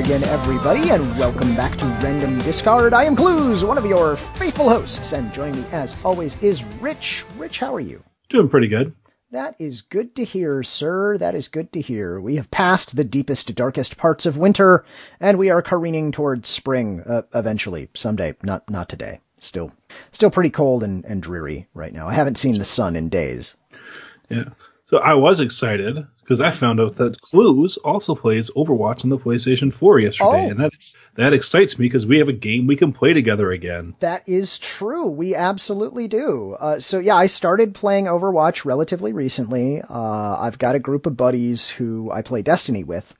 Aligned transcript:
again, 0.00 0.24
everybody, 0.24 0.88
and 0.88 1.02
welcome 1.18 1.54
back 1.54 1.76
to 1.76 1.84
Random 1.84 2.38
Discard. 2.38 2.94
I 2.94 3.04
am 3.04 3.14
Clues, 3.14 3.66
one 3.66 3.76
of 3.76 3.84
your 3.84 4.16
faithful 4.16 4.66
hosts, 4.66 5.12
and 5.12 5.30
joining 5.30 5.60
me, 5.60 5.66
as 5.72 5.94
always, 6.02 6.42
is 6.42 6.64
Rich. 6.80 7.26
Rich, 7.36 7.58
how 7.58 7.74
are 7.74 7.80
you? 7.80 8.02
Doing 8.30 8.48
pretty 8.48 8.66
good. 8.66 8.94
That 9.30 9.56
is 9.58 9.82
good 9.82 10.16
to 10.16 10.24
hear, 10.24 10.62
sir. 10.62 11.18
That 11.18 11.34
is 11.34 11.48
good 11.48 11.70
to 11.74 11.82
hear. 11.82 12.18
We 12.18 12.36
have 12.36 12.50
passed 12.50 12.96
the 12.96 13.04
deepest, 13.04 13.54
darkest 13.54 13.98
parts 13.98 14.24
of 14.24 14.38
winter, 14.38 14.86
and 15.20 15.36
we 15.36 15.50
are 15.50 15.60
careening 15.60 16.12
towards 16.12 16.48
spring, 16.48 17.02
uh, 17.02 17.22
eventually, 17.34 17.90
someday. 17.92 18.34
Not, 18.42 18.70
not 18.70 18.88
today. 18.88 19.20
Still, 19.38 19.70
still 20.12 20.30
pretty 20.30 20.50
cold 20.50 20.82
and, 20.82 21.04
and 21.04 21.22
dreary 21.22 21.66
right 21.74 21.92
now. 21.92 22.08
I 22.08 22.14
haven't 22.14 22.38
seen 22.38 22.56
the 22.56 22.64
sun 22.64 22.96
in 22.96 23.10
days. 23.10 23.54
Yeah. 24.30 24.44
So 24.86 24.96
I 24.96 25.12
was 25.12 25.40
excited 25.40 26.06
because 26.30 26.40
I 26.40 26.52
found 26.52 26.80
out 26.80 26.94
that 26.98 27.20
Clues 27.20 27.76
also 27.78 28.14
plays 28.14 28.50
Overwatch 28.56 29.02
on 29.02 29.10
the 29.10 29.18
PlayStation 29.18 29.72
4 29.72 29.98
yesterday, 29.98 30.46
Oh. 30.46 30.50
and 30.50 30.60
that 30.60 30.70
that 31.16 31.32
excites 31.32 31.76
me 31.76 31.86
because 31.86 32.06
we 32.06 32.18
have 32.18 32.28
a 32.28 32.32
game 32.32 32.68
we 32.68 32.76
can 32.76 32.92
play 32.92 33.12
together 33.12 33.50
again. 33.50 33.96
That 33.98 34.22
is 34.28 34.56
true. 34.56 35.06
We 35.06 35.34
absolutely 35.34 36.06
do. 36.06 36.56
Uh, 36.60 36.78
so 36.78 37.00
yeah, 37.00 37.16
I 37.16 37.26
started 37.26 37.74
playing 37.74 38.04
Overwatch 38.04 38.64
relatively 38.64 39.12
recently. 39.12 39.82
Uh, 39.82 40.36
I've 40.38 40.60
got 40.60 40.76
a 40.76 40.78
group 40.78 41.04
of 41.04 41.16
buddies 41.16 41.68
who 41.70 42.12
I 42.12 42.22
play 42.22 42.42
Destiny 42.42 42.84
with. 42.84 43.12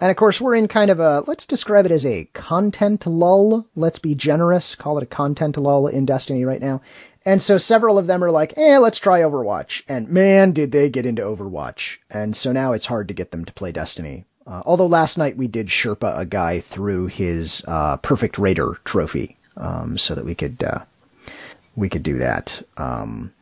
And 0.00 0.10
of 0.10 0.16
course, 0.16 0.40
we're 0.40 0.56
in 0.56 0.66
kind 0.66 0.90
of 0.90 0.98
a, 0.98 1.22
let's 1.28 1.46
describe 1.46 1.86
it 1.86 1.92
as 1.92 2.04
a 2.04 2.24
content 2.34 3.06
lull. 3.06 3.68
Let's 3.76 4.00
be 4.00 4.16
generous. 4.16 4.74
Call 4.74 4.98
it 4.98 5.04
a 5.04 5.06
content 5.06 5.56
lull 5.56 5.86
in 5.86 6.04
Destiny 6.04 6.44
right 6.44 6.60
now. 6.60 6.82
And 7.26 7.42
so 7.42 7.58
several 7.58 7.98
of 7.98 8.06
them 8.06 8.22
are 8.22 8.30
like, 8.30 8.56
eh, 8.56 8.78
let's 8.78 9.00
try 9.00 9.20
Overwatch. 9.20 9.82
And 9.88 10.08
man, 10.08 10.52
did 10.52 10.70
they 10.70 10.88
get 10.88 11.04
into 11.04 11.22
Overwatch. 11.22 11.98
And 12.08 12.36
so 12.36 12.52
now 12.52 12.72
it's 12.72 12.86
hard 12.86 13.08
to 13.08 13.14
get 13.14 13.32
them 13.32 13.44
to 13.44 13.52
play 13.52 13.72
Destiny. 13.72 14.24
Uh, 14.46 14.62
although 14.64 14.86
last 14.86 15.18
night 15.18 15.36
we 15.36 15.48
did 15.48 15.66
Sherpa 15.66 16.16
a 16.16 16.24
guy 16.24 16.60
through 16.60 17.08
his, 17.08 17.64
uh, 17.66 17.96
Perfect 17.96 18.38
Raider 18.38 18.78
trophy, 18.84 19.36
um, 19.56 19.98
so 19.98 20.14
that 20.14 20.24
we 20.24 20.36
could, 20.36 20.62
uh, 20.62 20.84
we 21.74 21.88
could 21.88 22.04
do 22.04 22.18
that. 22.18 22.62
Um, 22.76 23.32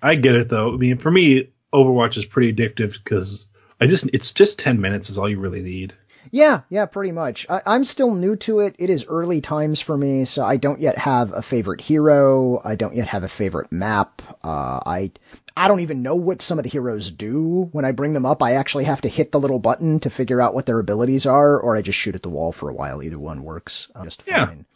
I 0.00 0.14
get 0.14 0.36
it 0.36 0.48
though. 0.48 0.72
I 0.72 0.76
mean, 0.76 0.98
for 0.98 1.10
me, 1.10 1.48
Overwatch 1.72 2.16
is 2.16 2.24
pretty 2.24 2.52
addictive 2.52 2.96
because 3.02 3.46
I 3.80 3.86
just 3.86 4.08
it's 4.12 4.32
just 4.32 4.58
10 4.60 4.80
minutes 4.80 5.10
is 5.10 5.18
all 5.18 5.28
you 5.28 5.40
really 5.40 5.62
need. 5.62 5.94
Yeah, 6.32 6.60
yeah, 6.68 6.86
pretty 6.86 7.12
much. 7.12 7.46
I, 7.50 7.60
I'm 7.66 7.82
still 7.84 8.14
new 8.14 8.36
to 8.36 8.60
it. 8.60 8.76
It 8.78 8.88
is 8.90 9.04
early 9.08 9.40
times 9.40 9.80
for 9.80 9.96
me, 9.96 10.24
so 10.24 10.44
I 10.44 10.56
don't 10.56 10.80
yet 10.80 10.96
have 10.98 11.32
a 11.32 11.42
favorite 11.42 11.80
hero. 11.80 12.60
I 12.64 12.76
don't 12.76 12.94
yet 12.94 13.08
have 13.08 13.24
a 13.24 13.28
favorite 13.28 13.72
map. 13.72 14.22
Uh, 14.44 14.80
I, 14.86 15.10
I 15.56 15.66
don't 15.66 15.80
even 15.80 16.02
know 16.02 16.14
what 16.14 16.40
some 16.40 16.58
of 16.58 16.62
the 16.62 16.68
heroes 16.70 17.10
do. 17.10 17.68
When 17.72 17.84
I 17.84 17.90
bring 17.92 18.12
them 18.12 18.24
up, 18.26 18.42
I 18.42 18.52
actually 18.52 18.84
have 18.84 19.00
to 19.00 19.08
hit 19.08 19.32
the 19.32 19.40
little 19.40 19.58
button 19.58 19.98
to 20.00 20.10
figure 20.10 20.40
out 20.40 20.54
what 20.54 20.66
their 20.66 20.78
abilities 20.78 21.26
are, 21.26 21.58
or 21.58 21.76
I 21.76 21.82
just 21.82 21.98
shoot 21.98 22.14
at 22.14 22.22
the 22.22 22.28
wall 22.28 22.52
for 22.52 22.68
a 22.68 22.74
while. 22.74 23.02
Either 23.02 23.18
one 23.18 23.42
works 23.42 23.88
just 24.04 24.22
Yeah. 24.26 24.46
fine. 24.46 24.66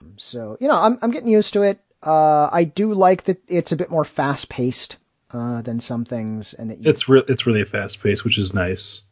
Um, 0.00 0.14
so, 0.16 0.56
you 0.60 0.68
know, 0.68 0.76
I'm, 0.76 0.98
I'm 1.02 1.10
getting 1.10 1.28
used 1.28 1.52
to 1.54 1.62
it. 1.62 1.80
Uh, 2.02 2.48
I 2.52 2.64
do 2.64 2.94
like 2.94 3.24
that 3.24 3.42
it's 3.48 3.72
a 3.72 3.76
bit 3.76 3.90
more 3.90 4.04
fast 4.04 4.48
paced, 4.48 4.96
uh, 5.32 5.60
than 5.62 5.80
some 5.80 6.04
things, 6.04 6.54
and 6.54 6.70
that 6.70 6.80
you 6.80 6.88
It's 6.88 7.08
re- 7.08 7.24
it's 7.28 7.46
really 7.46 7.64
fast 7.64 8.00
paced, 8.02 8.24
which 8.24 8.38
is 8.38 8.54
nice. 8.54 9.02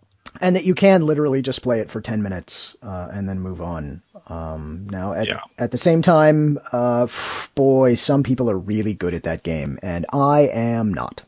And 0.41 0.55
that 0.57 0.65
you 0.65 0.75
can 0.75 1.05
literally 1.07 1.43
just 1.43 1.63
play 1.63 1.81
it 1.81 1.91
for 1.91 2.01
10 2.01 2.23
minutes 2.23 2.77
uh, 2.83 3.09
and 3.13 3.29
then 3.29 3.41
move 3.41 3.61
on 3.61 4.03
um, 4.29 4.87
now 4.91 5.13
at, 5.13 5.27
Yeah. 5.27 5.41
at 5.59 5.71
the 5.71 5.79
same 5.79 6.03
time 6.03 6.59
uh, 6.73 7.07
boy 7.55 7.95
some 7.95 8.23
people 8.23 8.51
are 8.51 8.59
really 8.59 8.95
good 8.95 9.15
at 9.15 9.23
that 9.25 9.43
game 9.43 9.79
and 9.83 10.05
i 10.13 10.41
am 10.43 10.93
not 10.93 11.23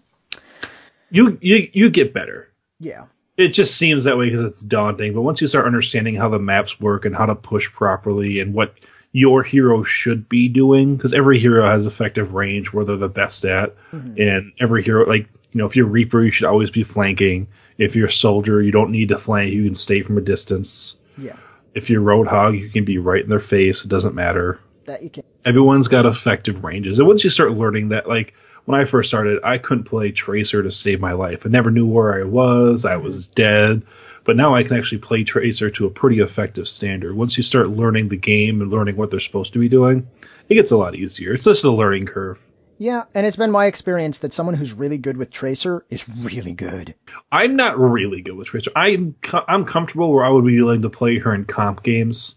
You 1.11 1.39
you 1.41 1.69
you 1.73 1.91
get 1.91 2.13
better. 2.15 2.49
yeah 2.79 3.05
It 3.37 3.49
just 3.49 3.77
seems 3.77 4.05
that 4.05 4.19
way 4.19 4.27
because 4.31 4.43
it's 4.45 4.63
daunting, 4.63 5.15
but 5.15 5.23
once 5.23 5.41
you 5.41 5.49
start 5.49 5.67
understanding 5.67 6.15
how 6.15 6.29
the 6.29 6.39
maps 6.39 6.79
work 6.81 7.05
and 7.05 7.17
how 7.17 7.27
to 7.27 7.35
push 7.35 7.71
properly 7.73 8.39
and 8.41 8.53
what 8.55 8.75
your 9.13 9.43
hero 9.43 9.83
should 9.83 10.29
be 10.29 10.47
doing, 10.47 10.95
because 10.97 11.13
every 11.13 11.41
hero 11.41 11.67
has 11.67 11.85
effective 11.85 12.33
range 12.35 12.73
where 12.73 12.85
they're 12.85 12.97
the 12.97 13.09
best 13.09 13.45
at, 13.45 13.75
and 13.93 14.53
every 14.61 14.85
hero, 14.85 15.05
like 15.09 15.27
you 15.53 15.59
know, 15.59 15.67
if 15.67 15.75
you're 15.75 15.87
Reaper, 15.87 16.23
you 16.23 16.31
should 16.31 16.47
always 16.47 16.71
be 16.71 16.85
flanking. 16.85 17.49
If 17.81 17.97
you're 17.97 18.09
a 18.09 18.13
soldier, 18.13 18.61
you 18.61 18.73
don't 18.73 18.93
need 18.93 19.09
to 19.09 19.19
flank; 19.19 19.53
you 19.53 19.65
can 19.65 19.75
stay 19.75 20.03
from 20.03 20.19
a 20.19 20.21
distance. 20.21 20.97
yeah 21.17 21.37
If 21.75 21.89
you're 21.89 22.03
Roadhog, 22.03 22.61
you 22.61 22.69
can 22.69 22.85
be 22.85 22.99
right 22.99 23.23
in 23.23 23.31
their 23.31 23.41
face; 23.41 23.83
it 23.85 23.89
doesn't 23.89 24.15
matter. 24.15 24.61
that 24.85 25.03
you 25.03 25.09
can 25.09 25.25
Everyone's 25.47 25.89
got 25.89 26.05
effective 26.05 26.63
ranges, 26.63 26.99
and 26.99 27.09
once 27.09 27.25
you 27.25 27.31
start 27.31 27.53
learning 27.53 27.89
that, 27.89 28.07
like 28.07 28.35
when 28.67 28.79
I 28.79 28.85
first 28.85 29.09
started, 29.09 29.41
I 29.43 29.57
couldn't 29.57 29.85
play 29.85 30.13
Tracer 30.13 30.63
to 30.63 30.71
save 30.71 31.01
my 31.01 31.13
life. 31.13 31.47
I 31.47 31.49
never 31.49 31.71
knew 31.71 31.87
where 31.87 32.21
I 32.21 32.25
was; 32.25 32.85
I 32.85 32.97
was 32.97 33.27
mm-hmm. 33.27 33.35
dead. 33.35 33.83
But 34.25 34.37
now 34.37 34.55
I 34.55 34.63
can 34.63 34.77
actually 34.77 34.99
play 34.99 35.25
Tracer 35.25 35.71
to 35.71 35.87
a 35.87 35.91
pretty 35.91 36.21
effective 36.21 36.69
standard. 36.69 37.17
Once 37.17 37.39
you 37.39 37.43
start 37.43 37.71
learning 37.71 38.11
the 38.11 38.17
game 38.17 38.61
and 38.61 38.71
learning 38.71 38.97
what 38.97 39.11
they're 39.11 39.19
supposed 39.19 39.55
to 39.55 39.59
be 39.59 39.71
doing, 39.71 40.07
it 40.51 40.55
gets 40.57 40.71
a 40.71 40.77
lot 40.77 40.95
easier. 40.95 41.33
It's 41.33 41.47
just 41.47 41.65
a 41.65 41.71
learning 41.71 42.05
curve. 42.05 42.39
Yeah 42.81 43.05
and 43.15 43.25
it's 43.25 43.37
been 43.37 43.53
my 43.53 43.67
experience 43.67 44.19
that 44.19 44.35
someone 44.35 44.57
who's 44.57 44.73
really 44.73 44.99
good 44.99 45.17
with 45.17 45.31
tracer 45.31 45.85
is 45.89 46.09
really 46.09 46.53
good 46.53 46.97
I'm 47.33 47.57
not 47.57 47.79
really 47.79 48.23
good 48.23 48.35
with 48.35 48.49
Tracer. 48.49 48.73
I'm 48.75 49.15
I'm 49.47 49.65
comfortable 49.65 50.13
where 50.13 50.25
I 50.25 50.31
would 50.31 50.45
be 50.45 50.61
willing 50.61 50.83
to 50.83 50.91
play 50.91 51.19
her 51.19 51.35
in 51.35 51.45
comp 51.45 51.83
games. 51.83 52.35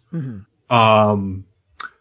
Um, 0.70 1.46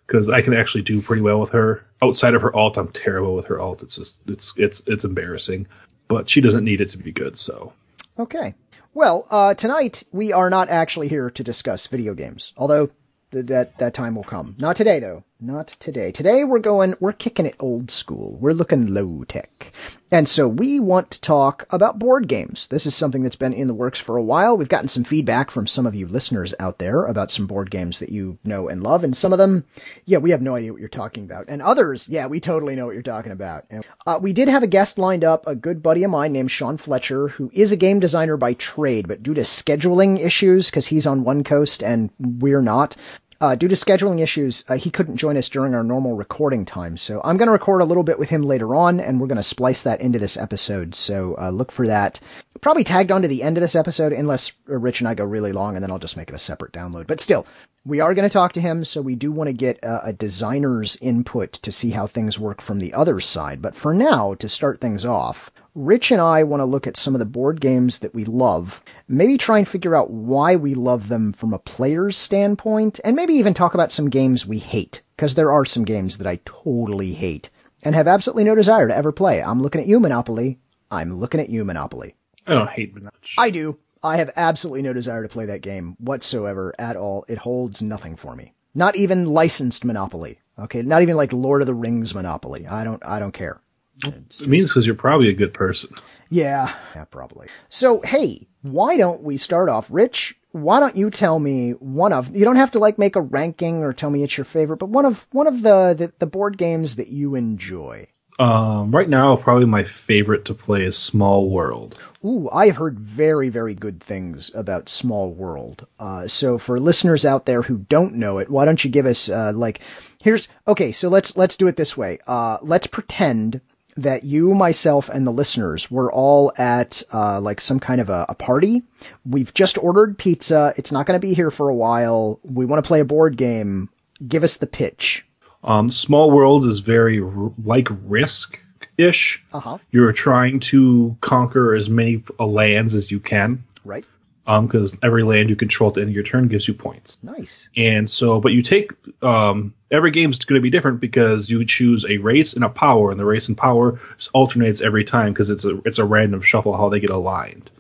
because 0.07 0.29
I 0.29 0.43
can 0.43 0.53
actually 0.53 0.83
do 0.83 1.01
pretty 1.01 1.23
well 1.23 1.41
with 1.41 1.51
her. 1.51 1.87
Outside 2.03 2.35
of 2.35 2.43
her 2.43 2.55
alt, 2.55 2.77
I'm 2.77 2.89
terrible 2.89 3.35
with 3.35 3.47
her 3.47 3.59
alt. 3.59 3.83
It's 3.83 3.97
just 3.97 4.19
it's 4.27 4.53
it's 4.57 4.83
it's 4.87 5.05
embarrassing. 5.05 5.67
But 6.09 6.29
she 6.29 6.43
doesn't 6.43 6.65
need 6.65 6.83
it 6.83 6.91
to 6.91 6.99
be 6.99 7.13
good. 7.13 7.39
So 7.39 7.73
Okay. 8.19 8.55
Well, 8.93 9.27
uh, 9.31 9.55
tonight 9.55 10.03
we 10.13 10.33
are 10.33 10.51
not 10.51 10.69
actually 10.69 11.09
here 11.09 11.31
to 11.31 11.43
discuss 11.43 11.87
video 11.87 12.13
games, 12.13 12.53
although 12.59 12.91
th- 13.31 13.47
that 13.47 13.79
that 13.79 13.95
time 13.95 14.15
will 14.15 14.23
come. 14.23 14.55
Not 14.59 14.77
today, 14.77 15.01
though. 15.01 15.25
Not 15.45 15.67
today. 15.67 16.13
Today 16.13 16.45
we're 16.45 16.61
going, 16.61 16.95
we're 17.01 17.13
kicking 17.13 17.47
it 17.47 17.57
old 17.59 17.91
school. 17.91 18.39
We're 18.41 18.53
looking 18.53 18.95
low 18.95 19.25
tech. 19.25 19.73
And 20.13 20.29
so 20.29 20.47
we 20.47 20.79
want 20.79 21.11
to 21.11 21.21
talk 21.21 21.67
about 21.71 21.99
board 21.99 22.29
games. 22.29 22.69
This 22.69 22.87
is 22.87 22.95
something 22.95 23.25
that's 23.25 23.35
been 23.35 23.53
in 23.53 23.67
the 23.67 23.75
works 23.75 23.99
for 23.99 24.17
a 24.17 24.23
while. 24.23 24.57
We've 24.57 24.69
gotten 24.69 24.87
some 24.87 25.03
feedback 25.03 25.51
from 25.51 25.67
some 25.67 25.85
of 25.85 25.97
you 25.97 26.07
listeners 26.07 26.55
out 26.61 26.79
there 26.79 27.03
about 27.07 27.33
some 27.33 27.49
board 27.49 27.73
games 27.73 27.99
that 27.99 28.11
you 28.11 28.39
know 28.45 28.69
and 28.69 28.85
love. 28.85 29.03
And 29.03 29.17
some 29.17 29.33
of 29.33 29.39
them, 29.39 29.65
yeah, 30.05 30.19
we 30.19 30.31
have 30.31 30.43
no 30.43 30.55
idea 30.55 30.71
what 30.71 30.79
you're 30.79 30.89
talking 30.89 31.25
about. 31.25 31.47
And 31.49 31.61
others, 31.61 32.09
yeah, 32.09 32.27
we 32.27 32.39
totally 32.39 32.77
know 32.77 32.87
what 32.87 32.95
you're 32.95 33.03
talking 33.03 33.33
about. 33.33 33.67
Uh, 34.07 34.21
we 34.23 34.33
did 34.33 34.47
have 34.47 34.63
a 34.63 34.69
guest 34.69 34.97
lined 34.97 35.25
up, 35.25 35.45
a 35.49 35.57
good 35.57 35.83
buddy 35.83 36.05
of 36.05 36.13
mine 36.13 36.33
named 36.33 36.53
Sean 36.53 36.77
Fletcher, 36.77 37.27
who 37.27 37.51
is 37.53 37.73
a 37.73 37.77
game 37.77 37.99
designer 37.99 38.37
by 38.37 38.53
trade, 38.53 39.09
but 39.09 39.25
due 39.25 39.35
to 39.35 39.41
scheduling 39.41 40.21
issues, 40.21 40.67
because 40.71 40.87
he's 40.87 41.07
on 41.07 41.25
one 41.25 41.43
coast 41.43 41.83
and 41.83 42.11
we're 42.21 42.63
not, 42.63 42.97
uh, 43.43 43.57
due 43.57 43.67
to 43.67 43.75
scheduling 43.75 44.23
issues, 44.23 44.65
uh, 44.69 44.77
he 44.77 44.89
couldn't 44.89 45.17
join 45.17 45.37
us 45.37 45.49
during 45.49 45.75
our 45.75 45.83
normal 45.83 46.15
recording 46.15 46.65
time. 46.65 46.97
So 46.97 47.21
I'm 47.25 47.37
going 47.37 47.49
to 47.49 47.53
record 47.53 47.83
a 47.83 47.85
little 47.85 48.05
bit 48.05 48.17
with 48.21 48.29
him 48.29 48.43
later 48.43 48.73
on, 48.73 49.01
and 49.01 49.21
we're 49.21 49.27
going 49.27 49.37
to 49.37 49.43
splice 49.43 49.83
that 49.83 50.01
into 50.01 50.21
this 50.21 50.37
episode. 50.37 50.95
So 50.95 51.37
uh, 51.37 51.51
look 51.51 51.73
for 51.73 51.89
that. 51.89 52.21
Probably 52.61 52.85
tagged 52.85 53.11
on 53.11 53.21
to 53.23 53.29
the 53.29 53.43
end 53.43 53.57
of 53.57 53.61
this 53.61 53.75
episode, 53.75 54.13
unless 54.13 54.53
uh, 54.71 54.77
Rich 54.79 55.01
and 55.01 55.09
I 55.09 55.15
go 55.15 55.25
really 55.25 55.51
long, 55.51 55.75
and 55.75 55.83
then 55.83 55.91
I'll 55.91 55.99
just 55.99 56.17
make 56.17 56.29
it 56.29 56.37
a 56.37 56.39
separate 56.39 56.73
download. 56.73 57.09
But 57.09 57.21
still, 57.21 57.45
we 57.85 57.99
are 57.99 58.15
going 58.15 58.29
to 58.29 58.33
talk 58.33 58.53
to 58.53 58.61
him, 58.61 58.85
so 58.85 59.03
we 59.03 59.17
do 59.17 59.33
want 59.33 59.49
to 59.49 59.53
get 59.53 59.83
uh, 59.83 60.03
a 60.05 60.13
designer's 60.13 60.95
input 61.01 61.53
to 61.55 61.73
see 61.73 61.91
how 61.91 62.07
things 62.07 62.39
work 62.39 62.63
from 62.63 62.79
the 62.79 62.95
other 62.95 63.19
side. 63.19 63.61
But 63.61 63.75
for 63.75 63.93
now, 63.93 64.35
to 64.35 64.49
start 64.49 64.81
things 64.81 65.05
off, 65.05 65.51
Rich 65.75 66.11
and 66.11 66.21
I 66.21 66.43
want 66.43 66.61
to 66.61 66.67
look 66.67 66.87
at 66.87 66.99
some 66.99 67.15
of 67.15 67.19
the 67.19 67.25
board 67.25 67.59
games 67.59 68.01
that 68.01 68.15
we 68.15 68.27
love, 68.27 68.83
maybe 69.09 69.39
try 69.39 69.57
and 69.57 69.67
figure 69.67 69.97
out 69.97 70.11
why 70.11 70.55
we 70.55 70.75
love 70.75 71.09
them 71.09 71.33
from 71.33 71.55
a 71.55 71.59
player's 71.59 72.15
standpoint, 72.15 73.01
and 73.05 73.17
maybe 73.17 73.33
even 73.35 73.55
talk 73.55 73.73
about 73.73 73.91
some 73.91 74.11
games 74.11 74.47
we 74.47 74.59
hate, 74.59 75.01
because 75.17 75.35
there 75.35 75.51
are 75.51 75.65
some 75.65 75.85
games 75.85 76.19
that 76.19 76.27
I 76.27 76.41
totally 76.45 77.15
hate 77.15 77.49
and 77.83 77.95
have 77.95 78.07
absolutely 78.07 78.45
no 78.45 78.55
desire 78.55 78.87
to 78.87 78.95
ever 78.95 79.13
play. 79.13 79.43
I'm 79.43 79.63
looking 79.63 79.81
at 79.81 79.87
you, 79.87 79.99
Monopoly. 79.99 80.59
I'm 80.91 81.15
looking 81.19 81.41
at 81.41 81.49
you, 81.49 81.65
Monopoly. 81.65 82.17
I 82.47 82.53
don't 82.53 82.69
hate 82.69 82.95
Minaj. 82.95 83.11
I 83.39 83.49
do. 83.49 83.79
I 84.03 84.19
have 84.19 84.31
absolutely 84.37 84.83
no 84.83 84.93
desire 84.93 85.23
to 85.23 85.29
play 85.29 85.47
that 85.47 85.63
game 85.63 85.97
whatsoever 85.99 86.75
at 86.79 86.97
all. 86.97 87.25
It 87.29 87.39
holds 87.39 87.81
nothing 87.81 88.17
for 88.17 88.37
me. 88.37 88.53
Not 88.75 88.97
even 88.97 89.25
licensed 89.25 89.87
Monopoly. 89.87 90.39
Okay, 90.59 90.83
not 90.83 91.01
even 91.01 91.17
like 91.17 91.33
Lord 91.33 91.63
of 91.63 91.67
the 91.67 91.73
Rings 91.73 92.15
Monopoly. 92.15 92.67
I 92.67 92.85
don't. 92.85 93.03
I 93.07 93.19
don't 93.19 93.33
care. 93.33 93.59
It's 94.05 94.41
it 94.41 94.49
means 94.49 94.71
because 94.71 94.87
you're 94.87 94.95
probably 94.95 95.29
a 95.29 95.35
good 95.35 95.55
person. 95.55 95.95
yeah, 96.31 96.75
yeah, 96.95 97.05
probably. 97.05 97.49
So, 97.69 98.01
hey, 98.03 98.47
why 98.63 98.97
don't 98.97 99.23
we 99.23 99.37
start 99.37 99.69
off, 99.69 99.89
Rich? 99.91 100.37
Why 100.53 100.81
don't 100.81 100.97
you 100.97 101.11
tell 101.11 101.39
me 101.39 101.73
one 101.73 102.13
of? 102.13 102.35
You 102.35 102.45
don't 102.45 102.57
have 102.57 102.73
to 102.73 102.79
like 102.79 102.99
make 102.99 103.17
a 103.17 103.21
ranking 103.23 103.83
or 103.83 103.93
tell 103.93 104.11
me 104.11 104.23
it's 104.23 104.37
your 104.37 104.45
favorite, 104.45 104.79
but 104.79 104.91
one 104.91 105.07
of 105.07 105.27
one 105.33 105.47
of 105.47 105.63
the 105.63 105.95
the, 105.97 106.13
the 106.19 106.27
board 106.27 106.59
games 106.59 106.97
that 106.97 107.09
you 107.09 107.35
enjoy. 107.35 108.09
Um, 108.39 108.91
right 108.91 109.09
now, 109.09 109.37
probably 109.37 109.67
my 109.67 109.85
favorite 109.85 110.47
to 110.47 110.55
play 110.55 110.85
is 110.85 110.97
Small 110.97 111.49
World. 111.51 112.01
Ooh, 112.25 112.49
I've 112.51 112.77
heard 112.77 112.99
very, 112.99 113.51
very 113.51 113.75
good 113.75 114.01
things 114.01 114.51
about 114.55 114.89
Small 114.89 115.31
World. 115.33 115.87
Uh, 115.99 116.27
so 116.27 116.57
for 116.57 116.81
listeners 116.81 117.25
out 117.27 117.45
there 117.47 117.63
who 117.63 117.79
don't 117.79 118.15
know 118.15 118.39
it, 118.39 118.51
why 118.51 118.65
don't 118.65 118.83
you 118.83 118.91
give 118.91 119.07
us, 119.07 119.29
uh, 119.29 119.53
like, 119.55 119.81
here's, 120.23 120.49
okay, 120.67 120.91
so 120.91 121.09
let's, 121.09 121.37
let's 121.37 121.57
do 121.57 121.67
it 121.69 121.77
this 121.77 121.97
way. 121.97 122.19
Uh, 122.27 122.57
let's 122.63 122.87
pretend 122.87 123.61
that 123.97 124.25
you, 124.25 124.55
myself, 124.55 125.09
and 125.09 125.27
the 125.27 125.31
listeners 125.31 125.91
were 125.91 126.13
all 126.13 126.53
at, 126.57 127.03
uh, 127.13 127.41
like 127.41 127.61
some 127.61 127.79
kind 127.79 128.01
of 128.01 128.09
a, 128.09 128.27
a 128.29 128.35
party. 128.35 128.83
We've 129.25 129.53
just 129.53 129.77
ordered 129.79 130.19
pizza. 130.19 130.73
It's 130.77 130.93
not 130.93 131.07
going 131.07 131.21
to 131.21 131.27
be 131.27 131.35
here 131.35 131.51
for 131.51 131.69
a 131.69 131.75
while. 131.75 132.41
We 132.43 132.65
want 132.65 132.83
to 132.83 132.87
play 132.87 133.01
a 133.01 133.05
board 133.05 133.37
game. 133.37 133.91
Give 134.27 134.45
us 134.45 134.57
the 134.57 134.67
pitch. 134.67 135.27
Um, 135.65 135.91
Small 135.91 136.31
World 136.31 136.67
is 136.67 136.81
very 136.81 137.21
r- 137.21 137.53
like 137.65 137.89
Risk 138.05 138.59
ish. 138.99 139.43
Uh-huh. 139.53 139.79
You're 139.91 140.13
trying 140.13 140.61
to 140.61 141.17
conquer 141.21 141.75
as 141.75 141.89
many 141.89 142.23
uh, 142.39 142.47
lands 142.47 142.95
as 142.95 143.11
you 143.11 143.21
can. 143.21 143.63
Right? 143.85 144.05
Because 144.45 144.97
every 145.03 145.23
land 145.23 145.49
you 145.51 145.57
control 145.57 145.89
at 145.89 145.95
the 145.95 146.01
end 146.01 146.11
of 146.11 146.15
your 146.15 146.25
turn 146.25 146.49
gives 146.49 146.67
you 146.67 146.75
points. 146.75 147.19
Nice. 147.23 147.69
And 147.77 148.11
so, 148.11 148.41
but 148.41 148.53
you 148.53 148.63
take 148.63 148.93
um, 149.23 149.75
every 149.91 150.11
game's 150.11 150.39
going 150.45 150.59
to 150.59 150.63
be 150.63 150.71
different 150.71 151.01
because 151.01 151.49
you 151.49 151.65
choose 151.65 152.05
a 152.09 152.19
race 152.19 152.53
and 152.55 152.65
a 152.65 152.69
power, 152.69 153.11
and 153.11 153.21
the 153.21 153.25
race 153.25 153.49
and 153.49 153.57
power 153.57 154.01
alternates 154.33 154.81
every 154.81 155.05
time 155.05 155.33
because 155.33 155.51
it's 155.51 155.65
a 155.65 155.81
it's 155.85 155.99
a 155.99 156.05
random 156.05 156.43
shuffle 156.43 156.77
how 156.77 156.89
they 156.89 157.01
get 157.01 157.11
aligned. 157.11 157.71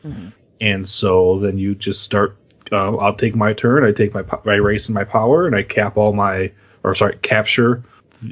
And 0.60 0.88
so 0.88 1.38
then 1.40 1.58
you 1.58 1.74
just 1.74 2.02
start. 2.02 2.36
Uh, 2.70 2.96
I'll 2.96 3.16
take 3.16 3.34
my 3.34 3.52
turn. 3.52 3.84
I 3.84 3.92
take 3.92 4.14
my 4.14 4.24
my 4.44 4.54
race 4.54 4.86
and 4.86 4.94
my 4.94 5.04
power, 5.04 5.46
and 5.46 5.56
I 5.56 5.62
cap 5.62 5.96
all 5.96 6.12
my 6.12 6.52
or 6.84 6.94
sorry 6.94 7.18
capture 7.22 7.82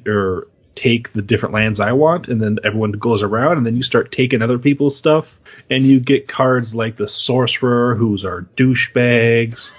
or 0.07 0.47
take 0.81 1.13
the 1.13 1.21
different 1.21 1.55
lands 1.55 1.79
I 1.79 1.93
want, 1.93 2.29
and 2.29 2.41
then 2.41 2.59
everyone 2.65 2.93
goes 2.93 3.23
around, 3.23 3.59
and 3.59 3.67
then 3.67 3.77
you 3.77 3.83
start 3.83 4.13
taking 4.13 4.41
other 4.41 4.59
people's 4.59 4.97
stuff, 4.97 5.39
and 5.69 5.85
you 5.85 6.01
get 6.01 6.27
cards 6.27 6.75
like 6.75 6.97
the 6.97 7.09
sorcerer, 7.09 7.95
who's 7.95 8.25
our 8.25 8.43
douchebags. 8.57 9.73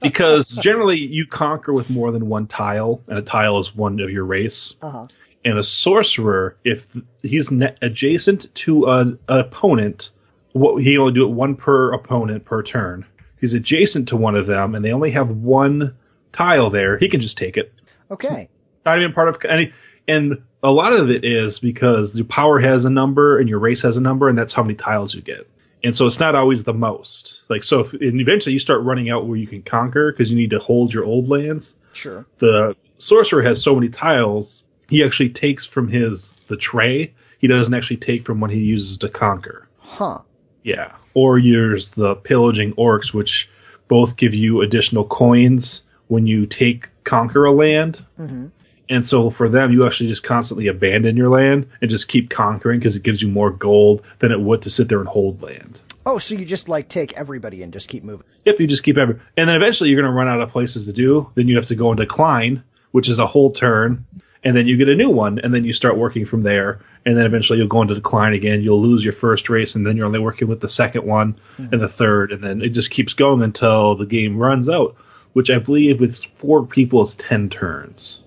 because 0.00 0.50
generally 0.50 0.98
you 0.98 1.26
conquer 1.26 1.72
with 1.72 1.90
more 1.90 2.12
than 2.12 2.28
one 2.28 2.46
tile, 2.46 3.02
and 3.08 3.18
a 3.18 3.22
tile 3.22 3.58
is 3.58 3.74
one 3.74 3.98
of 3.98 4.10
your 4.10 4.24
race. 4.24 4.74
Uh-huh. 4.80 5.08
And 5.44 5.58
a 5.58 5.64
sorcerer, 5.64 6.56
if 6.64 6.86
he's 7.22 7.50
adjacent 7.50 8.54
to 8.54 8.86
an, 8.86 9.18
an 9.28 9.40
opponent, 9.40 10.10
what 10.52 10.80
he 10.80 10.96
only 10.96 11.12
do 11.12 11.24
it 11.24 11.32
one 11.32 11.56
per 11.56 11.92
opponent 11.92 12.44
per 12.44 12.62
turn. 12.62 13.04
He's 13.40 13.54
adjacent 13.54 14.08
to 14.10 14.16
one 14.16 14.36
of 14.36 14.46
them, 14.46 14.76
and 14.76 14.84
they 14.84 14.92
only 14.92 15.10
have 15.10 15.28
one 15.28 15.96
tile 16.32 16.70
there. 16.70 16.96
He 16.98 17.08
can 17.08 17.20
just 17.20 17.36
take 17.36 17.56
it 17.56 17.72
Okay. 18.12 18.48
Not 18.84 18.98
even 18.98 19.12
part 19.12 19.28
of 19.28 19.38
any 19.48 19.72
and 20.08 20.42
a 20.62 20.70
lot 20.70 20.92
of 20.92 21.10
it 21.10 21.24
is 21.24 21.58
because 21.58 22.14
your 22.14 22.24
power 22.24 22.58
has 22.58 22.84
a 22.84 22.90
number 22.90 23.38
and 23.38 23.48
your 23.48 23.58
race 23.58 23.82
has 23.82 23.96
a 23.96 24.00
number 24.00 24.28
and 24.28 24.36
that's 24.38 24.52
how 24.52 24.62
many 24.62 24.74
tiles 24.74 25.14
you 25.14 25.20
get 25.22 25.48
and 25.84 25.96
so 25.96 26.06
it's 26.06 26.20
not 26.20 26.34
always 26.34 26.64
the 26.64 26.72
most 26.74 27.40
like 27.48 27.62
so 27.64 27.80
if, 27.80 27.92
and 27.92 28.20
eventually 28.20 28.52
you 28.52 28.58
start 28.58 28.82
running 28.82 29.10
out 29.10 29.26
where 29.26 29.36
you 29.36 29.46
can 29.46 29.62
conquer 29.62 30.12
because 30.12 30.30
you 30.30 30.36
need 30.36 30.50
to 30.50 30.58
hold 30.58 30.92
your 30.92 31.04
old 31.04 31.28
lands 31.28 31.74
Sure. 31.92 32.24
the 32.38 32.74
sorcerer 32.98 33.42
has 33.42 33.62
so 33.62 33.74
many 33.74 33.88
tiles 33.88 34.62
he 34.88 35.04
actually 35.04 35.30
takes 35.30 35.66
from 35.66 35.88
his 35.88 36.32
the 36.48 36.56
tray 36.56 37.12
he 37.38 37.46
doesn't 37.48 37.74
actually 37.74 37.96
take 37.96 38.24
from 38.24 38.40
what 38.40 38.50
he 38.50 38.58
uses 38.60 38.98
to 38.98 39.08
conquer 39.08 39.68
Huh. 39.78 40.20
yeah. 40.62 40.92
Or 41.12 41.38
there's 41.38 41.90
the 41.90 42.14
pillaging 42.14 42.72
orcs, 42.76 43.12
which 43.12 43.50
both 43.88 44.16
give 44.16 44.32
you 44.32 44.62
additional 44.62 45.04
coins 45.04 45.82
when 46.06 46.26
you 46.26 46.46
take 46.46 46.88
conquer 47.04 47.44
a 47.44 47.52
land. 47.52 48.02
Mm-hmm. 48.18 48.46
And 48.92 49.08
so 49.08 49.30
for 49.30 49.48
them, 49.48 49.72
you 49.72 49.86
actually 49.86 50.10
just 50.10 50.22
constantly 50.22 50.66
abandon 50.66 51.16
your 51.16 51.30
land 51.30 51.66
and 51.80 51.90
just 51.90 52.08
keep 52.08 52.28
conquering 52.28 52.78
because 52.78 52.94
it 52.94 53.02
gives 53.02 53.22
you 53.22 53.28
more 53.28 53.50
gold 53.50 54.02
than 54.18 54.32
it 54.32 54.38
would 54.38 54.60
to 54.62 54.70
sit 54.70 54.90
there 54.90 55.00
and 55.00 55.08
hold 55.08 55.40
land. 55.40 55.80
Oh, 56.04 56.18
so 56.18 56.34
you 56.34 56.44
just 56.44 56.68
like 56.68 56.90
take 56.90 57.14
everybody 57.14 57.62
and 57.62 57.72
just 57.72 57.88
keep 57.88 58.04
moving. 58.04 58.26
Yep, 58.44 58.60
you 58.60 58.66
just 58.66 58.82
keep 58.82 58.98
every, 58.98 59.18
and 59.36 59.48
then 59.48 59.56
eventually 59.56 59.88
you're 59.88 60.02
going 60.02 60.12
to 60.12 60.14
run 60.14 60.28
out 60.28 60.42
of 60.42 60.50
places 60.50 60.84
to 60.84 60.92
do. 60.92 61.30
Then 61.36 61.48
you 61.48 61.56
have 61.56 61.68
to 61.68 61.74
go 61.74 61.90
and 61.90 61.98
decline, 61.98 62.62
which 62.90 63.08
is 63.08 63.18
a 63.18 63.26
whole 63.26 63.50
turn, 63.50 64.04
and 64.44 64.54
then 64.54 64.66
you 64.66 64.76
get 64.76 64.90
a 64.90 64.94
new 64.94 65.08
one, 65.08 65.38
and 65.38 65.54
then 65.54 65.64
you 65.64 65.72
start 65.72 65.96
working 65.96 66.26
from 66.26 66.42
there. 66.42 66.80
And 67.06 67.16
then 67.16 67.24
eventually 67.24 67.58
you'll 67.60 67.68
go 67.68 67.80
into 67.80 67.94
decline 67.94 68.34
again. 68.34 68.60
You'll 68.60 68.82
lose 68.82 69.02
your 69.02 69.14
first 69.14 69.48
race, 69.48 69.74
and 69.74 69.86
then 69.86 69.96
you're 69.96 70.06
only 70.06 70.18
working 70.18 70.48
with 70.48 70.60
the 70.60 70.68
second 70.68 71.06
one 71.06 71.36
and 71.56 71.80
the 71.80 71.88
third, 71.88 72.30
and 72.30 72.44
then 72.44 72.60
it 72.60 72.70
just 72.70 72.90
keeps 72.90 73.14
going 73.14 73.40
until 73.42 73.94
the 73.94 74.04
game 74.06 74.36
runs 74.36 74.68
out. 74.68 74.96
Which 75.32 75.48
I 75.48 75.60
believe 75.60 75.98
with 75.98 76.22
four 76.36 76.66
people 76.66 77.02
is 77.04 77.14
ten 77.14 77.48
turns. 77.48 78.20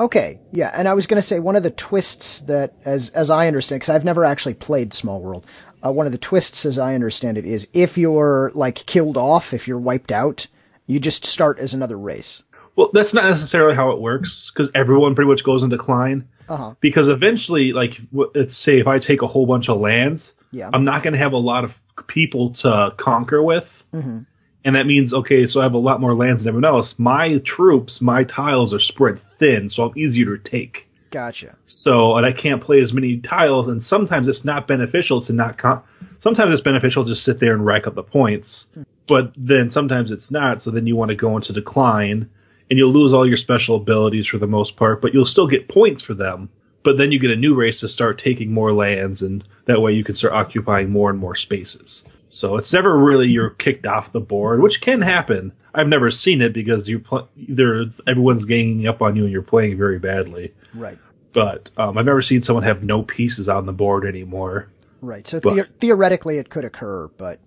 Okay, 0.00 0.40
yeah, 0.52 0.70
and 0.74 0.88
I 0.88 0.94
was 0.94 1.06
going 1.06 1.20
to 1.20 1.26
say 1.26 1.38
one 1.38 1.56
of 1.56 1.62
the 1.62 1.70
twists 1.70 2.40
that, 2.40 2.74
as 2.84 3.10
as 3.10 3.30
I 3.30 3.46
understand, 3.46 3.80
because 3.80 3.94
I've 3.94 4.04
never 4.04 4.24
actually 4.24 4.54
played 4.54 4.92
Small 4.94 5.20
World, 5.20 5.46
uh, 5.84 5.92
one 5.92 6.06
of 6.06 6.12
the 6.12 6.18
twists, 6.18 6.64
as 6.66 6.78
I 6.78 6.94
understand 6.94 7.38
it, 7.38 7.44
is 7.46 7.68
if 7.72 7.96
you're 7.98 8.50
like 8.54 8.76
killed 8.86 9.16
off, 9.16 9.52
if 9.52 9.68
you're 9.68 9.78
wiped 9.78 10.12
out, 10.12 10.46
you 10.86 10.98
just 11.00 11.24
start 11.26 11.58
as 11.58 11.74
another 11.74 11.98
race. 11.98 12.42
Well, 12.74 12.90
that's 12.92 13.12
not 13.12 13.24
necessarily 13.24 13.74
how 13.74 13.90
it 13.90 14.00
works 14.00 14.50
because 14.52 14.70
everyone 14.74 15.14
pretty 15.14 15.28
much 15.30 15.44
goes 15.44 15.62
in 15.62 15.68
decline. 15.68 16.26
Uh-huh. 16.48 16.74
Because 16.80 17.08
eventually, 17.08 17.72
like, 17.72 18.00
let's 18.12 18.56
say 18.56 18.80
if 18.80 18.86
I 18.86 18.98
take 18.98 19.22
a 19.22 19.26
whole 19.26 19.46
bunch 19.46 19.68
of 19.68 19.78
lands, 19.78 20.32
Yeah. 20.52 20.70
I'm 20.72 20.84
not 20.84 21.02
going 21.02 21.12
to 21.12 21.18
have 21.18 21.32
a 21.34 21.38
lot 21.38 21.64
of 21.64 21.78
people 22.08 22.50
to 22.54 22.92
conquer 22.96 23.42
with. 23.42 23.84
Mhm. 23.92 24.26
And 24.64 24.76
that 24.76 24.86
means, 24.86 25.12
okay, 25.12 25.46
so 25.46 25.60
I 25.60 25.64
have 25.64 25.74
a 25.74 25.78
lot 25.78 26.00
more 26.00 26.14
lands 26.14 26.44
than 26.44 26.50
everyone 26.50 26.72
else. 26.72 26.98
My 26.98 27.38
troops, 27.38 28.00
my 28.00 28.24
tiles 28.24 28.72
are 28.72 28.78
spread 28.78 29.20
thin, 29.38 29.68
so 29.70 29.84
I'm 29.84 29.98
easier 29.98 30.36
to 30.36 30.42
take. 30.42 30.86
Gotcha. 31.10 31.56
So, 31.66 32.16
and 32.16 32.24
I 32.24 32.32
can't 32.32 32.62
play 32.62 32.80
as 32.80 32.92
many 32.92 33.18
tiles, 33.18 33.68
and 33.68 33.82
sometimes 33.82 34.28
it's 34.28 34.44
not 34.44 34.66
beneficial 34.66 35.20
to 35.22 35.32
not 35.32 35.58
con- 35.58 35.82
sometimes 36.20 36.52
it's 36.52 36.62
beneficial 36.62 37.04
to 37.04 37.10
just 37.10 37.24
sit 37.24 37.38
there 37.38 37.52
and 37.52 37.66
rack 37.66 37.86
up 37.86 37.94
the 37.94 38.02
points. 38.02 38.68
Hmm. 38.74 38.82
But 39.06 39.32
then 39.36 39.68
sometimes 39.68 40.10
it's 40.10 40.30
not, 40.30 40.62
so 40.62 40.70
then 40.70 40.86
you 40.86 40.96
want 40.96 41.10
to 41.10 41.16
go 41.16 41.36
into 41.36 41.52
decline, 41.52 42.30
and 42.70 42.78
you'll 42.78 42.92
lose 42.92 43.12
all 43.12 43.26
your 43.26 43.36
special 43.36 43.76
abilities 43.76 44.26
for 44.26 44.38
the 44.38 44.46
most 44.46 44.76
part, 44.76 45.02
but 45.02 45.12
you'll 45.12 45.26
still 45.26 45.48
get 45.48 45.68
points 45.68 46.02
for 46.02 46.14
them. 46.14 46.48
But 46.84 46.96
then 46.96 47.12
you 47.12 47.18
get 47.18 47.30
a 47.30 47.36
new 47.36 47.54
race 47.54 47.80
to 47.80 47.88
start 47.88 48.18
taking 48.18 48.52
more 48.52 48.72
lands, 48.72 49.22
and 49.22 49.44
that 49.66 49.82
way 49.82 49.92
you 49.92 50.04
can 50.04 50.14
start 50.14 50.34
occupying 50.34 50.90
more 50.90 51.10
and 51.10 51.18
more 51.18 51.34
spaces. 51.34 52.04
So 52.34 52.56
it's 52.56 52.72
never 52.72 52.96
really 52.96 53.28
you're 53.28 53.50
kicked 53.50 53.84
off 53.86 54.10
the 54.10 54.20
board, 54.20 54.60
which 54.62 54.80
can 54.80 55.02
happen. 55.02 55.52
I've 55.74 55.86
never 55.86 56.10
seen 56.10 56.40
it 56.40 56.52
because 56.54 56.88
you 56.88 56.98
pl- 56.98 57.28
either 57.36 57.86
everyone's 58.06 58.46
ganging 58.46 58.86
up 58.88 59.02
on 59.02 59.16
you 59.16 59.24
and 59.24 59.32
you're 59.32 59.42
playing 59.42 59.76
very 59.76 59.98
badly 59.98 60.52
Right. 60.74 60.98
but 61.34 61.70
um, 61.76 61.96
I've 61.98 62.04
never 62.06 62.22
seen 62.22 62.42
someone 62.42 62.64
have 62.64 62.82
no 62.82 63.02
pieces 63.02 63.48
on 63.50 63.66
the 63.66 63.72
board 63.72 64.06
anymore. 64.06 64.68
Right. 65.02 65.26
So 65.26 65.40
But- 65.40 65.54
the- 65.54 65.68
theoretically, 65.78 66.38
it 66.38 66.48
could 66.48 66.64
occur, 66.64 67.08
but 67.18 67.38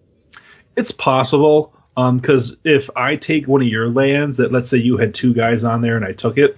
It's 0.76 0.92
possible 0.92 1.74
because 1.96 2.58
if 2.64 2.90
I 2.96 3.16
take 3.16 3.48
one 3.48 3.62
of 3.62 3.68
your 3.68 3.90
lands 3.90 4.38
that 4.38 4.52
let's 4.52 4.70
say 4.70 4.78
you 4.78 4.98
had 4.98 5.14
two 5.16 5.34
guys 5.34 5.64
on 5.64 5.82
there 5.82 5.96
and 5.96 6.06
I 6.06 6.12
took 6.12 6.38
it, 6.38 6.58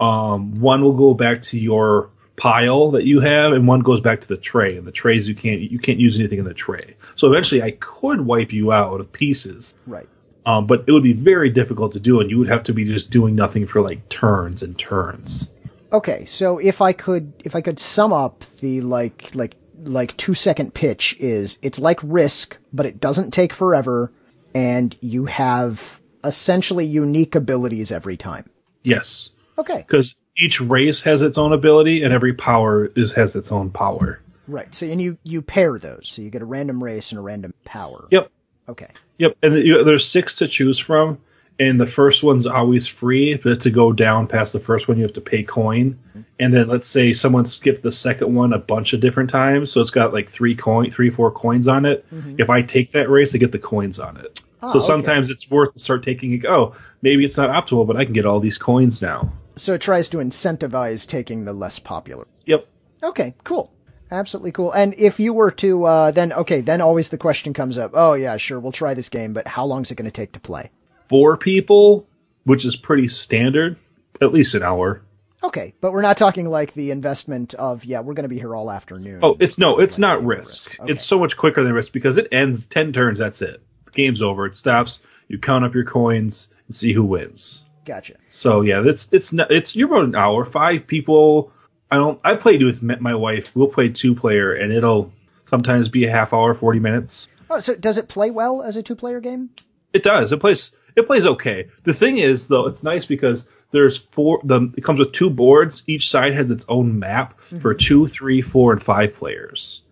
um, 0.00 0.60
one 0.60 0.82
will 0.82 0.92
go 0.96 1.14
back 1.14 1.42
to 1.44 1.58
your 1.58 2.10
pile 2.36 2.90
that 2.92 3.04
you 3.04 3.20
have, 3.20 3.52
and 3.52 3.66
one 3.66 3.80
goes 3.80 4.00
back 4.00 4.20
to 4.22 4.28
the 4.28 4.36
tray. 4.36 4.76
And 4.76 4.86
the 4.86 4.92
trays 4.92 5.28
you 5.28 5.34
can't 5.34 5.60
you 5.60 5.78
can't 5.78 5.98
use 5.98 6.18
anything 6.18 6.38
in 6.38 6.44
the 6.44 6.54
tray. 6.54 6.96
So 7.16 7.28
eventually, 7.28 7.62
I 7.62 7.72
could 7.72 8.22
wipe 8.22 8.52
you 8.52 8.72
out 8.72 9.00
of 9.00 9.12
pieces, 9.12 9.74
right. 9.86 10.08
um, 10.46 10.66
but 10.66 10.84
it 10.86 10.92
would 10.92 11.02
be 11.02 11.12
very 11.12 11.50
difficult 11.50 11.92
to 11.92 12.00
do, 12.00 12.20
and 12.20 12.30
you 12.30 12.38
would 12.38 12.48
have 12.48 12.64
to 12.64 12.72
be 12.72 12.84
just 12.84 13.10
doing 13.10 13.34
nothing 13.34 13.66
for 13.66 13.80
like 13.80 14.08
turns 14.08 14.62
and 14.62 14.78
turns. 14.78 15.48
Okay, 15.92 16.24
so 16.24 16.58
if 16.58 16.80
I 16.80 16.92
could 16.92 17.32
if 17.44 17.54
I 17.54 17.60
could 17.60 17.78
sum 17.78 18.12
up 18.12 18.44
the 18.60 18.80
like 18.80 19.34
like 19.34 19.54
like 19.84 20.16
2 20.16 20.34
second 20.34 20.74
pitch 20.74 21.16
is 21.18 21.58
it's 21.60 21.78
like 21.80 21.98
risk 22.04 22.56
but 22.72 22.86
it 22.86 23.00
doesn't 23.00 23.32
take 23.32 23.52
forever 23.52 24.12
and 24.54 24.96
you 25.00 25.24
have 25.24 26.00
essentially 26.24 26.86
unique 26.86 27.34
abilities 27.34 27.90
every 27.90 28.16
time. 28.16 28.44
Yes. 28.84 29.30
Okay. 29.58 29.84
because 29.86 30.14
each 30.36 30.60
race 30.60 31.02
has 31.02 31.22
its 31.22 31.38
own 31.38 31.52
ability 31.52 32.02
and 32.02 32.12
every 32.12 32.32
power 32.34 32.86
is 32.86 33.12
has 33.12 33.34
its 33.36 33.52
own 33.52 33.70
power. 33.70 34.20
Right. 34.48 34.74
So 34.74 34.86
and 34.86 35.00
you 35.00 35.18
you 35.22 35.42
pair 35.42 35.78
those. 35.78 36.08
So 36.08 36.22
you 36.22 36.30
get 36.30 36.42
a 36.42 36.46
random 36.46 36.82
race 36.82 37.12
and 37.12 37.18
a 37.18 37.22
random 37.22 37.54
power. 37.64 38.06
Yep, 38.10 38.30
Okay. 38.68 38.88
yep. 39.18 39.36
And 39.42 39.54
you, 39.56 39.84
there's 39.84 40.06
six 40.08 40.36
to 40.36 40.48
choose 40.48 40.78
from, 40.78 41.18
and 41.60 41.80
the 41.80 41.86
first 41.86 42.22
one's 42.22 42.46
always 42.46 42.86
free. 42.88 43.36
But 43.36 43.62
to 43.62 43.70
go 43.70 43.92
down 43.92 44.26
past 44.26 44.52
the 44.52 44.60
first 44.60 44.88
one, 44.88 44.96
you 44.96 45.04
have 45.04 45.12
to 45.14 45.20
pay 45.20 45.42
coin. 45.44 45.98
And 46.40 46.52
then 46.52 46.66
let's 46.66 46.88
say 46.88 47.12
someone 47.12 47.46
skipped 47.46 47.82
the 47.82 47.92
second 47.92 48.34
one 48.34 48.52
a 48.52 48.58
bunch 48.58 48.94
of 48.94 49.00
different 49.00 49.30
times, 49.30 49.70
so 49.70 49.80
it's 49.80 49.90
got 49.90 50.12
like 50.12 50.30
three 50.32 50.56
coin, 50.56 50.90
three 50.90 51.10
four 51.10 51.30
coins 51.30 51.68
on 51.68 51.84
it. 51.84 52.04
If 52.38 52.50
I 52.50 52.62
take 52.62 52.92
that 52.92 53.08
race, 53.08 53.34
I 53.34 53.38
get 53.38 53.52
the 53.52 53.58
coins 53.60 54.00
on 54.00 54.16
it. 54.16 54.40
Ah, 54.60 54.72
so 54.72 54.78
okay. 54.78 54.86
sometimes 54.86 55.30
it's 55.30 55.48
worth 55.50 55.74
to 55.74 55.78
start 55.80 56.02
taking 56.02 56.32
it. 56.32 56.46
Oh, 56.46 56.74
maybe 57.00 57.24
it's 57.24 57.36
not 57.36 57.50
optimal, 57.50 57.86
but 57.86 57.96
I 57.96 58.04
can 58.04 58.12
get 58.12 58.26
all 58.26 58.40
these 58.40 58.58
coins 58.58 59.00
now. 59.00 59.32
So 59.56 59.74
it 59.74 59.80
tries 59.80 60.08
to 60.10 60.18
incentivize 60.18 61.06
taking 61.06 61.44
the 61.44 61.52
less 61.52 61.78
popular. 61.78 62.26
Yep. 62.46 62.66
Okay, 63.02 63.34
cool. 63.44 63.72
Absolutely 64.10 64.52
cool. 64.52 64.72
And 64.72 64.94
if 64.98 65.18
you 65.20 65.32
were 65.32 65.50
to 65.52 65.84
uh 65.84 66.10
then 66.10 66.32
okay, 66.32 66.60
then 66.60 66.80
always 66.80 67.08
the 67.08 67.18
question 67.18 67.54
comes 67.54 67.78
up. 67.78 67.92
Oh 67.94 68.12
yeah, 68.14 68.36
sure, 68.36 68.60
we'll 68.60 68.72
try 68.72 68.94
this 68.94 69.08
game, 69.08 69.32
but 69.32 69.46
how 69.46 69.64
long 69.64 69.82
is 69.82 69.90
it 69.90 69.94
going 69.96 70.04
to 70.04 70.10
take 70.10 70.32
to 70.32 70.40
play? 70.40 70.70
Four 71.08 71.36
people, 71.36 72.06
which 72.44 72.64
is 72.64 72.76
pretty 72.76 73.08
standard, 73.08 73.76
at 74.20 74.32
least 74.32 74.54
an 74.54 74.62
hour. 74.62 75.02
Okay, 75.44 75.74
but 75.80 75.92
we're 75.92 76.02
not 76.02 76.16
talking 76.16 76.48
like 76.48 76.72
the 76.74 76.90
investment 76.90 77.54
of 77.54 77.84
yeah, 77.84 78.00
we're 78.00 78.14
going 78.14 78.24
to 78.24 78.28
be 78.28 78.38
here 78.38 78.54
all 78.54 78.70
afternoon. 78.70 79.20
Oh, 79.22 79.36
it's 79.40 79.58
no, 79.58 79.78
it's 79.78 79.94
Like 79.98 80.00
not 80.00 80.24
risk. 80.24 80.68
risk. 80.68 80.80
Okay. 80.80 80.92
It's 80.92 81.04
so 81.04 81.18
much 81.18 81.36
quicker 81.36 81.64
than 81.64 81.72
risk 81.72 81.90
because 81.92 82.16
it 82.18 82.28
ends 82.30 82.66
ten 82.66 82.92
turns. 82.92 83.18
That's 83.18 83.42
it. 83.42 83.62
The 83.86 83.90
game's 83.92 84.22
over. 84.22 84.46
It 84.46 84.56
stops. 84.56 85.00
You 85.28 85.38
count 85.38 85.64
up 85.64 85.74
your 85.74 85.84
coins 85.84 86.48
and 86.66 86.76
see 86.76 86.92
who 86.92 87.02
wins. 87.04 87.62
Gotcha. 87.84 88.14
So 88.30 88.62
yeah, 88.62 88.82
it's 88.84 89.08
it's 89.12 89.32
it's 89.32 89.76
you're 89.76 89.88
about 89.88 90.04
an 90.04 90.14
hour. 90.14 90.44
Five 90.44 90.86
people. 90.86 91.52
I 91.90 91.96
don't. 91.96 92.20
I 92.24 92.36
played 92.36 92.62
with 92.62 92.82
my 92.82 93.14
wife. 93.14 93.50
We'll 93.54 93.68
play 93.68 93.90
two 93.90 94.14
player, 94.14 94.54
and 94.54 94.72
it'll 94.72 95.12
sometimes 95.46 95.88
be 95.88 96.04
a 96.06 96.10
half 96.10 96.32
hour, 96.32 96.54
forty 96.54 96.78
minutes. 96.78 97.28
Oh, 97.50 97.60
so 97.60 97.74
does 97.74 97.98
it 97.98 98.08
play 98.08 98.30
well 98.30 98.62
as 98.62 98.76
a 98.76 98.82
two-player 98.82 99.20
game? 99.20 99.50
It 99.92 100.02
does. 100.02 100.32
It 100.32 100.40
plays. 100.40 100.72
It 100.96 101.06
plays 101.06 101.26
okay. 101.26 101.68
The 101.84 101.92
thing 101.94 102.18
is, 102.18 102.46
though, 102.46 102.66
it's 102.66 102.82
nice 102.82 103.04
because 103.04 103.46
there's 103.72 103.98
four. 103.98 104.40
The 104.42 104.72
it 104.76 104.84
comes 104.84 104.98
with 104.98 105.12
two 105.12 105.28
boards. 105.28 105.82
Each 105.86 106.10
side 106.10 106.34
has 106.34 106.50
its 106.50 106.64
own 106.68 106.98
map 106.98 107.38
for 107.60 107.74
mm-hmm. 107.74 107.86
two, 107.86 108.08
three, 108.08 108.40
four, 108.40 108.72
and 108.72 108.82
five 108.82 109.14
players. 109.16 109.82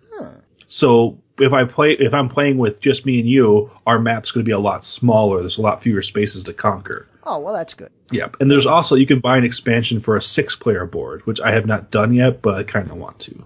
So 0.71 1.19
if 1.41 1.53
I 1.53 1.65
play, 1.65 1.97
if 1.99 2.15
I'm 2.15 2.29
playing 2.29 2.59
with 2.59 2.81
just 2.81 3.07
me 3.07 3.21
and 3.21 3.29
you, 3.29 3.71
our 3.87 3.99
map's 3.99 4.31
going 4.31 4.45
to 4.45 4.49
be 4.49 4.53
a 4.53 4.59
lot 4.59 4.85
smaller. 4.85 5.41
There's 5.41 5.59
a 5.59 5.63
lot 5.63 5.83
fewer 5.83 6.03
spaces 6.03 6.45
to 6.45 6.53
conquer. 6.53 7.09
Oh, 7.25 7.39
well, 7.39 7.55
that's 7.55 7.75
good. 7.75 7.91
Yep. 8.13 8.37
And 8.41 8.51
there's 8.51 8.67
also 8.67 8.97
you 8.97 9.07
can 9.07 9.21
buy 9.21 9.37
an 9.37 9.45
expansion 9.45 10.01
for 10.01 10.17
a 10.17 10.23
six-player 10.23 10.87
board, 10.87 11.27
which 11.27 11.41
I 11.41 11.53
have 11.53 11.67
not 11.67 11.91
done 11.91 12.15
yet, 12.15 12.43
but 12.43 12.55
I 12.55 12.63
kind 12.63 12.91
of 12.91 12.97
want 12.97 13.19
to. 13.21 13.45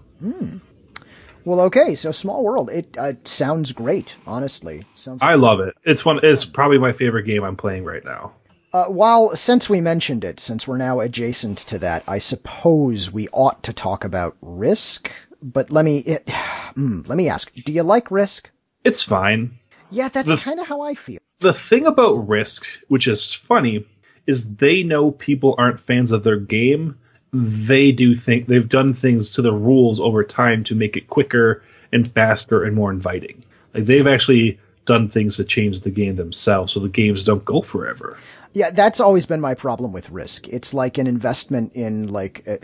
Well, 1.43 1.59
okay, 1.61 1.93
so 1.93 2.11
Small 2.11 2.43
World, 2.43 2.71
it 2.71 2.97
uh, 2.97 3.13
sounds 3.23 3.71
great. 3.71 4.15
Honestly, 4.25 4.83
sounds. 4.95 5.21
I 5.21 5.35
love 5.35 5.59
it. 5.59 5.75
It's 5.83 6.03
one. 6.03 6.19
It's 6.23 6.43
probably 6.45 6.79
my 6.79 6.93
favorite 6.93 7.23
game 7.23 7.43
I'm 7.43 7.55
playing 7.55 7.83
right 7.83 8.03
now. 8.03 8.33
Uh, 8.73 8.85
while 8.85 9.35
since 9.35 9.69
we 9.69 9.79
mentioned 9.79 10.23
it, 10.23 10.39
since 10.39 10.67
we're 10.67 10.77
now 10.77 10.99
adjacent 10.99 11.59
to 11.59 11.77
that, 11.79 12.03
I 12.07 12.17
suppose 12.17 13.13
we 13.13 13.29
ought 13.31 13.61
to 13.63 13.73
talk 13.73 14.03
about 14.03 14.35
Risk. 14.41 15.11
But 15.45 15.71
let 15.71 15.85
me 15.85 15.99
it, 15.99 16.25
mm, 16.75 17.07
let 17.07 17.17
me 17.17 17.29
ask: 17.29 17.53
Do 17.53 17.71
you 17.71 17.83
like 17.83 18.09
Risk? 18.09 18.49
It's 18.83 19.03
fine. 19.03 19.57
Yeah, 19.91 20.09
that's 20.09 20.35
kind 20.41 20.59
of 20.59 20.67
how 20.67 20.81
I 20.81 20.95
feel. 20.95 21.19
the 21.39 21.53
thing 21.53 21.85
about 21.85 22.27
Risk, 22.27 22.65
which 22.87 23.07
is 23.07 23.33
funny, 23.33 23.85
is 24.25 24.55
they 24.55 24.83
know 24.83 25.11
people 25.11 25.55
aren't 25.57 25.79
fans 25.79 26.11
of 26.11 26.23
their 26.23 26.39
game. 26.39 26.97
They 27.31 27.91
do 27.91 28.15
think 28.15 28.47
they've 28.47 28.67
done 28.67 28.93
things 28.93 29.29
to 29.31 29.41
the 29.41 29.53
rules 29.53 29.99
over 29.99 30.23
time 30.23 30.63
to 30.65 30.75
make 30.75 30.97
it 30.97 31.07
quicker 31.07 31.63
and 31.91 32.07
faster 32.07 32.63
and 32.63 32.75
more 32.75 32.91
inviting. 32.91 33.43
Like 33.73 33.85
they've 33.85 34.07
actually 34.07 34.59
done 34.85 35.09
things 35.09 35.37
to 35.37 35.43
change 35.43 35.81
the 35.81 35.89
game 35.89 36.15
themselves, 36.15 36.73
so 36.73 36.79
the 36.79 36.89
games 36.89 37.23
don't 37.23 37.45
go 37.45 37.61
forever. 37.61 38.17
Yeah, 38.53 38.71
that's 38.71 38.99
always 38.99 39.25
been 39.25 39.41
my 39.41 39.53
problem 39.53 39.91
with 39.91 40.09
Risk. 40.09 40.47
It's 40.47 40.73
like 40.73 40.97
an 40.97 41.07
investment 41.07 41.73
in 41.73 42.07
like 42.07 42.43
it, 42.47 42.63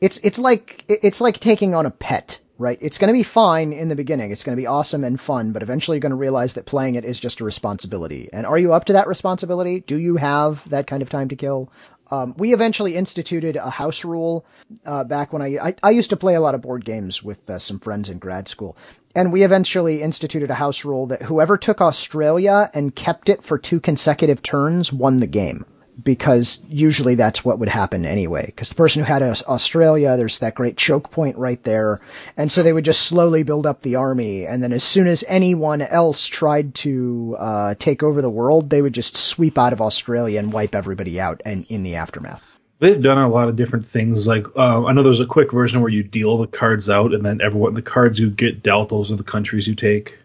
it's 0.00 0.18
it's 0.22 0.38
like 0.38 0.84
it's 0.88 1.20
like 1.20 1.38
taking 1.38 1.74
on 1.74 1.86
a 1.86 1.90
pet, 1.90 2.38
right? 2.58 2.78
It's 2.80 2.98
going 2.98 3.08
to 3.08 3.18
be 3.18 3.22
fine 3.22 3.72
in 3.72 3.88
the 3.88 3.96
beginning. 3.96 4.30
It's 4.30 4.44
going 4.44 4.56
to 4.56 4.60
be 4.60 4.66
awesome 4.66 5.04
and 5.04 5.20
fun, 5.20 5.52
but 5.52 5.62
eventually 5.62 5.96
you're 5.96 6.02
going 6.02 6.10
to 6.10 6.16
realize 6.16 6.54
that 6.54 6.66
playing 6.66 6.94
it 6.94 7.04
is 7.04 7.20
just 7.20 7.40
a 7.40 7.44
responsibility. 7.44 8.28
And 8.32 8.46
are 8.46 8.58
you 8.58 8.72
up 8.72 8.84
to 8.86 8.92
that 8.94 9.08
responsibility? 9.08 9.80
Do 9.80 9.96
you 9.96 10.16
have 10.16 10.68
that 10.70 10.86
kind 10.86 11.02
of 11.02 11.10
time 11.10 11.28
to 11.28 11.36
kill? 11.36 11.72
Um, 12.10 12.34
we 12.38 12.54
eventually 12.54 12.96
instituted 12.96 13.56
a 13.56 13.68
house 13.68 14.02
rule 14.04 14.46
uh, 14.86 15.04
back 15.04 15.32
when 15.32 15.42
I, 15.42 15.58
I 15.58 15.74
I 15.82 15.90
used 15.90 16.10
to 16.10 16.16
play 16.16 16.34
a 16.34 16.40
lot 16.40 16.54
of 16.54 16.62
board 16.62 16.84
games 16.84 17.22
with 17.22 17.48
uh, 17.50 17.58
some 17.58 17.78
friends 17.78 18.08
in 18.08 18.18
grad 18.18 18.48
school, 18.48 18.76
and 19.14 19.32
we 19.32 19.42
eventually 19.42 20.00
instituted 20.00 20.50
a 20.50 20.54
house 20.54 20.84
rule 20.84 21.06
that 21.08 21.22
whoever 21.22 21.58
took 21.58 21.80
Australia 21.80 22.70
and 22.72 22.94
kept 22.94 23.28
it 23.28 23.44
for 23.44 23.58
two 23.58 23.80
consecutive 23.80 24.42
turns 24.42 24.92
won 24.92 25.18
the 25.18 25.26
game. 25.26 25.66
Because 26.02 26.62
usually 26.68 27.16
that's 27.16 27.44
what 27.44 27.58
would 27.58 27.68
happen 27.68 28.04
anyway. 28.04 28.46
Because 28.46 28.68
the 28.68 28.74
person 28.76 29.02
who 29.02 29.06
had 29.06 29.22
Australia, 29.22 30.16
there's 30.16 30.38
that 30.38 30.54
great 30.54 30.76
choke 30.76 31.10
point 31.10 31.36
right 31.36 31.62
there, 31.64 32.00
and 32.36 32.52
so 32.52 32.62
they 32.62 32.72
would 32.72 32.84
just 32.84 33.02
slowly 33.02 33.42
build 33.42 33.66
up 33.66 33.82
the 33.82 33.96
army, 33.96 34.46
and 34.46 34.62
then 34.62 34.72
as 34.72 34.84
soon 34.84 35.06
as 35.08 35.24
anyone 35.26 35.82
else 35.82 36.26
tried 36.26 36.74
to 36.76 37.36
uh, 37.38 37.74
take 37.78 38.02
over 38.02 38.22
the 38.22 38.30
world, 38.30 38.70
they 38.70 38.82
would 38.82 38.94
just 38.94 39.16
sweep 39.16 39.58
out 39.58 39.72
of 39.72 39.80
Australia 39.80 40.38
and 40.38 40.52
wipe 40.52 40.74
everybody 40.74 41.20
out, 41.20 41.40
and 41.44 41.66
in 41.68 41.82
the 41.82 41.96
aftermath. 41.96 42.44
They've 42.80 43.02
done 43.02 43.18
a 43.18 43.28
lot 43.28 43.48
of 43.48 43.56
different 43.56 43.88
things. 43.88 44.28
Like 44.28 44.46
uh, 44.56 44.84
I 44.84 44.92
know 44.92 45.02
there's 45.02 45.18
a 45.18 45.26
quick 45.26 45.50
version 45.50 45.80
where 45.80 45.90
you 45.90 46.04
deal 46.04 46.38
the 46.38 46.46
cards 46.46 46.88
out, 46.88 47.12
and 47.12 47.24
then 47.24 47.40
everyone 47.40 47.74
the 47.74 47.82
cards 47.82 48.20
you 48.20 48.30
get 48.30 48.62
dealt, 48.62 48.90
those 48.90 49.10
are 49.10 49.16
the 49.16 49.24
countries 49.24 49.66
you 49.66 49.74
take. 49.74 50.16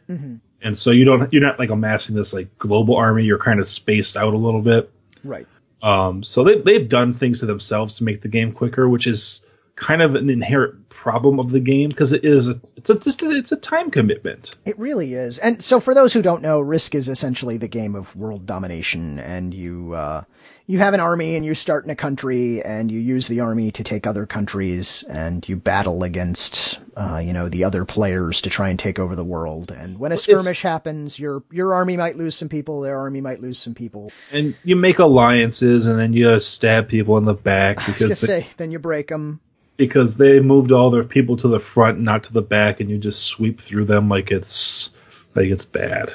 And 0.62 0.78
so 0.78 0.92
you 0.92 1.04
don't 1.04 1.34
you're 1.34 1.42
not 1.42 1.58
like 1.58 1.72
amassing 1.72 2.16
this 2.16 2.32
like 2.32 2.56
global 2.60 2.96
army. 2.96 3.24
You're 3.24 3.40
kind 3.40 3.60
of 3.60 3.68
spaced 3.68 4.16
out 4.16 4.34
a 4.34 4.38
little 4.38 4.62
bit. 4.62 4.92
Right. 5.24 5.48
Um, 5.84 6.24
so 6.24 6.44
they 6.44 6.60
they've 6.60 6.88
done 6.88 7.14
things 7.14 7.42
to 7.42 7.46
themselves 7.46 7.96
to 7.96 8.04
make 8.04 8.22
the 8.22 8.30
game 8.30 8.54
quicker, 8.54 8.88
which 8.90 9.06
is 9.06 9.42
kind 9.76 10.02
of 10.02 10.16
an 10.16 10.30
inherent 10.30 10.88
problem 10.90 11.40
of 11.40 11.52
the 11.52 11.60
game 11.60 11.90
because 11.90 12.14
it 12.14 12.24
is 12.24 12.48
a, 12.48 12.60
it's 12.78 12.90
a 12.90 12.96
just 12.96 13.22
a, 13.22 13.30
it's 13.32 13.52
a 13.52 13.58
time 13.58 13.92
commitment. 13.92 14.56
It 14.66 14.80
really 14.80 15.14
is. 15.14 15.40
And 15.40 15.62
so 15.62 15.80
for 15.80 15.94
those 15.94 16.14
who 16.14 16.22
don't 16.22 16.42
know, 16.42 16.62
Risk 16.62 16.96
is 16.96 17.10
essentially 17.10 17.58
the 17.58 17.68
game 17.68 17.96
of 17.96 18.16
world 18.16 18.46
domination 18.46 19.20
and 19.20 19.54
you 19.54 19.94
uh 19.94 20.24
you 20.66 20.80
have 20.80 20.94
an 20.94 21.00
army 21.00 21.36
and 21.36 21.46
you 21.46 21.56
start 21.56 21.84
in 21.84 21.90
a 21.90 21.96
country 21.96 22.64
and 22.64 22.92
you 22.92 23.00
use 23.00 23.28
the 23.28 23.42
army 23.42 23.72
to 23.72 23.84
take 23.84 24.08
other 24.08 24.26
countries 24.26 25.04
and 25.10 25.48
you 25.48 25.58
battle 25.58 26.04
against 26.04 26.80
uh 26.96 27.18
you 27.18 27.34
know 27.34 27.50
the 27.50 27.64
other 27.64 27.86
players 27.86 28.42
to 28.42 28.50
try 28.50 28.70
and 28.70 28.80
take 28.80 29.00
over 29.00 29.16
the 29.16 29.24
world. 29.24 29.72
And 29.72 30.00
when 30.00 30.12
a 30.12 30.18
skirmish 30.18 30.62
happens, 30.62 31.20
your 31.20 31.44
your 31.52 31.74
army 31.74 31.98
might 31.98 32.16
lose 32.16 32.36
some 32.36 32.50
people, 32.50 32.82
their 32.82 32.98
army 32.98 33.22
might 33.22 33.42
lose 33.42 33.60
some 33.60 33.74
people. 33.74 34.12
And 34.32 34.56
you 34.64 34.76
make 34.76 35.00
alliances, 35.00 35.86
and 35.86 36.00
then 36.00 36.14
you 36.14 36.40
stab 36.40 36.88
people 36.88 37.18
in 37.18 37.26
the 37.26 37.34
back 37.34 37.80
I 37.88 37.92
was 37.92 38.02
because 38.02 38.22
they, 38.22 38.42
say, 38.42 38.48
then 38.58 38.72
you 38.72 38.80
break 38.80 39.08
them. 39.08 39.42
because 39.76 40.16
they 40.16 40.40
moved 40.40 40.72
all 40.72 40.92
their 40.92 41.04
people 41.04 41.36
to 41.38 41.48
the 41.48 41.60
front, 41.60 42.00
not 42.00 42.24
to 42.26 42.34
the 42.34 42.42
back, 42.42 42.80
and 42.80 42.90
you 42.90 42.98
just 42.98 43.24
sweep 43.24 43.60
through 43.60 43.86
them 43.86 44.08
like 44.08 44.32
it's 44.32 44.92
like 45.36 45.48
it's 45.48 45.66
bad. 45.66 46.14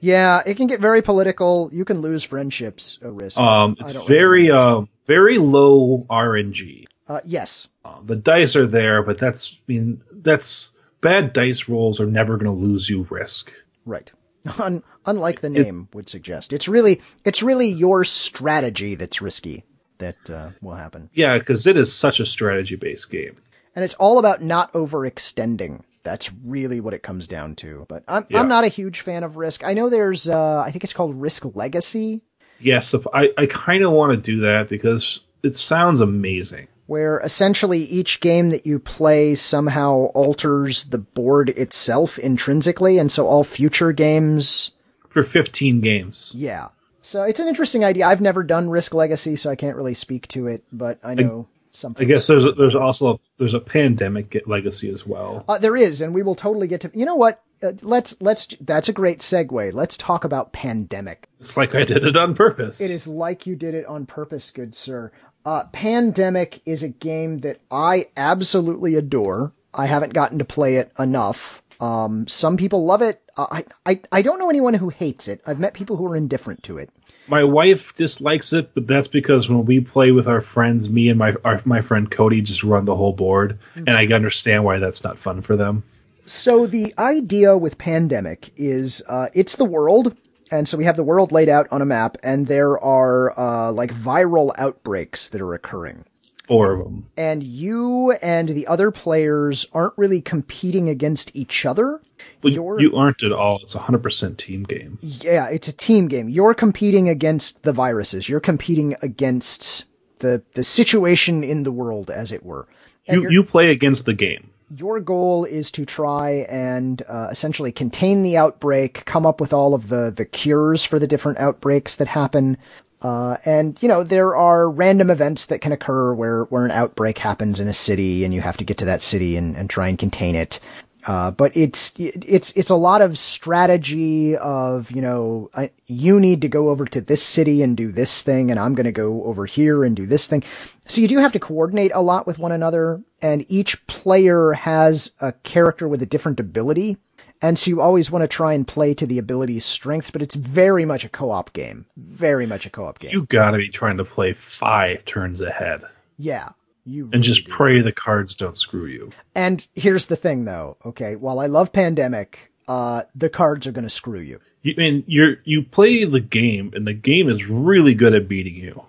Yeah, 0.00 0.42
it 0.46 0.56
can 0.56 0.66
get 0.66 0.80
very 0.80 1.02
political. 1.02 1.70
You 1.72 1.84
can 1.84 2.00
lose 2.00 2.22
friendships 2.24 2.98
at 3.02 3.12
Risk. 3.12 3.38
Um, 3.38 3.76
it's 3.80 3.92
very 4.06 4.48
it. 4.48 4.54
uh, 4.54 4.82
very 5.06 5.38
low 5.38 6.06
RNG. 6.08 6.84
uh 7.08 7.20
yes. 7.24 7.68
Uh, 7.84 7.96
the 8.04 8.16
dice 8.16 8.54
are 8.56 8.66
there, 8.66 9.02
but 9.02 9.18
that's 9.18 9.52
I 9.54 9.72
mean 9.72 10.02
that's 10.12 10.70
bad 11.00 11.32
dice 11.32 11.68
rolls 11.68 12.00
are 12.00 12.06
never 12.06 12.36
going 12.36 12.52
to 12.54 12.66
lose 12.66 12.88
you 12.88 13.06
risk. 13.10 13.50
Right. 13.86 14.12
Un- 14.58 14.82
unlike 15.04 15.40
the 15.40 15.50
name 15.50 15.88
would 15.92 16.08
suggest, 16.08 16.52
it's 16.52 16.68
really 16.68 17.00
it's 17.24 17.42
really 17.42 17.68
your 17.68 18.04
strategy 18.04 18.94
that's 18.94 19.20
risky 19.20 19.64
that 19.98 20.30
uh, 20.30 20.50
will 20.62 20.74
happen, 20.74 21.10
Yeah, 21.12 21.38
because 21.38 21.66
it 21.66 21.76
is 21.76 21.92
such 21.92 22.20
a 22.20 22.26
strategy 22.26 22.76
based 22.76 23.10
game. 23.10 23.36
and 23.74 23.84
it's 23.84 23.94
all 23.94 24.18
about 24.20 24.40
not 24.42 24.72
overextending. 24.74 25.82
That's 26.02 26.32
really 26.44 26.80
what 26.80 26.94
it 26.94 27.02
comes 27.02 27.26
down 27.28 27.54
to. 27.56 27.84
But 27.88 28.04
I'm 28.08 28.26
Yeah. 28.28 28.40
I'm 28.40 28.48
not 28.48 28.64
a 28.64 28.68
huge 28.68 29.00
fan 29.00 29.24
of 29.24 29.36
Risk. 29.36 29.64
I 29.64 29.74
know 29.74 29.88
there's 29.90 30.28
uh, 30.28 30.62
I 30.64 30.70
think 30.70 30.84
it's 30.84 30.92
called 30.92 31.14
Risk 31.20 31.44
Legacy, 31.54 32.22
Yes, 32.60 32.92
if 32.94 33.06
I 33.14 33.30
I 33.38 33.46
kind 33.46 33.84
of 33.84 33.92
want 33.92 34.12
to 34.12 34.16
do 34.16 34.40
that 34.40 34.68
because 34.68 35.20
it 35.42 35.56
sounds 35.56 36.00
amazing. 36.00 36.66
where 36.86 37.20
essentially 37.20 37.80
each 37.80 38.20
game 38.20 38.48
that 38.50 38.64
you 38.66 38.78
play 38.78 39.34
somehow 39.34 39.92
alters 40.14 40.84
the 40.84 40.98
board 40.98 41.50
itself 41.50 42.18
intrinsically, 42.18 42.98
and 42.98 43.12
so 43.12 43.26
all 43.26 43.44
future 43.44 43.92
games 43.92 44.72
For 45.10 45.22
15 45.22 45.80
games, 45.80 46.32
Yeah. 46.34 46.68
So 47.02 47.22
it's 47.22 47.40
an 47.40 47.46
interesting 47.48 47.84
idea. 47.84 48.06
I've 48.06 48.20
never 48.20 48.42
done 48.42 48.68
Risk 48.68 48.92
Legacy, 48.92 49.36
so 49.36 49.50
I 49.50 49.54
can't 49.56 49.76
really 49.76 49.94
speak 49.94 50.26
to 50.28 50.46
it, 50.48 50.62
but 50.72 50.98
I 51.04 51.14
know 51.14 51.46
something. 51.70 52.06
I 52.06 52.08
guess 52.08 52.26
there's 52.26 52.44
a, 52.44 52.52
there's 52.52 52.74
also 52.74 53.14
a, 53.14 53.18
there's 53.38 53.54
a 53.54 53.60
pandemic 53.60 54.42
legacy 54.46 54.90
as 54.90 55.06
well. 55.06 55.44
uh, 55.48 55.58
there 55.58 55.76
is, 55.76 56.00
and 56.00 56.14
we 56.14 56.22
will 56.22 56.34
totally 56.34 56.66
get 56.66 56.82
to. 56.82 56.90
You 56.94 57.06
know 57.06 57.16
what? 57.16 57.42
Uh, 57.62 57.72
let's 57.82 58.14
let's. 58.20 58.48
That's 58.60 58.88
a 58.88 58.92
great 58.92 59.20
segue. 59.20 59.72
Let's 59.72 59.96
talk 59.96 60.24
about 60.24 60.52
Pandemic. 60.52 61.28
It's 61.40 61.56
like 61.56 61.74
I 61.74 61.84
did 61.84 62.04
it 62.04 62.16
on 62.16 62.34
purpose. 62.34 62.80
It 62.80 62.90
is 62.90 63.06
like 63.06 63.46
you 63.46 63.56
did 63.56 63.74
it 63.74 63.86
on 63.86 64.06
purpose, 64.06 64.50
good 64.50 64.74
sir. 64.74 65.12
Uh, 65.44 65.64
Pandemic 65.72 66.60
is 66.66 66.82
a 66.82 66.88
game 66.88 67.38
that 67.38 67.60
I 67.70 68.08
absolutely 68.16 68.96
adore. 68.96 69.52
I 69.72 69.86
haven't 69.86 70.12
gotten 70.12 70.38
to 70.38 70.44
play 70.44 70.76
it 70.76 70.92
enough. 70.98 71.62
Um, 71.80 72.26
some 72.26 72.56
people 72.56 72.84
love 72.84 73.02
it. 73.02 73.22
Uh, 73.36 73.46
I, 73.50 73.64
I 73.86 74.00
I 74.10 74.22
don't 74.22 74.38
know 74.38 74.50
anyone 74.50 74.74
who 74.74 74.88
hates 74.88 75.28
it. 75.28 75.40
I've 75.46 75.60
met 75.60 75.74
people 75.74 75.96
who 75.96 76.06
are 76.06 76.16
indifferent 76.16 76.64
to 76.64 76.78
it. 76.78 76.90
My 77.28 77.44
wife 77.44 77.94
dislikes 77.94 78.52
it, 78.52 78.74
but 78.74 78.86
that's 78.86 79.06
because 79.06 79.48
when 79.48 79.64
we 79.64 79.80
play 79.80 80.10
with 80.10 80.26
our 80.26 80.40
friends, 80.40 80.88
me 80.88 81.08
and 81.08 81.18
my 81.18 81.34
our, 81.44 81.60
my 81.64 81.80
friend 81.80 82.10
Cody 82.10 82.40
just 82.40 82.64
run 82.64 82.84
the 82.84 82.96
whole 82.96 83.12
board, 83.12 83.58
and 83.74 83.90
I 83.90 84.06
understand 84.06 84.64
why 84.64 84.78
that's 84.78 85.04
not 85.04 85.18
fun 85.18 85.42
for 85.42 85.56
them. 85.56 85.84
So 86.26 86.66
the 86.66 86.92
idea 86.98 87.56
with 87.56 87.78
pandemic 87.78 88.50
is 88.56 89.02
uh, 89.08 89.28
it's 89.32 89.56
the 89.56 89.64
world, 89.64 90.16
and 90.50 90.68
so 90.68 90.76
we 90.76 90.84
have 90.84 90.96
the 90.96 91.04
world 91.04 91.32
laid 91.32 91.48
out 91.48 91.68
on 91.70 91.80
a 91.80 91.86
map, 91.86 92.16
and 92.22 92.46
there 92.46 92.78
are 92.78 93.38
uh, 93.38 93.72
like 93.72 93.92
viral 93.94 94.52
outbreaks 94.58 95.28
that 95.28 95.40
are 95.40 95.54
occurring. 95.54 96.04
Four 96.48 96.72
of 96.72 96.78
them. 96.84 97.06
And 97.16 97.42
you 97.42 98.12
and 98.22 98.48
the 98.48 98.66
other 98.66 98.90
players 98.90 99.66
aren't 99.72 99.92
really 99.96 100.20
competing 100.20 100.88
against 100.88 101.30
each 101.36 101.64
other. 101.66 102.00
But 102.40 102.52
You're- 102.52 102.82
you 102.82 102.96
aren't 102.96 103.22
at 103.22 103.32
all. 103.32 103.60
It's 103.62 103.74
a 103.74 103.78
hundred 103.80 104.02
percent 104.02 104.38
team 104.38 104.64
game. 104.64 104.98
Yeah, 105.02 105.48
it's 105.48 105.68
a 105.68 105.76
team 105.76 106.08
game. 106.08 106.28
You're 106.28 106.54
competing 106.54 107.08
against 107.08 107.62
the 107.62 107.72
viruses. 107.72 108.28
You're 108.28 108.40
competing 108.40 108.96
against 109.02 109.84
the 110.20 110.42
the 110.54 110.64
situation 110.64 111.44
in 111.44 111.62
the 111.64 111.70
world, 111.72 112.10
as 112.10 112.32
it 112.32 112.44
were. 112.44 112.66
And 113.06 113.22
You 113.22 113.30
you 113.30 113.44
play 113.44 113.70
against 113.70 114.04
the 114.06 114.14
game. 114.14 114.50
your 114.76 115.00
goal 115.00 115.44
is 115.44 115.70
to 115.72 115.84
try 115.86 116.46
and 116.50 117.02
uh, 117.08 117.28
essentially 117.30 117.72
contain 117.72 118.22
the 118.22 118.36
outbreak, 118.36 119.04
come 119.06 119.24
up 119.26 119.40
with 119.40 119.52
all 119.52 119.74
of 119.74 119.88
the 119.88 120.12
the 120.14 120.24
cures 120.24 120.84
for 120.84 120.98
the 120.98 121.06
different 121.06 121.38
outbreaks 121.38 121.96
that 121.96 122.08
happen. 122.08 122.56
Uh, 123.00 123.36
and 123.44 123.80
you 123.80 123.88
know 123.88 124.02
there 124.02 124.34
are 124.34 124.68
random 124.68 125.10
events 125.10 125.46
that 125.46 125.60
can 125.60 125.72
occur 125.72 126.12
where 126.12 126.44
where 126.44 126.64
an 126.64 126.70
outbreak 126.70 127.18
happens 127.18 127.60
in 127.60 127.68
a 127.68 127.74
city, 127.74 128.24
and 128.24 128.34
you 128.34 128.40
have 128.40 128.56
to 128.56 128.64
get 128.64 128.78
to 128.78 128.84
that 128.84 129.02
city 129.02 129.36
and, 129.36 129.56
and 129.56 129.70
try 129.70 129.88
and 129.88 129.98
contain 129.98 130.34
it. 130.34 130.58
Uh, 131.06 131.30
but 131.30 131.56
it's 131.56 131.94
it's 131.96 132.52
it's 132.52 132.70
a 132.70 132.76
lot 132.76 133.00
of 133.00 133.16
strategy 133.16 134.36
of 134.36 134.90
you 134.90 135.00
know 135.00 135.48
I, 135.54 135.70
you 135.86 136.18
need 136.18 136.42
to 136.42 136.48
go 136.48 136.70
over 136.70 136.84
to 136.86 137.00
this 137.00 137.22
city 137.22 137.62
and 137.62 137.76
do 137.76 137.92
this 137.92 138.22
thing, 138.22 138.50
and 138.50 138.58
I'm 138.58 138.74
going 138.74 138.84
to 138.84 138.92
go 138.92 139.22
over 139.24 139.46
here 139.46 139.84
and 139.84 139.94
do 139.94 140.06
this 140.06 140.26
thing. 140.26 140.42
So 140.86 141.00
you 141.00 141.08
do 141.08 141.18
have 141.18 141.32
to 141.32 141.38
coordinate 141.38 141.92
a 141.94 142.02
lot 142.02 142.26
with 142.26 142.38
one 142.38 142.52
another, 142.52 143.00
and 143.22 143.46
each 143.48 143.86
player 143.86 144.52
has 144.52 145.12
a 145.20 145.32
character 145.32 145.86
with 145.86 146.02
a 146.02 146.06
different 146.06 146.40
ability, 146.40 146.96
and 147.40 147.58
so 147.58 147.68
you 147.70 147.80
always 147.80 148.10
want 148.10 148.22
to 148.22 148.28
try 148.28 148.54
and 148.54 148.66
play 148.66 148.94
to 148.94 149.06
the 149.06 149.18
ability's 149.18 149.64
strengths. 149.64 150.10
But 150.10 150.22
it's 150.22 150.34
very 150.34 150.84
much 150.84 151.04
a 151.04 151.08
co-op 151.08 151.52
game, 151.52 151.86
very 151.96 152.46
much 152.46 152.66
a 152.66 152.70
co-op 152.70 152.98
game. 152.98 153.12
You 153.12 153.26
gotta 153.26 153.58
be 153.58 153.68
trying 153.68 153.96
to 153.98 154.04
play 154.04 154.32
five 154.34 155.04
turns 155.04 155.40
ahead 155.40 155.82
yeah, 156.18 156.50
you 156.84 157.04
and 157.04 157.14
really 157.14 157.22
just 157.22 157.46
do. 157.46 157.52
pray 157.52 157.80
the 157.80 157.92
cards 157.92 158.34
don't 158.34 158.58
screw 158.58 158.86
you. 158.86 159.10
And 159.34 159.66
here's 159.74 160.08
the 160.08 160.16
thing, 160.16 160.44
though. 160.44 160.76
Okay, 160.84 161.16
while 161.16 161.38
I 161.38 161.46
love 161.46 161.72
Pandemic, 161.72 162.52
uh, 162.66 163.04
the 163.14 163.30
cards 163.30 163.66
are 163.66 163.72
going 163.72 163.84
to 163.84 163.90
screw 163.90 164.20
you. 164.20 164.40
You 164.62 164.74
I 164.76 164.80
mean 164.80 165.04
you're 165.06 165.36
you 165.44 165.62
play 165.62 166.04
the 166.04 166.20
game 166.20 166.72
and 166.74 166.86
the 166.86 166.92
game 166.92 167.28
is 167.28 167.44
really 167.46 167.94
good 167.94 168.14
at 168.14 168.28
beating 168.28 168.56
you. 168.56 168.84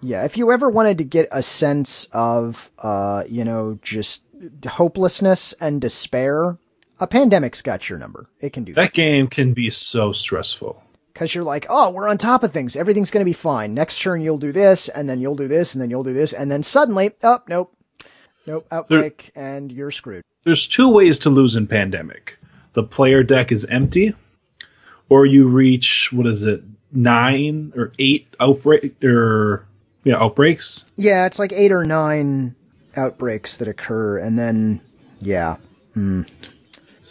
Yeah, 0.00 0.24
if 0.24 0.38
you 0.38 0.50
ever 0.50 0.70
wanted 0.70 0.98
to 0.98 1.04
get 1.04 1.28
a 1.30 1.42
sense 1.42 2.08
of, 2.12 2.70
uh, 2.78 3.24
you 3.28 3.44
know, 3.44 3.78
just 3.82 4.22
hopelessness 4.66 5.52
and 5.54 5.78
despair, 5.78 6.56
a 7.00 7.06
pandemic's 7.06 7.62
got 7.62 7.88
your 7.88 7.98
number. 7.98 8.28
It 8.40 8.52
can 8.52 8.64
do 8.64 8.74
that. 8.74 8.80
That 8.80 8.92
game 8.92 9.26
can 9.26 9.52
be 9.54 9.70
so 9.70 10.12
stressful. 10.12 10.82
Because 11.12 11.34
you're 11.34 11.44
like, 11.44 11.66
oh, 11.68 11.90
we're 11.90 12.08
on 12.08 12.18
top 12.18 12.44
of 12.44 12.52
things. 12.52 12.76
Everything's 12.76 13.10
going 13.10 13.22
to 13.22 13.28
be 13.28 13.32
fine. 13.32 13.74
Next 13.74 14.00
turn, 14.00 14.20
you'll 14.20 14.38
do 14.38 14.52
this, 14.52 14.88
and 14.88 15.08
then 15.08 15.20
you'll 15.20 15.34
do 15.34 15.48
this, 15.48 15.74
and 15.74 15.82
then 15.82 15.90
you'll 15.90 16.04
do 16.04 16.12
this, 16.12 16.32
and 16.32 16.50
then 16.50 16.62
suddenly, 16.62 17.10
oh, 17.22 17.40
nope. 17.48 17.74
Nope, 18.46 18.66
outbreak, 18.70 19.32
and 19.34 19.70
you're 19.70 19.90
screwed. 19.90 20.24
There's 20.44 20.66
two 20.66 20.88
ways 20.88 21.18
to 21.20 21.30
lose 21.30 21.56
in 21.56 21.66
Pandemic. 21.66 22.38
The 22.72 22.82
player 22.82 23.22
deck 23.22 23.52
is 23.52 23.66
empty, 23.66 24.14
or 25.10 25.26
you 25.26 25.46
reach 25.48 26.10
what 26.10 26.26
is 26.26 26.42
it, 26.42 26.62
nine 26.90 27.72
or 27.76 27.92
eight 27.98 28.28
outbreak 28.40 29.04
or 29.04 29.66
yeah 30.04 30.16
outbreaks. 30.16 30.86
Yeah, 30.96 31.26
it's 31.26 31.38
like 31.38 31.52
eight 31.52 31.70
or 31.70 31.84
nine 31.84 32.56
outbreaks 32.96 33.58
that 33.58 33.68
occur, 33.68 34.18
and 34.18 34.38
then, 34.38 34.80
yeah. 35.20 35.56
Hmm. 35.92 36.22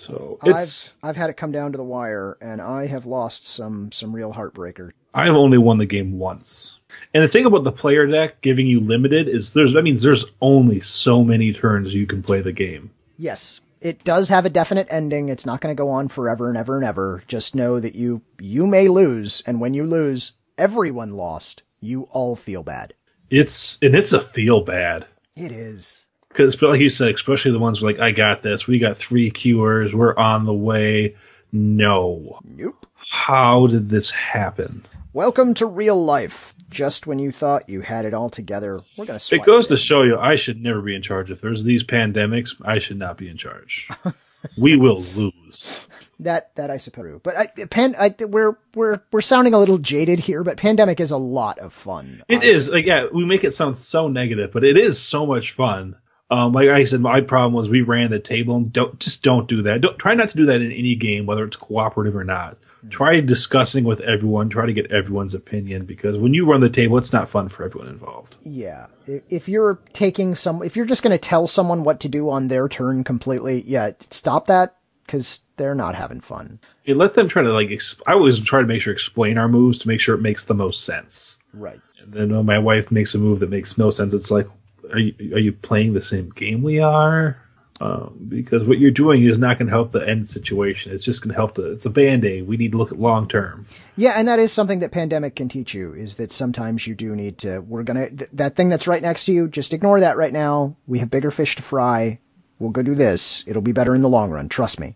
So 0.06 0.38
it's 0.44 0.94
I've 1.04 1.10
I've 1.10 1.16
had 1.16 1.30
it 1.30 1.38
come 1.38 1.52
down 1.52 1.72
to 1.74 1.78
the 1.78 1.84
wire, 1.84 2.38
and 2.42 2.62
I 2.62 2.88
have 2.88 3.06
lost 3.06 3.46
some 3.46 3.92
some 3.92 4.16
real 4.16 4.34
heartbreaker. 4.34 4.92
I've 5.14 5.36
only 5.36 5.58
won 5.58 5.78
the 5.78 5.86
game 5.86 6.18
once. 6.18 6.76
And 7.14 7.24
the 7.24 7.28
thing 7.28 7.46
about 7.46 7.64
the 7.64 7.72
player 7.72 8.06
deck 8.08 8.42
giving 8.42 8.68
you 8.68 8.80
limited 8.80 9.28
is 9.28 9.54
there's 9.54 9.74
that 9.74 9.84
means 9.84 10.02
there's 10.02 10.26
only 10.42 10.82
so 10.82 11.24
many 11.24 11.54
turns 11.54 11.94
you 11.94 12.06
can 12.06 12.24
play 12.24 12.42
the 12.42 12.52
game. 12.52 12.92
Yes, 13.18 13.62
it 13.82 14.04
does 14.04 14.30
have 14.30 14.46
a 14.46 14.50
definite 14.50 14.88
ending. 14.90 15.30
It's 15.30 15.46
not 15.46 15.62
going 15.62 15.76
to 15.76 15.80
go 15.80 15.90
on 15.90 16.08
forever 16.08 16.50
and 16.50 16.58
ever 16.58 16.76
and 16.76 16.86
ever. 16.86 17.24
Just 17.28 17.56
know 17.56 17.80
that 17.80 17.96
you 17.96 18.22
you 18.40 18.68
may 18.68 18.88
lose, 18.88 19.44
and 19.46 19.60
when 19.60 19.74
you 19.74 19.86
lose, 19.86 20.34
everyone 20.58 21.12
lost. 21.12 21.64
You 21.82 22.04
all 22.12 22.36
feel 22.36 22.64
bad. 22.64 22.94
It's 23.30 23.78
and 23.82 23.96
it's 23.96 24.14
a 24.14 24.22
feel 24.22 24.62
bad. 24.62 25.06
It 25.36 25.52
is. 25.52 26.06
Because, 26.40 26.62
like 26.62 26.80
you 26.80 26.88
said, 26.88 27.14
especially 27.14 27.52
the 27.52 27.60
ones 27.60 27.84
like, 27.84 28.00
I 28.00 28.12
got 28.12 28.42
this. 28.42 28.66
We 28.66 28.80
got 28.80 28.98
three 28.98 29.30
cures. 29.30 29.94
We're 29.94 30.16
on 30.16 30.46
the 30.46 30.54
way. 30.54 31.18
No. 31.52 32.40
Nope. 32.46 32.86
How 32.96 33.68
did 33.68 33.90
this 33.90 34.10
happen? 34.10 34.86
Welcome 35.12 35.54
to 35.56 35.66
real 35.66 36.02
life. 36.02 36.54
Just 36.70 37.06
when 37.06 37.20
you 37.20 37.34
thought 37.34 37.68
you 37.68 37.82
had 37.82 38.06
it 38.06 38.14
all 38.14 38.30
together, 38.30 38.80
we're 38.96 39.04
going 39.04 39.20
to 39.20 39.36
It 39.36 39.44
goes 39.44 39.66
it 39.66 39.70
to 39.72 39.78
show 39.78 40.04
you 40.04 40.18
I 40.18 40.38
should 40.38 40.64
never 40.64 40.82
be 40.82 40.96
in 40.96 41.02
charge. 41.02 41.30
If 41.30 41.42
there's 41.42 41.62
these 41.62 41.84
pandemics, 41.84 42.56
I 42.64 42.80
should 42.80 43.00
not 43.00 43.18
be 43.18 43.28
in 43.28 43.36
charge. 43.36 43.90
we 44.58 44.78
will 44.78 45.02
lose. 45.02 45.90
that 46.22 46.56
that 46.56 46.72
I 46.72 46.78
suppose. 46.78 47.20
But 47.22 47.36
I, 47.36 47.48
pan, 47.48 47.98
I, 48.00 48.16
we're 48.18 48.58
we're 48.76 49.02
we're 49.12 49.20
sounding 49.20 49.54
a 49.54 49.60
little 49.60 49.78
jaded 49.78 50.20
here, 50.20 50.46
but 50.46 50.56
pandemic 50.56 51.02
is 51.02 51.12
a 51.12 51.18
lot 51.18 51.60
of 51.60 51.74
fun. 51.74 52.24
It 52.30 52.46
is 52.46 52.70
like 52.70 52.86
yeah, 52.86 53.08
we 53.14 53.26
make 53.26 53.44
it 53.44 53.54
sound 53.54 53.78
so 53.78 54.08
negative, 54.08 54.54
but 54.54 54.64
it 54.64 54.78
is 54.78 55.02
so 55.02 55.26
much 55.26 55.52
fun. 55.52 55.98
Um, 56.32 56.54
like 56.54 56.70
I 56.70 56.84
said, 56.84 57.02
my 57.02 57.22
problem 57.22 57.54
was 57.54 57.68
we 57.68 57.82
ran 57.82 58.12
the 58.12 58.20
table 58.20 58.56
and 58.58 58.72
don't 58.72 59.00
just 59.00 59.24
don't 59.24 59.48
do 59.48 59.64
that. 59.64 59.82
Don't 59.82 59.98
try 59.98 60.14
not 60.14 60.30
to 60.30 60.38
do 60.38 60.46
that 60.48 60.62
in 60.62 60.72
any 60.72 60.96
game, 60.96 61.26
whether 61.26 61.44
it's 61.44 61.56
cooperative 61.56 62.16
or 62.16 62.24
not. 62.24 62.58
Try 62.90 63.20
discussing 63.20 63.84
with 63.84 64.00
everyone. 64.00 64.50
Try 64.50 64.68
to 64.68 64.74
get 64.74 64.92
everyone's 64.92 65.34
opinion 65.34 65.86
because 65.86 66.18
when 66.18 66.34
you 66.34 66.46
run 66.46 66.62
the 66.62 66.70
table, 66.70 66.98
it's 66.98 67.12
not 67.12 67.30
fun 67.30 67.50
for 67.50 67.66
everyone 67.66 67.90
involved. 67.90 68.36
Yeah, 68.44 68.86
if 69.06 69.50
you're 69.50 69.80
taking 69.92 70.34
some, 70.36 70.64
if 70.64 70.78
you're 70.78 70.86
just 70.86 71.04
going 71.04 71.12
to 71.12 71.18
tell 71.18 71.46
someone 71.46 71.84
what 71.84 72.00
to 72.02 72.10
do 72.10 72.30
on 72.30 72.48
their 72.48 72.70
turn 72.70 73.04
completely, 73.04 73.64
yeah, 73.68 73.92
stop 74.12 74.48
that 74.48 74.78
because 75.06 75.42
they're 75.58 75.76
not 75.76 75.96
having 75.96 76.22
fun. 76.22 76.60
You 76.86 76.96
let 76.96 77.16
them 77.16 77.28
try 77.28 77.44
to 77.44 77.52
like. 77.52 77.68
Exp- 77.68 78.02
I 78.08 78.14
always 78.14 78.40
try 78.40 78.62
to 78.62 78.68
make 78.68 78.82
sure 78.82 78.94
explain 78.94 79.38
our 79.38 79.50
moves 79.50 79.80
to 79.80 79.88
make 79.90 80.00
sure 80.00 80.16
it 80.16 80.22
makes 80.22 80.46
the 80.46 80.54
most 80.54 80.86
sense. 80.86 81.38
Right. 81.54 81.82
And 82.02 82.14
then 82.14 82.34
when 82.34 82.46
my 82.46 82.60
wife 82.60 82.92
makes 82.92 83.14
a 83.14 83.18
move 83.18 83.42
that 83.42 83.50
makes 83.50 83.78
no 83.78 83.90
sense, 83.90 84.14
it's 84.14 84.32
like, 84.32 84.48
are 84.92 85.00
you, 85.00 85.36
are 85.36 85.40
you 85.40 85.54
playing 85.54 85.94
the 85.94 86.02
same 86.02 86.30
game 86.30 86.62
we 86.62 86.80
are? 86.80 87.42
Um, 87.82 88.26
because 88.28 88.66
what 88.66 88.78
you're 88.78 88.92
doing 88.92 89.24
is 89.24 89.38
not 89.38 89.58
going 89.58 89.68
to 89.68 89.72
help 89.72 89.94
the 89.94 90.06
end 90.06 90.30
situation. 90.30 90.92
It's 90.92 91.06
just 91.06 91.22
going 91.22 91.30
to 91.30 91.36
help 91.36 91.56
the. 91.56 91.72
It's 91.72 91.86
a 91.86 91.90
band 91.90 92.26
aid. 92.26 92.46
We 92.46 92.58
need 92.58 92.74
to 92.74 92.78
look 92.78 92.92
at 92.92 93.00
long 93.00 93.30
term. 93.30 93.68
Yeah, 93.96 94.12
and 94.12 94.28
that 94.28 94.38
is 94.38 94.52
something 94.52 94.80
that 94.80 94.92
pandemic 94.92 95.38
can 95.38 95.48
teach 95.48 95.74
you 95.74 95.94
is 95.94 96.18
that 96.18 96.34
sometimes 96.34 96.86
you 96.86 96.94
do 96.94 97.16
need 97.16 97.38
to. 97.40 97.60
We're 97.60 97.84
gonna 97.84 98.10
th- 98.10 98.30
that 98.34 98.58
thing 98.58 98.68
that's 98.68 98.88
right 98.88 99.02
next 99.02 99.26
to 99.26 99.34
you. 99.34 99.48
Just 99.48 99.74
ignore 99.74 100.02
that 100.02 100.18
right 100.18 100.34
now. 100.34 100.76
We 100.88 101.00
have 101.00 101.10
bigger 101.10 101.32
fish 101.32 101.56
to 101.56 101.62
fry. 101.62 102.20
We'll 102.60 102.72
go 102.72 102.84
do 102.84 102.96
this. 102.96 103.46
It'll 103.48 103.62
be 103.62 103.72
better 103.72 103.96
in 103.96 104.02
the 104.02 104.10
long 104.10 104.30
run. 104.30 104.50
Trust 104.50 104.82
me. 104.82 104.96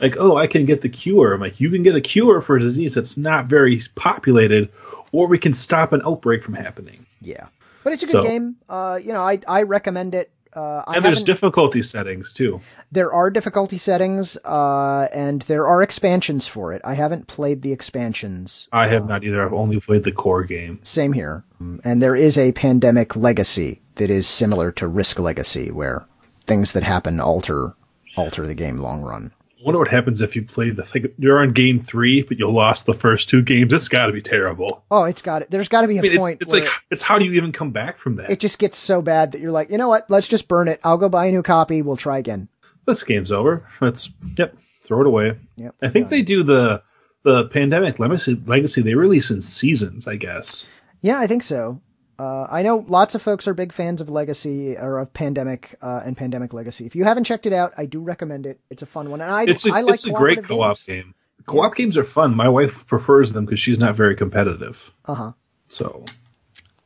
Like, 0.00 0.16
oh, 0.18 0.36
I 0.36 0.46
can 0.46 0.64
get 0.64 0.80
the 0.80 0.88
cure. 0.88 1.34
I'm 1.34 1.40
like, 1.40 1.60
you 1.60 1.70
can 1.70 1.82
get 1.82 1.94
a 1.94 2.00
cure 2.00 2.40
for 2.40 2.56
a 2.56 2.60
disease 2.60 2.94
that's 2.94 3.18
not 3.18 3.46
very 3.46 3.80
populated, 3.94 4.70
or 5.12 5.26
we 5.26 5.38
can 5.38 5.52
stop 5.52 5.92
an 5.92 6.00
outbreak 6.04 6.42
from 6.42 6.54
happening. 6.54 7.04
Yeah, 7.20 7.48
but 7.84 7.92
it's 7.92 8.02
a 8.02 8.06
good 8.06 8.12
So- 8.12 8.22
game. 8.22 8.56
Uh, 8.68 8.98
you 9.02 9.12
know, 9.12 9.20
I 9.22 9.38
I 9.48 9.62
recommend 9.62 10.14
it. 10.14 10.30
Uh, 10.54 10.82
I 10.86 10.96
And 10.96 11.04
there's 11.04 11.22
difficulty 11.22 11.80
settings 11.80 12.34
too. 12.34 12.60
there 12.90 13.10
are 13.10 13.30
difficulty 13.30 13.78
settings, 13.78 14.36
uh, 14.44 15.08
and 15.10 15.40
there 15.42 15.66
are 15.66 15.82
expansions 15.82 16.46
for 16.46 16.74
it. 16.74 16.82
I 16.84 16.92
haven't 16.92 17.26
played 17.26 17.62
the 17.62 17.72
expansions. 17.72 18.68
I 18.70 18.86
have 18.88 19.08
not 19.08 19.24
either. 19.24 19.42
I've 19.42 19.54
only 19.54 19.80
played 19.80 20.04
the 20.04 20.12
core 20.12 20.44
game. 20.44 20.78
Same 20.82 21.14
here. 21.14 21.42
And 21.84 22.02
there 22.02 22.14
is 22.16 22.36
a 22.36 22.52
pandemic 22.52 23.16
legacy 23.16 23.80
that 23.94 24.10
is 24.10 24.26
similar 24.26 24.70
to 24.72 24.86
Risk 24.88 25.18
Legacy, 25.18 25.70
where 25.70 26.04
things 26.46 26.72
that 26.72 26.82
happen 26.82 27.18
alter 27.18 27.72
alter 28.16 28.46
the 28.46 28.54
game 28.54 28.76
long 28.78 29.02
run. 29.02 29.32
I 29.62 29.64
wonder 29.64 29.78
what 29.78 29.88
happens 29.88 30.20
if 30.20 30.34
you 30.34 30.44
play 30.44 30.70
the 30.70 30.84
thing. 30.84 31.06
You're 31.18 31.38
on 31.38 31.52
game 31.52 31.84
three, 31.84 32.22
but 32.22 32.36
you 32.36 32.50
lost 32.50 32.84
the 32.84 32.94
first 32.94 33.30
two 33.30 33.42
games. 33.42 33.72
It's 33.72 33.86
got 33.86 34.06
to 34.06 34.12
be 34.12 34.20
terrible. 34.20 34.82
Oh, 34.90 35.04
it's 35.04 35.22
got 35.22 35.42
it. 35.42 35.52
There's 35.52 35.68
got 35.68 35.82
to 35.82 35.88
be 35.88 35.98
a 35.98 36.00
I 36.00 36.02
mean, 36.02 36.18
point 36.18 36.42
it's, 36.42 36.52
it's 36.52 36.60
like 36.60 36.72
it's 36.90 37.02
how 37.02 37.20
do 37.20 37.24
you 37.24 37.32
even 37.34 37.52
come 37.52 37.70
back 37.70 37.98
from 38.00 38.16
that? 38.16 38.28
it 38.30 38.40
just 38.40 38.58
gets 38.58 38.76
so 38.76 39.00
bad 39.02 39.32
that 39.32 39.40
you're 39.40 39.52
like, 39.52 39.70
you 39.70 39.78
know 39.78 39.86
what? 39.88 40.10
Let's 40.10 40.26
just 40.26 40.48
burn 40.48 40.66
it. 40.66 40.80
I'll 40.82 40.98
go 40.98 41.08
buy 41.08 41.26
a 41.26 41.30
new 41.30 41.44
copy. 41.44 41.80
We'll 41.80 41.96
try 41.96 42.18
again. 42.18 42.48
this 42.86 43.04
game's 43.04 43.30
over. 43.30 43.64
Let's 43.80 44.10
yep, 44.36 44.56
throw 44.82 45.02
it 45.02 45.06
away. 45.06 45.38
Yep. 45.56 45.76
I 45.80 45.90
think 45.90 46.10
they 46.10 46.22
do 46.22 46.42
the 46.42 46.82
the 47.22 47.44
pandemic 47.44 48.00
legacy. 48.00 48.40
Legacy 48.44 48.82
they 48.82 48.94
release 48.94 49.30
in 49.30 49.42
seasons, 49.42 50.08
I 50.08 50.16
guess. 50.16 50.68
Yeah, 51.02 51.20
I 51.20 51.28
think 51.28 51.44
so. 51.44 51.80
Uh, 52.18 52.46
I 52.50 52.62
know 52.62 52.84
lots 52.88 53.14
of 53.14 53.22
folks 53.22 53.48
are 53.48 53.54
big 53.54 53.72
fans 53.72 54.00
of 54.00 54.08
Legacy 54.10 54.76
or 54.76 54.98
of 54.98 55.12
Pandemic 55.12 55.76
uh, 55.82 56.02
and 56.04 56.16
Pandemic 56.16 56.52
Legacy. 56.52 56.86
If 56.86 56.94
you 56.94 57.04
haven't 57.04 57.24
checked 57.24 57.46
it 57.46 57.52
out, 57.52 57.72
I 57.76 57.86
do 57.86 58.00
recommend 58.00 58.46
it. 58.46 58.60
It's 58.70 58.82
a 58.82 58.86
fun 58.86 59.10
one, 59.10 59.20
and 59.20 59.30
I 59.30 59.44
It's 59.44 59.66
a, 59.66 59.72
I 59.72 59.80
like 59.80 59.94
it's 59.94 60.06
a 60.06 60.10
great 60.10 60.44
co-op 60.44 60.76
games. 60.84 60.84
game. 60.86 61.14
Co-op 61.46 61.74
games 61.74 61.96
are 61.96 62.04
fun. 62.04 62.36
My 62.36 62.48
wife 62.48 62.86
prefers 62.86 63.32
them 63.32 63.44
because 63.46 63.58
she's 63.60 63.78
not 63.78 63.96
very 63.96 64.14
competitive. 64.14 64.92
Uh 65.06 65.14
huh. 65.14 65.32
So 65.68 66.04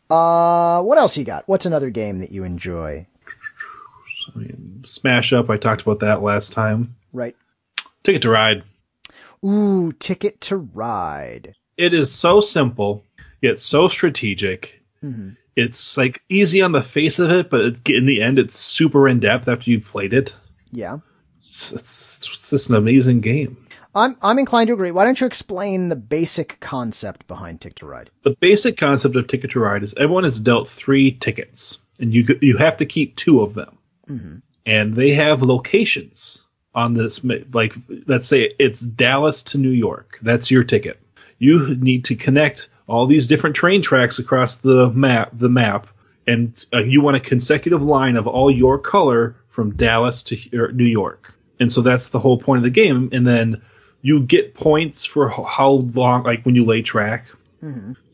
Uh, 0.08 0.82
what 0.82 0.96
else 0.98 1.16
you 1.18 1.24
got? 1.24 1.46
What's 1.48 1.66
another 1.66 1.90
game 1.90 2.20
that 2.20 2.30
you 2.32 2.44
enjoy? 2.44 3.06
I 4.34 4.38
mean, 4.38 4.84
Smash 4.86 5.32
Up. 5.32 5.50
I 5.50 5.56
talked 5.56 5.82
about 5.82 6.00
that 6.00 6.22
last 6.22 6.52
time. 6.52 6.94
Right. 7.12 7.36
Ticket 8.04 8.22
to 8.22 8.30
Ride. 8.30 8.62
Ooh, 9.44 9.92
Ticket 9.98 10.40
to 10.42 10.56
Ride. 10.56 11.54
It 11.76 11.92
is 11.92 12.12
so 12.12 12.40
simple 12.40 13.04
yet 13.42 13.60
so 13.60 13.88
strategic. 13.88 14.75
Hmm 15.00 15.30
It's 15.54 15.96
like 15.96 16.22
easy 16.28 16.62
on 16.62 16.72
the 16.72 16.82
face 16.82 17.18
of 17.18 17.30
it, 17.30 17.50
but 17.50 17.76
in 17.88 18.06
the 18.06 18.22
end, 18.22 18.38
it's 18.38 18.58
super 18.58 19.08
in 19.08 19.20
depth 19.20 19.48
after 19.48 19.70
you've 19.70 19.84
played 19.84 20.12
it. 20.12 20.34
Yeah. 20.72 20.98
It's, 21.34 21.72
it's, 21.72 22.28
it's 22.32 22.50
just 22.50 22.70
an 22.70 22.76
amazing 22.76 23.20
game. 23.20 23.66
I'm 23.94 24.16
I'm 24.20 24.38
inclined 24.38 24.68
to 24.68 24.74
agree. 24.74 24.90
Why 24.90 25.04
don't 25.04 25.18
you 25.18 25.26
explain 25.26 25.88
the 25.88 25.96
basic 25.96 26.60
concept 26.60 27.26
behind 27.26 27.62
Ticket 27.62 27.76
to 27.78 27.86
Ride? 27.86 28.10
The 28.24 28.36
basic 28.38 28.76
concept 28.76 29.16
of 29.16 29.26
Ticket 29.26 29.52
to 29.52 29.60
Ride 29.60 29.82
is 29.82 29.94
everyone 29.96 30.26
is 30.26 30.38
dealt 30.38 30.68
three 30.68 31.12
tickets, 31.12 31.78
and 31.98 32.12
you 32.12 32.38
you 32.42 32.58
have 32.58 32.76
to 32.78 32.86
keep 32.86 33.16
two 33.16 33.40
of 33.40 33.54
them, 33.54 33.78
and 34.66 34.94
they 34.94 35.14
have 35.14 35.40
locations 35.40 36.44
on 36.74 36.92
this. 36.92 37.22
Like 37.24 37.74
let's 38.06 38.28
say 38.28 38.52
it's 38.58 38.80
Dallas 38.80 39.42
to 39.44 39.58
New 39.58 39.70
York. 39.70 40.18
That's 40.20 40.50
your 40.50 40.64
ticket. 40.64 41.00
You 41.38 41.74
need 41.76 42.04
to 42.06 42.16
connect 42.16 42.68
all 42.88 43.06
these 43.06 43.26
different 43.26 43.56
train 43.56 43.82
tracks 43.82 44.18
across 44.18 44.56
the 44.56 44.90
map. 44.90 45.30
The 45.32 45.48
map, 45.48 45.86
and 46.26 46.64
uh, 46.72 46.78
you 46.78 47.00
want 47.00 47.16
a 47.16 47.20
consecutive 47.20 47.82
line 47.82 48.16
of 48.16 48.26
all 48.26 48.50
your 48.50 48.78
color 48.78 49.36
from 49.50 49.76
Dallas 49.76 50.22
to 50.24 50.36
New 50.72 50.84
York. 50.84 51.32
And 51.58 51.72
so 51.72 51.80
that's 51.80 52.08
the 52.08 52.18
whole 52.18 52.38
point 52.38 52.58
of 52.58 52.64
the 52.64 52.70
game. 52.70 53.08
And 53.12 53.26
then 53.26 53.62
you 54.02 54.20
get 54.20 54.54
points 54.54 55.06
for 55.06 55.28
how 55.28 55.70
long, 55.70 56.24
like 56.24 56.44
when 56.44 56.54
you 56.54 56.64
lay 56.64 56.82
track. 56.82 57.26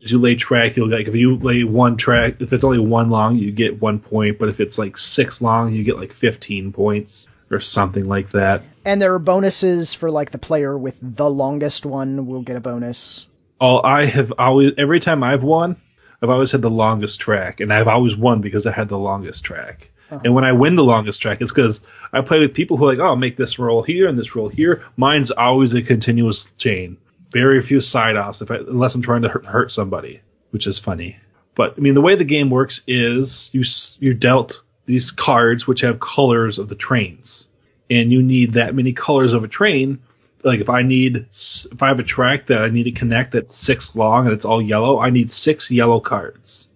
As 0.01 0.11
you 0.11 0.19
lay 0.19 0.35
track, 0.35 0.77
you'll 0.77 0.89
like 0.89 1.07
if 1.07 1.15
you 1.15 1.37
lay 1.37 1.63
one 1.63 1.97
track, 1.97 2.35
if 2.39 2.53
it's 2.53 2.63
only 2.63 2.79
one 2.79 3.09
long, 3.09 3.37
you 3.37 3.51
get 3.51 3.81
one 3.81 3.99
point. 3.99 4.39
But 4.39 4.49
if 4.49 4.59
it's 4.59 4.77
like 4.77 4.97
six 4.97 5.41
long, 5.41 5.73
you 5.73 5.83
get 5.83 5.97
like 5.97 6.13
fifteen 6.13 6.71
points 6.71 7.27
or 7.51 7.59
something 7.59 8.05
like 8.05 8.31
that. 8.31 8.63
And 8.85 9.01
there 9.01 9.13
are 9.13 9.19
bonuses 9.19 9.93
for 9.93 10.09
like 10.09 10.31
the 10.31 10.37
player 10.37 10.77
with 10.77 10.97
the 11.01 11.29
longest 11.29 11.85
one 11.85 12.25
will 12.25 12.41
get 12.41 12.55
a 12.55 12.61
bonus. 12.61 13.27
All 13.59 13.85
I 13.85 14.05
have 14.05 14.33
always 14.37 14.73
every 14.77 14.99
time 14.99 15.23
I've 15.23 15.43
won, 15.43 15.77
I've 16.21 16.29
always 16.29 16.51
had 16.51 16.61
the 16.61 16.69
longest 16.69 17.19
track, 17.19 17.59
and 17.59 17.73
I've 17.73 17.87
always 17.87 18.15
won 18.15 18.41
because 18.41 18.65
I 18.65 18.71
had 18.71 18.89
the 18.89 18.97
longest 18.97 19.43
track. 19.43 19.89
Uh-huh. 20.09 20.21
And 20.23 20.35
when 20.35 20.43
I 20.43 20.51
win 20.51 20.75
the 20.75 20.83
longest 20.83 21.21
track, 21.21 21.41
it's 21.41 21.51
because 21.51 21.81
I 22.11 22.21
play 22.21 22.39
with 22.39 22.53
people 22.53 22.77
who 22.77 22.85
are 22.85 22.91
like, 22.91 22.99
oh, 22.99 23.07
I'll 23.07 23.15
make 23.15 23.37
this 23.37 23.57
roll 23.57 23.83
here 23.83 24.07
and 24.07 24.17
this 24.17 24.35
roll 24.35 24.49
here. 24.49 24.83
Mine's 24.97 25.31
always 25.31 25.73
a 25.73 25.81
continuous 25.81 26.45
chain. 26.57 26.97
Very 27.31 27.61
few 27.61 27.81
side 27.81 28.15
offs, 28.15 28.41
if 28.41 28.51
I, 28.51 28.57
unless 28.57 28.95
I'm 28.95 29.01
trying 29.01 29.23
to 29.23 29.29
hurt, 29.29 29.45
hurt 29.45 29.71
somebody, 29.71 30.21
which 30.51 30.67
is 30.67 30.77
funny. 30.77 31.17
But 31.55 31.73
I 31.77 31.81
mean, 31.81 31.93
the 31.93 32.01
way 32.01 32.15
the 32.15 32.23
game 32.23 32.49
works 32.49 32.81
is 32.87 33.49
you 33.53 33.63
you're 33.99 34.13
dealt 34.13 34.61
these 34.85 35.11
cards 35.11 35.65
which 35.65 35.81
have 35.81 35.99
colors 35.99 36.59
of 36.59 36.69
the 36.69 36.75
trains, 36.75 37.47
and 37.89 38.11
you 38.11 38.21
need 38.21 38.53
that 38.53 38.75
many 38.75 38.93
colors 38.93 39.33
of 39.33 39.43
a 39.43 39.47
train 39.47 39.99
like 40.43 40.59
if 40.59 40.69
I 40.69 40.81
need 40.81 41.25
if 41.71 41.81
I 41.81 41.87
have 41.87 41.99
a 41.99 42.03
track 42.03 42.47
that 42.47 42.59
I 42.59 42.69
need 42.69 42.83
to 42.83 42.91
connect 42.91 43.31
that's 43.31 43.55
six 43.55 43.95
long 43.95 44.25
and 44.25 44.33
it's 44.33 44.45
all 44.45 44.61
yellow, 44.61 44.99
I 44.99 45.09
need 45.09 45.31
six 45.31 45.71
yellow 45.71 45.99
cards. 45.99 46.67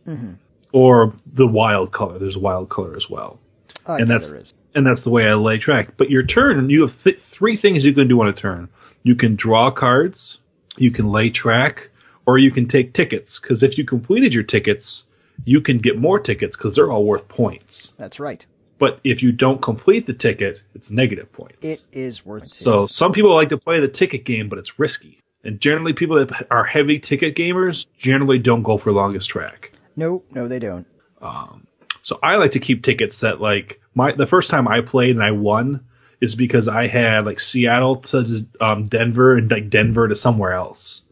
Or 0.71 1.13
the 1.33 1.47
wild 1.47 1.91
color. 1.91 2.19
There's 2.19 2.35
a 2.35 2.39
wild 2.39 2.69
color 2.69 2.95
as 2.95 3.09
well, 3.09 3.39
Uh, 3.85 3.93
and 3.99 4.09
that's 4.09 4.53
and 4.75 4.85
that's 4.85 5.01
the 5.01 5.09
way 5.09 5.27
I 5.27 5.33
lay 5.33 5.57
track. 5.57 5.97
But 5.97 6.09
your 6.09 6.23
turn, 6.23 6.69
you 6.69 6.81
have 6.81 7.03
th- 7.03 7.19
three 7.21 7.57
things 7.57 7.83
you 7.83 7.93
can 7.93 8.07
do 8.07 8.21
on 8.21 8.27
a 8.27 8.33
turn. 8.33 8.69
You 9.03 9.15
can 9.15 9.35
draw 9.35 9.71
cards, 9.71 10.39
you 10.77 10.91
can 10.91 11.09
lay 11.11 11.29
track, 11.29 11.89
or 12.25 12.37
you 12.37 12.51
can 12.51 12.67
take 12.67 12.93
tickets. 12.93 13.39
Because 13.39 13.63
if 13.63 13.77
you 13.77 13.85
completed 13.85 14.33
your 14.33 14.43
tickets, 14.43 15.05
you 15.45 15.61
can 15.61 15.79
get 15.79 15.97
more 15.97 16.19
tickets 16.19 16.55
because 16.57 16.75
they're 16.75 16.91
all 16.91 17.05
worth 17.05 17.27
points. 17.27 17.93
That's 17.97 18.19
right. 18.19 18.45
But 18.79 18.99
if 19.03 19.23
you 19.23 19.31
don't 19.31 19.61
complete 19.61 20.05
the 20.05 20.13
ticket, 20.13 20.61
it's 20.75 20.91
negative 20.91 21.31
points. 21.31 21.57
It 21.65 21.83
is 21.91 22.25
worth 22.25 22.47
So 22.47 22.85
some 22.87 23.11
people 23.11 23.33
like 23.33 23.49
to 23.49 23.57
play 23.57 23.79
the 23.79 23.87
ticket 23.87 24.23
game, 24.23 24.49
but 24.49 24.59
it's 24.59 24.77
risky. 24.79 25.19
And 25.43 25.59
generally, 25.59 25.93
people 25.93 26.23
that 26.25 26.47
are 26.51 26.63
heavy 26.63 26.99
ticket 26.99 27.35
gamers 27.35 27.85
generally 27.97 28.39
don't 28.39 28.63
go 28.63 28.77
for 28.77 28.91
longest 28.91 29.29
track. 29.29 29.71
no, 29.95 30.23
no, 30.31 30.47
they 30.47 30.59
don't. 30.59 30.85
Um, 31.21 31.65
So 32.03 32.19
I 32.21 32.35
like 32.35 32.51
to 32.51 32.59
keep 32.59 32.83
tickets 32.83 33.19
that 33.21 33.41
like 33.41 33.81
my 33.95 34.11
the 34.13 34.27
first 34.27 34.49
time 34.49 34.67
I 34.67 34.81
played 34.81 35.11
and 35.11 35.23
I 35.23 35.31
won 35.31 35.85
is 36.21 36.35
because 36.35 36.67
I 36.67 36.87
had 36.87 37.25
like 37.25 37.39
Seattle 37.39 37.97
to 37.97 38.45
um, 38.61 38.83
Denver 38.83 39.35
and 39.35 39.49
like 39.51 39.69
Denver 39.69 40.07
to 40.07 40.15
somewhere 40.15 40.51
else. 40.53 41.03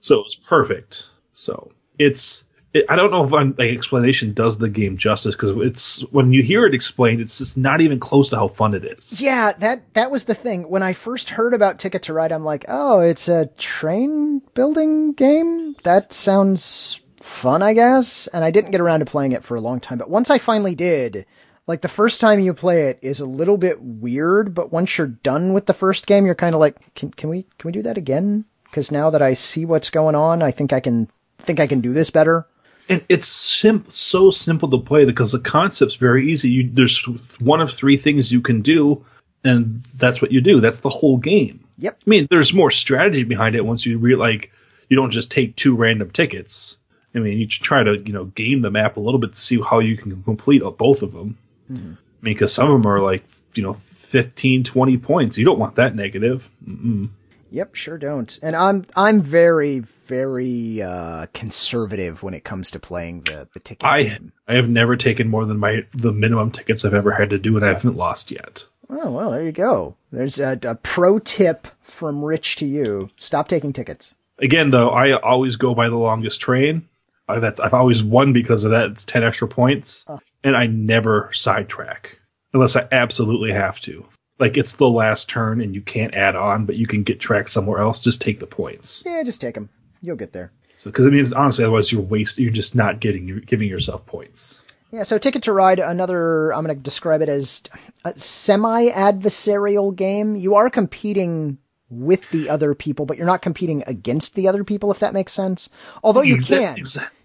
So 0.00 0.14
it 0.14 0.24
was 0.24 0.34
perfect. 0.36 1.04
So 1.34 1.72
it's 1.98 2.44
it, 2.74 2.84
I 2.88 2.96
don't 2.96 3.10
know 3.10 3.24
if 3.24 3.32
I'm, 3.32 3.54
like 3.56 3.70
explanation 3.70 4.34
does 4.34 4.58
the 4.58 4.68
game 4.68 4.98
justice 4.98 5.34
because 5.34 5.56
it's 5.66 6.00
when 6.10 6.32
you 6.32 6.42
hear 6.42 6.66
it 6.66 6.74
explained, 6.74 7.20
it's 7.20 7.38
just 7.38 7.56
not 7.56 7.80
even 7.80 7.98
close 7.98 8.28
to 8.30 8.36
how 8.36 8.48
fun 8.48 8.76
it 8.76 8.84
is. 8.84 9.20
Yeah, 9.20 9.52
that 9.54 9.94
that 9.94 10.10
was 10.10 10.24
the 10.24 10.34
thing. 10.34 10.68
When 10.68 10.82
I 10.82 10.92
first 10.92 11.30
heard 11.30 11.54
about 11.54 11.78
Ticket 11.78 12.02
to 12.04 12.12
Ride, 12.12 12.32
I'm 12.32 12.44
like, 12.44 12.66
oh, 12.68 13.00
it's 13.00 13.28
a 13.28 13.46
train 13.56 14.42
building 14.54 15.12
game. 15.12 15.76
That 15.84 16.12
sounds 16.12 17.00
fun, 17.16 17.62
I 17.62 17.72
guess. 17.72 18.26
And 18.28 18.44
I 18.44 18.50
didn't 18.50 18.70
get 18.70 18.80
around 18.80 19.00
to 19.00 19.06
playing 19.06 19.32
it 19.32 19.44
for 19.44 19.56
a 19.56 19.60
long 19.60 19.80
time. 19.80 19.98
But 19.98 20.10
once 20.10 20.30
I 20.30 20.38
finally 20.38 20.74
did, 20.74 21.24
like 21.66 21.80
the 21.80 21.88
first 21.88 22.20
time 22.20 22.40
you 22.40 22.52
play 22.52 22.88
it 22.88 22.98
is 23.00 23.20
a 23.20 23.26
little 23.26 23.56
bit 23.56 23.80
weird. 23.80 24.54
But 24.54 24.72
once 24.72 24.98
you're 24.98 25.06
done 25.06 25.54
with 25.54 25.66
the 25.66 25.72
first 25.72 26.06
game, 26.06 26.26
you're 26.26 26.34
kind 26.34 26.54
of 26.54 26.60
like, 26.60 26.94
can 26.94 27.10
can 27.12 27.30
we 27.30 27.44
can 27.58 27.68
we 27.68 27.72
do 27.72 27.82
that 27.82 27.96
again? 27.96 28.44
Because 28.64 28.90
now 28.90 29.08
that 29.08 29.22
I 29.22 29.32
see 29.32 29.64
what's 29.64 29.88
going 29.88 30.14
on, 30.14 30.42
I 30.42 30.50
think 30.50 30.74
I 30.74 30.80
can 30.80 31.08
think 31.38 31.60
I 31.60 31.66
can 31.66 31.80
do 31.80 31.94
this 31.94 32.10
better. 32.10 32.46
And 32.88 33.04
it's 33.08 33.28
sim- 33.28 33.84
so 33.88 34.30
simple 34.30 34.70
to 34.70 34.78
play 34.78 35.04
because 35.04 35.32
the 35.32 35.38
concept's 35.38 35.96
very 35.96 36.30
easy. 36.30 36.50
You, 36.50 36.70
there's 36.72 37.02
one 37.38 37.60
of 37.60 37.72
three 37.72 37.96
things 37.96 38.32
you 38.32 38.40
can 38.40 38.62
do, 38.62 39.04
and 39.44 39.84
that's 39.94 40.22
what 40.22 40.32
you 40.32 40.40
do. 40.40 40.60
That's 40.60 40.80
the 40.80 40.88
whole 40.88 41.18
game. 41.18 41.64
Yep. 41.78 41.98
I 42.06 42.10
mean, 42.10 42.26
there's 42.30 42.52
more 42.52 42.70
strategy 42.70 43.24
behind 43.24 43.54
it 43.54 43.64
once 43.64 43.84
you 43.84 43.98
re- 43.98 44.16
like 44.16 44.50
you 44.88 44.96
don't 44.96 45.10
just 45.10 45.30
take 45.30 45.56
two 45.56 45.76
random 45.76 46.10
tickets. 46.10 46.76
I 47.14 47.20
mean, 47.20 47.38
you 47.38 47.46
try 47.46 47.82
to 47.82 47.98
you 47.98 48.12
know 48.12 48.24
game 48.24 48.62
the 48.62 48.70
map 48.70 48.96
a 48.96 49.00
little 49.00 49.20
bit 49.20 49.34
to 49.34 49.40
see 49.40 49.60
how 49.60 49.80
you 49.80 49.96
can 49.96 50.22
complete 50.22 50.62
both 50.76 51.02
of 51.02 51.12
them. 51.12 51.36
Mm-hmm. 51.70 51.92
I 51.92 52.24
mean, 52.24 52.34
because 52.34 52.52
some 52.52 52.70
of 52.70 52.82
them 52.82 52.90
are 52.90 53.00
like 53.00 53.24
you 53.54 53.62
know 53.62 53.76
15, 54.10 54.64
20 54.64 54.98
points. 54.98 55.38
You 55.38 55.44
don't 55.44 55.58
want 55.58 55.76
that 55.76 55.94
negative. 55.94 56.48
Mm-mm. 56.66 57.10
Yep, 57.50 57.74
sure 57.74 57.98
don't. 57.98 58.38
And 58.42 58.54
I'm 58.54 58.84
I'm 58.96 59.20
very 59.20 59.80
very 59.80 60.82
uh, 60.82 61.26
conservative 61.34 62.22
when 62.22 62.34
it 62.34 62.44
comes 62.44 62.70
to 62.72 62.78
playing 62.78 63.22
the 63.22 63.48
the 63.54 63.60
ticket 63.60 63.84
I 63.88 64.02
game. 64.04 64.32
I 64.46 64.54
have 64.54 64.68
never 64.68 64.96
taken 64.96 65.28
more 65.28 65.44
than 65.46 65.58
my 65.58 65.86
the 65.94 66.12
minimum 66.12 66.50
tickets 66.50 66.84
I've 66.84 66.94
ever 66.94 67.12
had 67.12 67.30
to 67.30 67.38
do, 67.38 67.56
and 67.56 67.64
I 67.64 67.68
haven't 67.68 67.96
lost 67.96 68.30
yet. 68.30 68.64
Oh 68.90 69.10
well, 69.10 69.30
there 69.30 69.44
you 69.44 69.52
go. 69.52 69.96
There's 70.12 70.38
a, 70.38 70.58
a 70.62 70.74
pro 70.74 71.18
tip 71.18 71.66
from 71.82 72.24
Rich 72.24 72.56
to 72.56 72.66
you. 72.66 73.10
Stop 73.16 73.48
taking 73.48 73.72
tickets. 73.72 74.14
again 74.40 74.70
though 74.70 74.90
i 74.90 75.12
always 75.18 75.56
go 75.56 75.74
by 75.74 75.88
the 75.88 75.96
longest 75.96 76.40
train 76.40 76.88
I, 77.28 77.40
that's, 77.40 77.58
i've 77.60 77.74
always 77.74 78.02
won 78.04 78.32
because 78.32 78.62
of 78.64 78.70
that 78.70 78.90
it's 78.92 79.04
10 79.04 79.24
extra 79.24 79.48
points 79.48 80.04
and 80.44 80.56
i 80.56 80.66
never 80.66 81.30
sidetrack 81.34 82.16
unless 82.54 82.76
i 82.76 82.86
absolutely 82.92 83.50
have 83.52 83.80
to 83.80 84.06
like 84.38 84.56
it's 84.56 84.74
the 84.74 84.88
last 84.88 85.28
turn 85.28 85.60
and 85.60 85.74
you 85.74 85.80
can't 85.80 86.14
add 86.14 86.36
on 86.36 86.64
but 86.66 86.76
you 86.76 86.86
can 86.86 87.02
get 87.02 87.20
track 87.20 87.48
somewhere 87.48 87.78
else 87.80 88.00
just 88.00 88.20
take 88.20 88.40
the 88.40 88.46
points 88.46 89.02
Yeah, 89.06 89.22
just 89.24 89.40
take 89.40 89.54
them. 89.54 89.68
You'll 90.00 90.16
get 90.16 90.32
there. 90.32 90.52
so 90.76 90.90
because 90.90 91.06
i 91.06 91.10
mean 91.10 91.32
honestly 91.34 91.64
otherwise 91.64 91.90
you're 91.90 92.00
wasting 92.02 92.44
you're 92.44 92.52
just 92.52 92.74
not 92.74 93.00
getting 93.00 93.26
you're 93.26 93.40
giving 93.40 93.68
yourself 93.68 94.04
points 94.06 94.60
Yeah, 94.90 95.02
so 95.02 95.18
Ticket 95.18 95.42
to 95.42 95.52
Ride, 95.52 95.80
another, 95.80 96.50
I'm 96.54 96.64
going 96.64 96.74
to 96.74 96.82
describe 96.82 97.20
it 97.20 97.28
as 97.28 97.62
a 98.06 98.18
semi 98.18 98.88
adversarial 98.88 99.94
game. 99.94 100.34
You 100.34 100.54
are 100.54 100.70
competing 100.70 101.58
with 101.90 102.22
the 102.30 102.48
other 102.48 102.74
people, 102.74 103.04
but 103.04 103.16
you're 103.18 103.26
not 103.26 103.42
competing 103.42 103.82
against 103.86 104.34
the 104.34 104.48
other 104.48 104.64
people, 104.64 104.90
if 104.90 105.00
that 105.00 105.12
makes 105.12 105.32
sense. 105.32 105.68
Although 106.02 106.22
you 106.22 106.38
can. 106.38 106.78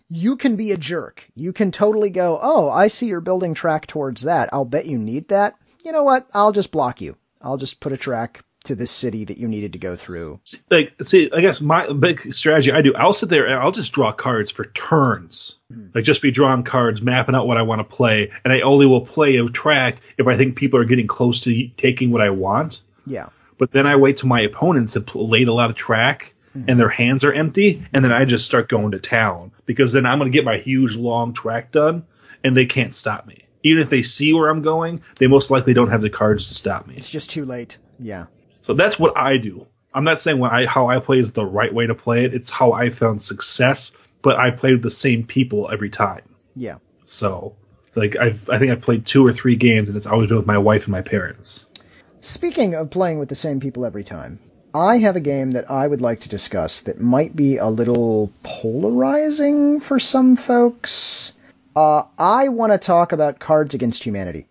You 0.09 0.35
can 0.35 0.57
be 0.57 0.71
a 0.73 0.77
jerk. 0.77 1.25
You 1.35 1.53
can 1.53 1.71
totally 1.71 2.09
go, 2.09 2.37
oh, 2.41 2.69
I 2.69 2.87
see 2.87 3.07
you're 3.07 3.21
building 3.21 3.53
track 3.53 3.87
towards 3.87 4.23
that. 4.23 4.49
I'll 4.53 4.65
bet 4.65 4.85
you 4.85 4.97
need 4.99 5.29
that. 5.29 5.55
You 5.83 5.91
know 5.91 6.03
what? 6.03 6.27
I'll 6.33 6.51
just 6.51 6.71
block 6.71 7.01
you. 7.01 7.17
I'll 7.41 7.57
just 7.57 7.79
put 7.79 7.91
a 7.91 7.97
track 7.97 8.43
to 8.63 8.75
this 8.75 8.91
city 8.91 9.25
that 9.25 9.37
you 9.37 9.47
needed 9.47 9.73
to 9.73 9.79
go 9.79 9.95
through. 9.95 10.39
like 10.69 10.93
see 11.03 11.29
i 11.33 11.41
guess 11.41 11.59
my 11.59 11.91
big 11.91 12.33
strategy 12.33 12.71
i 12.71 12.81
do 12.81 12.93
i'll 12.95 13.13
sit 13.13 13.29
there 13.29 13.45
and 13.45 13.55
i'll 13.55 13.71
just 13.71 13.91
draw 13.91 14.11
cards 14.11 14.51
for 14.51 14.65
turns 14.65 15.55
hmm. 15.71 15.87
like 15.93 16.03
just 16.03 16.21
be 16.21 16.31
drawing 16.31 16.63
cards 16.63 17.01
mapping 17.01 17.35
out 17.35 17.47
what 17.47 17.57
i 17.57 17.61
want 17.61 17.79
to 17.79 17.95
play 17.95 18.31
and 18.43 18.53
i 18.53 18.61
only 18.61 18.85
will 18.85 19.05
play 19.05 19.35
a 19.35 19.49
track 19.49 19.97
if 20.17 20.27
i 20.27 20.37
think 20.37 20.55
people 20.55 20.79
are 20.79 20.85
getting 20.85 21.07
close 21.07 21.41
to 21.41 21.67
taking 21.77 22.11
what 22.11 22.21
i 22.21 22.29
want 22.29 22.81
Yeah. 23.05 23.29
but 23.57 23.71
then 23.71 23.85
i 23.85 23.97
wait 23.97 24.17
till 24.17 24.29
my 24.29 24.41
opponents 24.41 24.93
have 24.93 25.13
laid 25.13 25.49
a 25.49 25.53
lot 25.53 25.69
of 25.69 25.75
track 25.75 26.33
hmm. 26.53 26.63
and 26.67 26.79
their 26.79 26.89
hands 26.89 27.25
are 27.25 27.33
empty 27.33 27.85
and 27.93 28.03
then 28.03 28.13
i 28.13 28.23
just 28.23 28.45
start 28.45 28.69
going 28.69 28.91
to 28.91 28.99
town 28.99 29.51
because 29.65 29.91
then 29.91 30.05
i'm 30.05 30.19
going 30.19 30.31
to 30.31 30.35
get 30.37 30.45
my 30.45 30.57
huge 30.57 30.95
long 30.95 31.33
track 31.33 31.73
done 31.73 32.05
and 32.45 32.55
they 32.55 32.65
can't 32.65 32.95
stop 32.95 33.27
me 33.27 33.42
even 33.63 33.81
if 33.83 33.89
they 33.89 34.01
see 34.01 34.33
where 34.33 34.49
i'm 34.49 34.61
going 34.61 35.01
they 35.15 35.27
most 35.27 35.49
likely 35.51 35.73
don't 35.73 35.89
have 35.89 36.01
the 36.01 36.09
cards 36.09 36.47
to 36.47 36.53
stop 36.53 36.85
me 36.87 36.95
It's 36.95 37.09
just 37.09 37.29
too 37.29 37.45
late. 37.45 37.77
Yeah. 37.99 38.25
so 38.61 38.73
that's 38.73 38.97
what 38.99 39.15
I 39.17 39.37
do. 39.37 39.65
I'm 39.93 40.03
not 40.03 40.19
saying 40.19 40.39
what 40.39 40.51
I 40.51 40.65
how 40.65 40.87
I 40.87 40.99
play 40.99 41.19
is 41.19 41.31
the 41.33 41.45
right 41.45 41.71
way 41.73 41.85
to 41.85 41.93
play 41.95 42.25
it. 42.25 42.33
It's 42.33 42.49
how 42.49 42.71
I 42.71 42.89
found 42.89 43.21
success, 43.21 43.91
but 44.23 44.37
I 44.37 44.49
play 44.49 44.71
with 44.73 44.81
the 44.81 44.89
same 44.91 45.23
people 45.25 45.69
every 45.71 45.89
time. 45.91 46.23
Yeah. 46.55 46.77
So 47.05 47.55
like 47.95 48.15
I've 48.17 48.49
I 48.49 48.57
think 48.57 48.71
I've 48.71 48.81
played 48.81 49.05
two 49.05 49.23
or 49.25 49.31
three 49.33 49.55
games 49.55 49.87
and 49.87 49.95
it's 49.95 50.07
always 50.07 50.29
been 50.29 50.37
with 50.37 50.47
my 50.47 50.57
wife 50.57 50.83
and 50.85 50.91
my 50.91 51.01
parents. 51.03 51.65
Speaking 52.21 52.73
of 52.73 52.89
playing 52.89 53.19
with 53.19 53.29
the 53.29 53.35
same 53.35 53.59
people 53.59 53.85
every 53.85 54.03
time, 54.03 54.39
I 54.73 54.97
have 54.97 55.15
a 55.15 55.19
game 55.21 55.51
that 55.51 55.69
I 55.69 55.87
would 55.87 56.01
like 56.01 56.19
to 56.21 56.29
discuss 56.29 56.81
that 56.81 56.99
might 56.99 57.35
be 57.35 57.57
a 57.57 57.67
little 57.67 58.31
polarizing 58.41 59.79
for 59.79 59.99
some 59.99 60.35
folks. 60.35 61.33
Uh, 61.75 62.03
I 62.17 62.49
want 62.49 62.71
to 62.71 62.77
talk 62.77 63.11
about 63.11 63.39
Cards 63.39 63.73
Against 63.73 64.03
Humanity. 64.03 64.47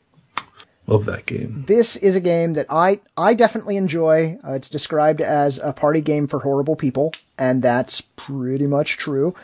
Love 0.89 1.05
that 1.05 1.27
game. 1.27 1.65
This 1.69 1.97
is 1.97 2.17
a 2.17 2.21
game 2.21 2.55
that 2.55 2.67
I 2.69 3.01
I 3.17 3.35
definitely 3.35 3.77
enjoy. 3.77 4.39
Uh, 4.45 4.53
it's 4.55 4.69
described 4.69 5.21
as 5.21 5.59
a 5.59 5.73
party 5.73 6.01
game 6.01 6.27
for 6.27 6.41
horrible 6.41 6.75
people, 6.75 7.13
and 7.39 7.63
that's 7.63 8.01
pretty 8.01 8.67
much 8.67 8.97
true. 8.97 9.35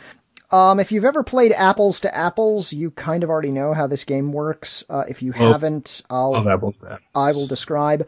Um, 0.51 0.79
if 0.79 0.91
you've 0.91 1.05
ever 1.05 1.23
played 1.23 1.51
Apples 1.53 2.01
to 2.01 2.13
Apples, 2.15 2.73
you 2.73 2.91
kind 2.91 3.23
of 3.23 3.29
already 3.29 3.51
know 3.51 3.73
how 3.73 3.87
this 3.87 4.03
game 4.03 4.33
works. 4.33 4.83
Uh, 4.89 5.05
if 5.07 5.21
you 5.21 5.31
Well, 5.39 5.53
haven't, 5.53 6.01
I'll. 6.09 6.35
I 7.15 7.31
will 7.31 7.47
describe. 7.47 8.07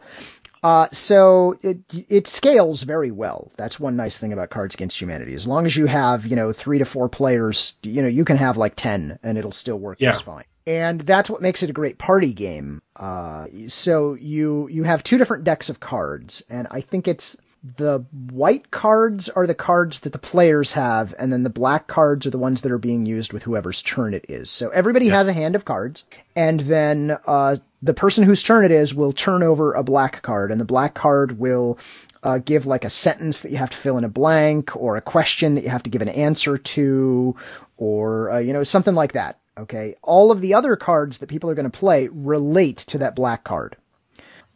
Uh, 0.62 0.88
so 0.92 1.58
it 1.62 1.78
it 2.08 2.26
scales 2.28 2.84
very 2.84 3.10
well. 3.10 3.50
That's 3.56 3.80
one 3.80 3.96
nice 3.96 4.18
thing 4.18 4.32
about 4.32 4.50
Cards 4.50 4.74
Against 4.74 5.00
Humanity. 5.00 5.34
As 5.34 5.46
long 5.46 5.66
as 5.66 5.76
you 5.76 5.86
have 5.86 6.26
you 6.26 6.36
know 6.36 6.52
three 6.52 6.78
to 6.78 6.84
four 6.84 7.08
players, 7.08 7.74
you 7.82 8.00
know 8.02 8.08
you 8.08 8.24
can 8.24 8.36
have 8.36 8.56
like 8.56 8.74
ten, 8.76 9.18
and 9.22 9.36
it'll 9.38 9.50
still 9.52 9.78
work 9.78 9.98
Yeah. 10.00 10.10
just 10.12 10.24
fine. 10.24 10.44
And 10.64 11.00
that's 11.00 11.28
what 11.28 11.42
makes 11.42 11.64
it 11.64 11.70
a 11.70 11.72
great 11.72 11.98
party 11.98 12.32
game. 12.32 12.80
Uh, 12.94 13.46
so 13.66 14.14
you 14.14 14.68
you 14.68 14.84
have 14.84 15.02
two 15.02 15.18
different 15.18 15.42
decks 15.42 15.68
of 15.68 15.80
cards, 15.80 16.44
and 16.48 16.68
I 16.70 16.80
think 16.80 17.08
it's 17.08 17.36
the 17.76 18.04
white 18.30 18.70
cards 18.70 19.28
are 19.28 19.46
the 19.46 19.54
cards 19.54 20.00
that 20.00 20.12
the 20.12 20.18
players 20.18 20.72
have, 20.72 21.14
and 21.18 21.32
then 21.32 21.42
the 21.42 21.50
black 21.50 21.88
cards 21.88 22.26
are 22.26 22.30
the 22.30 22.38
ones 22.38 22.62
that 22.62 22.70
are 22.72 22.78
being 22.78 23.06
used 23.06 23.32
with 23.32 23.42
whoever's 23.44 23.82
turn 23.82 24.14
it 24.14 24.26
is. 24.28 24.50
So 24.50 24.68
everybody 24.70 25.08
has 25.08 25.26
a 25.26 25.32
hand 25.32 25.56
of 25.56 25.64
cards, 25.64 26.04
and 26.36 26.60
then 26.60 27.16
uh, 27.26 27.56
the 27.82 27.94
person 27.94 28.24
whose 28.24 28.42
turn 28.42 28.64
it 28.64 28.70
is 28.70 28.94
will 28.94 29.12
turn 29.12 29.42
over 29.42 29.72
a 29.72 29.82
black 29.82 30.22
card, 30.22 30.50
and 30.50 30.60
the 30.60 30.64
black 30.64 30.94
card 30.94 31.38
will 31.38 31.78
uh, 32.22 32.38
give 32.38 32.64
like 32.66 32.84
a 32.84 32.90
sentence 32.90 33.42
that 33.42 33.50
you 33.50 33.56
have 33.58 33.70
to 33.70 33.76
fill 33.76 33.98
in 33.98 34.04
a 34.04 34.08
blank, 34.08 34.74
or 34.76 34.96
a 34.96 35.02
question 35.02 35.54
that 35.56 35.64
you 35.64 35.70
have 35.70 35.82
to 35.82 35.90
give 35.90 36.02
an 36.02 36.08
answer 36.08 36.56
to, 36.56 37.34
or 37.76 38.30
uh, 38.30 38.38
you 38.38 38.52
know 38.52 38.62
something 38.62 38.94
like 38.94 39.12
that. 39.12 39.38
Okay, 39.58 39.96
all 40.02 40.30
of 40.30 40.40
the 40.40 40.54
other 40.54 40.76
cards 40.76 41.18
that 41.18 41.28
people 41.28 41.50
are 41.50 41.54
going 41.54 41.70
to 41.70 41.78
play 41.78 42.08
relate 42.12 42.78
to 42.78 42.98
that 42.98 43.16
black 43.16 43.44
card. 43.44 43.76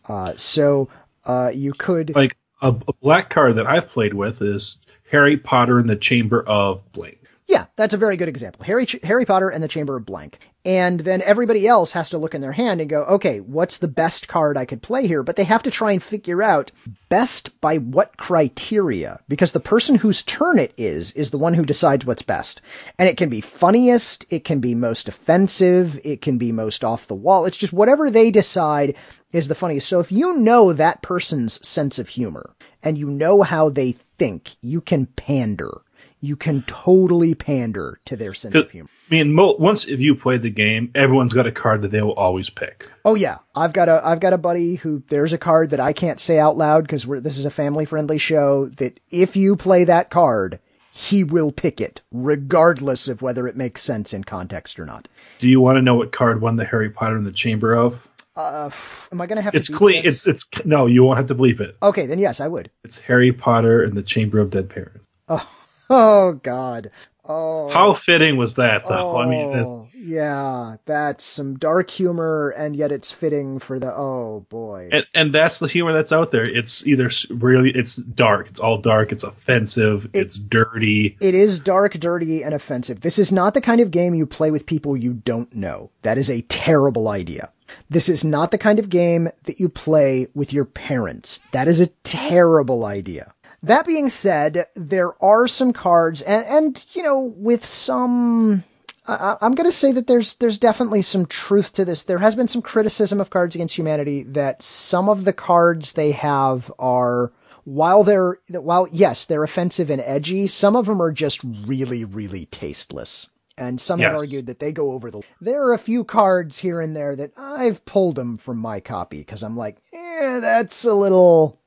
Uh, 0.09 0.35
so 0.37 0.89
uh, 1.25 1.51
you 1.53 1.73
could 1.73 2.15
Like 2.15 2.37
a, 2.63 2.69
a 2.69 2.93
black 3.03 3.31
card 3.31 3.57
that 3.57 3.67
I've 3.67 3.89
played 3.89 4.15
with 4.15 4.41
is 4.41 4.79
Harry 5.11 5.37
Potter 5.37 5.79
and 5.79 5.89
the 5.89 5.97
Chamber 5.97 6.43
of 6.47 6.81
Blank. 6.93 7.19
Yeah, 7.47 7.67
that's 7.77 7.95
a 7.95 7.99
very 7.99 8.17
good 8.17 8.29
example. 8.29 8.65
Harry 8.65 8.87
Ch- 8.87 9.03
Harry 9.03 9.25
Potter 9.25 9.49
and 9.49 9.63
the 9.63 9.69
Chamber 9.69 9.97
of 9.97 10.07
Blank. 10.07 10.39
And 10.67 10.99
then 10.99 11.23
everybody 11.23 11.69
else 11.69 11.93
has 11.93 12.11
to 12.11 12.19
look 12.19 12.35
in 12.35 12.41
their 12.41 12.51
hand 12.51 12.81
and 12.81 12.91
go, 12.91 13.05
okay, 13.05 13.39
what's 13.39 13.79
the 13.79 13.87
best 13.87 14.27
card 14.27 14.57
I 14.57 14.65
could 14.65 14.83
play 14.83 15.07
here? 15.07 15.23
But 15.23 15.37
they 15.37 15.45
have 15.45 15.63
to 15.63 15.71
try 15.71 15.93
and 15.93 16.03
figure 16.03 16.43
out 16.43 16.73
best 17.09 17.61
by 17.61 17.77
what 17.77 18.17
criteria, 18.17 19.21
because 19.29 19.53
the 19.53 19.61
person 19.61 19.95
whose 19.95 20.25
turn 20.25 20.59
it 20.59 20.75
is, 20.77 21.13
is 21.13 21.31
the 21.31 21.39
one 21.39 21.55
who 21.55 21.65
decides 21.65 22.05
what's 22.05 22.23
best. 22.23 22.61
And 22.99 23.09
it 23.09 23.17
can 23.17 23.29
be 23.29 23.41
funniest, 23.41 24.27
it 24.29 24.45
can 24.45 24.59
be 24.59 24.75
most 24.75 25.09
offensive, 25.09 26.01
it 26.03 26.21
can 26.21 26.37
be 26.37 26.51
most 26.51 26.83
off 26.83 27.07
the 27.07 27.15
wall. 27.15 27.47
It's 27.47 27.57
just 27.57 27.73
whatever 27.73 28.11
they 28.11 28.33
decide 28.33 28.97
is 29.31 29.47
the 29.47 29.55
funniest. 29.55 29.89
So 29.89 30.01
if 30.01 30.11
you 30.11 30.37
know 30.37 30.73
that 30.73 31.01
person's 31.01 31.65
sense 31.65 32.01
of 32.01 32.09
humor 32.09 32.57
and 32.83 32.99
you 32.99 33.09
know 33.09 33.43
how 33.43 33.69
they 33.69 33.93
think, 33.93 34.57
you 34.63 34.81
can 34.81 35.07
pander 35.07 35.83
you 36.21 36.37
can 36.37 36.63
totally 36.63 37.35
pander 37.35 38.01
to 38.07 38.17
their 38.17 38.33
sense 38.35 38.55
of 38.55 38.71
humor. 38.71 38.89
I 39.11 39.15
mean, 39.15 39.33
mo- 39.33 39.57
once 39.59 39.85
if 39.87 40.01
you 40.01 40.15
play 40.15 40.39
the 40.39 40.51
game, 40.51 40.91
everyone's 40.95 41.33
got 41.33 41.47
a 41.47 41.53
card 41.53 41.83
that 41.83 41.91
they 41.91 42.03
will 42.03 42.15
always 42.15 42.51
pick. 42.51 42.89
Oh 43.05 43.15
yeah, 43.15 43.39
I've 43.55 43.73
got 43.73 43.89
a 43.89 44.01
I've 44.05 44.21
got 44.21 44.33
a 44.33 44.39
buddy 44.39 44.77
who 44.77 45.03
there's 45.09 45.33
a 45.33 45.39
card 45.39 45.71
that 45.71 45.81
I 45.81 45.93
can't 45.93 46.19
say 46.21 46.39
out 46.39 46.57
loud 46.57 46.83
because 46.85 47.07
we're 47.07 47.21
this 47.21 47.39
is 47.39 47.45
a 47.47 47.51
family 47.51 47.85
friendly 47.85 48.19
show. 48.19 48.67
That 48.67 48.99
if 49.11 49.37
you 49.37 49.57
play 49.57 49.85
that 49.85 50.11
card, 50.11 50.59
he 50.91 51.23
will 51.23 51.53
pick 51.53 51.81
it 51.81 52.01
regardless 52.11 53.07
of 53.09 53.23
whether 53.23 53.47
it 53.47 53.57
makes 53.57 53.83
sense 53.83 54.13
in 54.15 54.25
context 54.25 54.79
or 54.79 54.87
not. 54.87 55.09
Do 55.39 55.49
you 55.49 55.61
want 55.61 55.77
to 55.77 55.83
know 55.83 55.95
what 55.95 56.13
card 56.13 56.41
won 56.41 56.57
the 56.57 56.65
Harry 56.65 56.91
Potter 56.91 57.17
and 57.17 57.27
the 57.27 57.33
Chamber 57.33 57.75
of? 57.75 58.07
Uh, 58.35 58.71
Am 59.13 59.21
I 59.21 59.27
gonna 59.27 59.41
have 59.43 59.55
It's 59.55 59.69
to? 59.69 59.73
beat 59.73 59.79
clean. 59.79 60.03
this? 60.03 60.27
It's 60.27 60.45
it's 60.53 60.65
no. 60.67 60.87
You 60.87 61.05
won't 61.05 61.17
have 61.19 61.29
to 61.29 61.35
bleep 61.35 61.61
it. 61.61 61.77
okay. 61.83 62.07
Then 62.07 62.19
yes, 62.19 62.41
I 62.41 62.49
would. 62.49 62.71
It's 62.85 62.99
Harry 62.99 63.33
Potter 63.33 63.83
and 63.83 63.95
the 63.95 64.03
Chamber 64.03 64.41
of 64.41 64.51
Dead 64.51 64.69
Parents. 64.69 65.01
Oh 65.29 65.49
Oh, 65.91 66.33
God. 66.43 66.91
Oh. 67.29 67.69
How 67.71 67.95
fitting 67.95 68.37
was 68.37 68.55
that, 68.55 68.87
though? 68.87 69.17
I 69.17 69.27
mean, 69.27 69.51
it- 69.53 69.65
Oh, 69.67 69.89
yeah, 69.99 70.77
that's 70.85 71.25
some 71.25 71.59
dark 71.59 71.91
humor, 71.91 72.51
and 72.57 72.77
yet 72.77 72.93
it's 72.93 73.11
fitting 73.11 73.59
for 73.59 73.81
the. 73.81 73.93
Oh 73.93 74.47
boy. 74.49 74.89
and, 74.93 75.05
and 75.15 75.35
that's 75.35 75.59
the 75.59 75.67
humor 75.67 75.93
that's 75.93 76.13
out 76.13 76.31
there. 76.31 76.49
It's 76.49 76.87
either 76.87 77.11
really 77.31 77.71
it's 77.71 77.97
dark. 77.97 78.47
It's 78.49 78.61
all 78.61 78.79
dark. 78.79 79.11
It's 79.11 79.25
offensive. 79.25 80.09
it's 80.13 80.37
dirty. 80.37 81.17
It 81.21 81.35
is 81.35 81.59
dark, 81.59 81.95
dirty, 81.95 82.45
and 82.45 82.55
offensive. 82.55 83.01
This 83.01 83.19
is 83.19 83.33
not 83.33 83.55
the 83.55 83.61
kind 83.61 83.81
of 83.81 83.91
game 83.91 84.15
you 84.15 84.27
play 84.27 84.53
with 84.53 84.67
people 84.67 84.97
you 84.97 85.15
don't 85.15 85.53
know. 85.53 85.91
That 86.03 86.19
is 86.19 86.31
a 86.31 86.43
terrible 86.43 87.09
idea. 87.09 87.51
This 87.91 88.09
is 88.09 88.23
not 88.23 88.53
the 88.53 88.59
kind 88.59 88.79
of 88.79 88.89
game 88.89 89.29
that 89.45 89.59
you 89.59 89.69
play 89.69 90.29
with 90.35 90.53
your 90.53 90.67
parents. 90.67 91.41
That 91.51 91.67
is 91.67 91.81
a 91.81 91.89
terrible 92.05 92.85
idea. 92.85 93.33
That 93.67 93.85
being 93.85 94.11
said, 94.11 94.69
there 94.77 95.21
are 95.23 95.49
some 95.49 95.73
cards, 95.73 96.23
and, 96.23 96.47
and 96.47 96.87
you 96.93 97.03
know, 97.03 97.21
with 97.21 97.65
some. 97.65 98.63
I, 99.09 99.37
I'm 99.41 99.57
going 99.57 99.69
to 99.69 99.77
say 99.77 99.91
that 99.91 100.07
there's 100.07 100.35
there's 100.35 100.59
definitely 100.59 101.03
some 101.03 101.27
truth 101.27 101.73
to 101.73 101.85
this. 101.85 102.05
There 102.05 102.19
has 102.19 102.37
been 102.37 102.47
some 102.47 102.63
criticism 102.63 103.21
of 103.21 103.31
Cards 103.31 103.57
Against 103.57 103.77
Humanity 103.77 104.23
that 104.23 104.63
some 104.63 105.09
of 105.09 105.25
the 105.25 105.33
cards 105.33 105.95
they 105.95 106.13
have 106.13 106.73
are 106.79 107.33
while 107.65 108.05
they're 108.05 108.39
while 108.51 108.87
yes 108.93 109.25
they're 109.25 109.43
offensive 109.43 109.91
and 109.91 110.01
edgy, 110.03 110.47
some 110.47 110.77
of 110.77 110.87
them 110.87 111.03
are 111.03 111.13
just 111.13 111.41
really 111.43 112.05
really 112.05 112.47
tasteless. 112.47 113.29
And 113.59 113.81
some 113.81 113.99
have 114.01 114.15
argued 114.15 114.47
that 114.47 114.61
they 114.61 114.71
go 114.71 114.93
over 114.93 115.11
the. 115.11 115.23
There 115.41 115.65
are 115.65 115.73
a 115.73 115.79
few 115.79 116.05
cards 116.05 116.59
here 116.59 116.81
and 116.81 116.95
there 116.95 117.17
that 117.17 117.33
I've 117.37 117.85
pulled 117.85 118.15
them 118.15 118.37
from 118.37 118.59
my 118.59 118.79
copy 118.79 119.19
because 119.19 119.43
I'm 119.43 119.57
like, 119.57 119.79
eh, 119.93 120.39
that's 120.39 120.85
a 120.85 120.95
little. 120.95 121.59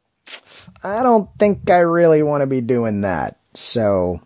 I 0.84 1.04
don't 1.04 1.30
think 1.38 1.70
I 1.70 1.80
really 1.80 2.24
want 2.24 2.42
to 2.42 2.48
be 2.48 2.62
doing 2.62 3.02
that. 3.02 3.38
So 3.54 4.22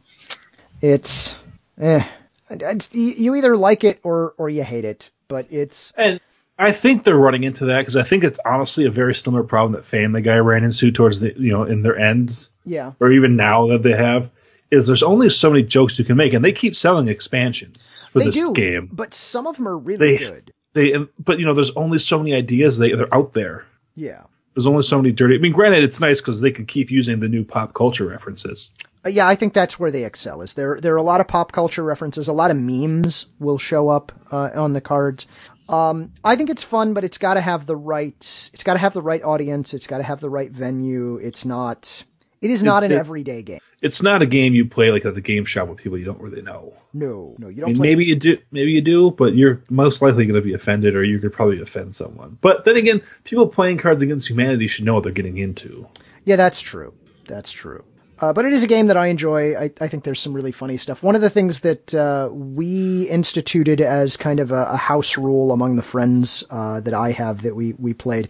it's, 0.81 1.37
eh. 1.79 2.03
It's, 2.49 2.93
you 2.93 3.35
either 3.35 3.57
like 3.57 3.83
it 3.83 3.99
or 4.03 4.35
or 4.37 4.47
you 4.49 4.63
hate 4.63 4.85
it, 4.85 5.09
but 5.27 5.47
it's 5.49 5.91
And 5.97 6.19
I 6.59 6.71
think 6.71 7.03
they're 7.03 7.15
running 7.17 7.43
into 7.43 7.65
that 7.65 7.79
because 7.79 7.95
I 7.95 8.03
think 8.03 8.23
it's 8.23 8.39
honestly 8.45 8.85
a 8.85 8.91
very 8.91 9.15
similar 9.15 9.43
problem 9.43 9.71
that 9.71 9.85
Family 9.87 10.21
Guy 10.21 10.37
ran 10.37 10.63
into 10.63 10.91
towards 10.91 11.19
the 11.19 11.33
you 11.35 11.51
know 11.51 11.63
in 11.63 11.81
their 11.81 11.97
ends, 11.97 12.49
yeah. 12.63 12.91
or 12.99 13.11
even 13.11 13.35
now 13.35 13.67
that 13.67 13.81
they 13.81 13.95
have. 13.95 14.29
Is 14.69 14.87
there's 14.87 15.03
only 15.03 15.29
so 15.29 15.51
many 15.51 15.61
jokes 15.63 15.97
you 15.99 16.05
can 16.05 16.17
make, 16.17 16.33
and 16.33 16.43
they 16.43 16.51
keep 16.51 16.75
selling 16.75 17.07
expansions 17.07 18.03
for 18.11 18.19
They 18.19 18.25
this 18.25 18.35
do, 18.35 18.53
game. 18.53 18.89
but 18.91 19.13
some 19.13 19.45
of 19.47 19.55
them 19.55 19.67
are 19.67 19.77
really 19.77 20.15
They- 20.15 20.17
good. 20.17 20.53
They, 20.73 20.95
but 21.19 21.37
you 21.39 21.45
know, 21.45 21.53
there's 21.53 21.69
only 21.75 21.99
so 21.99 22.17
many 22.17 22.33
ideas 22.33 22.77
they 22.79 22.91
they're 22.93 23.13
out 23.13 23.33
there. 23.33 23.65
Yeah. 23.95 24.23
There's 24.55 24.67
only 24.67 24.83
so 24.83 24.97
many 24.97 25.11
dirty. 25.11 25.35
I 25.35 25.37
mean, 25.39 25.51
granted, 25.51 25.83
it's 25.83 25.99
nice 25.99 26.21
because 26.21 26.39
they 26.39 26.51
can 26.51 26.65
keep 26.65 26.91
using 26.91 27.19
the 27.19 27.27
new 27.27 27.43
pop 27.43 27.73
culture 27.73 28.05
references. 28.05 28.69
Uh, 29.05 29.09
Yeah, 29.09 29.27
I 29.27 29.35
think 29.35 29.53
that's 29.53 29.79
where 29.79 29.91
they 29.91 30.05
excel. 30.05 30.41
Is 30.41 30.53
there 30.53 30.79
there 30.79 30.93
are 30.93 30.97
a 30.97 31.03
lot 31.03 31.21
of 31.21 31.27
pop 31.27 31.51
culture 31.51 31.83
references, 31.83 32.27
a 32.27 32.33
lot 32.33 32.51
of 32.51 32.57
memes 32.57 33.27
will 33.39 33.57
show 33.57 33.89
up 33.89 34.11
uh, 34.31 34.49
on 34.55 34.73
the 34.73 34.81
cards. 34.81 35.25
Um, 35.69 36.11
I 36.23 36.35
think 36.35 36.49
it's 36.49 36.61
fun, 36.63 36.93
but 36.93 37.03
it's 37.03 37.17
got 37.17 37.33
to 37.35 37.41
have 37.41 37.65
the 37.65 37.75
right. 37.75 38.15
It's 38.53 38.63
got 38.63 38.73
to 38.73 38.79
have 38.79 38.93
the 38.93 39.01
right 39.01 39.23
audience. 39.23 39.73
It's 39.73 39.87
got 39.87 39.97
to 39.99 40.03
have 40.03 40.19
the 40.19 40.29
right 40.29 40.51
venue. 40.51 41.15
It's 41.17 41.45
not. 41.45 42.03
It 42.41 42.51
is 42.51 42.61
not 42.63 42.83
an 42.83 42.91
it- 42.91 42.97
everyday 42.97 43.41
game. 43.43 43.59
It's 43.83 44.01
not 44.01 44.21
a 44.21 44.25
game 44.25 44.53
you 44.53 44.65
play 44.65 44.89
like 44.91 45.05
at 45.05 45.13
the 45.13 45.21
game 45.21 45.45
shop 45.45 45.67
with 45.67 45.77
people 45.77 45.97
you 45.97 46.05
don't 46.05 46.21
really 46.21 46.41
know. 46.41 46.73
No, 46.93 47.35
no, 47.37 47.49
you 47.49 47.61
don't 47.61 47.69
mean, 47.69 47.77
play. 47.77 47.89
maybe 47.89 48.05
you 48.05 48.15
do, 48.15 48.37
maybe 48.51 48.71
you 48.71 48.81
do, 48.81 49.11
but 49.11 49.35
you're 49.35 49.61
most 49.69 50.01
likely 50.01 50.25
going 50.25 50.39
to 50.39 50.41
be 50.41 50.53
offended, 50.53 50.95
or 50.95 51.03
you 51.03 51.19
could 51.19 51.33
probably 51.33 51.61
offend 51.61 51.95
someone. 51.95 52.37
But 52.41 52.65
then 52.65 52.77
again, 52.77 53.01
people 53.25 53.47
playing 53.47 53.77
Cards 53.79 54.01
Against 54.01 54.29
Humanity 54.29 54.67
should 54.67 54.85
know 54.85 54.95
what 54.95 55.03
they're 55.03 55.11
getting 55.11 55.37
into. 55.37 55.87
Yeah, 56.25 56.37
that's 56.37 56.61
true. 56.61 56.93
That's 57.27 57.51
true. 57.51 57.83
Uh, 58.19 58.31
but 58.31 58.45
it 58.45 58.53
is 58.53 58.63
a 58.63 58.67
game 58.67 58.87
that 58.87 58.95
I 58.95 59.07
enjoy. 59.07 59.55
I, 59.55 59.71
I 59.81 59.87
think 59.87 60.05
there's 60.05 60.21
some 60.21 60.33
really 60.33 60.53
funny 60.53 60.77
stuff. 60.77 61.03
One 61.03 61.15
of 61.15 61.21
the 61.21 61.29
things 61.29 61.61
that 61.61 61.93
uh, 61.93 62.29
we 62.31 63.03
instituted 63.09 63.81
as 63.81 64.15
kind 64.15 64.39
of 64.39 64.51
a, 64.51 64.65
a 64.65 64.77
house 64.77 65.17
rule 65.17 65.51
among 65.51 65.75
the 65.75 65.83
friends 65.83 66.45
uh, 66.49 66.79
that 66.81 66.93
I 66.93 67.11
have 67.11 67.41
that 67.41 67.55
we 67.55 67.73
we 67.73 67.93
played, 67.93 68.29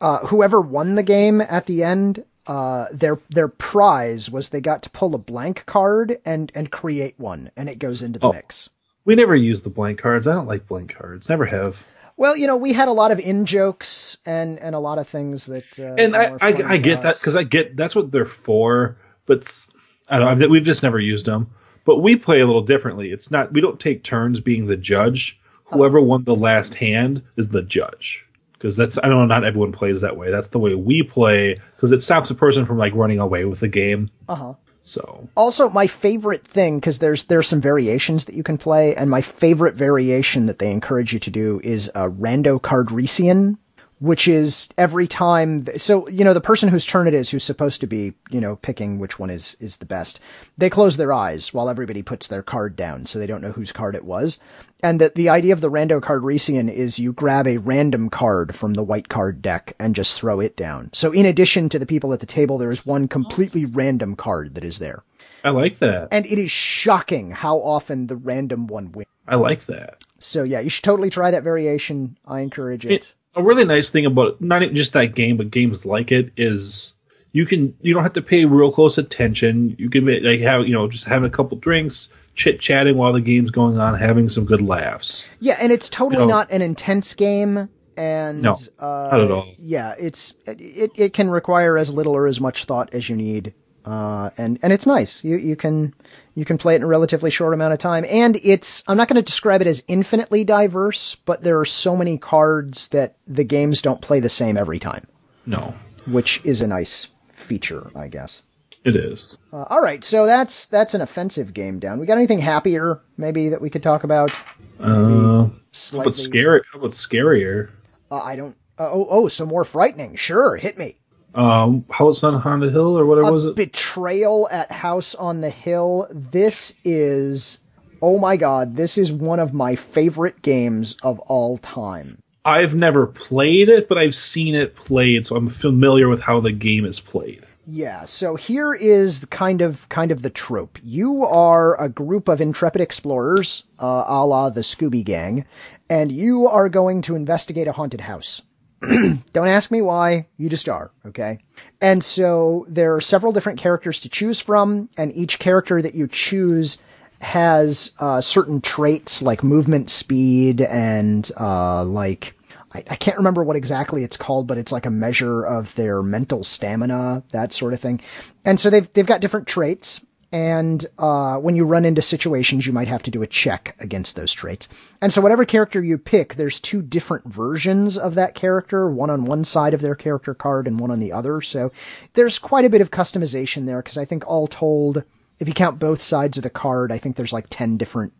uh, 0.00 0.20
whoever 0.26 0.60
won 0.60 0.94
the 0.94 1.02
game 1.02 1.40
at 1.40 1.66
the 1.66 1.82
end, 1.82 2.24
uh, 2.46 2.86
their 2.92 3.18
their 3.28 3.48
prize 3.48 4.30
was 4.30 4.50
they 4.50 4.60
got 4.60 4.82
to 4.82 4.90
pull 4.90 5.14
a 5.14 5.18
blank 5.18 5.64
card 5.66 6.18
and 6.24 6.52
and 6.54 6.70
create 6.70 7.14
one, 7.18 7.50
and 7.56 7.68
it 7.68 7.78
goes 7.78 8.02
into 8.02 8.18
the 8.18 8.32
mix. 8.32 8.68
We 9.04 9.14
never 9.14 9.36
use 9.36 9.62
the 9.62 9.70
blank 9.70 10.00
cards. 10.00 10.26
I 10.26 10.32
don't 10.32 10.46
like 10.46 10.66
blank 10.66 10.94
cards. 10.94 11.28
Never 11.28 11.46
have. 11.46 11.78
Well, 12.16 12.36
you 12.36 12.46
know, 12.46 12.56
we 12.56 12.72
had 12.72 12.88
a 12.88 12.92
lot 12.92 13.12
of 13.12 13.20
in 13.20 13.46
jokes 13.46 14.18
and 14.24 14.58
and 14.58 14.74
a 14.74 14.78
lot 14.78 14.98
of 14.98 15.06
things 15.08 15.46
that. 15.46 15.78
Uh, 15.78 15.94
And 15.98 16.16
I, 16.16 16.36
I, 16.40 16.72
I 16.72 16.76
get 16.78 17.02
that 17.02 17.18
because 17.18 17.36
I 17.36 17.42
get 17.42 17.76
that's 17.76 17.94
what 17.94 18.10
they're 18.10 18.26
for. 18.26 18.96
But 19.26 19.66
I 20.08 20.18
don't. 20.18 20.50
We've 20.50 20.64
just 20.64 20.82
never 20.82 20.98
used 20.98 21.26
them. 21.26 21.50
But 21.84 21.98
we 21.98 22.16
play 22.16 22.40
a 22.40 22.46
little 22.46 22.62
differently. 22.62 23.12
It's 23.12 23.30
not. 23.30 23.52
We 23.52 23.60
don't 23.60 23.78
take 23.78 24.02
turns 24.02 24.40
being 24.40 24.66
the 24.66 24.76
judge. 24.76 25.38
Whoever 25.66 26.00
won 26.00 26.24
the 26.24 26.34
last 26.34 26.74
hand 26.74 27.22
is 27.36 27.48
the 27.48 27.62
judge. 27.62 28.24
Because 28.58 28.76
that's 28.76 28.98
I 28.98 29.02
don't 29.02 29.18
know 29.18 29.26
not 29.26 29.44
everyone 29.44 29.72
plays 29.72 30.00
that 30.00 30.16
way. 30.16 30.30
That's 30.30 30.48
the 30.48 30.58
way 30.58 30.74
we 30.74 31.02
play. 31.02 31.56
Because 31.76 31.92
it 31.92 32.02
stops 32.02 32.30
a 32.30 32.34
person 32.34 32.66
from 32.66 32.78
like 32.78 32.94
running 32.94 33.18
away 33.18 33.44
with 33.44 33.60
the 33.60 33.68
game. 33.68 34.10
Uh 34.28 34.34
huh. 34.34 34.54
So 34.86 35.28
Also, 35.34 35.68
my 35.68 35.88
favorite 35.88 36.46
thing 36.46 36.78
because 36.78 37.00
there's 37.00 37.24
there's 37.24 37.48
some 37.48 37.60
variations 37.60 38.26
that 38.26 38.36
you 38.36 38.44
can 38.44 38.56
play, 38.56 38.94
and 38.94 39.10
my 39.10 39.20
favorite 39.20 39.74
variation 39.74 40.46
that 40.46 40.60
they 40.60 40.70
encourage 40.70 41.12
you 41.12 41.18
to 41.18 41.30
do 41.30 41.60
is 41.64 41.88
a 41.88 42.08
Rando 42.08 42.60
Cardrissian, 42.60 43.58
which 43.98 44.28
is 44.28 44.68
every 44.76 45.06
time. 45.06 45.62
th- 45.62 45.80
So, 45.80 46.08
you 46.08 46.24
know, 46.24 46.34
the 46.34 46.40
person 46.40 46.68
whose 46.68 46.84
turn 46.84 47.06
it 47.06 47.14
is, 47.14 47.30
who's 47.30 47.44
supposed 47.44 47.80
to 47.80 47.86
be, 47.86 48.12
you 48.30 48.40
know, 48.40 48.56
picking 48.56 48.98
which 48.98 49.18
one 49.18 49.30
is, 49.30 49.56
is 49.60 49.78
the 49.78 49.86
best, 49.86 50.20
they 50.58 50.68
close 50.70 50.96
their 50.96 51.12
eyes 51.12 51.54
while 51.54 51.68
everybody 51.68 52.02
puts 52.02 52.28
their 52.28 52.42
card 52.42 52.76
down 52.76 53.06
so 53.06 53.18
they 53.18 53.26
don't 53.26 53.40
know 53.40 53.52
whose 53.52 53.72
card 53.72 53.94
it 53.94 54.04
was. 54.04 54.38
And 54.82 55.00
that 55.00 55.14
the 55.14 55.30
idea 55.30 55.54
of 55.54 55.62
the 55.62 55.70
Rando 55.70 56.00
Cardrissian 56.00 56.70
is 56.70 56.98
you 56.98 57.12
grab 57.12 57.46
a 57.46 57.56
random 57.56 58.10
card 58.10 58.54
from 58.54 58.74
the 58.74 58.82
white 58.84 59.08
card 59.08 59.40
deck 59.40 59.74
and 59.78 59.94
just 59.94 60.18
throw 60.20 60.40
it 60.40 60.56
down. 60.56 60.90
So 60.92 61.12
in 61.12 61.24
addition 61.24 61.68
to 61.70 61.78
the 61.78 61.86
people 61.86 62.12
at 62.12 62.20
the 62.20 62.26
table, 62.26 62.58
there 62.58 62.70
is 62.70 62.84
one 62.84 63.08
completely 63.08 63.64
random 63.64 64.16
card 64.16 64.54
that 64.54 64.64
is 64.64 64.78
there. 64.78 65.02
I 65.42 65.50
like 65.50 65.78
that. 65.78 66.08
And 66.10 66.26
it 66.26 66.38
is 66.38 66.50
shocking 66.50 67.30
how 67.30 67.58
often 67.58 68.08
the 68.08 68.16
random 68.16 68.66
one 68.66 68.92
wins. 68.92 69.06
I 69.28 69.36
like 69.36 69.66
that. 69.66 70.04
So 70.18 70.42
yeah, 70.42 70.60
you 70.60 70.70
should 70.70 70.84
totally 70.84 71.10
try 71.10 71.30
that 71.30 71.42
variation. 71.42 72.18
I 72.26 72.40
encourage 72.40 72.84
it. 72.84 72.92
It, 72.92 73.14
a 73.36 73.42
really 73.42 73.64
nice 73.64 73.90
thing 73.90 74.06
about 74.06 74.40
not 74.40 74.62
just 74.72 74.94
that 74.94 75.14
game, 75.14 75.36
but 75.36 75.50
games 75.50 75.84
like 75.84 76.10
it 76.10 76.32
is 76.36 76.94
you 77.32 77.44
can 77.46 77.76
you 77.82 77.92
don't 77.94 78.02
have 78.02 78.14
to 78.14 78.22
pay 78.22 78.44
real 78.46 78.72
close 78.72 78.98
attention. 78.98 79.76
You 79.78 79.90
can 79.90 80.06
like 80.24 80.40
have 80.40 80.66
you 80.66 80.72
know 80.72 80.88
just 80.88 81.04
having 81.04 81.26
a 81.28 81.30
couple 81.32 81.58
drinks, 81.58 82.08
chit 82.34 82.60
chatting 82.60 82.96
while 82.96 83.12
the 83.12 83.20
game's 83.20 83.50
going 83.50 83.78
on, 83.78 83.98
having 83.98 84.28
some 84.28 84.44
good 84.46 84.62
laughs. 84.62 85.28
Yeah, 85.40 85.56
and 85.60 85.70
it's 85.70 85.88
totally 85.88 86.22
You 86.22 86.28
know- 86.28 86.34
not 86.34 86.50
an 86.50 86.62
intense 86.62 87.14
game. 87.14 87.68
And 87.98 88.42
No, 88.42 88.54
uh, 88.78 89.08
not 89.10 89.20
at 89.20 89.30
all. 89.30 89.48
Yeah, 89.58 89.94
it's 89.98 90.34
it 90.46 90.90
it 90.96 91.12
can 91.14 91.30
require 91.30 91.78
as 91.78 91.94
little 91.94 92.14
or 92.14 92.26
as 92.26 92.38
much 92.40 92.66
thought 92.66 92.92
as 92.92 93.08
you 93.08 93.16
need. 93.16 93.54
Uh, 93.86 94.28
and 94.36 94.58
and 94.62 94.70
it's 94.72 94.86
nice. 94.86 95.24
You 95.24 95.36
you 95.38 95.56
can 95.56 95.94
you 96.36 96.44
can 96.44 96.56
play 96.58 96.74
it 96.74 96.76
in 96.76 96.82
a 96.84 96.86
relatively 96.86 97.30
short 97.30 97.52
amount 97.54 97.72
of 97.72 97.80
time, 97.80 98.04
and 98.08 98.38
it's 98.44 98.84
I'm 98.86 98.96
not 98.96 99.08
going 99.08 99.16
to 99.16 99.22
describe 99.22 99.60
it 99.62 99.66
as 99.66 99.82
infinitely 99.88 100.44
diverse, 100.44 101.16
but 101.16 101.42
there 101.42 101.58
are 101.58 101.64
so 101.64 101.96
many 101.96 102.16
cards 102.18 102.86
that 102.88 103.16
the 103.26 103.42
games 103.42 103.82
don't 103.82 104.00
play 104.00 104.20
the 104.20 104.28
same 104.28 104.56
every 104.56 104.78
time, 104.78 105.04
No, 105.46 105.74
which 106.06 106.40
is 106.44 106.60
a 106.60 106.66
nice 106.68 107.08
feature, 107.32 107.90
I 107.96 108.06
guess. 108.08 108.42
it 108.84 108.94
is. 108.94 109.34
Uh, 109.52 109.64
all 109.70 109.80
right, 109.80 110.04
so 110.04 110.26
that's 110.26 110.66
that's 110.66 110.94
an 110.94 111.00
offensive 111.00 111.52
game 111.54 111.78
down. 111.80 111.98
We 111.98 112.06
got 112.06 112.18
anything 112.18 112.38
happier 112.40 113.00
maybe 113.16 113.48
that 113.48 113.60
we 113.60 113.70
could 113.70 113.82
talk 113.82 114.04
about? 114.04 114.30
Uh, 114.78 115.48
how 115.92 116.00
about 116.00 116.14
scary? 116.14 116.60
How 116.72 116.78
about 116.78 116.92
scarier? 116.92 117.70
Uh, 118.10 118.18
I 118.18 118.36
don't. 118.36 118.56
Uh, 118.78 118.90
oh, 118.92 119.06
oh, 119.08 119.28
some 119.28 119.48
more 119.48 119.64
frightening. 119.64 120.16
Sure, 120.16 120.56
hit 120.56 120.76
me. 120.76 120.96
Um, 121.36 121.84
House 121.90 122.24
on 122.24 122.40
Honda 122.40 122.70
Hill 122.70 122.98
or 122.98 123.04
whatever 123.04 123.32
was 123.32 123.44
it? 123.44 123.56
Betrayal 123.56 124.48
at 124.50 124.72
House 124.72 125.14
on 125.14 125.42
the 125.42 125.50
Hill. 125.50 126.08
This 126.10 126.78
is. 126.84 127.60
Oh 128.02 128.18
my 128.18 128.36
god, 128.36 128.76
this 128.76 128.98
is 128.98 129.12
one 129.12 129.40
of 129.40 129.54
my 129.54 129.74
favorite 129.74 130.42
games 130.42 130.96
of 131.02 131.18
all 131.20 131.58
time. 131.58 132.18
I've 132.44 132.74
never 132.74 133.06
played 133.06 133.68
it, 133.68 133.88
but 133.88 133.98
I've 133.98 134.14
seen 134.14 134.54
it 134.54 134.76
played, 134.76 135.26
so 135.26 135.34
I'm 135.34 135.48
familiar 135.50 136.08
with 136.08 136.20
how 136.20 136.40
the 136.40 136.52
game 136.52 136.84
is 136.84 137.00
played. 137.00 137.44
Yeah, 137.66 138.04
so 138.04 138.36
here 138.36 138.72
is 138.72 139.24
kind 139.28 139.60
of 139.60 139.88
kind 139.88 140.12
of 140.12 140.22
the 140.22 140.30
trope. 140.30 140.78
You 140.84 141.24
are 141.24 141.80
a 141.82 141.88
group 141.88 142.28
of 142.28 142.40
intrepid 142.40 142.80
explorers, 142.80 143.64
uh, 143.80 144.04
a 144.06 144.24
la 144.24 144.50
the 144.50 144.60
Scooby 144.60 145.04
Gang, 145.04 145.44
and 145.90 146.12
you 146.12 146.46
are 146.46 146.68
going 146.68 147.02
to 147.02 147.16
investigate 147.16 147.66
a 147.66 147.72
haunted 147.72 148.00
house. 148.02 148.42
Don't 149.32 149.48
ask 149.48 149.70
me 149.70 149.80
why, 149.80 150.26
you 150.36 150.48
just 150.48 150.68
are, 150.68 150.90
okay? 151.06 151.38
And 151.80 152.04
so 152.04 152.66
there 152.68 152.94
are 152.94 153.00
several 153.00 153.32
different 153.32 153.58
characters 153.58 154.00
to 154.00 154.08
choose 154.08 154.40
from, 154.40 154.88
and 154.96 155.14
each 155.14 155.38
character 155.38 155.80
that 155.80 155.94
you 155.94 156.08
choose 156.08 156.78
has 157.20 157.92
uh, 157.98 158.20
certain 158.20 158.60
traits 158.60 159.22
like 159.22 159.42
movement 159.42 159.88
speed 159.88 160.60
and 160.60 161.30
uh, 161.40 161.82
like 161.84 162.34
I, 162.76 162.84
I 162.90 162.96
can't 162.96 163.16
remember 163.16 163.42
what 163.42 163.56
exactly 163.56 164.04
it's 164.04 164.16
called, 164.16 164.46
but 164.46 164.58
it's 164.58 164.72
like 164.72 164.86
a 164.86 164.90
measure 164.90 165.42
of 165.42 165.74
their 165.76 166.02
mental 166.02 166.44
stamina, 166.44 167.22
that 167.32 167.52
sort 167.52 167.72
of 167.72 167.80
thing. 167.80 168.00
And 168.44 168.60
so 168.60 168.68
they've 168.70 168.92
they've 168.92 169.06
got 169.06 169.20
different 169.20 169.46
traits, 169.46 170.00
and 170.32 170.84
uh, 170.98 171.36
when 171.36 171.56
you 171.56 171.64
run 171.64 171.84
into 171.84 172.02
situations, 172.02 172.66
you 172.66 172.72
might 172.72 172.88
have 172.88 173.02
to 173.04 173.10
do 173.10 173.22
a 173.22 173.26
check 173.26 173.76
against 173.78 174.16
those 174.16 174.32
traits. 174.32 174.68
And 175.00 175.12
so 175.12 175.20
whatever 175.20 175.44
character 175.44 175.82
you 175.82 175.98
pick, 175.98 176.34
there's 176.34 176.60
two 176.60 176.82
different 176.82 177.26
versions 177.26 177.96
of 177.96 178.14
that 178.16 178.34
character, 178.34 178.90
one 178.90 179.10
on 179.10 179.24
one 179.24 179.44
side 179.44 179.72
of 179.72 179.80
their 179.80 179.94
character 179.94 180.34
card 180.34 180.66
and 180.66 180.80
one 180.80 180.90
on 180.90 181.00
the 181.00 181.12
other. 181.12 181.40
So 181.40 181.70
there's 182.14 182.38
quite 182.38 182.64
a 182.64 182.70
bit 182.70 182.80
of 182.80 182.90
customization 182.90 183.66
there 183.66 183.82
because 183.82 183.98
I 183.98 184.04
think 184.04 184.26
all 184.26 184.46
told, 184.46 185.04
if 185.38 185.46
you 185.46 185.54
count 185.54 185.78
both 185.78 186.02
sides 186.02 186.36
of 186.36 186.42
the 186.42 186.50
card, 186.50 186.90
I 186.90 186.98
think 186.98 187.16
there's 187.16 187.32
like 187.32 187.46
ten 187.48 187.76
different 187.76 188.12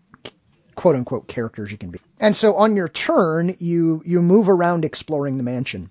quote 0.77 0.95
unquote 0.95 1.27
characters 1.27 1.73
you 1.73 1.79
can 1.79 1.91
be. 1.91 2.01
And 2.21 2.37
so 2.37 2.55
on 2.55 2.77
your 2.77 2.89
turn, 2.89 3.57
you, 3.59 4.03
you 4.07 4.23
move 4.23 4.49
around 4.49 4.85
exploring 4.85 5.39
the 5.39 5.43
mansion. 5.43 5.91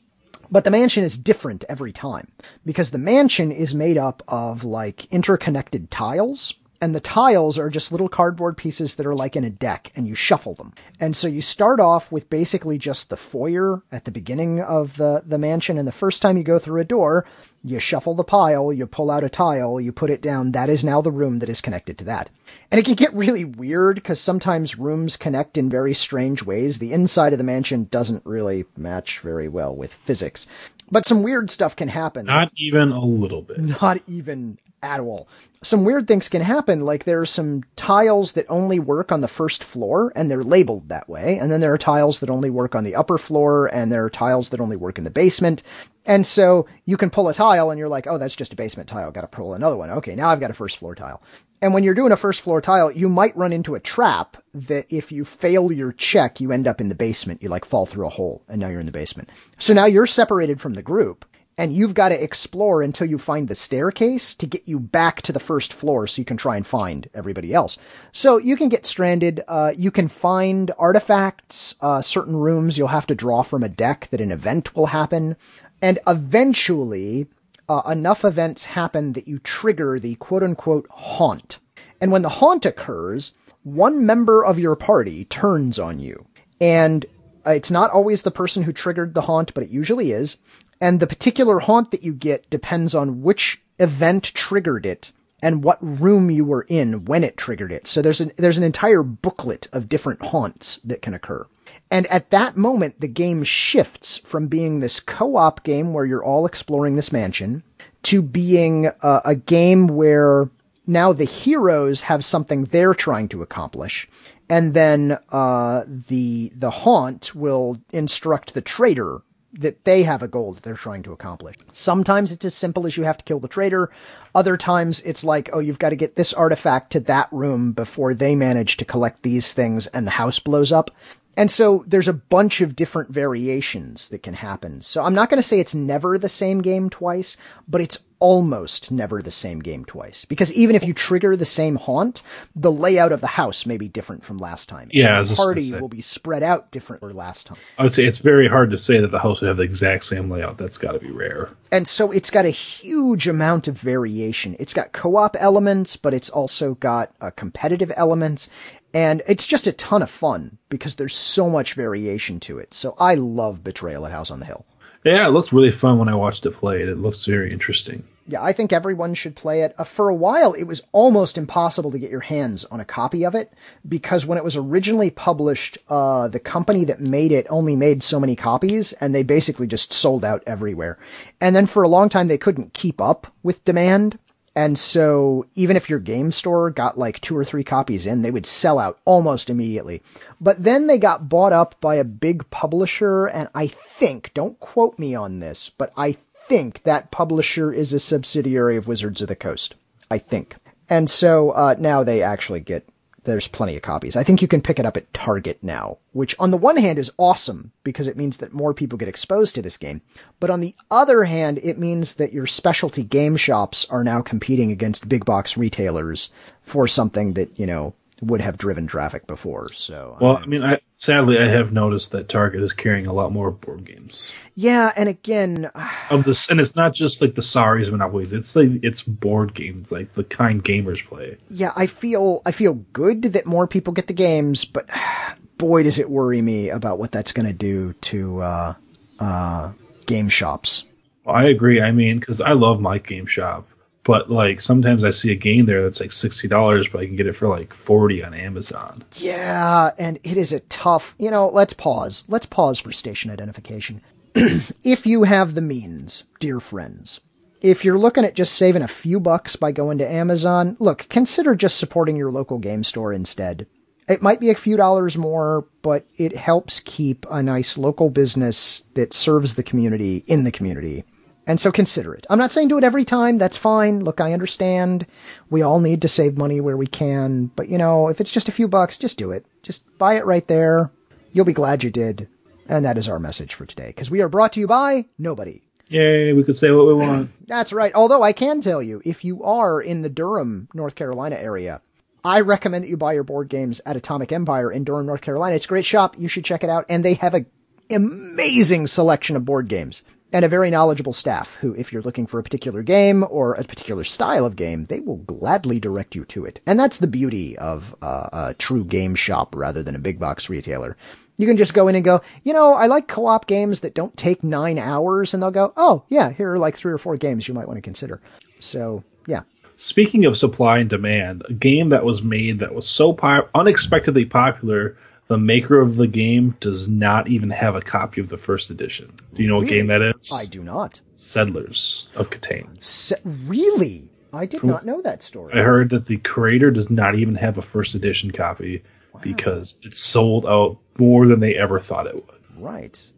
But 0.51 0.63
the 0.63 0.71
mansion 0.71 1.03
is 1.03 1.17
different 1.17 1.65
every 1.67 1.91
time 1.91 2.27
because 2.65 2.91
the 2.91 2.97
mansion 2.97 3.51
is 3.51 3.73
made 3.75 3.97
up 3.97 4.23
of 4.27 4.63
like 4.63 5.05
interconnected 5.11 5.91
tiles. 5.91 6.53
And 6.81 6.93
the 6.93 6.99
tiles 6.99 7.57
are 7.57 7.69
just 7.69 7.91
little 7.91 8.09
cardboard 8.09 8.57
pieces 8.57 8.95
that 8.95 9.05
are 9.05 9.15
like 9.15 9.35
in 9.35 9.43
a 9.43 9.49
deck 9.49 9.91
and 9.95 10.07
you 10.07 10.15
shuffle 10.15 10.53
them. 10.55 10.73
And 10.99 11.15
so 11.15 11.27
you 11.27 11.41
start 11.41 11.79
off 11.79 12.11
with 12.11 12.29
basically 12.29 12.77
just 12.77 13.09
the 13.09 13.17
foyer 13.17 13.81
at 13.91 14.05
the 14.05 14.11
beginning 14.11 14.61
of 14.61 14.97
the, 14.97 15.23
the 15.25 15.37
mansion. 15.37 15.77
And 15.77 15.87
the 15.87 15.93
first 15.93 16.21
time 16.21 16.37
you 16.37 16.43
go 16.43 16.59
through 16.59 16.81
a 16.81 16.85
door, 16.85 17.25
you 17.63 17.79
shuffle 17.79 18.13
the 18.13 18.23
pile, 18.23 18.71
you 18.71 18.85
pull 18.85 19.09
out 19.09 19.23
a 19.23 19.29
tile, 19.29 19.79
you 19.79 19.91
put 19.91 20.09
it 20.09 20.21
down. 20.21 20.51
That 20.51 20.69
is 20.69 20.83
now 20.83 21.01
the 21.01 21.11
room 21.11 21.39
that 21.39 21.49
is 21.49 21.61
connected 21.61 21.97
to 21.99 22.05
that. 22.05 22.29
And 22.69 22.79
it 22.79 22.85
can 22.85 22.95
get 22.95 23.13
really 23.13 23.45
weird 23.45 23.95
because 23.95 24.19
sometimes 24.19 24.77
rooms 24.77 25.17
connect 25.17 25.57
in 25.57 25.69
very 25.69 25.93
strange 25.93 26.43
ways. 26.43 26.79
The 26.79 26.93
inside 26.93 27.33
of 27.33 27.37
the 27.37 27.43
mansion 27.43 27.85
doesn't 27.85 28.25
really 28.25 28.65
match 28.75 29.19
very 29.19 29.47
well 29.47 29.75
with 29.75 29.93
physics. 29.93 30.45
But 30.91 31.07
some 31.07 31.23
weird 31.23 31.49
stuff 31.49 31.75
can 31.75 31.87
happen. 31.87 32.25
Not 32.25 32.51
even 32.55 32.91
a 32.91 33.03
little 33.03 33.41
bit. 33.41 33.59
Not 33.59 34.01
even 34.07 34.59
at 34.85 34.99
all. 34.99 35.27
Some 35.63 35.83
weird 35.83 36.07
things 36.07 36.29
can 36.29 36.43
happen, 36.43 36.81
like 36.81 37.05
there 37.05 37.19
are 37.19 37.25
some 37.25 37.63
tiles 37.75 38.33
that 38.33 38.45
only 38.49 38.77
work 38.77 39.11
on 39.11 39.21
the 39.21 39.27
first 39.27 39.63
floor, 39.63 40.13
and 40.15 40.29
they're 40.29 40.43
labeled 40.43 40.89
that 40.89 41.09
way. 41.09 41.39
And 41.39 41.51
then 41.51 41.59
there 41.59 41.73
are 41.73 41.77
tiles 41.77 42.19
that 42.19 42.29
only 42.29 42.51
work 42.51 42.75
on 42.75 42.83
the 42.83 42.95
upper 42.95 43.17
floor, 43.17 43.67
and 43.73 43.91
there 43.91 44.05
are 44.05 44.09
tiles 44.09 44.49
that 44.49 44.59
only 44.59 44.75
work 44.75 44.99
in 44.99 45.03
the 45.03 45.09
basement. 45.09 45.63
And 46.05 46.25
so 46.25 46.67
you 46.85 46.97
can 46.97 47.09
pull 47.09 47.29
a 47.29 47.33
tile, 47.33 47.71
and 47.71 47.79
you're 47.79 47.89
like, 47.89 48.05
oh, 48.05 48.19
that's 48.19 48.35
just 48.35 48.53
a 48.53 48.55
basement 48.55 48.87
tile. 48.87 49.11
Got 49.11 49.21
to 49.21 49.27
pull 49.27 49.55
another 49.55 49.75
one. 49.75 49.89
Okay, 49.89 50.13
now 50.13 50.29
I've 50.29 50.39
got 50.39 50.51
a 50.51 50.53
first 50.53 50.77
floor 50.77 50.93
tile. 50.93 51.23
And 51.63 51.73
when 51.73 51.83
you're 51.83 51.95
doing 51.95 52.11
a 52.11 52.17
first 52.17 52.41
floor 52.41 52.61
tile, 52.61 52.91
you 52.91 53.09
might 53.09 53.35
run 53.35 53.51
into 53.51 53.73
a 53.73 53.79
trap 53.79 54.37
that 54.53 54.85
if 54.89 55.11
you 55.11 55.25
fail 55.25 55.71
your 55.71 55.93
check, 55.93 56.39
you 56.39 56.51
end 56.51 56.67
up 56.67 56.79
in 56.79 56.89
the 56.89 56.95
basement. 56.95 57.41
You 57.41 57.49
like 57.49 57.65
fall 57.65 57.87
through 57.87 58.05
a 58.05 58.11
hole, 58.11 58.43
and 58.47 58.61
now 58.61 58.69
you're 58.69 58.81
in 58.81 58.85
the 58.85 58.91
basement. 58.91 59.29
So 59.57 59.73
now 59.73 59.85
you're 59.85 60.05
separated 60.05 60.61
from 60.61 60.75
the 60.75 60.83
group 60.83 61.25
and 61.57 61.71
you've 61.71 61.93
got 61.93 62.09
to 62.09 62.21
explore 62.21 62.81
until 62.81 63.07
you 63.07 63.17
find 63.17 63.47
the 63.47 63.55
staircase 63.55 64.35
to 64.35 64.45
get 64.45 64.67
you 64.67 64.79
back 64.79 65.21
to 65.21 65.31
the 65.31 65.39
first 65.39 65.73
floor 65.73 66.05
so 66.05 66.19
you 66.19 66.25
can 66.25 66.37
try 66.37 66.57
and 66.57 66.67
find 66.67 67.09
everybody 67.13 67.53
else. 67.53 67.77
So 68.11 68.37
you 68.37 68.57
can 68.57 68.69
get 68.69 68.85
stranded. 68.85 69.41
Uh, 69.47 69.73
you 69.75 69.91
can 69.91 70.07
find 70.07 70.71
artifacts, 70.77 71.75
uh, 71.79 72.01
certain 72.01 72.35
rooms 72.35 72.77
you'll 72.77 72.89
have 72.89 73.07
to 73.07 73.15
draw 73.15 73.41
from 73.41 73.63
a 73.63 73.69
deck 73.69 74.07
that 74.11 74.21
an 74.21 74.31
event 74.31 74.75
will 74.75 74.87
happen. 74.87 75.37
And 75.81 75.99
eventually, 76.07 77.27
uh, 77.69 77.81
enough 77.89 78.25
events 78.25 78.65
happen 78.65 79.13
that 79.13 79.27
you 79.27 79.39
trigger 79.39 79.99
the 79.99 80.15
quote 80.15 80.43
unquote 80.43 80.87
haunt. 80.89 81.59
And 82.01 82.11
when 82.11 82.21
the 82.21 82.29
haunt 82.29 82.65
occurs, 82.65 83.31
one 83.63 84.05
member 84.05 84.43
of 84.43 84.59
your 84.59 84.75
party 84.75 85.25
turns 85.25 85.79
on 85.79 85.99
you. 85.99 86.25
And 86.59 87.05
uh, 87.45 87.51
it's 87.51 87.71
not 87.71 87.91
always 87.91 88.23
the 88.23 88.31
person 88.31 88.63
who 88.63 88.73
triggered 88.73 89.13
the 89.13 89.21
haunt, 89.21 89.53
but 89.53 89.63
it 89.63 89.69
usually 89.69 90.11
is. 90.11 90.37
And 90.81 90.99
the 90.99 91.07
particular 91.07 91.59
haunt 91.59 91.91
that 91.91 92.03
you 92.03 92.13
get 92.13 92.49
depends 92.49 92.93
on 92.93 93.21
which 93.21 93.61
event 93.79 94.23
triggered 94.33 94.85
it 94.85 95.11
and 95.41 95.63
what 95.63 95.77
room 95.81 96.31
you 96.31 96.43
were 96.43 96.65
in 96.67 97.05
when 97.05 97.23
it 97.23 97.37
triggered 97.37 97.71
it. 97.71 97.87
So 97.87 98.01
there's 98.01 98.21
an, 98.21 98.31
there's 98.37 98.57
an 98.57 98.63
entire 98.63 99.03
booklet 99.03 99.67
of 99.71 99.89
different 99.89 100.21
haunts 100.21 100.79
that 100.83 101.01
can 101.01 101.13
occur. 101.13 101.45
And 101.91 102.07
at 102.07 102.31
that 102.31 102.57
moment, 102.57 102.99
the 102.99 103.07
game 103.07 103.43
shifts 103.43 104.17
from 104.17 104.47
being 104.47 104.79
this 104.79 104.99
co-op 104.99 105.63
game 105.63 105.93
where 105.93 106.05
you're 106.05 106.23
all 106.23 106.45
exploring 106.45 106.95
this 106.95 107.11
mansion 107.11 107.63
to 108.03 108.21
being 108.21 108.87
uh, 109.01 109.21
a 109.23 109.35
game 109.35 109.87
where 109.87 110.49
now 110.87 111.13
the 111.13 111.25
heroes 111.25 112.03
have 112.03 112.25
something 112.25 112.65
they're 112.65 112.93
trying 112.93 113.27
to 113.29 113.41
accomplish. 113.41 114.07
And 114.49 114.73
then, 114.73 115.17
uh, 115.29 115.83
the, 115.87 116.51
the 116.55 116.69
haunt 116.69 117.33
will 117.33 117.79
instruct 117.91 118.53
the 118.53 118.61
traitor 118.61 119.21
that 119.59 119.83
they 119.85 120.03
have 120.03 120.21
a 120.21 120.27
goal 120.27 120.53
that 120.53 120.63
they're 120.63 120.75
trying 120.75 121.03
to 121.03 121.13
accomplish. 121.13 121.55
Sometimes 121.71 122.31
it's 122.31 122.45
as 122.45 122.53
simple 122.53 122.85
as 122.85 122.97
you 122.97 123.03
have 123.03 123.17
to 123.17 123.23
kill 123.23 123.39
the 123.39 123.47
traitor. 123.47 123.89
Other 124.33 124.57
times 124.57 125.01
it's 125.01 125.23
like, 125.23 125.49
oh, 125.53 125.59
you've 125.59 125.79
got 125.79 125.89
to 125.89 125.95
get 125.95 126.15
this 126.15 126.33
artifact 126.33 126.91
to 126.91 126.99
that 127.01 127.29
room 127.31 127.71
before 127.71 128.13
they 128.13 128.35
manage 128.35 128.77
to 128.77 128.85
collect 128.85 129.23
these 129.23 129.53
things 129.53 129.87
and 129.87 130.05
the 130.05 130.11
house 130.11 130.39
blows 130.39 130.71
up. 130.71 130.91
And 131.37 131.51
so 131.51 131.83
there's 131.87 132.07
a 132.07 132.13
bunch 132.13 132.61
of 132.61 132.75
different 132.75 133.11
variations 133.11 134.09
that 134.09 134.23
can 134.23 134.33
happen. 134.33 134.81
So 134.81 135.03
I'm 135.03 135.13
not 135.13 135.29
going 135.29 135.41
to 135.41 135.47
say 135.47 135.59
it's 135.59 135.75
never 135.75 136.17
the 136.17 136.29
same 136.29 136.61
game 136.61 136.89
twice, 136.89 137.37
but 137.67 137.81
it's 137.81 137.99
almost 138.19 138.91
never 138.91 139.21
the 139.21 139.31
same 139.31 139.59
game 139.59 139.85
twice. 139.85 140.25
Because 140.25 140.51
even 140.53 140.75
if 140.75 140.83
you 140.83 140.93
trigger 140.93 141.35
the 141.35 141.45
same 141.45 141.75
haunt, 141.75 142.23
the 142.55 142.71
layout 142.71 143.11
of 143.11 143.21
the 143.21 143.27
house 143.27 143.65
may 143.65 143.77
be 143.77 143.87
different 143.87 144.23
from 144.23 144.37
last 144.37 144.69
time. 144.69 144.89
Yeah, 144.91 145.21
the 145.21 145.35
party 145.35 145.73
will 145.73 145.89
be 145.89 146.01
spread 146.01 146.41
out 146.41 146.71
differently 146.71 147.13
last 147.13 147.47
time. 147.47 147.57
I 147.77 147.83
would 147.83 147.93
say 147.93 148.05
it's 148.05 148.17
very 148.17 148.47
hard 148.47 148.71
to 148.71 148.77
say 148.77 148.99
that 148.99 149.11
the 149.11 149.19
house 149.19 149.41
would 149.41 149.47
have 149.47 149.57
the 149.57 149.63
exact 149.63 150.05
same 150.05 150.29
layout. 150.29 150.57
That's 150.57 150.77
got 150.77 150.93
to 150.93 150.99
be 150.99 151.11
rare. 151.11 151.49
And 151.71 151.87
so 151.87 152.11
it's 152.11 152.29
got 152.29 152.45
a 152.45 152.49
huge 152.49 153.27
amount 153.27 153.67
of 153.67 153.77
variation. 153.77 154.55
It's 154.59 154.73
got 154.73 154.93
co-op 154.93 155.35
elements, 155.39 155.97
but 155.97 156.13
it's 156.13 156.29
also 156.29 156.75
got 156.75 157.13
uh, 157.21 157.31
competitive 157.31 157.91
elements. 157.95 158.49
And 158.95 159.21
it's 159.27 159.45
just 159.45 159.67
a 159.67 159.73
ton 159.73 160.01
of 160.01 160.09
fun 160.09 160.57
because 160.69 160.95
there's 160.95 161.13
so 161.13 161.49
much 161.49 161.73
variation 161.73 162.39
to 162.39 162.59
it. 162.59 162.73
So 162.73 162.95
I 162.97 163.15
love 163.15 163.61
Betrayal 163.61 164.05
at 164.05 164.13
House 164.13 164.31
on 164.31 164.39
the 164.39 164.45
Hill. 164.45 164.65
Yeah, 165.03 165.27
it 165.27 165.31
looked 165.31 165.51
really 165.51 165.71
fun 165.71 165.99
when 165.99 166.07
I 166.07 166.15
watched 166.15 166.45
it 166.45 166.51
play. 166.51 166.81
It 166.81 166.97
looks 166.97 167.25
very 167.25 167.51
interesting. 167.51 168.05
Yeah, 168.25 168.41
I 168.41 168.53
think 168.53 168.71
everyone 168.71 169.13
should 169.13 169.35
play 169.35 169.61
it. 169.61 169.75
Uh, 169.77 169.83
for 169.83 170.07
a 170.07 170.15
while, 170.15 170.53
it 170.53 170.63
was 170.63 170.81
almost 170.93 171.37
impossible 171.37 171.91
to 171.91 171.99
get 171.99 172.09
your 172.09 172.21
hands 172.21 172.63
on 172.65 172.79
a 172.79 172.85
copy 172.85 173.25
of 173.25 173.35
it 173.35 173.53
because 173.87 174.25
when 174.25 174.37
it 174.37 174.43
was 174.45 174.55
originally 174.55 175.11
published, 175.11 175.77
uh, 175.89 176.29
the 176.29 176.39
company 176.39 176.85
that 176.85 177.01
made 177.01 177.33
it 177.33 177.45
only 177.49 177.75
made 177.75 178.01
so 178.01 178.19
many 178.19 178.35
copies 178.35 178.93
and 178.93 179.13
they 179.13 179.23
basically 179.23 179.67
just 179.67 179.91
sold 179.91 180.23
out 180.23 180.41
everywhere. 180.47 180.97
And 181.39 181.53
then 181.53 181.67
for 181.67 181.83
a 181.83 181.89
long 181.89 182.07
time, 182.07 182.27
they 182.29 182.39
couldn't 182.39 182.73
keep 182.73 182.99
up 182.99 183.27
with 183.43 183.65
demand. 183.65 184.17
And 184.55 184.79
so 184.79 185.45
even 185.55 185.75
if 185.75 185.89
your 185.89 185.99
game 185.99 186.31
store 186.31 186.69
got 186.69 186.97
like 186.97 187.19
two 187.19 187.37
or 187.37 187.43
three 187.43 187.65
copies 187.65 188.07
in, 188.07 188.21
they 188.21 188.31
would 188.31 188.45
sell 188.45 188.79
out 188.79 188.99
almost 189.03 189.49
immediately. 189.49 190.01
But 190.39 190.63
then 190.63 190.87
they 190.87 190.97
got 190.97 191.27
bought 191.27 191.51
up 191.51 191.75
by 191.81 191.95
a 191.95 192.05
big 192.05 192.49
publisher. 192.49 193.25
And 193.25 193.49
I 193.53 193.67
think, 193.67 194.31
don't 194.33 194.57
quote 194.61 194.97
me 194.97 195.13
on 195.13 195.39
this, 195.39 195.69
but 195.69 195.91
I 195.97 196.17
think 196.47 196.83
that 196.83 197.11
publisher 197.11 197.73
is 197.73 197.91
a 197.91 197.99
subsidiary 197.99 198.77
of 198.77 198.87
Wizards 198.87 199.21
of 199.21 199.27
the 199.27 199.35
Coast. 199.35 199.75
I 200.09 200.19
think. 200.19 200.55
And 200.89 201.09
so, 201.09 201.51
uh, 201.51 201.75
now 201.77 202.03
they 202.03 202.21
actually 202.21 202.59
get, 202.59 202.87
there's 203.25 203.47
plenty 203.47 203.75
of 203.75 203.81
copies. 203.81 204.15
I 204.15 204.23
think 204.23 204.41
you 204.41 204.47
can 204.47 204.61
pick 204.61 204.79
it 204.79 204.85
up 204.85 204.97
at 204.97 205.13
Target 205.13 205.59
now, 205.61 205.97
which 206.13 206.35
on 206.39 206.51
the 206.51 206.57
one 206.57 206.77
hand 206.77 206.97
is 206.97 207.11
awesome 207.17 207.71
because 207.83 208.07
it 208.07 208.17
means 208.17 208.37
that 208.37 208.53
more 208.53 208.73
people 208.73 208.97
get 208.97 209.07
exposed 209.07 209.55
to 209.55 209.61
this 209.61 209.77
game. 209.77 210.01
But 210.39 210.49
on 210.49 210.61
the 210.61 210.75
other 210.89 211.25
hand, 211.25 211.59
it 211.61 211.77
means 211.77 212.15
that 212.15 212.33
your 212.33 212.47
specialty 212.47 213.03
game 213.03 213.35
shops 213.35 213.85
are 213.89 214.03
now 214.03 214.21
competing 214.21 214.71
against 214.71 215.09
big 215.09 215.25
box 215.25 215.57
retailers 215.57 216.29
for 216.61 216.87
something 216.87 217.33
that, 217.33 217.59
you 217.59 217.65
know, 217.65 217.93
would 218.21 218.41
have 218.41 218.57
driven 218.57 218.87
traffic 218.87 219.27
before. 219.27 219.71
So, 219.73 220.17
Well, 220.19 220.37
I 220.37 220.45
mean, 220.45 220.63
I, 220.63 220.79
sadly, 220.97 221.37
I 221.37 221.47
have 221.47 221.71
noticed 221.71 222.11
that 222.11 222.29
Target 222.29 222.61
is 222.63 222.73
carrying 222.73 223.07
a 223.07 223.13
lot 223.13 223.31
more 223.31 223.51
board 223.51 223.85
games 223.85 224.31
yeah. 224.55 224.91
And 224.95 225.09
again, 225.09 225.69
of 226.09 226.23
this, 226.23 226.49
and 226.49 226.59
it's 226.59 226.75
not 226.75 226.93
just 226.93 227.21
like 227.21 227.35
the 227.35 227.41
Saris 227.41 227.89
Monopolies. 227.89 228.33
It's 228.33 228.55
like 228.55 228.69
it's 228.83 229.03
board 229.03 229.53
games, 229.53 229.91
like 229.91 230.13
the 230.13 230.23
kind 230.23 230.63
gamers 230.63 231.05
play. 231.05 231.37
yeah, 231.49 231.73
I 231.75 231.85
feel, 231.85 232.41
I 232.45 232.51
feel 232.51 232.73
good 232.73 233.23
that 233.23 233.45
more 233.45 233.67
people 233.67 233.93
get 233.93 234.07
the 234.07 234.13
games, 234.13 234.65
but 234.65 234.89
boy, 235.57 235.83
does 235.83 235.99
it 235.99 236.09
worry 236.09 236.41
me 236.41 236.69
about 236.69 236.99
what 236.99 237.11
that's 237.11 237.33
going 237.33 237.47
to 237.47 237.53
do 237.53 237.93
to, 237.93 238.41
uh, 238.41 238.73
uh, 239.19 239.71
game 240.05 240.29
shops. 240.29 240.83
Well, 241.23 241.35
I 241.35 241.43
agree. 241.45 241.81
I 241.81 241.91
mean, 241.91 242.19
because 242.19 242.41
I 242.41 242.51
love 242.51 242.79
my 242.79 242.97
game 242.97 243.25
shop, 243.25 243.67
but 244.05 244.29
like 244.29 244.61
sometimes 244.61 245.03
I 245.03 245.09
see 245.09 245.31
a 245.31 245.35
game 245.35 245.65
there 245.65 245.83
that's 245.83 245.99
like 245.99 246.13
sixty 246.13 246.47
dollars, 246.47 246.87
but 246.87 247.01
I 247.01 247.05
can 247.07 247.17
get 247.17 247.27
it 247.27 247.35
for 247.35 247.49
like 247.49 247.73
forty 247.73 248.23
on 248.23 248.33
Amazon. 248.33 249.03
Yeah, 249.15 249.91
and 249.97 250.19
it 250.23 250.37
is 250.37 250.53
a 250.53 250.61
tough, 250.61 251.15
you 251.17 251.29
know, 251.29 251.49
let's 251.49 251.73
pause. 251.73 252.23
Let's 252.29 252.45
pause 252.45 252.79
for 252.79 252.93
station 252.93 253.31
identification. 253.31 254.01
if 254.35 255.05
you 255.05 255.23
have 255.23 255.55
the 255.55 255.61
means, 255.61 256.25
dear 256.39 256.59
friends, 256.59 257.19
if 257.61 257.83
you're 257.83 257.97
looking 257.97 258.23
at 258.23 258.35
just 258.35 258.53
saving 258.53 258.83
a 258.83 258.87
few 258.87 259.19
bucks 259.19 259.55
by 259.55 259.71
going 259.71 259.97
to 259.97 260.09
Amazon, 260.09 260.77
look, 260.79 261.07
consider 261.09 261.55
just 261.55 261.77
supporting 261.77 262.15
your 262.15 262.31
local 262.31 262.59
game 262.59 262.83
store 262.83 263.11
instead. 263.11 263.65
It 264.07 264.21
might 264.21 264.39
be 264.39 264.51
a 264.51 264.55
few 264.55 264.77
dollars 264.77 265.17
more, 265.17 265.67
but 265.81 266.05
it 266.15 266.35
helps 266.35 266.79
keep 266.79 267.25
a 267.31 267.41
nice 267.41 267.75
local 267.75 268.11
business 268.11 268.83
that 268.93 269.15
serves 269.15 269.55
the 269.55 269.63
community 269.63 270.23
in 270.27 270.43
the 270.43 270.51
community. 270.51 271.05
And 271.47 271.61
so 271.61 271.71
consider 271.71 272.13
it. 272.15 272.25
I'm 272.29 272.39
not 272.39 272.51
saying 272.51 272.69
do 272.69 272.77
it 272.77 272.83
every 272.83 273.05
time. 273.05 273.37
That's 273.37 273.57
fine. 273.57 274.03
Look, 274.03 274.19
I 274.19 274.33
understand. 274.33 275.05
We 275.49 275.61
all 275.61 275.79
need 275.79 276.01
to 276.01 276.07
save 276.07 276.37
money 276.37 276.59
where 276.59 276.77
we 276.77 276.87
can. 276.87 277.47
But 277.47 277.69
you 277.69 277.77
know, 277.77 278.07
if 278.07 278.19
it's 278.19 278.31
just 278.31 278.49
a 278.49 278.53
few 278.53 278.67
bucks, 278.67 278.97
just 278.97 279.17
do 279.17 279.31
it. 279.31 279.45
Just 279.61 279.97
buy 279.97 280.15
it 280.15 280.25
right 280.25 280.47
there. 280.47 280.91
You'll 281.33 281.45
be 281.45 281.53
glad 281.53 281.83
you 281.83 281.91
did. 281.91 282.27
And 282.67 282.83
that 282.83 282.97
is 282.97 283.07
our 283.07 283.19
message 283.19 283.53
for 283.53 283.65
today. 283.65 283.87
Because 283.87 284.09
we 284.09 284.21
are 284.21 284.29
brought 284.29 284.53
to 284.53 284.59
you 284.59 284.67
by 284.67 285.05
nobody. 285.19 285.61
Yay! 285.89 286.33
We 286.33 286.43
could 286.43 286.57
say 286.57 286.71
what 286.71 286.87
we 286.87 286.93
want. 286.95 287.29
That's 287.47 287.73
right. 287.73 287.93
Although 287.93 288.23
I 288.23 288.33
can 288.33 288.59
tell 288.59 288.81
you, 288.81 289.01
if 289.05 289.23
you 289.23 289.43
are 289.43 289.79
in 289.79 290.01
the 290.01 290.09
Durham, 290.09 290.67
North 290.73 290.95
Carolina 290.95 291.35
area, 291.35 291.81
I 292.23 292.41
recommend 292.41 292.83
that 292.83 292.89
you 292.89 292.97
buy 292.97 293.13
your 293.13 293.23
board 293.23 293.49
games 293.49 293.81
at 293.85 293.95
Atomic 293.95 294.31
Empire 294.31 294.71
in 294.71 294.83
Durham, 294.83 295.05
North 295.05 295.21
Carolina. 295.21 295.55
It's 295.55 295.65
a 295.65 295.69
great 295.69 295.85
shop. 295.85 296.15
You 296.17 296.27
should 296.27 296.43
check 296.43 296.63
it 296.63 296.71
out. 296.71 296.85
And 296.89 297.05
they 297.05 297.13
have 297.15 297.35
a 297.35 297.45
amazing 297.91 298.87
selection 298.87 299.35
of 299.35 299.45
board 299.45 299.67
games 299.67 300.01
and 300.35 300.43
a 300.43 300.49
very 300.49 300.69
knowledgeable 300.69 301.13
staff 301.13 301.55
who, 301.61 301.73
if 301.75 301.93
you're 301.93 302.01
looking 302.01 302.27
for 302.27 302.39
a 302.39 302.43
particular 302.43 302.83
game 302.83 303.23
or 303.29 303.53
a 303.53 303.63
particular 303.63 304.03
style 304.03 304.45
of 304.45 304.57
game, 304.57 304.83
they 304.83 304.99
will 304.99 305.15
gladly 305.15 305.79
direct 305.79 306.13
you 306.13 306.25
to 306.25 306.43
it. 306.43 306.59
And 306.65 306.77
that's 306.77 306.97
the 306.97 307.07
beauty 307.07 307.57
of 307.57 307.95
uh, 308.01 308.27
a 308.33 308.53
true 308.55 308.83
game 308.83 309.15
shop 309.15 309.55
rather 309.55 309.81
than 309.81 309.95
a 309.95 309.99
big 309.99 310.19
box 310.19 310.49
retailer. 310.49 310.97
You 311.37 311.47
can 311.47 311.55
just 311.55 311.73
go 311.73 311.87
in 311.87 311.95
and 311.95 312.03
go, 312.03 312.21
you 312.43 312.51
know, 312.51 312.73
I 312.73 312.87
like 312.87 313.07
co-op 313.07 313.47
games 313.47 313.79
that 313.79 313.93
don't 313.93 314.17
take 314.17 314.43
nine 314.43 314.77
hours, 314.77 315.33
and 315.33 315.41
they'll 315.41 315.51
go, 315.51 315.71
oh, 315.77 316.03
yeah, 316.09 316.31
here 316.31 316.51
are 316.51 316.59
like 316.59 316.75
three 316.75 316.91
or 316.91 316.97
four 316.97 317.15
games 317.15 317.47
you 317.47 317.53
might 317.53 317.67
want 317.67 317.77
to 317.77 317.81
consider. 317.81 318.19
So, 318.59 319.05
yeah. 319.27 319.43
Speaking 319.77 320.25
of 320.25 320.35
supply 320.35 320.79
and 320.79 320.89
demand, 320.89 321.43
a 321.47 321.53
game 321.53 321.87
that 321.89 322.03
was 322.03 322.21
made 322.21 322.59
that 322.59 322.75
was 322.75 322.89
so 322.89 323.17
unexpectedly 323.55 324.25
popular, 324.25 324.97
the 325.27 325.37
maker 325.37 325.81
of 325.81 325.95
the 325.95 326.07
game 326.07 326.55
does 326.59 326.87
not 326.87 327.27
even 327.27 327.49
have 327.49 327.75
a 327.75 327.81
copy 327.81 328.21
of 328.21 328.29
the 328.29 328.37
first 328.37 328.69
edition. 328.69 329.11
Do 329.33 329.41
you 329.41 329.49
know 329.49 329.57
what 329.57 329.67
game 329.67 329.87
that 329.87 330.01
is? 330.01 330.31
I 330.31 330.45
do 330.45 330.61
not. 330.61 331.01
Settlers 331.17 332.07
of 332.15 332.29
Catan. 332.29 332.81
Se- 332.83 333.21
really? 333.23 334.09
I 334.31 334.45
did 334.45 334.63
not 334.63 334.85
know 334.85 335.01
that 335.01 335.23
story. 335.23 335.53
I 335.53 335.63
heard 335.63 335.89
that 335.91 336.05
the 336.05 336.17
creator 336.17 336.69
does 336.69 336.89
not 336.89 337.15
even 337.15 337.35
have 337.35 337.57
a 337.57 337.61
first 337.61 337.95
edition 337.95 338.31
copy 338.31 338.83
because 339.21 339.75
it 339.81 339.95
sold 339.95 340.45
out 340.45 340.77
more 340.97 341.25
than 341.25 341.39
they 341.39 341.55
ever 341.55 341.79
thought 341.79 342.05
it 342.05 342.15
would. 342.15 342.41
Right. 342.57 343.11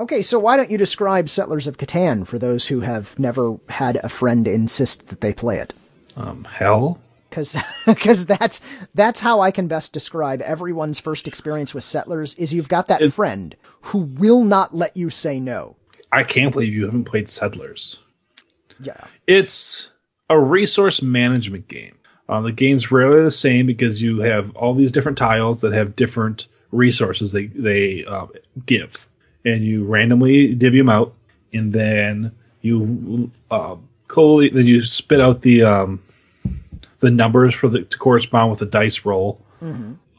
Okay, 0.00 0.22
so 0.22 0.38
why 0.38 0.56
don't 0.56 0.70
you 0.70 0.78
describe 0.78 1.28
Settlers 1.28 1.66
of 1.66 1.78
Catan 1.78 2.26
for 2.26 2.38
those 2.38 2.66
who 2.66 2.80
have 2.80 3.16
never 3.18 3.58
had 3.68 3.96
a 4.02 4.08
friend 4.08 4.48
insist 4.48 5.08
that 5.08 5.20
they 5.20 5.32
play 5.32 5.58
it? 5.58 5.72
Um, 6.16 6.44
hell? 6.44 6.98
Because 7.34 7.56
because 7.84 8.26
that's 8.38 8.60
that's 8.94 9.18
how 9.18 9.40
I 9.40 9.50
can 9.50 9.66
best 9.66 9.92
describe 9.92 10.40
everyone's 10.40 11.00
first 11.00 11.26
experience 11.26 11.74
with 11.74 11.82
Settlers 11.82 12.34
is 12.34 12.54
you've 12.54 12.68
got 12.68 12.86
that 12.86 13.00
It's- 13.00 13.16
friend 13.16 13.56
who 13.82 13.98
will 13.98 14.44
not 14.44 14.74
let 14.74 14.96
you 14.96 15.10
say 15.10 15.40
no. 15.40 15.74
I 16.12 16.22
can't 16.22 16.52
believe 16.52 16.72
you 16.72 16.84
haven't 16.84 17.04
played 17.06 17.28
Settlers. 17.28 17.98
Yeah. 18.80 19.00
It's 19.26 19.88
a 20.30 20.38
resource 20.38 21.02
management 21.02 21.66
game. 21.66 21.96
Um, 22.28 22.44
the 22.44 22.52
game's 22.52 22.92
rarely 22.92 23.24
the 23.24 23.32
same 23.32 23.66
because 23.66 24.00
you 24.00 24.20
have 24.20 24.54
all 24.54 24.74
these 24.74 24.92
different 24.92 25.18
tiles 25.18 25.60
that 25.62 25.72
have 25.72 25.96
different 25.96 26.46
resources 26.70 27.32
they 27.32 27.46
they 27.46 28.04
uh, 28.04 28.26
give, 28.64 29.08
and 29.44 29.64
you 29.64 29.84
randomly 29.84 30.54
divvy 30.54 30.78
them 30.78 30.88
out, 30.88 31.14
and 31.52 31.72
then 31.72 32.30
you 32.62 33.30
uh, 33.50 33.74
collate, 34.06 34.54
then 34.54 34.66
you 34.66 34.82
spit 34.82 35.20
out 35.20 35.42
the 35.42 35.64
um, 35.64 36.00
the 37.04 37.10
numbers 37.10 37.54
for 37.54 37.68
the 37.68 37.82
to 37.82 37.98
correspond 37.98 38.50
with 38.50 38.60
the 38.60 38.66
dice 38.66 39.04
roll. 39.04 39.40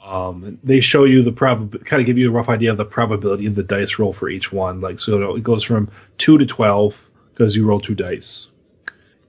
Um, 0.05 0.59
they 0.63 0.81
show 0.81 1.03
you 1.05 1.23
the 1.23 1.31
prob 1.31 1.83
kind 1.83 1.99
of 1.99 2.05
give 2.05 2.17
you 2.17 2.29
a 2.29 2.31
rough 2.31 2.47
idea 2.47 2.69
of 2.69 2.77
the 2.77 2.86
probability 2.86 3.47
of 3.47 3.55
the 3.55 3.63
dice 3.63 3.97
roll 3.97 4.13
for 4.13 4.29
each 4.29 4.51
one. 4.51 4.79
Like 4.79 4.99
so, 4.99 5.36
it 5.36 5.43
goes 5.43 5.63
from 5.63 5.89
two 6.19 6.38
to 6.38 6.45
twelve 6.45 6.95
because 7.33 7.55
you 7.55 7.65
roll 7.65 7.79
two 7.79 7.95
dice. 7.95 8.47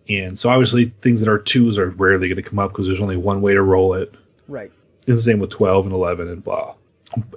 And 0.09 0.39
so 0.39 0.51
obviously 0.51 0.93
things 1.01 1.21
that 1.21 1.29
are 1.29 1.39
twos 1.39 1.79
are 1.79 1.91
rarely 1.91 2.29
going 2.29 2.37
to 2.37 2.43
come 2.43 2.59
up 2.59 2.73
because 2.73 2.87
there's 2.87 3.01
only 3.01 3.17
one 3.17 3.41
way 3.41 3.55
to 3.55 3.63
roll 3.63 3.95
it. 3.95 4.15
Right. 4.47 4.71
It's 5.07 5.25
the 5.25 5.33
same 5.33 5.41
with 5.41 5.51
12 5.51 5.87
and 5.87 5.95
11 5.95 6.29
and 6.29 6.45
blah. 6.45 6.75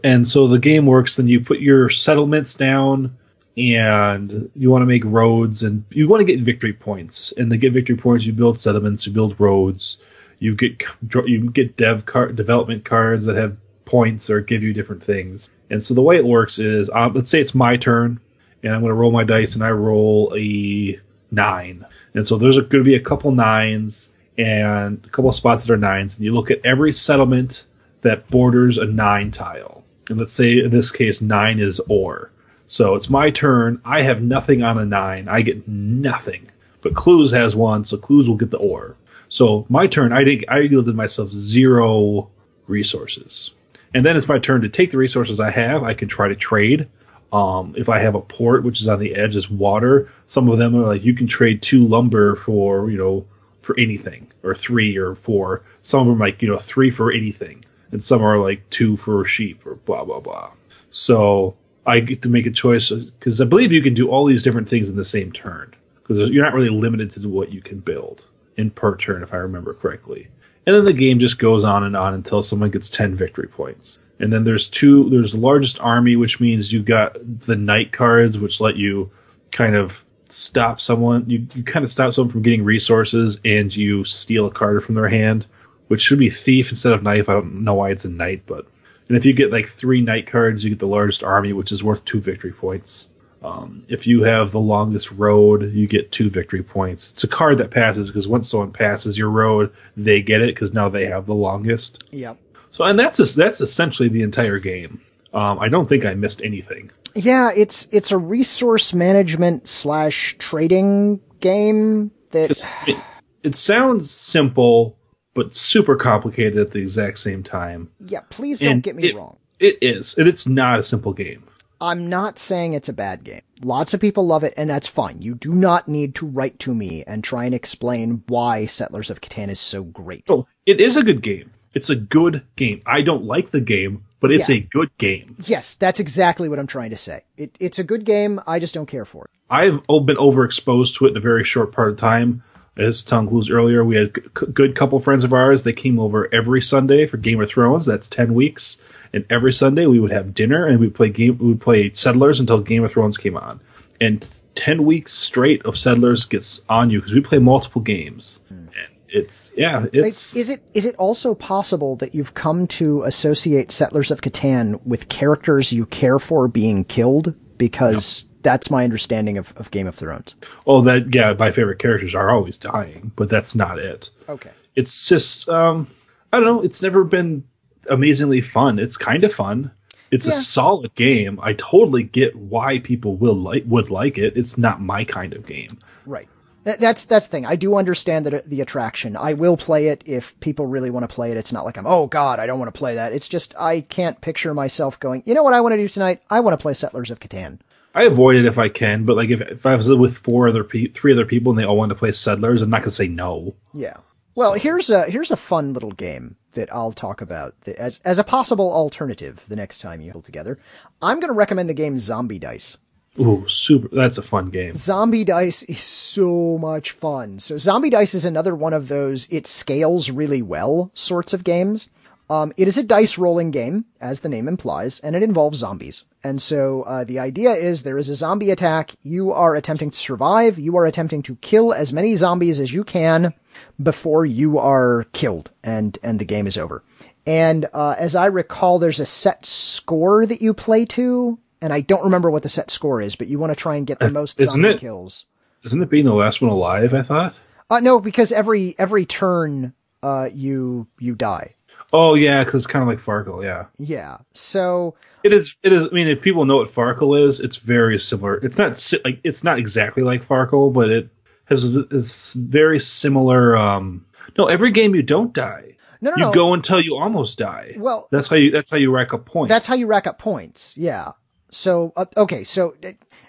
And 0.03 0.29
so 0.29 0.47
the 0.47 0.59
game 0.59 0.85
works, 0.85 1.15
then 1.15 1.27
you 1.27 1.41
put 1.41 1.59
your 1.59 1.89
settlements 1.89 2.53
down 2.53 3.17
and 3.57 4.51
you 4.55 4.69
want 4.69 4.83
to 4.83 4.85
make 4.85 5.03
roads 5.03 5.63
and 5.63 5.83
you 5.89 6.07
want 6.07 6.21
to 6.21 6.25
get 6.25 6.43
victory 6.43 6.73
points. 6.73 7.31
And 7.35 7.49
to 7.49 7.57
get 7.57 7.73
victory 7.73 7.97
points, 7.97 8.25
you 8.25 8.33
build 8.33 8.59
settlements, 8.59 9.05
you 9.05 9.11
build 9.11 9.39
roads, 9.39 9.97
you 10.39 10.55
get 10.55 10.83
you 11.25 11.49
get 11.51 11.77
dev 11.77 12.05
card 12.05 12.35
development 12.35 12.85
cards 12.85 13.25
that 13.25 13.35
have 13.35 13.57
points 13.85 14.29
or 14.29 14.41
give 14.41 14.63
you 14.63 14.73
different 14.73 15.03
things. 15.03 15.49
And 15.69 15.83
so 15.83 15.93
the 15.93 16.01
way 16.01 16.15
it 16.15 16.25
works 16.25 16.59
is, 16.59 16.89
uh, 16.89 17.09
let's 17.13 17.29
say 17.29 17.41
it's 17.41 17.55
my 17.55 17.77
turn, 17.77 18.19
and 18.63 18.73
I'm 18.73 18.81
going 18.81 18.89
to 18.89 18.95
roll 18.95 19.11
my 19.11 19.23
dice, 19.23 19.55
and 19.55 19.63
I 19.63 19.71
roll 19.71 20.33
a 20.35 20.99
nine. 21.31 21.85
And 22.13 22.25
so 22.25 22.37
there's 22.37 22.55
going 22.55 22.69
to 22.69 22.83
be 22.83 22.95
a 22.95 22.99
couple 22.99 23.31
nines 23.31 24.09
and 24.37 25.03
a 25.05 25.09
couple 25.09 25.31
spots 25.31 25.63
that 25.63 25.73
are 25.73 25.77
nines, 25.77 26.15
and 26.15 26.25
you 26.25 26.33
look 26.33 26.51
at 26.51 26.65
every 26.65 26.93
settlement 26.93 27.65
that 28.01 28.29
borders 28.29 28.77
a 28.77 28.85
nine 28.85 29.31
tile. 29.31 29.83
And 30.09 30.17
let's 30.17 30.33
say 30.33 30.59
in 30.59 30.71
this 30.71 30.91
case, 30.91 31.21
nine 31.21 31.59
is 31.59 31.79
ore. 31.87 32.31
So 32.67 32.95
it's 32.95 33.09
my 33.09 33.31
turn. 33.31 33.81
I 33.83 34.03
have 34.03 34.21
nothing 34.21 34.63
on 34.63 34.77
a 34.77 34.85
nine. 34.85 35.27
I 35.27 35.41
get 35.41 35.67
nothing. 35.67 36.49
But 36.81 36.95
Clues 36.95 37.31
has 37.31 37.55
one, 37.55 37.85
so 37.85 37.97
Clues 37.97 38.27
will 38.27 38.37
get 38.37 38.51
the 38.51 38.57
ore. 38.57 38.95
So 39.29 39.65
my 39.69 39.87
turn, 39.87 40.11
I 40.11 40.23
did, 40.23 40.45
I 40.49 40.59
yielded 40.61 40.95
myself 40.95 41.31
zero 41.31 42.29
resources. 42.67 43.51
And 43.93 44.05
then 44.05 44.17
it's 44.17 44.27
my 44.27 44.39
turn 44.39 44.61
to 44.61 44.69
take 44.69 44.91
the 44.91 44.97
resources 44.97 45.39
I 45.39 45.51
have. 45.51 45.83
I 45.83 45.93
can 45.93 46.07
try 46.07 46.27
to 46.27 46.35
trade. 46.35 46.87
Um, 47.31 47.75
if 47.77 47.89
I 47.89 47.99
have 47.99 48.15
a 48.15 48.21
port 48.21 48.63
which 48.63 48.81
is 48.81 48.87
on 48.87 48.99
the 48.99 49.15
edge, 49.15 49.35
is 49.35 49.49
water. 49.49 50.11
Some 50.27 50.49
of 50.49 50.57
them 50.57 50.75
are 50.75 50.87
like 50.87 51.03
you 51.03 51.13
can 51.13 51.27
trade 51.27 51.61
two 51.61 51.87
lumber 51.87 52.35
for 52.35 52.89
you 52.89 52.97
know 52.97 53.25
for 53.61 53.79
anything, 53.79 54.31
or 54.43 54.55
three 54.55 54.97
or 54.97 55.15
four. 55.15 55.63
Some 55.83 56.01
of 56.01 56.07
them 56.07 56.19
like 56.19 56.41
you 56.41 56.47
know 56.47 56.57
three 56.57 56.89
for 56.89 57.11
anything, 57.11 57.65
and 57.91 58.03
some 58.03 58.23
are 58.23 58.39
like 58.39 58.67
two 58.71 58.97
for 58.97 59.23
sheep 59.25 59.65
or 59.65 59.75
blah 59.75 60.05
blah 60.05 60.19
blah. 60.19 60.51
So 60.89 61.55
I 61.85 61.99
get 61.99 62.23
to 62.23 62.29
make 62.29 62.47
a 62.47 62.51
choice 62.51 62.89
because 62.89 63.41
I 63.41 63.45
believe 63.45 63.71
you 63.71 63.83
can 63.83 63.93
do 63.93 64.09
all 64.09 64.25
these 64.25 64.41
different 64.41 64.67
things 64.67 64.89
in 64.89 64.95
the 64.95 65.05
same 65.05 65.31
turn 65.31 65.75
because 66.01 66.29
you're 66.29 66.43
not 66.43 66.55
really 66.55 66.69
limited 66.69 67.11
to 67.13 67.29
what 67.29 67.51
you 67.51 67.61
can 67.61 67.79
build 67.79 68.25
in 68.59 68.69
per 68.69 68.95
turn 68.95 69.23
if 69.23 69.33
I 69.33 69.37
remember 69.37 69.73
correctly. 69.73 70.27
And 70.65 70.75
then 70.75 70.85
the 70.85 70.93
game 70.93 71.17
just 71.19 71.39
goes 71.39 71.63
on 71.63 71.83
and 71.83 71.95
on 71.95 72.13
until 72.13 72.43
someone 72.43 72.69
gets 72.69 72.89
10 72.89 73.15
victory 73.15 73.47
points. 73.47 73.99
And 74.19 74.31
then 74.31 74.43
there's 74.43 74.67
two, 74.67 75.09
there's 75.09 75.31
the 75.31 75.37
largest 75.37 75.79
army, 75.79 76.15
which 76.15 76.39
means 76.39 76.71
you've 76.71 76.85
got 76.85 77.17
the 77.45 77.55
knight 77.55 77.91
cards, 77.91 78.37
which 78.37 78.59
let 78.59 78.75
you 78.75 79.11
kind 79.51 79.75
of 79.75 80.03
stop 80.27 80.79
someone, 80.79 81.27
you, 81.27 81.47
you 81.55 81.63
kind 81.63 81.83
of 81.83 81.89
stop 81.89 82.13
someone 82.13 82.31
from 82.31 82.43
getting 82.43 82.63
resources 82.63 83.39
and 83.45 83.75
you 83.75 84.03
steal 84.03 84.45
a 84.45 84.51
card 84.51 84.83
from 84.83 84.95
their 84.95 85.09
hand, 85.09 85.47
which 85.87 86.01
should 86.01 86.19
be 86.19 86.29
thief 86.29 86.69
instead 86.69 86.93
of 86.93 87.01
knife. 87.01 87.29
I 87.29 87.33
don't 87.33 87.63
know 87.63 87.75
why 87.75 87.91
it's 87.91 88.05
a 88.05 88.09
knight, 88.09 88.43
but. 88.45 88.67
And 89.07 89.17
if 89.17 89.25
you 89.25 89.33
get 89.33 89.51
like 89.51 89.69
three 89.69 90.01
knight 90.01 90.27
cards, 90.27 90.63
you 90.63 90.69
get 90.69 90.77
the 90.77 90.85
largest 90.85 91.23
army, 91.23 91.51
which 91.51 91.71
is 91.71 91.83
worth 91.83 92.05
two 92.05 92.21
victory 92.21 92.51
points. 92.51 93.07
Um, 93.41 93.85
if 93.87 94.05
you 94.05 94.23
have 94.23 94.51
the 94.51 94.59
longest 94.59 95.11
road, 95.11 95.71
you 95.73 95.87
get 95.87 96.11
two 96.11 96.29
victory 96.29 96.61
points. 96.63 97.09
It's 97.11 97.23
a 97.23 97.27
card 97.27 97.57
that 97.59 97.71
passes 97.71 98.07
because 98.07 98.27
once 98.27 98.49
someone 98.49 98.71
passes 98.73 99.17
your 99.17 99.29
road, 99.29 99.71
they 99.95 100.21
get 100.21 100.41
it 100.41 100.53
because 100.53 100.73
now 100.73 100.89
they 100.89 101.05
have 101.05 101.25
the 101.25 101.35
longest. 101.35 102.03
Yep. 102.11 102.37
So, 102.71 102.83
and 102.83 102.99
that's 102.99 103.17
that's 103.35 103.61
essentially 103.61 104.09
the 104.09 104.21
entire 104.23 104.59
game. 104.59 105.01
Um, 105.33 105.59
I 105.59 105.69
don't 105.69 105.87
think 105.87 106.05
I 106.05 106.13
missed 106.15 106.41
anything. 106.43 106.91
Yeah, 107.15 107.51
it's 107.55 107.87
it's 107.91 108.11
a 108.11 108.17
resource 108.17 108.93
management 108.93 109.67
slash 109.67 110.35
trading 110.37 111.21
game 111.39 112.11
that 112.31 112.51
It, 112.87 112.97
it 113.43 113.55
sounds 113.55 114.11
simple, 114.11 114.97
but 115.33 115.55
super 115.55 115.95
complicated 115.95 116.57
at 116.57 116.71
the 116.71 116.79
exact 116.79 117.19
same 117.19 117.41
time. 117.43 117.89
yeah, 117.99 118.21
please 118.29 118.59
don't 118.59 118.69
And 118.73 118.83
get 118.83 118.95
me 118.95 119.09
it- 119.09 119.15
wrong. 119.15 119.37
It 119.59 119.79
is, 119.81 120.15
and 120.17 120.27
it's 120.27 120.47
not 120.47 120.79
a 120.79 120.83
simple 120.83 121.11
game. 121.13 121.43
I'm 121.81 122.09
not 122.09 122.37
saying 122.39 122.73
it's 122.73 122.89
a 122.89 122.93
bad 122.93 123.23
game. 123.23 123.41
Lots 123.63 123.93
of 123.93 123.99
people 124.01 124.25
love 124.27 124.43
it, 124.43 124.53
and 124.57 124.69
that's 124.69 124.87
fine. 124.87 125.21
You 125.21 125.35
do 125.35 125.53
not 125.53 125.87
need 125.87 126.15
to 126.15 126.25
write 126.25 126.59
to 126.59 126.73
me 126.73 127.03
and 127.05 127.23
try 127.23 127.45
and 127.45 127.53
explain 127.55 128.23
why 128.27 128.65
Settlers 128.65 129.09
of 129.09 129.21
Catan 129.21 129.49
is 129.49 129.59
so 129.59 129.83
great. 129.83 130.27
So 130.27 130.47
it 130.65 130.79
is 130.81 130.97
a 130.97 131.03
good 131.03 131.21
game. 131.21 131.51
It's 131.73 131.89
a 131.89 131.95
good 131.95 132.43
game. 132.55 132.81
I 132.85 133.01
don't 133.01 133.25
like 133.25 133.51
the 133.51 133.61
game, 133.61 134.03
but 134.19 134.31
it's 134.31 134.49
Yeah. 134.49 134.55
a 134.55 134.59
good 134.61 134.89
game. 134.97 135.35
Yes, 135.45 135.75
that's 135.75 135.99
exactly 135.99 136.49
what 136.49 136.57
I'm 136.59 136.67
trying 136.67 136.89
to 136.89 136.97
say. 136.97 137.23
It, 137.37 137.55
it's 137.59 137.79
a 137.79 137.83
good 137.83 138.05
game. 138.05 138.41
I 138.47 138.59
just 138.59 138.73
don't 138.73 138.87
care 138.87 139.05
for 139.05 139.25
it. 139.25 139.31
I've 139.49 139.81
been 140.05 140.17
overexposed 140.17 140.95
to 140.95 141.05
it 141.05 141.11
in 141.11 141.17
a 141.17 141.21
very 141.21 141.43
short 141.43 141.71
part 141.71 141.91
of 141.91 141.97
time. 141.97 142.43
As 142.77 143.03
Tom 143.03 143.27
Clues 143.27 143.49
earlier, 143.49 143.83
we 143.83 143.95
had 143.97 144.07
a 144.07 144.45
good 144.45 144.73
couple 144.75 144.99
friends 145.01 145.23
of 145.25 145.33
ours. 145.33 145.63
They 145.63 145.73
came 145.73 145.99
over 145.99 146.33
every 146.33 146.61
Sunday 146.61 147.07
for 147.07 147.17
Game 147.17 147.41
of 147.41 147.49
Thrones. 147.49 147.85
That's 147.85 148.07
ten 148.07 148.33
weeks, 148.33 148.77
and 149.13 149.25
every 149.29 149.53
Sunday 149.53 149.85
we 149.85 149.99
would 149.99 150.11
have 150.11 150.33
dinner 150.33 150.65
and 150.65 150.79
we'd 150.79 150.95
play 150.95 151.09
game. 151.09 151.37
We 151.37 151.47
would 151.47 151.61
play 151.61 151.91
Settlers 151.93 152.39
until 152.39 152.59
Game 152.59 152.83
of 152.83 152.91
Thrones 152.91 153.17
came 153.17 153.37
on, 153.37 153.59
and 153.99 154.27
ten 154.55 154.83
weeks 154.85 155.13
straight 155.13 155.65
of 155.65 155.77
Settlers 155.77 156.25
gets 156.25 156.61
on 156.69 156.89
you 156.89 156.99
because 156.99 157.13
we 157.13 157.21
play 157.21 157.39
multiple 157.39 157.81
games. 157.81 158.39
And 158.49 158.69
it's 159.07 159.51
yeah, 159.55 159.85
it's 159.91 160.07
It's, 160.07 160.35
is 160.35 160.49
it 160.49 160.63
is 160.73 160.85
it 160.85 160.95
also 160.95 161.33
possible 161.33 161.95
that 161.97 162.13
you've 162.13 162.33
come 162.33 162.67
to 162.67 163.03
associate 163.03 163.71
Settlers 163.71 164.11
of 164.11 164.21
Catan 164.21 164.79
with 164.85 165.09
characters 165.09 165.73
you 165.73 165.85
care 165.85 166.19
for 166.19 166.47
being 166.47 166.83
killed? 166.83 167.33
Because 167.57 168.25
that's 168.41 168.71
my 168.71 168.83
understanding 168.85 169.37
of, 169.37 169.53
of 169.57 169.69
Game 169.71 169.87
of 169.87 169.95
Thrones. 169.95 170.35
oh 170.65 170.81
that 170.83 171.13
yeah. 171.13 171.33
My 171.33 171.51
favorite 171.51 171.79
characters 171.79 172.15
are 172.15 172.29
always 172.29 172.57
dying, 172.57 173.11
but 173.15 173.29
that's 173.29 173.55
not 173.55 173.79
it. 173.79 174.09
Okay. 174.29 174.51
it's 174.75 175.07
just 175.07 175.49
um 175.49 175.87
I 176.31 176.37
don't 176.37 176.45
know, 176.45 176.61
it's 176.61 176.81
never 176.81 177.03
been 177.03 177.43
amazingly 177.89 178.41
fun. 178.41 178.79
It's 178.79 178.97
kind 178.97 179.23
of 179.23 179.33
fun. 179.33 179.71
It's 180.11 180.27
a 180.27 180.31
solid 180.31 180.95
game. 180.95 181.39
I 181.41 181.53
totally 181.53 182.03
get 182.03 182.35
why 182.35 182.79
people 182.79 183.15
will 183.15 183.35
like 183.35 183.63
would 183.67 183.91
like 183.91 184.17
it. 184.17 184.35
It's 184.35 184.57
not 184.57 184.81
my 184.81 185.03
kind 185.03 185.33
of 185.33 185.45
game. 185.45 185.77
Right. 186.05 186.27
That, 186.63 186.79
that's 186.79 187.05
that's 187.05 187.27
the 187.27 187.31
thing. 187.31 187.45
I 187.45 187.55
do 187.55 187.75
understand 187.75 188.25
that 188.25 188.49
the 188.49 188.61
attraction. 188.61 189.15
I 189.15 189.33
will 189.33 189.55
play 189.55 189.87
it 189.87 190.03
if 190.05 190.37
people 190.39 190.65
really 190.65 190.89
want 190.89 191.07
to 191.07 191.13
play 191.13 191.31
it. 191.31 191.37
It's 191.37 191.53
not 191.53 191.63
like 191.63 191.77
I'm, 191.77 191.87
oh 191.87 192.07
God, 192.07 192.39
I 192.39 192.47
don't 192.47 192.59
want 192.59 192.73
to 192.73 192.77
play 192.77 192.95
that. 192.95 193.13
It's 193.13 193.27
just 193.27 193.53
I 193.57 193.81
can't 193.81 194.19
picture 194.19 194.53
myself 194.53 194.99
going. 194.99 195.23
You 195.25 195.35
know 195.35 195.43
what 195.43 195.53
I 195.53 195.61
want 195.61 195.73
to 195.73 195.77
do 195.77 195.87
tonight? 195.87 196.21
I 196.29 196.41
want 196.41 196.59
to 196.59 196.61
play 196.61 196.73
Settlers 196.73 197.11
of 197.11 197.19
Catan. 197.19 197.59
I 197.95 198.03
avoid 198.03 198.35
it 198.35 198.45
if 198.45 198.57
I 198.57 198.69
can, 198.69 199.05
but 199.05 199.15
like 199.15 199.29
if 199.29 199.41
if 199.41 199.65
I 199.65 199.75
was 199.75 199.89
with 199.89 200.17
four 200.17 200.49
other 200.49 200.63
pe- 200.63 200.87
three 200.87 201.13
other 201.13 201.25
people 201.25 201.51
and 201.51 201.59
they 201.59 201.65
all 201.65 201.77
want 201.77 201.89
to 201.89 201.95
play 201.95 202.11
Settlers, 202.11 202.61
I'm 202.61 202.69
not 202.69 202.81
gonna 202.81 202.91
say 202.91 203.07
no. 203.07 203.55
Yeah. 203.73 203.97
Well, 204.35 204.53
here's 204.53 204.89
a 204.89 205.05
here's 205.05 205.31
a 205.31 205.37
fun 205.37 205.73
little 205.73 205.91
game 205.91 206.37
that 206.53 206.73
I'll 206.73 206.91
talk 206.91 207.21
about 207.21 207.59
that 207.61 207.77
as 207.77 207.99
as 208.05 208.19
a 208.19 208.23
possible 208.23 208.71
alternative 208.71 209.45
the 209.47 209.55
next 209.55 209.79
time 209.79 210.01
you 210.01 210.11
pull 210.11 210.21
together. 210.21 210.59
I'm 211.01 211.19
going 211.19 211.31
to 211.31 211.37
recommend 211.37 211.69
the 211.69 211.73
game 211.73 211.99
Zombie 211.99 212.39
Dice. 212.39 212.77
Ooh, 213.19 213.45
super! 213.49 213.89
That's 213.91 214.17
a 214.17 214.21
fun 214.21 214.49
game. 214.49 214.73
Zombie 214.75 215.25
Dice 215.25 215.63
is 215.63 215.81
so 215.81 216.57
much 216.57 216.91
fun. 216.91 217.39
So 217.39 217.57
Zombie 217.57 217.89
Dice 217.89 218.13
is 218.13 218.23
another 218.23 218.55
one 218.55 218.73
of 218.73 218.87
those 218.87 219.27
it 219.31 219.47
scales 219.47 220.09
really 220.09 220.41
well 220.41 220.91
sorts 220.93 221.33
of 221.33 221.43
games. 221.43 221.89
Um, 222.29 222.53
it 222.57 222.67
is 222.67 222.77
a 222.77 222.83
dice 222.83 223.17
rolling 223.17 223.49
game, 223.49 223.85
as 223.99 224.19
the 224.19 224.29
name 224.29 224.47
implies, 224.47 224.99
and 224.99 225.15
it 225.15 225.23
involves 225.23 225.57
zombies. 225.57 226.03
And 226.23 226.39
so 226.41 226.83
uh, 226.83 227.03
the 227.03 227.17
idea 227.17 227.51
is 227.53 227.81
there 227.81 227.97
is 227.97 228.07
a 228.09 228.15
zombie 228.15 228.51
attack. 228.51 228.91
You 229.01 229.31
are 229.31 229.55
attempting 229.55 229.89
to 229.89 229.97
survive. 229.97 230.59
You 230.59 230.77
are 230.77 230.85
attempting 230.85 231.23
to 231.23 231.37
kill 231.37 231.73
as 231.73 231.91
many 231.91 232.15
zombies 232.15 232.59
as 232.59 232.71
you 232.71 232.83
can 232.83 233.33
before 233.81 234.25
you 234.27 234.59
are 234.59 235.05
killed, 235.13 235.49
and 235.63 235.97
and 236.03 236.19
the 236.19 236.25
game 236.25 236.45
is 236.45 236.57
over. 236.57 236.83
And 237.25 237.67
uh, 237.73 237.95
as 237.97 238.15
I 238.15 238.27
recall, 238.27 238.77
there's 238.79 238.99
a 238.99 239.05
set 239.05 239.45
score 239.45 240.25
that 240.25 240.41
you 240.41 240.53
play 240.53 240.85
to, 240.85 241.39
and 241.61 241.73
I 241.73 241.81
don't 241.81 242.03
remember 242.03 242.29
what 242.29 242.43
the 242.43 242.49
set 242.49 242.69
score 242.71 243.01
is, 243.01 243.15
but 243.15 243.27
you 243.27 243.39
want 243.39 243.51
to 243.51 243.55
try 243.55 243.75
and 243.75 243.87
get 243.87 243.99
the 243.99 244.09
most 244.11 244.39
Isn't 244.39 244.51
zombie 244.53 244.69
it? 244.75 244.79
kills. 244.79 245.25
Isn't 245.63 245.81
it 245.81 245.89
being 245.89 246.05
the 246.05 246.13
last 246.13 246.41
one 246.41 246.51
alive? 246.51 246.93
I 246.93 247.01
thought. 247.01 247.33
Uh, 247.69 247.79
no, 247.79 247.99
because 247.99 248.31
every 248.31 248.75
every 248.77 249.05
turn, 249.05 249.73
uh, 250.03 250.29
you 250.31 250.87
you 250.99 251.15
die. 251.15 251.55
Oh 251.91 252.13
yeah, 252.13 252.43
because 252.43 252.63
it's 252.63 252.71
kind 252.71 252.83
of 252.83 252.87
like 252.87 253.03
Farkle. 253.03 253.43
Yeah, 253.43 253.65
Yeah. 253.77 254.17
So 254.33 254.95
it 255.23 255.33
is. 255.33 255.55
It 255.63 255.73
is. 255.73 255.83
I 255.83 255.89
mean, 255.89 256.07
if 256.07 256.21
people 256.21 256.45
know 256.45 256.57
what 256.57 256.73
Farkle 256.73 257.27
is, 257.27 257.39
it's 257.39 257.57
very 257.57 257.99
similar. 257.99 258.35
It's 258.37 258.57
not 258.57 258.79
si- 258.79 259.01
like 259.03 259.19
it's 259.23 259.43
not 259.43 259.59
exactly 259.59 260.03
like 260.03 260.27
Farkle, 260.27 260.71
but 260.71 260.89
it 260.89 261.09
has 261.45 261.63
is 261.65 262.33
very 262.33 262.79
similar. 262.79 263.57
Um, 263.57 264.05
no, 264.37 264.45
every 264.45 264.71
game 264.71 264.93
you 264.95 265.01
don't 265.01 265.33
die. 265.33 265.77
no, 266.01 266.11
no, 266.11 266.15
you 266.17 266.23
no. 266.23 266.33
go 266.33 266.53
until 266.53 266.79
you 266.79 266.95
almost 266.95 267.37
die. 267.37 267.75
Well- 267.77 268.07
that's 268.11 268.27
how 268.27 268.35
you. 268.35 268.51
That's 268.51 268.69
how 268.69 268.77
you 268.77 268.91
rack 268.91 269.13
up 269.13 269.25
points. 269.25 269.49
That's 269.49 269.65
how 269.65 269.75
you 269.75 269.87
rack 269.87 270.07
up 270.07 270.19
points. 270.19 270.77
Yeah. 270.77 271.13
So 271.51 271.91
uh, 271.97 272.05
okay. 272.15 272.43
So 272.43 272.75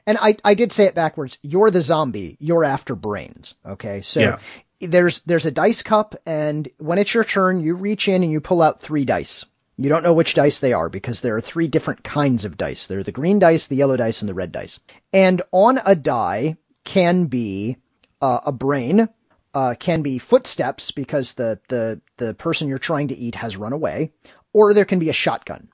and 0.07 0.19
I 0.21 0.37
I 0.45 0.55
did 0.55 0.73
say 0.73 0.85
it 0.85 0.95
backwards. 0.95 1.39
You're 1.43 1.71
the 1.71 1.81
zombie. 1.81 2.37
You're 2.41 2.65
after 2.65 2.95
brains. 2.95 3.55
Okay. 3.65 4.01
So. 4.03 4.21
Yeah. 4.21 4.39
There's 4.81 5.21
there's 5.23 5.47
a 5.47 5.51
dice 5.51 5.83
cup, 5.83 6.15
and 6.25 6.69
when 6.79 6.99
it's 6.99 7.15
your 7.15 7.25
turn, 7.25 7.61
you 7.61 7.75
reach 7.75 8.09
in 8.09 8.23
and 8.23 8.33
you 8.33 8.41
pull 8.41 8.63
out 8.63 8.81
three 8.81 9.05
dice. 9.05 9.45
You 9.77 9.89
don't 9.89 10.03
know 10.03 10.13
which 10.13 10.35
dice 10.35 10.59
they 10.59 10.75
are 10.75 10.91
because 10.91 11.23
there 11.23 11.35
are 11.37 11.41
three 11.41 11.67
different 11.67 12.05
kinds 12.05 12.45
of 12.45 12.59
dice. 12.59 12.87
There 12.87 12.99
are 12.99 13.03
the 13.03 13.13
green 13.13 13.39
dice, 13.39 13.67
the 13.67 13.77
yellow 13.77 13.97
dice, 13.97 14.21
and 14.21 14.29
the 14.29 14.35
red 14.35 14.53
dice. 14.53 14.79
And 15.11 15.41
on 15.53 15.81
a 15.87 15.95
die 15.95 16.59
can 16.85 17.27
be 17.27 17.79
uh, 18.21 18.41
a 18.45 18.53
brain, 18.53 19.09
uh, 19.55 19.77
can 19.79 20.03
be 20.03 20.19
footsteps 20.19 20.91
because 20.91 21.33
the, 21.33 21.61
the, 21.69 22.01
the 22.19 22.35
person 22.35 22.69
you're 22.69 22.79
trying 22.79 23.09
to 23.09 23.17
eat 23.17 23.37
has 23.37 23.57
run 23.57 23.73
away, 23.73 24.13
or 24.53 24.75
there 24.75 24.85
can 24.85 24.99
be 24.99 25.09
a 25.09 25.15
shotgun. 25.15 25.71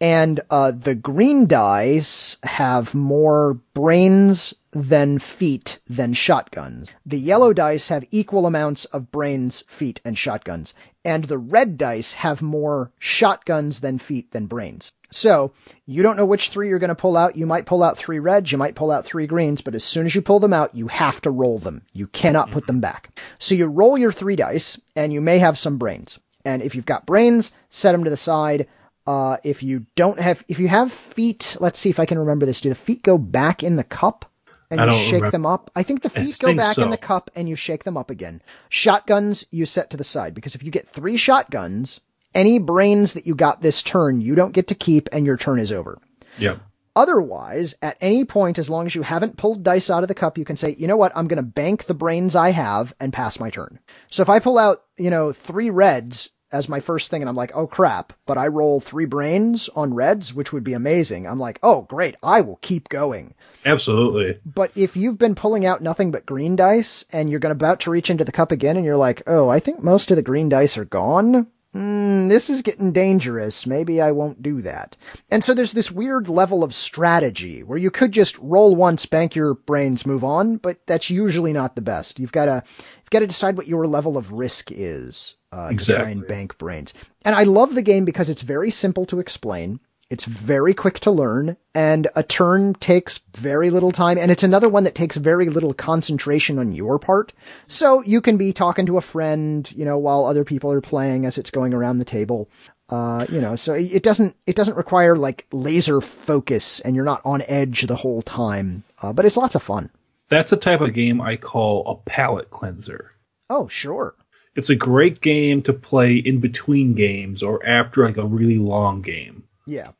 And 0.00 0.40
uh, 0.48 0.70
the 0.70 0.94
green 0.94 1.46
dice 1.46 2.38
have 2.44 2.94
more 2.94 3.60
brains 3.74 4.54
than 4.72 5.18
feet 5.18 5.78
than 5.86 6.12
shotguns. 6.12 6.90
The 7.06 7.18
yellow 7.18 7.52
dice 7.52 7.88
have 7.88 8.04
equal 8.10 8.46
amounts 8.46 8.84
of 8.86 9.10
brains, 9.10 9.62
feet, 9.66 10.00
and 10.04 10.16
shotguns. 10.16 10.74
And 11.04 11.24
the 11.24 11.38
red 11.38 11.78
dice 11.78 12.14
have 12.14 12.42
more 12.42 12.92
shotguns 12.98 13.80
than 13.80 13.98
feet 13.98 14.32
than 14.32 14.46
brains. 14.46 14.92
So, 15.10 15.52
you 15.86 16.02
don't 16.02 16.18
know 16.18 16.26
which 16.26 16.50
three 16.50 16.68
you're 16.68 16.78
going 16.78 16.88
to 16.88 16.94
pull 16.94 17.16
out. 17.16 17.36
You 17.36 17.46
might 17.46 17.64
pull 17.64 17.82
out 17.82 17.96
three 17.96 18.18
reds, 18.18 18.52
you 18.52 18.58
might 18.58 18.74
pull 18.74 18.90
out 18.90 19.06
three 19.06 19.26
greens, 19.26 19.62
but 19.62 19.74
as 19.74 19.82
soon 19.82 20.04
as 20.04 20.14
you 20.14 20.20
pull 20.20 20.38
them 20.38 20.52
out, 20.52 20.74
you 20.74 20.88
have 20.88 21.22
to 21.22 21.30
roll 21.30 21.58
them. 21.58 21.82
You 21.94 22.08
cannot 22.08 22.50
put 22.50 22.66
them 22.66 22.80
back. 22.80 23.18
So 23.38 23.54
you 23.54 23.66
roll 23.66 23.96
your 23.96 24.12
three 24.12 24.36
dice, 24.36 24.78
and 24.94 25.12
you 25.12 25.22
may 25.22 25.38
have 25.38 25.56
some 25.56 25.78
brains. 25.78 26.18
And 26.44 26.62
if 26.62 26.74
you've 26.74 26.86
got 26.86 27.06
brains, 27.06 27.52
set 27.70 27.92
them 27.92 28.04
to 28.04 28.10
the 28.10 28.18
side. 28.18 28.68
Uh, 29.06 29.38
if 29.42 29.62
you 29.62 29.86
don't 29.96 30.20
have, 30.20 30.44
if 30.48 30.58
you 30.58 30.68
have 30.68 30.92
feet, 30.92 31.56
let's 31.58 31.78
see 31.78 31.88
if 31.88 31.98
I 31.98 32.04
can 32.04 32.18
remember 32.18 32.44
this. 32.44 32.60
Do 32.60 32.68
the 32.68 32.74
feet 32.74 33.02
go 33.02 33.16
back 33.16 33.62
in 33.62 33.76
the 33.76 33.84
cup 33.84 34.27
and 34.70 34.80
I 34.80 34.86
you 34.86 34.98
shake 34.98 35.12
remember. 35.14 35.30
them 35.30 35.46
up? 35.46 35.70
I 35.74 35.82
think 35.82 36.02
the 36.02 36.12
I 36.14 36.24
feet 36.24 36.38
go 36.38 36.54
back 36.54 36.78
in 36.78 36.90
the 36.90 36.96
cup 36.96 37.30
and 37.34 37.48
you 37.48 37.56
shake 37.56 37.84
them 37.84 37.96
up 37.96 38.10
again. 38.10 38.42
Shotguns 38.68 39.44
you 39.50 39.66
set 39.66 39.90
to 39.90 39.96
the 39.96 40.04
side 40.04 40.34
because 40.34 40.54
if 40.54 40.62
you 40.62 40.70
get 40.70 40.86
three 40.86 41.16
shotguns, 41.16 42.00
any 42.34 42.58
brains 42.58 43.14
that 43.14 43.26
you 43.26 43.34
got 43.34 43.62
this 43.62 43.82
turn, 43.82 44.20
you 44.20 44.34
don't 44.34 44.52
get 44.52 44.68
to 44.68 44.74
keep 44.74 45.08
and 45.12 45.26
your 45.26 45.36
turn 45.36 45.58
is 45.58 45.72
over. 45.72 45.98
Yep. 46.38 46.60
Otherwise, 46.94 47.76
at 47.80 47.96
any 48.00 48.24
point, 48.24 48.58
as 48.58 48.68
long 48.68 48.84
as 48.84 48.94
you 48.94 49.02
haven't 49.02 49.36
pulled 49.36 49.62
dice 49.62 49.88
out 49.88 50.02
of 50.02 50.08
the 50.08 50.14
cup, 50.14 50.36
you 50.36 50.44
can 50.44 50.56
say, 50.56 50.74
you 50.78 50.88
know 50.88 50.96
what, 50.96 51.12
I'm 51.14 51.28
going 51.28 51.42
to 51.42 51.48
bank 51.48 51.84
the 51.84 51.94
brains 51.94 52.34
I 52.34 52.50
have 52.50 52.92
and 52.98 53.12
pass 53.12 53.38
my 53.38 53.50
turn. 53.50 53.78
So 54.08 54.20
if 54.22 54.28
I 54.28 54.40
pull 54.40 54.58
out, 54.58 54.82
you 54.96 55.08
know, 55.08 55.32
three 55.32 55.70
reds 55.70 56.30
as 56.50 56.68
my 56.68 56.80
first 56.80 57.10
thing 57.10 57.22
and 57.22 57.28
I'm 57.28 57.36
like, 57.36 57.52
oh 57.54 57.66
crap, 57.66 58.12
but 58.26 58.38
I 58.38 58.46
roll 58.46 58.80
three 58.80 59.04
brains 59.04 59.68
on 59.74 59.94
reds, 59.94 60.34
which 60.34 60.52
would 60.52 60.64
be 60.64 60.72
amazing. 60.72 61.26
I'm 61.26 61.38
like, 61.38 61.58
oh 61.62 61.82
great, 61.82 62.16
I 62.22 62.40
will 62.40 62.58
keep 62.62 62.88
going. 62.88 63.34
Absolutely. 63.64 64.40
But 64.44 64.72
if 64.76 64.96
you've 64.96 65.18
been 65.18 65.34
pulling 65.34 65.66
out 65.66 65.82
nothing 65.82 66.10
but 66.10 66.26
green 66.26 66.56
dice 66.56 67.04
and 67.12 67.28
you're 67.28 67.40
going 67.40 67.52
about 67.52 67.80
to 67.80 67.90
reach 67.90 68.10
into 68.10 68.24
the 68.24 68.32
cup 68.32 68.52
again 68.52 68.76
and 68.76 68.84
you're 68.84 68.96
like, 68.96 69.22
oh, 69.26 69.48
I 69.48 69.60
think 69.60 69.82
most 69.82 70.10
of 70.10 70.16
the 70.16 70.22
green 70.22 70.48
dice 70.48 70.78
are 70.78 70.84
gone. 70.84 71.48
Hmm, 71.74 72.28
this 72.28 72.48
is 72.48 72.62
getting 72.62 72.92
dangerous. 72.92 73.66
Maybe 73.66 74.00
I 74.00 74.12
won't 74.12 74.42
do 74.42 74.62
that. 74.62 74.96
And 75.30 75.44
so 75.44 75.52
there's 75.52 75.74
this 75.74 75.92
weird 75.92 76.28
level 76.28 76.64
of 76.64 76.74
strategy 76.74 77.62
where 77.62 77.76
you 77.76 77.90
could 77.90 78.10
just 78.10 78.38
roll 78.38 78.74
once, 78.74 79.04
bank 79.04 79.34
your 79.34 79.52
brains, 79.52 80.06
move 80.06 80.24
on, 80.24 80.56
but 80.56 80.78
that's 80.86 81.10
usually 81.10 81.52
not 81.52 81.76
the 81.76 81.82
best. 81.82 82.18
You've 82.18 82.32
got 82.32 82.46
to, 82.46 82.62
you've 82.66 83.10
got 83.10 83.18
to 83.18 83.26
decide 83.26 83.58
what 83.58 83.68
your 83.68 83.86
level 83.86 84.16
of 84.16 84.32
risk 84.32 84.72
is, 84.72 85.34
uh, 85.52 85.70
to 85.70 85.76
try 85.76 85.94
and 85.96 86.20
Exactly. 86.20 86.28
bank 86.28 86.58
brains. 86.58 86.94
And 87.24 87.34
I 87.34 87.44
love 87.44 87.74
the 87.74 87.82
game 87.82 88.04
because 88.04 88.28
it's 88.30 88.42
very 88.42 88.70
simple 88.70 89.06
to 89.06 89.18
explain. 89.20 89.80
It's 90.10 90.24
very 90.24 90.72
quick 90.72 91.00
to 91.00 91.10
learn 91.10 91.58
and 91.74 92.08
a 92.16 92.22
turn 92.22 92.72
takes 92.74 93.18
very 93.36 93.68
little 93.68 93.90
time. 93.90 94.16
And 94.16 94.30
it's 94.30 94.42
another 94.42 94.68
one 94.68 94.84
that 94.84 94.94
takes 94.94 95.16
very 95.16 95.50
little 95.50 95.74
concentration 95.74 96.58
on 96.58 96.72
your 96.72 96.98
part. 96.98 97.34
So 97.66 98.02
you 98.04 98.22
can 98.22 98.38
be 98.38 98.54
talking 98.54 98.86
to 98.86 98.96
a 98.96 99.02
friend, 99.02 99.70
you 99.76 99.84
know, 99.84 99.98
while 99.98 100.24
other 100.24 100.44
people 100.44 100.72
are 100.72 100.80
playing 100.80 101.26
as 101.26 101.36
it's 101.36 101.50
going 101.50 101.74
around 101.74 101.98
the 101.98 102.06
table. 102.06 102.48
Uh, 102.88 103.26
you 103.28 103.38
know, 103.38 103.54
so 103.54 103.74
it 103.74 104.02
doesn't, 104.02 104.34
it 104.46 104.56
doesn't 104.56 104.78
require 104.78 105.14
like 105.14 105.46
laser 105.52 106.00
focus 106.00 106.80
and 106.80 106.96
you're 106.96 107.04
not 107.04 107.20
on 107.26 107.42
edge 107.46 107.82
the 107.82 107.96
whole 107.96 108.22
time. 108.22 108.84
Uh, 109.02 109.12
but 109.12 109.26
it's 109.26 109.36
lots 109.36 109.54
of 109.54 109.62
fun. 109.62 109.90
That's 110.30 110.52
a 110.52 110.56
type 110.56 110.80
of 110.80 110.94
game 110.94 111.20
I 111.20 111.36
call 111.36 111.86
a 111.86 111.96
palate 112.08 112.48
cleanser. 112.48 113.12
Oh, 113.50 113.68
sure. 113.68 114.14
It's 114.58 114.70
a 114.70 114.74
great 114.74 115.20
game 115.20 115.62
to 115.62 115.72
play 115.72 116.16
in 116.16 116.40
between 116.40 116.94
games 116.94 117.44
or 117.44 117.64
after 117.64 118.04
like 118.04 118.16
a 118.16 118.26
really 118.26 118.58
long 118.58 119.02
game. 119.02 119.44
Yeah. 119.66 119.92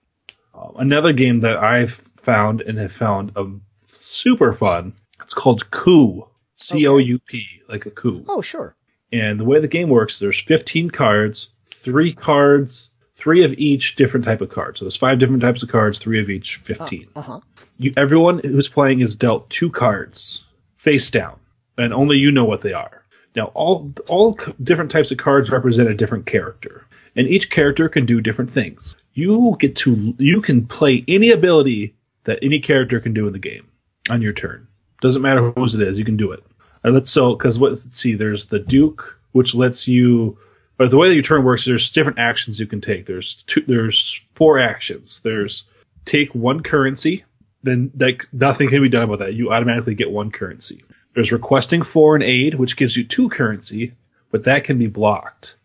Um, 0.53 0.75
another 0.77 1.13
game 1.13 1.41
that 1.41 1.59
I've 1.59 2.03
found 2.17 2.63
and 2.63 2.77
have 2.79 2.91
found 2.91 3.31
um, 3.37 3.63
super 3.87 4.53
fun. 4.53 4.95
It's 5.23 5.33
called 5.33 5.71
Coup. 5.71 6.27
C 6.57 6.89
O 6.89 6.97
U 6.99 7.21
P, 7.21 7.47
like 7.69 7.87
a 7.87 7.91
coup. 7.91 8.25
Oh, 8.29 8.43
sure. 8.43 8.75
And 9.13 9.39
the 9.39 9.45
way 9.45 9.61
the 9.61 9.69
game 9.69 9.89
works, 9.89 10.19
there's 10.19 10.41
15 10.41 10.91
cards, 10.91 11.51
three 11.71 12.13
cards, 12.13 12.91
three 13.15 13.45
of 13.45 13.53
each 13.53 13.95
different 13.95 14.27
type 14.27 14.41
of 14.41 14.51
card. 14.51 14.77
So 14.77 14.85
there's 14.85 14.97
five 14.97 15.21
different 15.21 15.41
types 15.41 15.63
of 15.63 15.69
cards, 15.69 16.01
three 16.01 16.21
of 16.21 16.31
each 16.31 16.57
15. 16.65 17.11
Uh 17.15 17.21
huh. 17.21 17.41
You, 17.77 17.93
everyone 17.97 18.41
who's 18.41 18.69
playing 18.69 19.03
is 19.03 19.15
dealt 19.15 19.49
two 19.51 19.71
cards 19.71 20.43
face 20.79 21.13
down, 21.13 21.39
and 21.77 21.95
only 21.95 22.17
you 22.17 22.33
know 22.33 22.45
what 22.45 22.61
they 22.61 22.73
are. 22.73 22.98
Now, 23.39 23.53
all 23.55 23.95
all 24.09 24.37
different 24.61 24.91
types 24.91 25.13
of 25.13 25.19
cards 25.19 25.49
represent 25.49 25.89
a 25.89 25.95
different 25.95 26.27
character, 26.27 26.85
and 27.15 27.29
each 27.29 27.51
character 27.51 27.89
can 27.89 28.05
do 28.05 28.21
different 28.21 28.53
things. 28.53 28.97
You 29.15 29.57
get 29.61 29.77
to 29.77 30.17
you 30.19 30.43
can 30.43 30.67
play 30.67 31.05
any 31.07 31.31
ability 31.31 31.95
that 32.25 32.41
any 32.43 32.59
character 32.59 32.99
can 32.99 33.15
do 33.15 33.29
in 33.29 33.33
the 33.33 33.39
game 33.39 33.69
on 34.11 34.23
your 34.23 34.33
turn. 34.33 34.67
Doesn't 35.01 35.23
matter 35.23 35.53
whose 35.53 35.77
it 35.77 35.87
is, 35.87 35.97
you 35.97 36.05
can 36.05 36.17
do 36.17 36.33
it. 36.33 36.43
Uh, 36.85 36.91
let's 36.91 37.13
so 37.13 37.37
because 37.37 37.61
what 37.61 37.79
see, 37.93 38.17
there's 38.17 38.47
the 38.47 38.59
Duke, 38.59 39.21
which 39.31 39.55
lets 39.55 39.87
you. 39.87 40.37
But 40.77 40.91
the 40.91 40.97
way 40.97 41.09
that 41.09 41.15
your 41.15 41.23
turn 41.23 41.45
works, 41.45 41.65
there's 41.65 41.93
different 41.93 42.19
actions 42.19 42.59
you 42.59 42.67
can 42.67 42.81
take. 42.81 43.07
There's 43.07 43.45
two. 43.47 43.63
There's 43.65 44.21
four 44.35 44.59
actions. 44.59 45.21
There's 45.23 45.63
take 46.05 46.35
one 46.35 46.65
currency, 46.65 47.25
then 47.63 47.93
like 47.97 48.27
nothing 48.33 48.69
can 48.69 48.83
be 48.83 48.89
done 48.89 49.05
about 49.05 49.21
that. 49.21 49.35
You 49.35 49.53
automatically 49.53 49.95
get 49.95 50.11
one 50.11 50.33
currency. 50.33 50.83
There's 51.19 51.33
requesting 51.33 51.83
foreign 51.83 52.23
aid, 52.23 52.55
which 52.55 52.77
gives 52.77 52.97
you 52.97 53.03
two 53.03 53.29
currency, 53.29 53.93
but 54.31 54.45
that 54.45 54.63
can 54.63 54.79
be 54.79 54.87
blocked. 54.87 55.57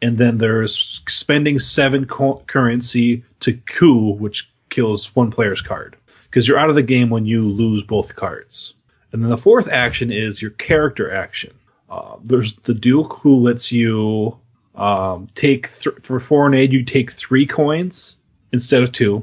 And 0.00 0.16
then 0.16 0.38
there's 0.38 1.02
spending 1.06 1.58
seven 1.58 2.06
co- 2.06 2.42
currency 2.46 3.24
to 3.40 3.52
coup, 3.52 4.14
which 4.14 4.50
kills 4.70 5.14
one 5.14 5.30
player's 5.30 5.60
card 5.60 5.96
because 6.24 6.48
you're 6.48 6.58
out 6.58 6.70
of 6.70 6.74
the 6.74 6.82
game 6.82 7.10
when 7.10 7.26
you 7.26 7.42
lose 7.42 7.82
both 7.82 8.16
cards. 8.16 8.72
And 9.12 9.22
then 9.22 9.28
the 9.28 9.36
fourth 9.36 9.68
action 9.68 10.10
is 10.10 10.40
your 10.40 10.52
character 10.52 11.14
action. 11.14 11.52
Uh, 11.90 12.16
there's 12.24 12.54
the 12.64 12.72
Duke 12.72 13.18
who 13.20 13.40
lets 13.40 13.72
you 13.72 14.38
um, 14.74 15.26
take 15.34 15.68
th- 15.80 15.96
for 16.02 16.18
foreign 16.18 16.54
aid. 16.54 16.72
You 16.72 16.82
take 16.82 17.12
three 17.12 17.44
coins 17.44 18.16
instead 18.52 18.82
of 18.82 18.92
2 18.92 19.22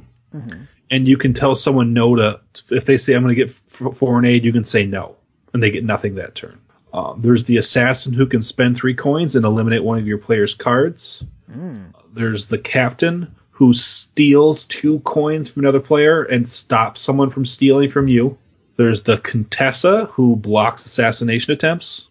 and 0.92 1.08
you 1.08 1.18
can 1.18 1.34
tell 1.34 1.56
someone 1.56 1.94
no 1.94 2.16
to 2.16 2.40
if 2.70 2.86
they 2.86 3.00
say 3.00 3.16
I'm 3.16 3.24
going 3.24 3.36
to 3.36 3.46
get 3.46 3.56
f- 3.82 3.98
foreign 3.98 4.26
aid. 4.26 4.46
You 4.46 4.54
can 4.54 4.66
say 4.66 4.86
no, 4.86 5.16
and 5.54 5.62
they 5.62 5.72
get 5.72 5.84
nothing 5.84 6.16
that 6.16 6.36
turn. 6.36 6.60
Um, 6.94 7.22
there's 7.22 7.44
the 7.44 7.58
assassin 7.58 8.14
who 8.14 8.26
can 8.26 8.42
spend 8.42 8.78
three 8.78 8.96
coins 8.96 9.36
and 9.36 9.46
eliminate 9.46 9.84
one 9.84 10.00
of 10.00 10.08
your 10.08 10.18
player's 10.18 10.56
cards. 10.56 11.24
There's 12.14 12.48
the 12.48 12.58
captain 12.58 13.36
who 13.52 13.74
steals 13.74 14.64
two 14.64 15.00
coins 15.02 15.50
from 15.50 15.64
another 15.64 15.80
player 15.82 16.24
and 16.24 16.50
stops 16.50 17.02
someone 17.02 17.30
from 17.30 17.46
stealing 17.46 17.90
from 17.90 18.08
you. 18.08 18.38
There's 18.78 19.04
the 19.04 19.18
Contessa 19.18 20.06
who 20.14 20.36
blocks 20.36 20.86
assassination 20.86 21.54
attempts. 21.54 22.08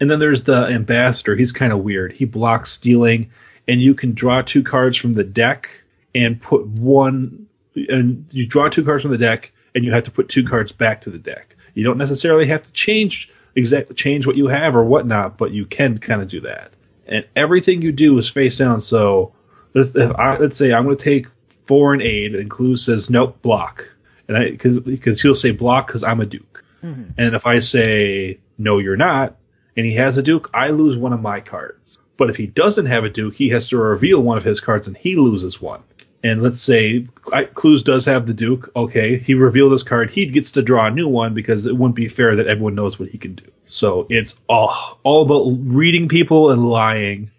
And 0.00 0.10
then 0.10 0.18
there's 0.18 0.42
the 0.42 0.66
ambassador. 0.66 1.36
He's 1.36 1.52
kind 1.52 1.72
of 1.72 1.78
weird. 1.78 2.12
He 2.12 2.24
blocks 2.24 2.72
stealing, 2.72 3.30
and 3.68 3.80
you 3.80 3.94
can 3.94 4.12
draw 4.12 4.42
two 4.42 4.64
cards 4.64 4.98
from 4.98 5.12
the 5.12 5.22
deck 5.22 5.68
and 6.14 6.42
put 6.42 6.66
one. 6.66 7.46
And 7.76 8.26
you 8.32 8.46
draw 8.46 8.68
two 8.68 8.84
cards 8.84 9.02
from 9.02 9.12
the 9.12 9.18
deck, 9.18 9.52
and 9.74 9.84
you 9.84 9.92
have 9.92 10.04
to 10.04 10.10
put 10.10 10.28
two 10.28 10.44
cards 10.46 10.72
back 10.72 11.02
to 11.02 11.10
the 11.10 11.18
deck. 11.18 11.53
You 11.74 11.84
don't 11.84 11.98
necessarily 11.98 12.46
have 12.46 12.62
to 12.62 12.72
change 12.72 13.30
exactly 13.56 13.94
change 13.94 14.26
what 14.26 14.36
you 14.36 14.48
have 14.48 14.74
or 14.74 14.84
whatnot, 14.84 15.36
but 15.36 15.52
you 15.52 15.66
can 15.66 15.98
kind 15.98 16.22
of 16.22 16.28
do 16.28 16.40
that. 16.42 16.72
And 17.06 17.26
everything 17.36 17.82
you 17.82 17.92
do 17.92 18.18
is 18.18 18.28
face 18.28 18.56
down. 18.56 18.80
So 18.80 19.32
let's, 19.74 19.94
if 19.94 20.12
I, 20.12 20.38
let's 20.38 20.56
say 20.56 20.72
I'm 20.72 20.84
going 20.84 20.96
to 20.96 21.04
take 21.04 21.26
foreign 21.66 22.02
aid, 22.02 22.34
and 22.34 22.50
Clue 22.50 22.76
says 22.76 23.10
nope, 23.10 23.40
block, 23.42 23.86
and 24.28 24.36
I 24.36 24.50
because 24.50 24.78
because 24.80 25.20
he'll 25.20 25.34
say 25.34 25.50
block 25.50 25.86
because 25.86 26.02
I'm 26.02 26.20
a 26.20 26.26
duke. 26.26 26.64
Mm-hmm. 26.82 27.10
And 27.18 27.34
if 27.34 27.46
I 27.46 27.60
say 27.60 28.38
no, 28.58 28.78
you're 28.78 28.96
not, 28.96 29.36
and 29.76 29.86
he 29.86 29.94
has 29.94 30.16
a 30.16 30.22
duke, 30.22 30.50
I 30.54 30.68
lose 30.68 30.96
one 30.96 31.12
of 31.12 31.20
my 31.20 31.40
cards. 31.40 31.98
But 32.16 32.30
if 32.30 32.36
he 32.36 32.46
doesn't 32.46 32.86
have 32.86 33.04
a 33.04 33.10
duke, 33.10 33.34
he 33.34 33.48
has 33.50 33.68
to 33.68 33.76
reveal 33.76 34.20
one 34.20 34.38
of 34.38 34.44
his 34.44 34.60
cards, 34.60 34.86
and 34.86 34.96
he 34.96 35.16
loses 35.16 35.60
one. 35.60 35.82
And 36.24 36.42
let's 36.42 36.60
say 36.60 37.06
I, 37.34 37.44
Clues 37.44 37.82
does 37.82 38.06
have 38.06 38.26
the 38.26 38.32
duke. 38.32 38.72
Okay, 38.74 39.18
he 39.18 39.34
revealed 39.34 39.72
his 39.72 39.82
card. 39.82 40.10
He 40.10 40.24
gets 40.24 40.52
to 40.52 40.62
draw 40.62 40.86
a 40.86 40.90
new 40.90 41.06
one 41.06 41.34
because 41.34 41.66
it 41.66 41.76
wouldn't 41.76 41.94
be 41.94 42.08
fair 42.08 42.34
that 42.36 42.46
everyone 42.46 42.74
knows 42.74 42.98
what 42.98 43.10
he 43.10 43.18
can 43.18 43.34
do. 43.34 43.44
So 43.66 44.06
it's 44.08 44.34
all 44.48 44.98
all 45.02 45.22
about 45.22 45.54
reading 45.66 46.08
people 46.08 46.50
and 46.50 46.66
lying, 46.66 47.30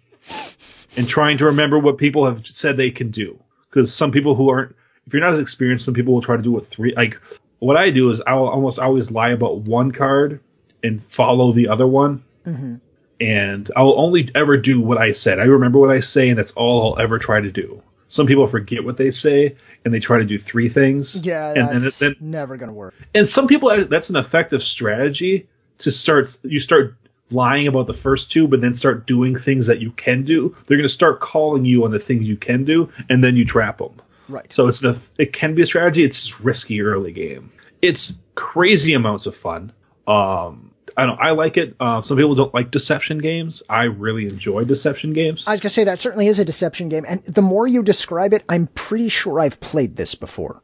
and 0.96 1.08
trying 1.08 1.38
to 1.38 1.46
remember 1.46 1.80
what 1.80 1.98
people 1.98 2.26
have 2.26 2.46
said 2.46 2.76
they 2.76 2.92
can 2.92 3.10
do. 3.10 3.36
Because 3.68 3.92
some 3.92 4.12
people 4.12 4.36
who 4.36 4.48
aren't, 4.48 4.76
if 5.06 5.12
you're 5.12 5.20
not 5.20 5.34
as 5.34 5.40
experienced, 5.40 5.84
some 5.84 5.94
people 5.94 6.14
will 6.14 6.22
try 6.22 6.36
to 6.36 6.42
do 6.42 6.52
what 6.52 6.68
three. 6.68 6.94
Like 6.94 7.20
what 7.58 7.76
I 7.76 7.90
do 7.90 8.10
is 8.10 8.22
I'll 8.24 8.46
almost 8.46 8.78
always 8.78 9.10
lie 9.10 9.30
about 9.30 9.58
one 9.58 9.90
card 9.90 10.40
and 10.84 11.04
follow 11.08 11.52
the 11.52 11.68
other 11.68 11.88
one. 11.88 12.22
Mm-hmm. 12.46 12.76
And 13.20 13.70
I'll 13.74 13.98
only 13.98 14.30
ever 14.34 14.56
do 14.58 14.80
what 14.80 14.98
I 14.98 15.12
said. 15.12 15.40
I 15.40 15.44
remember 15.44 15.80
what 15.80 15.90
I 15.90 16.00
say, 16.00 16.28
and 16.28 16.38
that's 16.38 16.52
all 16.52 16.94
I'll 16.94 17.02
ever 17.02 17.18
try 17.18 17.40
to 17.40 17.50
do. 17.50 17.82
Some 18.08 18.26
people 18.26 18.46
forget 18.46 18.84
what 18.84 18.96
they 18.96 19.10
say, 19.10 19.56
and 19.84 19.92
they 19.92 20.00
try 20.00 20.18
to 20.18 20.24
do 20.24 20.38
three 20.38 20.68
things. 20.68 21.16
Yeah, 21.24 21.52
and, 21.56 21.82
then 21.98 22.16
never 22.20 22.56
going 22.56 22.68
to 22.68 22.74
work. 22.74 22.94
and 23.14 23.28
some 23.28 23.46
people 23.48 23.84
that's 23.86 24.10
an 24.10 24.16
effective 24.16 24.62
strategy 24.62 25.48
to 25.78 25.90
start 25.90 26.36
you 26.42 26.60
start 26.60 26.94
lying 27.30 27.66
about 27.66 27.86
the 27.88 27.94
first 27.94 28.30
two 28.30 28.46
but 28.46 28.60
then 28.60 28.72
start 28.74 29.04
doing 29.06 29.36
things 29.36 29.66
that 29.66 29.80
you 29.80 29.90
can 29.90 30.22
do 30.22 30.54
they're 30.66 30.76
going 30.76 30.88
to 30.88 30.94
start 30.94 31.20
calling 31.20 31.64
you 31.64 31.84
on 31.84 31.90
the 31.90 31.98
things 31.98 32.26
you 32.28 32.36
can 32.36 32.64
do 32.64 32.88
and 33.10 33.22
then 33.24 33.36
you 33.36 33.44
trap 33.44 33.78
them 33.78 34.00
Right. 34.28 34.50
so 34.52 34.68
it's 34.68 34.82
a, 34.84 35.00
it 35.18 35.32
can 35.32 35.54
be 35.56 35.62
a 35.62 35.66
strategy 35.66 36.04
it's 36.04 36.40
risky 36.40 36.80
early 36.82 37.12
game 37.12 37.50
it's 37.82 38.14
crazy 38.36 38.94
amounts 38.94 39.26
of 39.26 39.36
fun 39.36 39.72
um 40.06 40.70
I 40.96 41.04
don't. 41.04 41.20
I 41.20 41.32
like 41.32 41.56
it. 41.56 41.76
Uh, 41.78 42.00
some 42.00 42.16
people 42.16 42.34
don't 42.34 42.54
like 42.54 42.70
deception 42.70 43.18
games. 43.18 43.62
I 43.68 43.84
really 43.84 44.24
enjoy 44.24 44.64
deception 44.64 45.12
games. 45.12 45.44
I 45.46 45.52
was 45.52 45.60
going 45.60 45.68
to 45.68 45.74
say 45.74 45.84
that 45.84 45.98
certainly 45.98 46.26
is 46.26 46.38
a 46.38 46.44
deception 46.44 46.88
game. 46.88 47.04
And 47.06 47.22
the 47.24 47.42
more 47.42 47.66
you 47.66 47.82
describe 47.82 48.32
it, 48.32 48.44
I'm 48.48 48.68
pretty 48.68 49.10
sure 49.10 49.38
I've 49.38 49.60
played 49.60 49.96
this 49.96 50.14
before. 50.14 50.62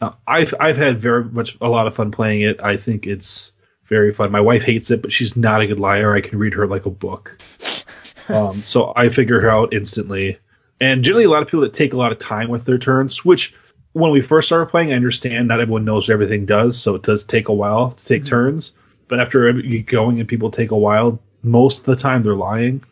Uh, 0.00 0.12
I've 0.26 0.54
I've 0.58 0.78
had 0.78 1.00
very 1.00 1.24
much 1.24 1.56
a 1.60 1.68
lot 1.68 1.86
of 1.86 1.94
fun 1.94 2.10
playing 2.10 2.42
it. 2.42 2.62
I 2.62 2.78
think 2.78 3.06
it's 3.06 3.52
very 3.84 4.12
fun. 4.12 4.30
My 4.30 4.40
wife 4.40 4.62
hates 4.62 4.90
it, 4.90 5.02
but 5.02 5.12
she's 5.12 5.36
not 5.36 5.60
a 5.60 5.66
good 5.66 5.78
liar. 5.78 6.14
I 6.14 6.22
can 6.22 6.38
read 6.38 6.54
her 6.54 6.66
like 6.66 6.86
a 6.86 6.90
book. 6.90 7.38
um, 8.28 8.54
so 8.54 8.94
I 8.96 9.10
figure 9.10 9.40
her 9.40 9.50
out 9.50 9.74
instantly. 9.74 10.38
And 10.80 11.04
generally, 11.04 11.24
a 11.24 11.30
lot 11.30 11.42
of 11.42 11.48
people 11.48 11.60
that 11.60 11.74
take 11.74 11.92
a 11.92 11.98
lot 11.98 12.10
of 12.10 12.18
time 12.18 12.48
with 12.48 12.64
their 12.64 12.78
turns, 12.78 13.24
which 13.24 13.54
when 13.92 14.10
we 14.10 14.22
first 14.22 14.48
started 14.48 14.70
playing, 14.70 14.92
I 14.92 14.96
understand 14.96 15.46
not 15.46 15.60
everyone 15.60 15.84
knows 15.84 16.08
what 16.08 16.14
everything 16.14 16.46
does, 16.46 16.80
so 16.80 16.94
it 16.94 17.02
does 17.02 17.22
take 17.22 17.48
a 17.48 17.52
while 17.52 17.92
to 17.92 18.04
take 18.04 18.24
turns. 18.24 18.72
But 19.12 19.20
after 19.20 19.50
you 19.50 19.80
get 19.80 19.86
going 19.88 20.20
and 20.20 20.26
people 20.26 20.50
take 20.50 20.70
a 20.70 20.76
while, 20.76 21.20
most 21.42 21.80
of 21.80 21.84
the 21.84 21.96
time 21.96 22.22
they're 22.22 22.34
lying. 22.34 22.82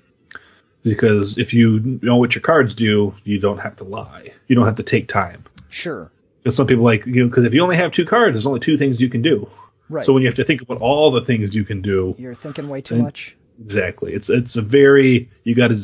Because 0.82 1.38
if 1.38 1.54
you 1.54 1.98
know 2.02 2.16
what 2.18 2.34
your 2.34 2.42
cards 2.42 2.74
do, 2.74 3.14
you 3.24 3.38
don't 3.40 3.56
have 3.56 3.74
to 3.76 3.84
lie. 3.84 4.30
You 4.46 4.54
don't 4.54 4.66
have 4.66 4.74
to 4.76 4.82
take 4.82 5.08
time. 5.08 5.44
Sure. 5.70 6.12
Because 6.42 6.54
some 6.56 6.66
people 6.66 6.84
like 6.84 7.06
you 7.06 7.22
know, 7.22 7.30
because 7.30 7.46
if 7.46 7.54
you 7.54 7.62
only 7.62 7.76
have 7.76 7.90
two 7.92 8.04
cards, 8.04 8.34
there's 8.34 8.44
only 8.46 8.60
two 8.60 8.76
things 8.76 9.00
you 9.00 9.08
can 9.08 9.22
do. 9.22 9.48
Right. 9.88 10.04
So 10.04 10.12
when 10.12 10.20
you 10.22 10.28
have 10.28 10.34
to 10.36 10.44
think 10.44 10.60
about 10.60 10.76
all 10.82 11.10
the 11.10 11.22
things 11.24 11.54
you 11.54 11.64
can 11.64 11.80
do, 11.80 12.14
You're 12.18 12.34
thinking 12.34 12.68
way 12.68 12.82
too 12.82 12.96
much. 12.96 13.34
exactly, 13.58 14.12
it's 14.12 14.28
it's 14.28 14.56
a 14.56 14.62
very 14.62 15.30
you 15.44 15.54
got 15.54 15.68
to. 15.68 15.78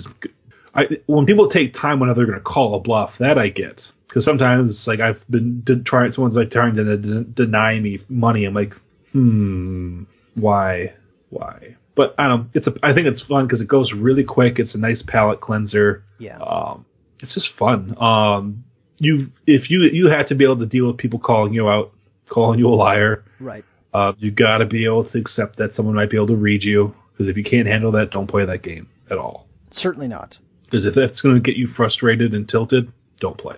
I, 0.75 0.99
when 1.07 1.25
people 1.25 1.49
take 1.49 1.73
time 1.73 1.99
when 1.99 2.13
they're 2.13 2.27
going 2.27 2.39
to 2.39 2.45
call 2.45 2.75
a 2.75 2.81
bluff, 2.81 3.17
that 3.21 3.39
I 3.39 3.49
get 3.49 3.91
because 4.07 4.27
sometimes 4.27 4.87
like 4.87 5.01
I've 5.01 5.27
been 5.31 5.63
de- 5.63 5.77
trying, 5.77 6.13
someone's 6.13 6.37
like 6.37 6.51
trying 6.51 6.77
to 6.77 6.97
de- 6.99 7.25
deny 7.25 7.81
me 7.81 8.01
money. 8.11 8.45
I'm 8.45 8.53
like, 8.53 8.75
hmm, 9.13 10.05
why, 10.37 10.93
why? 11.31 11.77
But 11.97 12.15
I 12.19 12.29
don't. 12.29 12.51
It's 12.55 12.69
a. 12.69 12.75
I 12.83 12.93
think 12.93 13.07
it's 13.09 13.23
fun 13.23 13.47
because 13.47 13.63
it 13.63 13.69
goes 13.69 13.93
really 13.93 14.23
quick. 14.23 14.59
It's 14.59 14.75
a 14.75 14.79
nice 14.79 15.03
palate 15.03 15.41
cleanser. 15.41 16.05
Yeah. 16.19 16.39
Um, 16.39 16.85
it's 17.23 17.35
just 17.35 17.53
fun. 17.53 17.97
Um, 18.01 18.65
you 18.99 19.33
if 19.47 19.71
you 19.71 19.83
you 19.83 20.09
have 20.09 20.27
to 20.27 20.35
be 20.35 20.45
able 20.45 20.59
to 20.59 20.67
deal 20.67 20.87
with 20.87 20.99
people 20.99 21.19
calling 21.19 21.55
you 21.55 21.69
out, 21.69 21.93
calling 22.29 22.59
you 22.59 22.69
a 22.69 22.77
liar. 22.77 23.25
Right. 23.41 23.65
Uh, 23.95 24.13
you 24.19 24.31
got 24.31 24.59
to 24.59 24.67
be 24.67 24.85
able 24.85 25.05
to 25.05 25.19
accept 25.19 25.57
that 25.57 25.75
someone 25.75 25.95
might 25.95 26.11
be 26.11 26.19
able 26.19 26.27
to 26.27 26.37
read 26.37 26.63
you. 26.63 26.95
Because 27.13 27.29
if 27.29 27.37
you 27.39 27.45
can't 27.45 27.67
handle 27.67 27.93
that, 27.93 28.11
don't 28.11 28.27
play 28.27 28.45
that 28.45 28.61
game 28.61 28.89
at 29.11 29.17
all. 29.17 29.47
Certainly 29.71 30.09
not. 30.09 30.39
Because 30.65 30.85
if 30.85 30.95
that's 30.95 31.23
going 31.23 31.37
to 31.37 31.41
get 31.41 31.57
you 31.57 31.67
frustrated 31.67 32.35
and 32.35 32.47
tilted, 32.47 32.93
don't 33.21 33.39
play. 33.39 33.57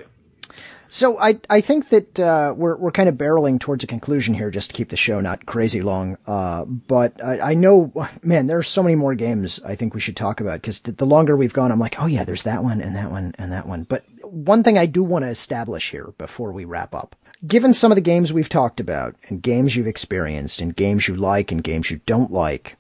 So 0.91 1.19
I 1.19 1.39
I 1.51 1.61
think 1.61 1.91
that 1.91 2.19
uh, 2.19 2.55
we're 2.57 2.77
we're 2.77 2.91
kind 2.91 3.09
of 3.09 3.17
barreling 3.17 3.61
towards 3.61 3.85
a 3.85 3.87
conclusion 3.87 4.35
here, 4.35 4.51
just 4.51 4.71
to 4.71 4.77
keep 4.77 4.89
the 4.89 4.97
show 4.97 5.21
not 5.21 5.47
crazy 5.47 5.83
long. 5.83 6.17
Uh, 6.27 6.65
but 6.65 7.23
I, 7.23 7.51
I 7.51 7.55
know, 7.55 7.93
man, 8.23 8.47
there 8.47 8.59
are 8.59 8.63
so 8.63 8.83
many 8.83 8.95
more 8.95 9.15
games 9.15 9.61
I 9.65 9.75
think 9.75 9.95
we 9.95 10.01
should 10.01 10.17
talk 10.17 10.41
about 10.41 10.63
because 10.63 10.81
the 10.81 11.05
longer 11.05 11.37
we've 11.37 11.53
gone, 11.53 11.71
I'm 11.71 11.79
like, 11.79 12.01
oh 12.01 12.07
yeah, 12.07 12.25
there's 12.25 12.45
that 12.45 12.63
one 12.63 12.81
and 12.81 12.97
that 12.97 13.11
one 13.11 13.35
and 13.39 13.53
that 13.53 13.69
one. 13.69 13.83
But 13.85 14.05
one 14.25 14.63
thing 14.63 14.79
I 14.79 14.87
do 14.87 15.03
want 15.03 15.25
to 15.25 15.31
establish 15.31 15.91
here 15.91 16.15
before 16.17 16.53
we 16.53 16.65
wrap 16.65 16.95
up, 16.95 17.15
given 17.47 17.75
some 17.75 17.93
of 17.93 17.97
the 17.97 18.03
games 18.03 18.33
we've 18.33 18.49
talked 18.49 18.81
about 18.81 19.15
and 19.29 19.43
games 19.43 19.77
you've 19.77 19.87
experienced 19.87 20.61
and 20.61 20.75
games 20.75 21.07
you 21.07 21.17
like 21.17 21.53
and 21.53 21.63
games 21.63 21.91
you 21.91 22.01
don't 22.07 22.33
like, 22.33 22.77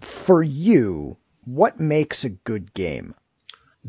for 0.00 0.42
you, 0.42 1.16
what 1.44 1.78
makes 1.78 2.24
a 2.24 2.30
good 2.30 2.72
game? 2.74 3.14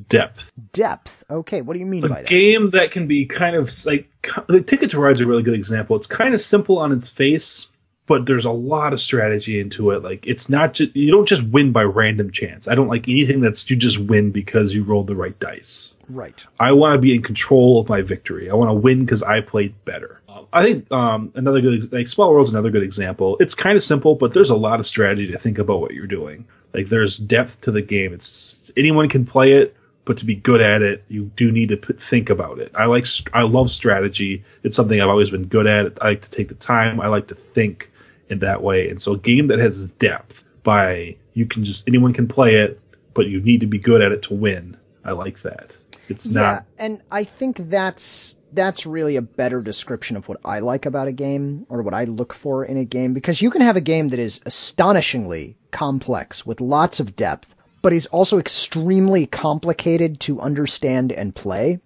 Depth. 0.08 0.52
Depth. 0.74 1.24
Okay, 1.30 1.62
what 1.62 1.74
do 1.74 1.80
you 1.80 1.86
mean 1.86 2.08
by 2.08 2.20
A 2.20 2.24
that? 2.24 2.28
game 2.28 2.70
that 2.72 2.92
can 2.92 3.08
be 3.08 3.26
kind 3.26 3.56
of 3.56 3.74
like 3.86 4.10
the 4.48 4.62
Ticket 4.62 4.92
to 4.92 5.00
Ride's 5.00 5.22
a 5.22 5.28
really 5.28 5.44
good 5.44 5.56
example. 5.56 5.96
It's 5.98 6.08
kind 6.08 6.34
of 6.34 6.42
simple 6.42 6.78
on 6.78 6.92
its 6.92 7.10
face, 7.10 7.68
but 8.06 8.26
there's 8.26 8.46
a 8.46 8.52
lot 8.52 8.94
of 8.94 9.02
strategy 9.02 9.60
into 9.60 9.92
it. 9.92 10.04
Like 10.04 10.26
it's 10.28 10.50
not 10.50 10.74
just 10.74 10.96
you 10.96 11.12
don't 11.12 11.28
just 11.28 11.44
win 11.44 11.72
by 11.72 11.84
random 11.84 12.32
chance. 12.32 12.68
I 12.68 12.76
don't 12.76 12.88
like 12.88 13.08
anything 13.08 13.42
that's 13.42 13.70
you 13.70 13.76
just 13.76 14.00
win 14.00 14.32
because 14.32 14.74
you 14.74 14.84
rolled 14.84 15.08
the 15.08 15.16
right 15.16 15.38
dice. 15.40 15.94
Right. 16.08 16.36
I 16.60 16.72
want 16.72 16.96
to 16.96 17.00
be 17.02 17.14
in 17.14 17.22
control 17.22 17.80
of 17.80 17.88
my 17.90 18.02
victory. 18.02 18.50
I 18.50 18.56
want 18.56 18.70
to 18.70 18.74
win 18.74 19.06
because 19.06 19.22
I 19.22 19.42
played 19.42 19.76
better. 19.86 20.22
Um, 20.28 20.48
I 20.52 20.64
think 20.64 20.92
um, 20.92 21.32
another 21.36 21.62
good, 21.62 21.92
like 21.94 22.08
Small 22.08 22.32
World's 22.34 22.50
another 22.50 22.72
good 22.72 22.82
example. 22.84 23.38
It's 23.40 23.54
kind 23.54 23.78
of 23.78 23.84
simple, 23.84 24.16
but 24.16 24.34
there's 24.34 24.50
a 24.50 24.56
lot 24.56 24.80
of 24.80 24.88
strategy 24.88 25.32
to 25.32 25.38
think 25.38 25.60
about 25.60 25.82
what 25.82 25.94
you're 25.94 26.08
doing. 26.08 26.48
Like 26.74 26.88
there's 26.88 27.18
depth 27.18 27.62
to 27.62 27.72
the 27.72 27.82
game. 27.82 28.14
It's 28.14 28.56
anyone 28.76 29.10
can 29.10 29.26
play 29.26 29.54
it, 29.54 29.76
but 30.10 30.18
to 30.18 30.26
be 30.26 30.34
good 30.34 30.60
at 30.60 30.82
it, 30.82 31.04
you 31.08 31.26
do 31.36 31.52
need 31.52 31.70
to 31.70 31.78
put, 31.78 32.02
think 32.02 32.32
about 32.32 32.58
it. 32.58 32.72
I 32.74 32.86
like, 32.86 33.06
I 33.32 33.44
love 33.44 33.70
strategy. 33.70 34.44
It's 34.64 34.76
something 34.76 35.00
I've 35.00 35.08
always 35.08 35.30
been 35.30 35.46
good 35.46 35.68
at. 35.68 36.02
I 36.02 36.08
like 36.08 36.24
to 36.24 36.32
take 36.32 36.50
the 36.50 36.56
time. 36.56 37.00
I 37.00 37.10
like 37.10 37.28
to 37.28 37.36
think 37.36 37.92
in 38.28 38.40
that 38.40 38.64
way. 38.64 38.90
And 38.90 39.00
so 39.00 39.12
a 39.12 39.20
game 39.20 39.50
that 39.50 39.60
has 39.60 39.86
depth 39.86 40.42
by 40.64 41.16
you 41.36 41.46
can 41.46 41.64
just 41.64 41.84
anyone 41.86 42.14
can 42.14 42.28
play 42.28 42.56
it, 42.56 42.82
but 43.14 43.28
you 43.28 43.40
need 43.40 43.60
to 43.60 43.68
be 43.68 43.78
good 43.78 44.02
at 44.02 44.12
it 44.12 44.24
to 44.24 44.34
win. 44.34 44.78
I 45.06 45.12
like 45.12 45.44
that. 45.44 45.76
It's 46.08 46.26
Yeah, 46.26 46.42
not 46.42 46.66
and 46.80 47.04
I 47.12 47.24
think 47.24 47.70
that's 47.70 48.36
that's 48.52 48.88
really 48.88 49.16
a 49.16 49.22
better 49.22 49.62
description 49.62 50.18
of 50.18 50.28
what 50.28 50.40
I 50.44 50.58
like 50.58 50.88
about 50.88 51.08
a 51.08 51.12
game 51.12 51.68
or 51.70 51.84
what 51.84 51.94
I 51.94 52.06
look 52.06 52.34
for 52.34 52.66
in 52.66 52.78
a 52.78 52.84
game 52.84 53.14
because 53.14 53.44
you 53.44 53.52
can 53.52 53.62
have 53.62 53.76
a 53.76 53.82
game 53.82 54.08
that 54.08 54.18
is 54.18 54.42
astonishingly 54.48 55.56
complex 55.70 56.48
with 56.48 56.60
lots 56.60 57.00
of 57.00 57.16
depth, 57.16 57.54
but 57.82 57.94
is 57.94 58.06
also 58.08 58.40
extremely 58.40 59.26
complicated 59.26 60.20
to 60.22 60.40
understand 60.40 61.12
and 61.12 61.36
play. 61.36 61.80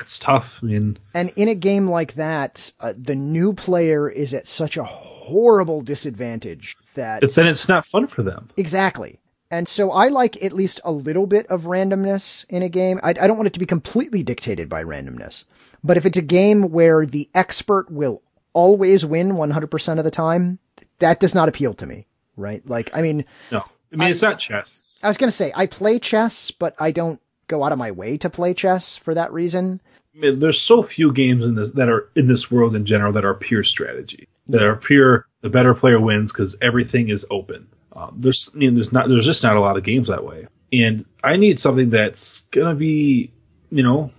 it's 0.00 0.18
tough. 0.18 0.60
I 0.62 0.66
mean, 0.66 0.98
And 1.14 1.30
in 1.36 1.48
a 1.48 1.54
game 1.54 1.88
like 1.88 2.14
that, 2.14 2.72
uh, 2.80 2.94
the 2.96 3.14
new 3.14 3.52
player 3.52 4.08
is 4.08 4.34
at 4.34 4.46
such 4.48 4.76
a 4.76 4.84
horrible 4.84 5.80
disadvantage 5.82 6.76
that 6.94 7.22
it's, 7.22 7.34
then 7.34 7.48
it's 7.48 7.68
not 7.68 7.86
fun 7.86 8.06
for 8.06 8.22
them. 8.22 8.48
Exactly. 8.56 9.18
And 9.50 9.68
so 9.68 9.92
I 9.92 10.08
like 10.08 10.42
at 10.42 10.52
least 10.52 10.80
a 10.84 10.90
little 10.90 11.26
bit 11.26 11.46
of 11.46 11.62
randomness 11.64 12.44
in 12.48 12.62
a 12.62 12.68
game. 12.68 12.98
I, 13.02 13.10
I 13.10 13.26
don't 13.26 13.36
want 13.36 13.46
it 13.46 13.52
to 13.52 13.60
be 13.60 13.66
completely 13.66 14.22
dictated 14.22 14.68
by 14.68 14.82
randomness. 14.82 15.44
But 15.84 15.96
if 15.96 16.04
it's 16.04 16.18
a 16.18 16.22
game 16.22 16.70
where 16.70 17.06
the 17.06 17.28
expert 17.34 17.90
will 17.90 18.22
always 18.54 19.06
win 19.06 19.32
100% 19.32 19.98
of 19.98 20.04
the 20.04 20.10
time, 20.10 20.58
that 20.98 21.20
does 21.20 21.34
not 21.34 21.48
appeal 21.48 21.74
to 21.74 21.86
me, 21.86 22.06
right? 22.36 22.66
Like, 22.68 22.90
I 22.96 23.02
mean, 23.02 23.24
No, 23.52 23.64
I 23.92 23.96
mean 23.96 24.10
it's 24.10 24.22
not 24.22 24.40
chess. 24.40 24.85
I 25.02 25.08
was 25.08 25.18
going 25.18 25.28
to 25.28 25.36
say 25.36 25.52
I 25.54 25.66
play 25.66 25.98
chess, 25.98 26.50
but 26.50 26.74
I 26.78 26.90
don't 26.90 27.20
go 27.48 27.62
out 27.62 27.72
of 27.72 27.78
my 27.78 27.90
way 27.90 28.16
to 28.18 28.30
play 28.30 28.54
chess 28.54 28.96
for 28.96 29.14
that 29.14 29.32
reason. 29.32 29.80
I 30.14 30.18
mean, 30.18 30.38
there's 30.40 30.60
so 30.60 30.82
few 30.82 31.12
games 31.12 31.44
in 31.44 31.54
this 31.54 31.70
that 31.72 31.88
are 31.88 32.08
in 32.16 32.26
this 32.26 32.50
world 32.50 32.74
in 32.74 32.86
general 32.86 33.12
that 33.12 33.24
are 33.24 33.34
pure 33.34 33.62
strategy. 33.62 34.28
That 34.48 34.62
are 34.62 34.76
pure. 34.76 35.26
The 35.42 35.50
better 35.50 35.74
player 35.74 36.00
wins 36.00 36.32
because 36.32 36.56
everything 36.62 37.10
is 37.10 37.26
open. 37.30 37.68
Um, 37.92 38.16
there's, 38.18 38.50
I 38.54 38.56
mean, 38.58 38.74
there's 38.74 38.92
not. 38.92 39.08
There's 39.08 39.26
just 39.26 39.42
not 39.42 39.56
a 39.56 39.60
lot 39.60 39.76
of 39.76 39.84
games 39.84 40.08
that 40.08 40.24
way. 40.24 40.46
And 40.72 41.04
I 41.22 41.36
need 41.36 41.60
something 41.60 41.90
that's 41.90 42.40
gonna 42.50 42.74
be, 42.74 43.30
you 43.70 43.82
know, 43.82 44.10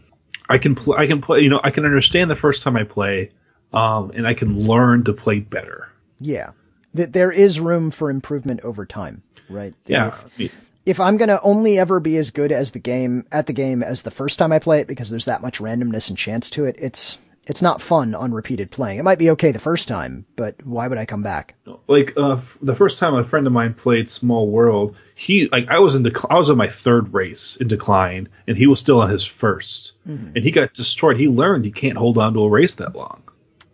I 0.47 0.57
can 0.57 0.75
play. 0.75 0.97
I 0.97 1.07
can 1.07 1.21
play. 1.21 1.39
You 1.41 1.49
know, 1.49 1.59
I 1.63 1.71
can 1.71 1.85
understand 1.85 2.29
the 2.29 2.35
first 2.35 2.61
time 2.61 2.77
I 2.77 2.83
play, 2.83 3.31
um, 3.73 4.11
and 4.13 4.27
I 4.27 4.33
can 4.33 4.67
learn 4.67 5.03
to 5.05 5.13
play 5.13 5.39
better. 5.39 5.89
Yeah. 6.19 6.51
That 6.93 7.13
there 7.13 7.31
is 7.31 7.59
room 7.59 7.91
for 7.91 8.09
improvement 8.09 8.61
over 8.61 8.85
time, 8.85 9.23
right? 9.49 9.73
Yeah. 9.85 10.07
If- 10.07 10.25
I 10.25 10.29
mean, 10.37 10.51
if 10.87 11.01
I'm 11.01 11.17
going 11.17 11.27
to 11.27 11.41
only 11.41 11.77
ever 11.77 11.99
be 11.99 12.15
as 12.15 12.31
good 12.31 12.53
as 12.53 12.71
the 12.71 12.79
game 12.79 13.25
at 13.29 13.45
the 13.45 13.53
game 13.53 13.83
as 13.83 14.03
the 14.03 14.11
first 14.11 14.39
time 14.39 14.53
I 14.53 14.59
play 14.59 14.79
it 14.79 14.87
because 14.87 15.09
there's 15.09 15.25
that 15.25 15.41
much 15.41 15.59
randomness 15.59 16.07
and 16.07 16.17
chance 16.17 16.49
to 16.51 16.63
it, 16.63 16.77
it's 16.79 17.17
it's 17.45 17.61
not 17.61 17.81
fun 17.81 18.15
on 18.15 18.33
repeated 18.33 18.71
playing. 18.71 18.97
It 18.99 19.03
might 19.03 19.19
be 19.19 19.29
okay 19.31 19.51
the 19.51 19.59
first 19.59 19.87
time, 19.87 20.25
but 20.35 20.65
why 20.65 20.87
would 20.87 20.97
I 20.97 21.05
come 21.05 21.23
back? 21.23 21.55
like 21.87 22.13
uh, 22.15 22.37
the 22.61 22.75
first 22.75 22.99
time 22.99 23.15
a 23.15 23.23
friend 23.25 23.45
of 23.47 23.53
mine 23.53 23.73
played 23.73 24.09
Small 24.09 24.49
World, 24.49 24.95
he 25.15 25.49
like 25.51 25.67
I 25.67 25.79
was 25.79 25.95
in 25.95 26.03
dec- 26.03 26.27
I 26.29 26.35
was 26.35 26.49
in 26.49 26.57
my 26.57 26.69
third 26.69 27.13
race 27.13 27.57
in 27.57 27.67
decline, 27.67 28.29
and 28.47 28.57
he 28.57 28.65
was 28.67 28.79
still 28.79 29.01
on 29.01 29.09
his 29.09 29.23
1st 29.27 29.91
and 30.05 30.37
he 30.37 30.51
got 30.51 30.73
destroyed. 30.73 31.17
He 31.17 31.27
learned 31.27 31.65
he 31.65 31.71
can't 31.71 31.97
hold 31.97 32.17
on 32.17 32.33
to 32.33 32.43
a 32.43 32.49
race 32.49 32.75
that 32.75 32.95
long. 32.95 33.23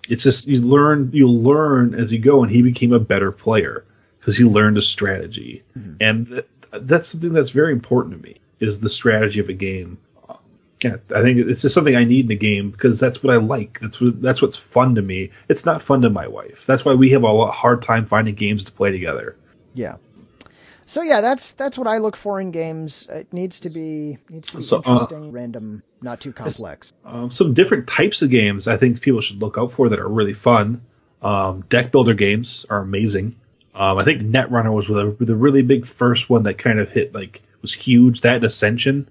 It's 0.09 0.23
just 0.23 0.47
you 0.47 0.61
learn 0.61 1.11
you 1.13 1.27
learn 1.29 1.93
as 1.93 2.11
you 2.11 2.17
go, 2.17 2.41
and 2.41 2.51
he 2.51 2.63
became 2.63 2.91
a 2.91 2.99
better 2.99 3.31
player 3.31 3.85
because 4.19 4.35
he 4.35 4.45
learned 4.45 4.77
a 4.77 4.81
strategy, 4.81 5.63
and 6.01 6.27
th- 6.27 6.45
that's 6.81 7.09
something 7.09 7.33
that's 7.33 7.51
very 7.51 7.71
important 7.71 8.15
to 8.15 8.21
me 8.21 8.39
is 8.59 8.79
the 8.79 8.89
strategy 8.89 9.39
of 9.39 9.49
a 9.49 9.53
game. 9.53 9.97
Yeah, 10.83 10.97
I 11.15 11.21
think 11.21 11.37
it's 11.37 11.61
just 11.61 11.73
something 11.73 11.95
I 11.95 12.03
need 12.03 12.25
in 12.25 12.31
a 12.31 12.35
game 12.35 12.69
because 12.69 12.99
that's 12.99 13.23
what 13.23 13.33
I 13.33 13.37
like. 13.37 13.79
That's 13.79 14.01
what 14.01 14.21
that's 14.21 14.41
what's 14.41 14.57
fun 14.57 14.95
to 14.95 15.01
me. 15.01 15.31
It's 15.47 15.65
not 15.65 15.81
fun 15.81 16.01
to 16.01 16.09
my 16.09 16.27
wife. 16.27 16.65
That's 16.65 16.83
why 16.83 16.93
we 16.93 17.09
have 17.11 17.23
a 17.23 17.31
lot 17.31 17.53
hard 17.53 17.81
time 17.81 18.05
finding 18.05 18.35
games 18.35 18.65
to 18.65 18.71
play 18.71 18.91
together. 18.91 19.37
Yeah. 19.73 19.95
So 20.85 21.01
yeah, 21.01 21.21
that's 21.21 21.53
that's 21.53 21.77
what 21.77 21.87
I 21.87 21.99
look 21.99 22.17
for 22.17 22.41
in 22.41 22.51
games. 22.51 23.07
It 23.09 23.31
needs 23.31 23.61
to 23.61 23.69
be 23.69 24.17
needs 24.29 24.49
to 24.51 24.57
be 24.57 24.63
So, 24.63 24.77
uh, 24.77 24.91
interesting, 24.91 25.31
random, 25.31 25.83
not 26.01 26.19
too 26.19 26.33
complex. 26.33 26.91
Um, 27.05 27.31
some 27.31 27.53
different 27.53 27.87
types 27.87 28.21
of 28.21 28.29
games 28.29 28.67
I 28.67 28.75
think 28.75 28.99
people 28.99 29.21
should 29.21 29.41
look 29.41 29.57
out 29.57 29.71
for 29.71 29.87
that 29.87 29.99
are 29.99 30.09
really 30.09 30.33
fun. 30.33 30.81
Um, 31.21 31.61
deck 31.69 31.93
builder 31.93 32.13
games 32.13 32.65
are 32.69 32.79
amazing. 32.79 33.37
Um, 33.75 33.97
I 33.97 34.03
think 34.03 34.21
Netrunner 34.21 34.73
was 34.73 34.87
the, 34.87 35.15
the 35.23 35.35
really 35.35 35.61
big 35.61 35.85
first 35.85 36.29
one 36.29 36.43
that 36.43 36.57
kind 36.57 36.79
of 36.79 36.89
hit 36.89 37.13
like 37.13 37.41
was 37.61 37.73
huge. 37.73 38.21
That 38.21 38.43
Ascension. 38.43 39.09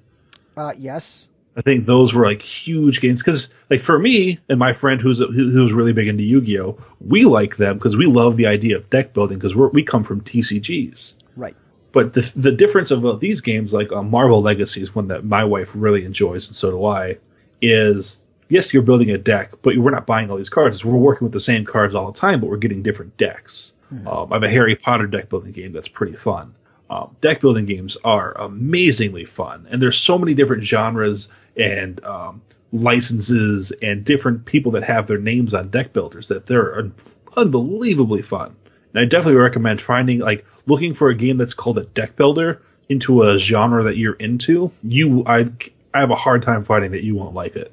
Uh, 0.56 0.72
yes. 0.78 1.28
I 1.56 1.60
think 1.60 1.84
those 1.84 2.14
were 2.14 2.24
like 2.24 2.40
huge 2.40 3.00
games 3.00 3.22
because, 3.22 3.48
like, 3.68 3.82
for 3.82 3.98
me 3.98 4.38
and 4.48 4.58
my 4.58 4.72
friend 4.72 5.00
who's 5.00 5.18
who, 5.18 5.50
who's 5.50 5.72
really 5.72 5.92
big 5.92 6.08
into 6.08 6.22
Yu-Gi-Oh, 6.22 6.78
we 7.00 7.24
like 7.24 7.56
them 7.56 7.76
because 7.76 7.96
we 7.96 8.06
love 8.06 8.36
the 8.36 8.46
idea 8.46 8.76
of 8.76 8.88
deck 8.88 9.12
building 9.12 9.38
because 9.38 9.54
we 9.54 9.66
we 9.68 9.82
come 9.82 10.04
from 10.04 10.22
TCGs. 10.22 11.12
Right. 11.36 11.56
But 11.92 12.14
the 12.14 12.30
the 12.34 12.52
difference 12.52 12.90
about 12.90 13.20
these 13.20 13.42
games, 13.42 13.74
like 13.74 13.92
uh, 13.92 14.02
Marvel 14.02 14.40
Legacy, 14.40 14.80
is 14.80 14.94
one 14.94 15.08
that 15.08 15.24
my 15.24 15.44
wife 15.44 15.68
really 15.74 16.04
enjoys, 16.04 16.46
and 16.46 16.56
so 16.56 16.70
do 16.70 16.86
I. 16.86 17.18
Is 17.60 18.16
yes, 18.48 18.72
you're 18.72 18.82
building 18.82 19.10
a 19.10 19.18
deck, 19.18 19.52
but 19.60 19.76
we're 19.76 19.90
not 19.90 20.06
buying 20.06 20.30
all 20.30 20.38
these 20.38 20.48
cards. 20.48 20.82
We're 20.84 20.96
working 20.96 21.26
with 21.26 21.32
the 21.32 21.40
same 21.40 21.66
cards 21.66 21.94
all 21.94 22.10
the 22.10 22.18
time, 22.18 22.40
but 22.40 22.48
we're 22.48 22.56
getting 22.56 22.82
different 22.82 23.18
decks. 23.18 23.72
Um, 24.06 24.32
I 24.32 24.36
have 24.36 24.42
a 24.42 24.50
Harry 24.50 24.76
Potter 24.76 25.06
deck 25.06 25.28
building 25.28 25.52
game 25.52 25.72
that's 25.72 25.88
pretty 25.88 26.16
fun. 26.16 26.54
Um, 26.90 27.16
deck 27.20 27.40
building 27.40 27.66
games 27.66 27.96
are 28.04 28.32
amazingly 28.32 29.24
fun, 29.24 29.66
and 29.70 29.80
there's 29.80 29.98
so 29.98 30.18
many 30.18 30.34
different 30.34 30.64
genres 30.64 31.28
and 31.56 32.02
um, 32.04 32.42
licenses 32.72 33.72
and 33.82 34.04
different 34.04 34.44
people 34.44 34.72
that 34.72 34.84
have 34.84 35.06
their 35.06 35.18
names 35.18 35.54
on 35.54 35.70
deck 35.70 35.92
builders 35.92 36.28
that 36.28 36.46
they're 36.46 36.78
un- 36.78 36.94
unbelievably 37.36 38.22
fun. 38.22 38.54
And 38.94 39.02
I 39.02 39.08
definitely 39.08 39.40
recommend 39.40 39.80
finding 39.80 40.18
like 40.18 40.44
looking 40.66 40.94
for 40.94 41.08
a 41.08 41.14
game 41.14 41.38
that's 41.38 41.54
called 41.54 41.78
a 41.78 41.84
deck 41.84 42.16
builder 42.16 42.62
into 42.88 43.22
a 43.22 43.38
genre 43.38 43.84
that 43.84 43.96
you're 43.96 44.14
into. 44.14 44.70
You 44.82 45.24
I 45.26 45.50
I 45.94 46.00
have 46.00 46.10
a 46.10 46.16
hard 46.16 46.42
time 46.42 46.64
finding 46.64 46.92
that 46.92 47.04
you 47.04 47.14
won't 47.14 47.34
like 47.34 47.56
it. 47.56 47.72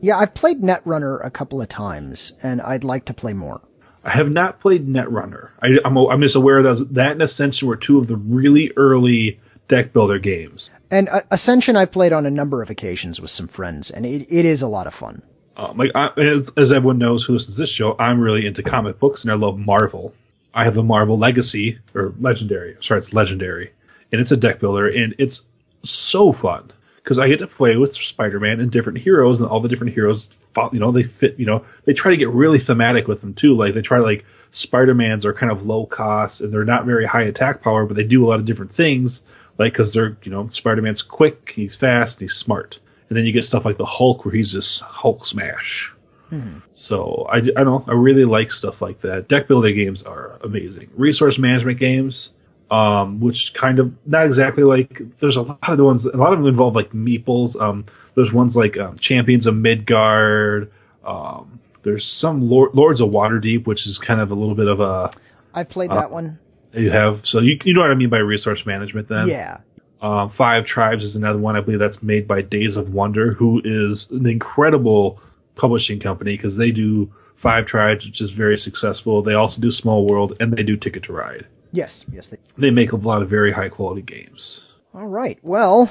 Yeah, 0.00 0.18
I've 0.18 0.34
played 0.34 0.62
Netrunner 0.62 1.24
a 1.24 1.30
couple 1.30 1.60
of 1.60 1.68
times, 1.68 2.32
and 2.42 2.62
I'd 2.62 2.84
like 2.84 3.04
to 3.06 3.14
play 3.14 3.34
more. 3.34 3.60
I 4.04 4.10
have 4.10 4.32
not 4.32 4.60
played 4.60 4.88
Netrunner. 4.88 5.50
I, 5.62 5.78
I'm 5.84 5.96
I'm 5.96 6.22
just 6.22 6.36
aware 6.36 6.62
that 6.62 6.94
that 6.94 7.12
and 7.12 7.22
Ascension 7.22 7.68
were 7.68 7.76
two 7.76 7.98
of 7.98 8.06
the 8.06 8.16
really 8.16 8.72
early 8.76 9.38
deck 9.68 9.92
builder 9.92 10.18
games. 10.18 10.70
And 10.90 11.08
uh, 11.08 11.22
Ascension, 11.30 11.76
I've 11.76 11.92
played 11.92 12.12
on 12.12 12.26
a 12.26 12.30
number 12.30 12.62
of 12.62 12.70
occasions 12.70 13.20
with 13.20 13.30
some 13.30 13.48
friends, 13.48 13.90
and 13.90 14.06
it, 14.06 14.26
it 14.32 14.44
is 14.44 14.62
a 14.62 14.68
lot 14.68 14.86
of 14.86 14.94
fun. 14.94 15.22
Um, 15.56 15.76
like 15.76 15.90
I, 15.94 16.08
as, 16.16 16.50
as 16.56 16.72
everyone 16.72 16.98
knows 16.98 17.24
who 17.24 17.34
listens 17.34 17.56
to 17.56 17.62
this 17.62 17.70
show, 17.70 17.94
I'm 17.98 18.20
really 18.20 18.46
into 18.46 18.62
comic 18.62 18.98
books 18.98 19.22
and 19.22 19.30
I 19.30 19.34
love 19.34 19.58
Marvel. 19.58 20.14
I 20.54 20.64
have 20.64 20.74
the 20.74 20.82
Marvel 20.82 21.18
Legacy 21.18 21.78
or 21.94 22.14
Legendary. 22.18 22.76
Sorry, 22.80 22.98
it's 22.98 23.12
Legendary, 23.12 23.70
and 24.10 24.20
it's 24.20 24.32
a 24.32 24.36
deck 24.36 24.60
builder, 24.60 24.88
and 24.88 25.14
it's 25.18 25.42
so 25.84 26.32
fun 26.32 26.72
because 27.02 27.18
I 27.18 27.28
get 27.28 27.38
to 27.38 27.46
play 27.46 27.76
with 27.76 27.94
Spider-Man 27.94 28.60
and 28.60 28.70
different 28.70 28.98
heroes, 28.98 29.40
and 29.40 29.48
all 29.48 29.60
the 29.60 29.68
different 29.68 29.94
heroes, 29.94 30.28
you 30.72 30.78
know, 30.78 30.92
they 30.92 31.04
fit. 31.04 31.38
You 31.38 31.46
know, 31.46 31.64
they 31.84 31.92
try 31.92 32.10
to 32.10 32.16
get 32.16 32.28
really 32.30 32.58
thematic 32.58 33.08
with 33.08 33.20
them 33.20 33.34
too. 33.34 33.56
Like 33.56 33.74
they 33.74 33.82
try 33.82 33.98
to 33.98 34.04
like 34.04 34.24
Spider-Man's 34.52 35.24
are 35.24 35.34
kind 35.34 35.52
of 35.52 35.64
low 35.64 35.86
cost 35.86 36.40
and 36.40 36.52
they're 36.52 36.64
not 36.64 36.86
very 36.86 37.06
high 37.06 37.22
attack 37.22 37.62
power, 37.62 37.86
but 37.86 37.96
they 37.96 38.04
do 38.04 38.24
a 38.24 38.28
lot 38.28 38.40
of 38.40 38.46
different 38.46 38.72
things. 38.72 39.22
Like 39.58 39.72
because 39.72 39.92
they're 39.92 40.16
you 40.22 40.30
know 40.30 40.48
Spider-Man's 40.48 41.02
quick, 41.02 41.52
he's 41.54 41.76
fast, 41.76 42.18
and 42.18 42.28
he's 42.28 42.36
smart. 42.36 42.78
And 43.08 43.16
then 43.16 43.26
you 43.26 43.32
get 43.32 43.44
stuff 43.44 43.64
like 43.64 43.76
the 43.76 43.84
Hulk 43.84 44.24
where 44.24 44.34
he's 44.34 44.52
just 44.52 44.80
Hulk 44.80 45.26
smash. 45.26 45.92
Hmm. 46.28 46.58
So 46.74 47.26
I, 47.28 47.38
I 47.38 47.40
don't 47.40 47.64
know. 47.66 47.84
I 47.88 47.92
really 47.92 48.24
like 48.24 48.52
stuff 48.52 48.80
like 48.80 49.00
that. 49.00 49.28
Deck 49.28 49.48
building 49.48 49.74
games 49.76 50.04
are 50.04 50.38
amazing. 50.42 50.90
Resource 50.94 51.38
management 51.38 51.80
games, 51.80 52.30
um, 52.70 53.20
which 53.20 53.52
kind 53.52 53.78
of 53.78 53.94
not 54.06 54.26
exactly 54.26 54.62
like. 54.62 55.02
There's 55.18 55.36
a 55.36 55.42
lot 55.42 55.58
of 55.68 55.76
the 55.76 55.84
ones. 55.84 56.04
A 56.04 56.16
lot 56.16 56.32
of 56.32 56.38
them 56.38 56.48
involve 56.48 56.74
like 56.74 56.92
meeples. 56.92 57.60
Um, 57.60 57.86
there's 58.14 58.32
ones 58.32 58.56
like 58.56 58.78
um, 58.78 58.96
Champions 58.96 59.46
of 59.46 59.56
Midgard. 59.56 60.70
Um, 61.04 61.60
there's 61.82 62.06
some 62.06 62.48
Lord, 62.48 62.74
Lords 62.74 63.00
of 63.00 63.10
Waterdeep, 63.10 63.66
which 63.66 63.86
is 63.86 63.98
kind 63.98 64.20
of 64.20 64.30
a 64.30 64.34
little 64.34 64.54
bit 64.54 64.68
of 64.68 64.80
a. 64.80 65.10
I've 65.52 65.68
played 65.68 65.90
that 65.90 66.10
one. 66.10 66.38
You 66.72 66.90
have 66.90 67.26
so 67.26 67.40
you 67.40 67.58
you 67.64 67.74
know 67.74 67.80
what 67.80 67.90
I 67.90 67.94
mean 67.94 68.10
by 68.10 68.18
resource 68.18 68.64
management 68.64 69.08
then. 69.08 69.26
Yeah. 69.26 69.58
Um, 70.00 70.30
Five 70.30 70.64
Tribes 70.64 71.04
is 71.04 71.16
another 71.16 71.38
one. 71.38 71.56
I 71.56 71.60
believe 71.60 71.80
that's 71.80 72.02
made 72.02 72.26
by 72.26 72.40
Days 72.42 72.76
of 72.76 72.94
Wonder, 72.94 73.32
who 73.32 73.60
is 73.62 74.10
an 74.10 74.26
incredible 74.26 75.20
publishing 75.56 76.00
company 76.00 76.36
because 76.36 76.56
they 76.56 76.70
do 76.70 77.12
Five 77.36 77.66
Tribes, 77.66 78.06
which 78.06 78.20
is 78.20 78.30
very 78.30 78.56
successful. 78.56 79.22
They 79.22 79.34
also 79.34 79.60
do 79.60 79.70
Small 79.70 80.06
World 80.06 80.36
and 80.40 80.52
they 80.52 80.62
do 80.62 80.76
Ticket 80.76 81.02
to 81.04 81.12
Ride. 81.12 81.46
Yes. 81.72 82.04
Yes. 82.12 82.28
They- 82.28 82.38
They 82.58 82.70
make 82.70 82.92
a 82.92 82.96
lot 82.96 83.22
of 83.22 83.28
very 83.30 83.52
high 83.52 83.68
quality 83.68 84.02
games. 84.02 84.62
All 84.94 85.06
right. 85.06 85.38
Well, 85.42 85.90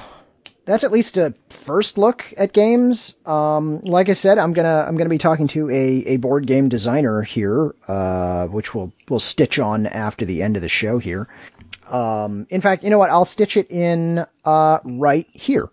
that's 0.66 0.84
at 0.84 0.92
least 0.92 1.16
a 1.16 1.34
first 1.48 1.96
look 1.96 2.32
at 2.36 2.52
games. 2.52 3.14
Um, 3.26 3.80
like 3.80 4.08
I 4.08 4.12
said, 4.12 4.38
I'm 4.38 4.52
gonna 4.52 4.84
I'm 4.86 4.96
gonna 4.96 5.08
be 5.10 5.18
talking 5.18 5.48
to 5.48 5.70
a, 5.70 6.04
a 6.06 6.16
board 6.18 6.46
game 6.46 6.68
designer 6.68 7.22
here, 7.22 7.74
uh, 7.88 8.46
which 8.48 8.74
we'll 8.74 8.92
we'll 9.08 9.18
stitch 9.18 9.58
on 9.58 9.86
after 9.86 10.24
the 10.26 10.42
end 10.42 10.56
of 10.56 10.62
the 10.62 10.68
show 10.68 10.98
here. 10.98 11.28
Um, 11.88 12.46
in 12.50 12.60
fact, 12.60 12.84
you 12.84 12.90
know 12.90 12.98
what? 12.98 13.10
I'll 13.10 13.24
stitch 13.24 13.56
it 13.56 13.70
in 13.70 14.24
uh, 14.44 14.78
right 14.84 15.26
here. 15.32 15.70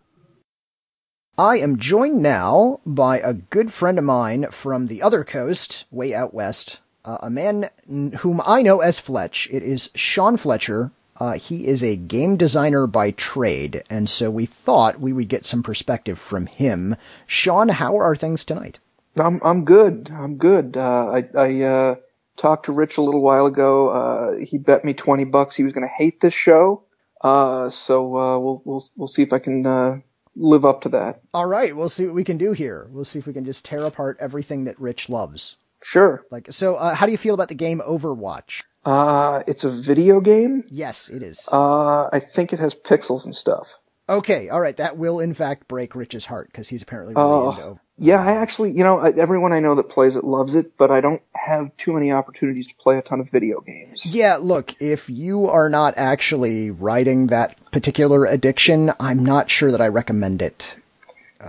I 1.38 1.58
am 1.60 1.78
joined 1.78 2.24
now 2.24 2.80
by 2.86 3.20
a 3.20 3.34
good 3.34 3.72
friend 3.72 4.00
of 4.00 4.04
mine 4.06 4.48
from 4.50 4.88
the 4.88 5.04
other 5.04 5.24
coast, 5.24 5.86
way 5.92 6.14
out 6.16 6.34
west, 6.34 6.80
uh, 7.08 7.18
a 7.22 7.30
man 7.30 7.70
n- 7.90 8.12
whom 8.20 8.42
I 8.46 8.62
know 8.62 8.82
as 8.82 9.00
Fletch. 9.00 9.48
It 9.52 9.64
is 9.64 9.90
Sean 9.96 10.36
Fletcher. 10.38 10.92
Uh, 11.20 11.34
he 11.34 11.66
is 11.66 11.82
a 11.84 11.96
game 11.96 12.38
designer 12.38 12.86
by 12.86 13.12
trade, 13.12 13.84
and 13.90 14.08
so 14.10 14.30
we 14.30 14.46
thought 14.46 15.00
we 15.00 15.14
would 15.14 15.30
get 15.30 15.46
some 15.46 15.64
perspective 15.64 16.20
from 16.20 16.46
him. 16.46 16.96
Sean, 17.26 17.70
how 17.70 17.96
are 17.98 18.16
things 18.16 18.46
tonight? 18.46 18.80
I'm 19.16 19.40
I'm 19.44 19.66
good. 19.66 20.12
I'm 20.14 20.38
good. 20.38 20.78
Uh, 20.78 21.10
I 21.10 21.30
I 21.36 21.62
uh, 21.64 21.96
talked 22.36 22.66
to 22.66 22.72
Rich 22.72 22.98
a 22.98 23.02
little 23.02 23.22
while 23.22 23.48
ago. 23.48 23.90
Uh, 23.90 24.38
he 24.38 24.60
bet 24.60 24.86
me 24.86 24.94
twenty 24.94 25.24
bucks 25.24 25.56
he 25.56 25.64
was 25.64 25.74
going 25.74 25.88
to 25.88 25.94
hate 25.94 26.20
this 26.20 26.36
show. 26.36 26.84
Uh, 27.22 27.70
so 27.72 28.16
uh, 28.16 28.38
we'll 28.38 28.62
we'll 28.66 28.86
we'll 28.96 29.08
see 29.08 29.24
if 29.24 29.34
I 29.34 29.40
can 29.40 29.66
uh, 29.66 30.00
live 30.36 30.66
up 30.66 30.82
to 30.82 30.90
that. 30.90 31.22
All 31.34 31.48
right, 31.48 31.76
we'll 31.76 31.90
see 31.90 32.06
what 32.06 32.14
we 32.14 32.24
can 32.24 32.38
do 32.38 32.52
here. 32.52 32.88
We'll 32.92 33.06
see 33.06 33.18
if 33.18 33.26
we 33.26 33.34
can 33.34 33.46
just 33.46 33.66
tear 33.66 33.84
apart 33.86 34.18
everything 34.20 34.66
that 34.66 34.80
Rich 34.80 35.10
loves. 35.10 35.56
Sure. 35.84 36.26
Like, 36.32 36.48
so, 36.52 36.76
uh, 36.76 36.94
how 36.96 37.06
do 37.06 37.12
you 37.12 37.18
feel 37.18 37.34
about 37.34 37.48
the 37.50 37.56
game 37.56 37.82
Overwatch? 37.86 38.64
Uh, 38.86 39.44
it's 39.48 39.64
a 39.64 39.70
video 39.70 40.22
game. 40.22 40.64
Yes, 40.70 41.10
it 41.10 41.22
is. 41.24 41.48
Uh, 41.52 42.08
I 42.12 42.20
think 42.20 42.54
it 42.54 42.60
has 42.60 42.74
pixels 42.74 43.26
and 43.26 43.36
stuff. 43.36 43.74
Okay, 44.10 44.48
all 44.48 44.62
right. 44.62 44.78
That 44.78 44.96
will 44.96 45.20
in 45.20 45.34
fact 45.34 45.68
break 45.68 45.94
Rich's 45.94 46.26
heart 46.26 46.48
because 46.50 46.70
he's 46.70 46.82
apparently 46.82 47.14
really 47.14 47.28
Oh. 47.30 47.50
into. 47.52 47.80
Yeah, 48.00 48.24
I 48.24 48.34
actually, 48.34 48.72
you 48.72 48.84
know, 48.84 49.00
everyone 49.00 49.52
I 49.54 49.60
know 49.60 49.74
that 49.76 49.90
plays 49.90 50.16
it 50.16 50.24
loves 50.24 50.54
it, 50.56 50.78
but 50.78 50.92
I 50.92 51.02
don't 51.02 51.22
have 51.34 51.76
too 51.78 51.94
many 51.94 52.12
opportunities 52.12 52.68
to 52.68 52.76
play 52.76 52.98
a 52.98 53.02
ton 53.02 53.20
of 53.20 53.30
video 53.30 53.60
games. 53.60 54.06
Yeah, 54.06 54.38
look, 54.40 54.80
if 54.80 55.10
you 55.10 55.48
are 55.48 55.68
not 55.68 55.96
actually 55.98 56.70
riding 56.72 57.28
that 57.28 57.58
particular 57.72 58.26
addiction, 58.26 58.94
I'm 59.00 59.26
not 59.26 59.50
sure 59.50 59.72
that 59.72 59.82
I 59.82 59.88
recommend 59.88 60.42
it. 60.42 60.76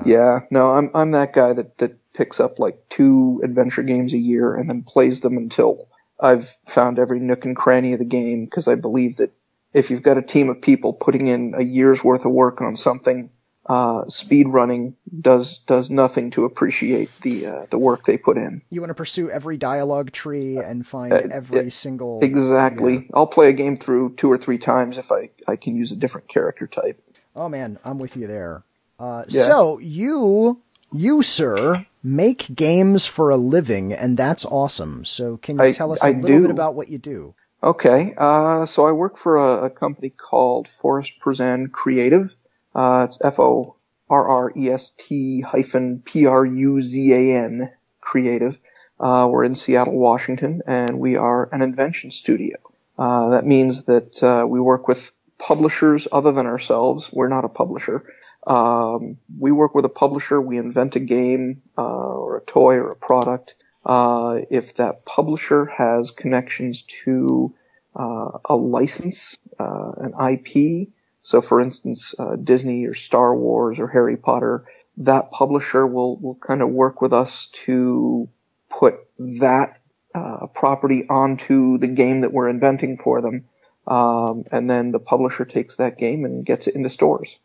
Yeah, 0.04 0.40
no, 0.50 0.72
I'm 0.72 0.90
I'm 0.94 1.10
that 1.12 1.32
guy 1.32 1.52
that 1.52 1.78
that 1.78 1.97
picks 2.18 2.40
up 2.40 2.58
like 2.58 2.76
two 2.90 3.40
adventure 3.44 3.84
games 3.84 4.12
a 4.12 4.18
year 4.18 4.56
and 4.56 4.68
then 4.68 4.82
plays 4.82 5.20
them 5.20 5.36
until 5.36 5.88
I've 6.20 6.52
found 6.66 6.98
every 6.98 7.20
nook 7.20 7.44
and 7.44 7.54
cranny 7.56 7.92
of 7.92 8.00
the 8.00 8.04
game 8.04 8.44
because 8.44 8.66
I 8.66 8.74
believe 8.74 9.18
that 9.18 9.32
if 9.72 9.90
you've 9.90 10.02
got 10.02 10.18
a 10.18 10.22
team 10.22 10.48
of 10.48 10.60
people 10.60 10.92
putting 10.92 11.28
in 11.28 11.54
a 11.56 11.62
year's 11.62 12.02
worth 12.02 12.24
of 12.24 12.32
work 12.32 12.60
on 12.60 12.74
something, 12.74 13.30
uh, 13.66 14.08
speed 14.08 14.48
running 14.48 14.96
does 15.20 15.58
does 15.58 15.90
nothing 15.90 16.32
to 16.32 16.44
appreciate 16.44 17.10
the 17.20 17.46
uh, 17.46 17.66
the 17.70 17.78
work 17.78 18.04
they 18.04 18.18
put 18.18 18.36
in. 18.36 18.62
You 18.70 18.80
want 18.80 18.90
to 18.90 18.94
pursue 18.94 19.30
every 19.30 19.56
dialogue 19.56 20.10
tree 20.10 20.56
and 20.56 20.84
find 20.84 21.12
Uh, 21.12 21.22
every 21.30 21.66
uh, 21.66 21.70
single. 21.70 22.18
Exactly. 22.22 23.08
I'll 23.14 23.26
play 23.26 23.48
a 23.50 23.52
game 23.52 23.76
through 23.76 24.16
two 24.16 24.32
or 24.32 24.38
three 24.38 24.58
times 24.58 24.98
if 24.98 25.12
I 25.12 25.30
I 25.46 25.54
can 25.54 25.76
use 25.76 25.92
a 25.92 25.96
different 25.96 26.28
character 26.28 26.66
type. 26.66 27.00
Oh 27.36 27.48
man, 27.48 27.78
I'm 27.84 27.98
with 27.98 28.16
you 28.16 28.26
there. 28.26 28.64
Uh, 28.98 29.24
Yeah. 29.28 29.44
So 29.44 29.78
you, 29.78 30.60
you 30.92 31.22
sir, 31.22 31.86
make 32.02 32.46
games 32.54 33.06
for 33.06 33.30
a 33.30 33.36
living, 33.36 33.92
and 33.92 34.16
that's 34.16 34.44
awesome. 34.44 35.04
So 35.04 35.36
can 35.36 35.56
you 35.58 35.64
I- 35.64 35.72
tell 35.72 35.92
us 35.92 36.02
a 36.02 36.06
I 36.06 36.10
little 36.10 36.22
do. 36.28 36.42
bit 36.42 36.50
about 36.50 36.74
what 36.74 36.88
you 36.88 36.98
do? 36.98 37.34
Okay, 37.62 38.14
uh, 38.16 38.66
so 38.66 38.86
I 38.86 38.92
work 38.92 39.16
for 39.18 39.36
a, 39.36 39.64
a 39.64 39.70
company 39.70 40.10
called 40.10 40.68
Forrest 40.68 41.14
Pruzan 41.20 41.72
Creative. 41.72 42.34
Uh, 42.74 43.06
it's 43.08 43.18
F 43.22 43.40
O 43.40 43.74
R 44.08 44.28
R 44.28 44.52
E 44.56 44.70
S 44.70 44.92
T 44.96 45.40
hyphen 45.40 46.00
P 46.04 46.26
R 46.26 46.44
U 46.44 46.80
Z 46.80 47.12
A 47.12 47.36
N 47.44 47.72
Creative. 48.00 48.58
Uh, 49.00 49.28
we're 49.30 49.42
in 49.44 49.56
Seattle, 49.56 49.98
Washington, 49.98 50.62
and 50.66 50.98
we 51.00 51.16
are 51.16 51.48
an 51.52 51.62
invention 51.62 52.10
studio. 52.12 52.56
Uh, 52.96 53.30
that 53.30 53.44
means 53.44 53.84
that 53.84 54.22
uh, 54.22 54.46
we 54.46 54.60
work 54.60 54.86
with 54.88 55.12
publishers 55.38 56.06
other 56.10 56.32
than 56.32 56.46
ourselves. 56.46 57.10
We're 57.12 57.28
not 57.28 57.44
a 57.44 57.48
publisher. 57.48 58.04
Um, 58.48 59.18
we 59.38 59.52
work 59.52 59.74
with 59.74 59.84
a 59.84 59.90
publisher. 59.90 60.40
We 60.40 60.56
invent 60.56 60.96
a 60.96 61.00
game 61.00 61.62
uh, 61.76 61.82
or 61.82 62.38
a 62.38 62.44
toy 62.44 62.76
or 62.76 62.92
a 62.92 62.96
product. 62.96 63.54
Uh, 63.84 64.40
if 64.50 64.74
that 64.74 65.04
publisher 65.04 65.66
has 65.66 66.10
connections 66.10 66.82
to 67.04 67.54
uh, 67.94 68.30
a 68.46 68.56
license, 68.56 69.36
uh, 69.60 69.92
an 69.98 70.14
IP, 70.32 70.88
so 71.20 71.42
for 71.42 71.60
instance, 71.60 72.14
uh, 72.18 72.36
Disney 72.36 72.86
or 72.86 72.94
Star 72.94 73.36
Wars 73.36 73.78
or 73.78 73.86
Harry 73.86 74.16
Potter, 74.16 74.64
that 74.96 75.30
publisher 75.30 75.86
will 75.86 76.16
will 76.16 76.34
kind 76.36 76.62
of 76.62 76.70
work 76.70 77.02
with 77.02 77.12
us 77.12 77.48
to 77.66 78.28
put 78.70 78.94
that 79.18 79.80
uh, 80.14 80.46
property 80.48 81.06
onto 81.08 81.76
the 81.78 81.86
game 81.86 82.22
that 82.22 82.32
we're 82.32 82.48
inventing 82.48 82.96
for 82.96 83.20
them, 83.20 83.44
um, 83.86 84.44
and 84.50 84.70
then 84.70 84.90
the 84.90 85.00
publisher 85.00 85.44
takes 85.44 85.76
that 85.76 85.98
game 85.98 86.24
and 86.24 86.46
gets 86.46 86.66
it 86.66 86.74
into 86.74 86.88
stores. 86.88 87.38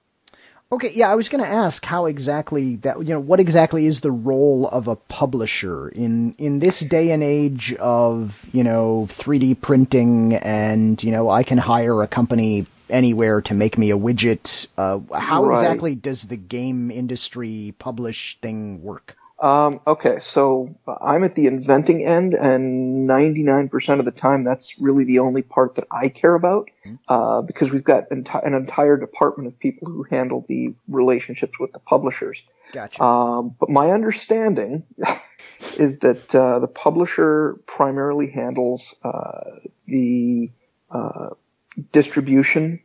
Okay, 0.74 0.92
yeah, 0.96 1.12
I 1.12 1.14
was 1.14 1.30
going 1.30 1.44
to 1.44 1.48
ask 1.50 1.86
how 1.86 2.08
exactly 2.08 2.78
that, 2.78 2.98
you 2.98 3.10
know, 3.10 3.20
what 3.20 3.40
exactly 3.40 3.86
is 3.86 4.02
the 4.02 4.10
role 4.10 4.68
of 4.70 4.88
a 4.88 4.96
publisher 4.96 5.90
in, 5.90 6.34
in 6.40 6.62
this 6.62 6.80
day 6.80 7.12
and 7.12 7.22
age 7.22 7.76
of, 7.76 8.44
you 8.54 8.64
know, 8.64 9.06
3D 9.12 9.62
printing 9.62 10.34
and, 10.34 11.04
you 11.04 11.12
know, 11.12 11.30
I 11.30 11.44
can 11.44 11.60
hire 11.60 12.02
a 12.02 12.08
company 12.08 12.66
anywhere 12.90 13.40
to 13.42 13.54
make 13.54 13.78
me 13.78 13.92
a 13.92 13.98
widget. 13.98 14.68
Uh, 14.76 15.00
how 15.16 15.44
Right. 15.44 15.58
exactly 15.60 15.94
does 15.94 16.24
the 16.24 16.38
game 16.38 16.90
industry 16.90 17.76
publish 17.78 18.40
thing 18.42 18.82
work? 18.82 19.16
Um, 19.44 19.82
okay, 19.86 20.20
so 20.22 20.74
I'm 20.88 21.26
at 21.26 21.34
the 21.34 21.48
inventing 21.48 22.06
end, 22.06 22.34
and 22.34 23.10
99% 23.10 24.00
of 24.00 24.06
the 24.06 24.12
time, 24.12 24.46
that's 24.46 24.80
really 24.80 25.04
the 25.04 25.20
only 25.20 25.42
part 25.42 25.76
that 25.76 25.86
I 25.92 26.08
care 26.08 26.34
about, 26.34 26.70
uh, 27.10 27.42
because 27.42 27.70
we've 27.70 27.84
got 27.84 28.10
enti- 28.10 28.48
an 28.48 28.54
entire 28.54 28.96
department 28.96 29.48
of 29.48 29.60
people 29.60 29.90
who 29.90 30.04
handle 30.04 30.46
the 30.48 30.76
relationships 30.88 31.60
with 31.60 31.74
the 31.74 31.80
publishers. 31.80 32.42
Gotcha. 32.72 33.04
Um, 33.04 33.54
but 33.60 33.70
my 33.70 33.92
understanding 33.92 34.86
is 35.78 36.00
that 36.00 36.34
uh, 36.34 36.60
the 36.60 36.70
publisher 36.70 37.60
primarily 37.66 38.30
handles 38.30 38.96
uh, 39.04 39.60
the 39.86 40.52
uh, 40.90 41.32
distribution 41.92 42.80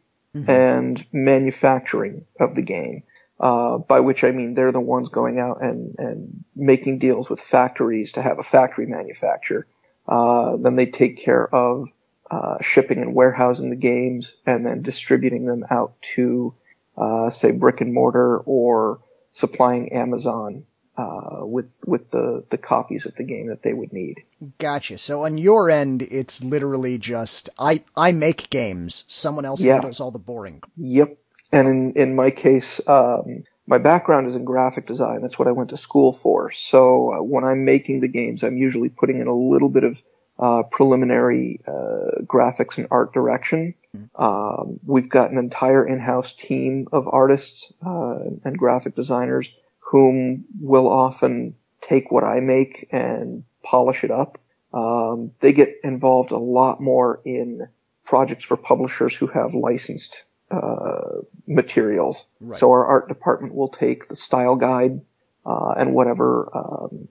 and 0.47 1.07
manufacturing 1.13 2.27
of 2.39 2.55
the 2.55 2.63
game. 2.63 3.03
Uh, 3.41 3.79
by 3.79 4.01
which 4.01 4.25
I 4.25 4.33
mean 4.33 4.55
they're 4.55 4.73
the 4.73 4.81
ones 4.81 5.11
going 5.11 5.39
out 5.39 5.63
and, 5.63 5.95
and 5.99 6.45
making 6.57 6.99
deals 6.99 7.31
with 7.31 7.41
factories 7.41 8.13
to 8.13 8.23
have 8.23 8.41
a 8.41 8.43
factory 8.43 8.87
manufacture. 8.87 9.67
Uh, 10.09 10.57
then 10.57 10.75
they 10.75 10.87
take 10.87 11.19
care 11.19 11.47
of 11.55 11.89
uh, 12.31 12.57
shipping 12.61 12.99
and 12.99 13.15
warehousing 13.15 13.71
the 13.71 13.77
games 13.77 14.35
and 14.45 14.67
then 14.67 14.83
distributing 14.83 15.47
them 15.47 15.65
out 15.71 15.95
to, 16.03 16.53
uh, 16.97 17.31
say, 17.31 17.53
brick 17.53 17.81
and 17.81 17.95
mortar 17.95 18.39
or 18.39 19.01
supplying 19.31 19.93
Amazon 19.93 20.65
uh, 20.97 21.39
with 21.47 21.79
with 21.87 22.11
the, 22.11 22.45
the 22.51 22.59
copies 22.59 23.07
of 23.07 23.15
the 23.15 23.23
game 23.23 23.47
that 23.47 23.63
they 23.63 23.73
would 23.73 23.93
need. 23.93 24.17
Gotcha. 24.59 24.99
So 24.99 25.25
on 25.25 25.39
your 25.39 25.71
end, 25.71 26.03
it's 26.03 26.43
literally 26.43 26.99
just 26.99 27.49
I 27.57 27.85
I 27.97 28.11
make 28.11 28.51
games. 28.51 29.05
Someone 29.07 29.45
else 29.45 29.61
Yeah. 29.61 29.75
handles 29.75 30.01
all 30.01 30.11
the 30.11 30.19
boring. 30.19 30.61
Yep. 30.77 31.17
And 31.53 31.69
in, 31.69 31.93
in 31.95 32.17
my 32.17 32.31
case, 32.31 32.81
um, 32.87 33.45
my 33.67 33.79
background 33.79 34.27
is 34.29 34.35
in 34.35 34.45
graphic 34.45 34.87
design. 34.87 35.23
That's 35.23 35.39
what 35.39 35.49
I 35.49 35.53
went 35.53 35.71
to 35.71 35.77
school 35.77 36.13
for. 36.13 36.51
So 36.51 37.13
uh, 37.13 37.23
when 37.23 37.45
I'm 37.45 37.65
making 37.65 38.01
the 38.01 38.09
games, 38.09 38.43
I'm 38.43 38.57
usually 38.57 38.89
putting 38.89 39.21
in 39.21 39.27
a 39.27 39.35
little 39.35 39.69
bit 39.69 39.85
of 39.85 40.03
uh, 40.39 40.63
preliminary 40.71 41.61
uh, 41.67 42.23
graphics 42.23 42.79
and 42.79 42.87
art 42.91 43.13
direction. 43.13 43.75
Um, 44.15 44.79
we've 44.87 45.09
got 45.09 45.31
an 45.31 45.39
entire 45.39 45.87
in-house 45.87 46.33
team 46.35 46.89
of 46.93 47.09
artists 47.09 47.73
uh, 47.85 48.19
and 48.45 48.57
graphic 48.57 48.95
designers 48.95 49.51
whom 49.79 50.45
will 50.61 50.89
often 50.89 51.57
take 51.81 52.11
what 52.11 52.25
I 52.25 52.41
make 52.41 52.89
and 52.93 53.45
polish 53.65 54.05
it 54.05 54.11
up. 54.11 54.39
Um, 54.73 55.33
they 55.41 55.53
get 55.53 55.77
involved 55.83 56.31
a 56.31 56.39
lot 56.39 56.81
more 56.81 57.21
in 57.25 57.69
projects 58.05 58.45
for 58.45 58.57
publishers 58.57 59.15
who 59.15 59.27
have 59.27 59.55
licensed 59.55 60.25
uh, 60.51 61.23
materials. 61.47 62.27
Right. 62.41 62.59
So 62.59 62.71
our 62.71 62.87
art 62.87 63.09
department 63.09 63.55
will 63.55 63.69
take 63.69 64.09
the 64.09 64.17
style 64.17 64.57
guide 64.57 65.01
uh, 65.45 65.75
and 65.77 65.95
whatever 65.95 66.51
um, 66.55 67.09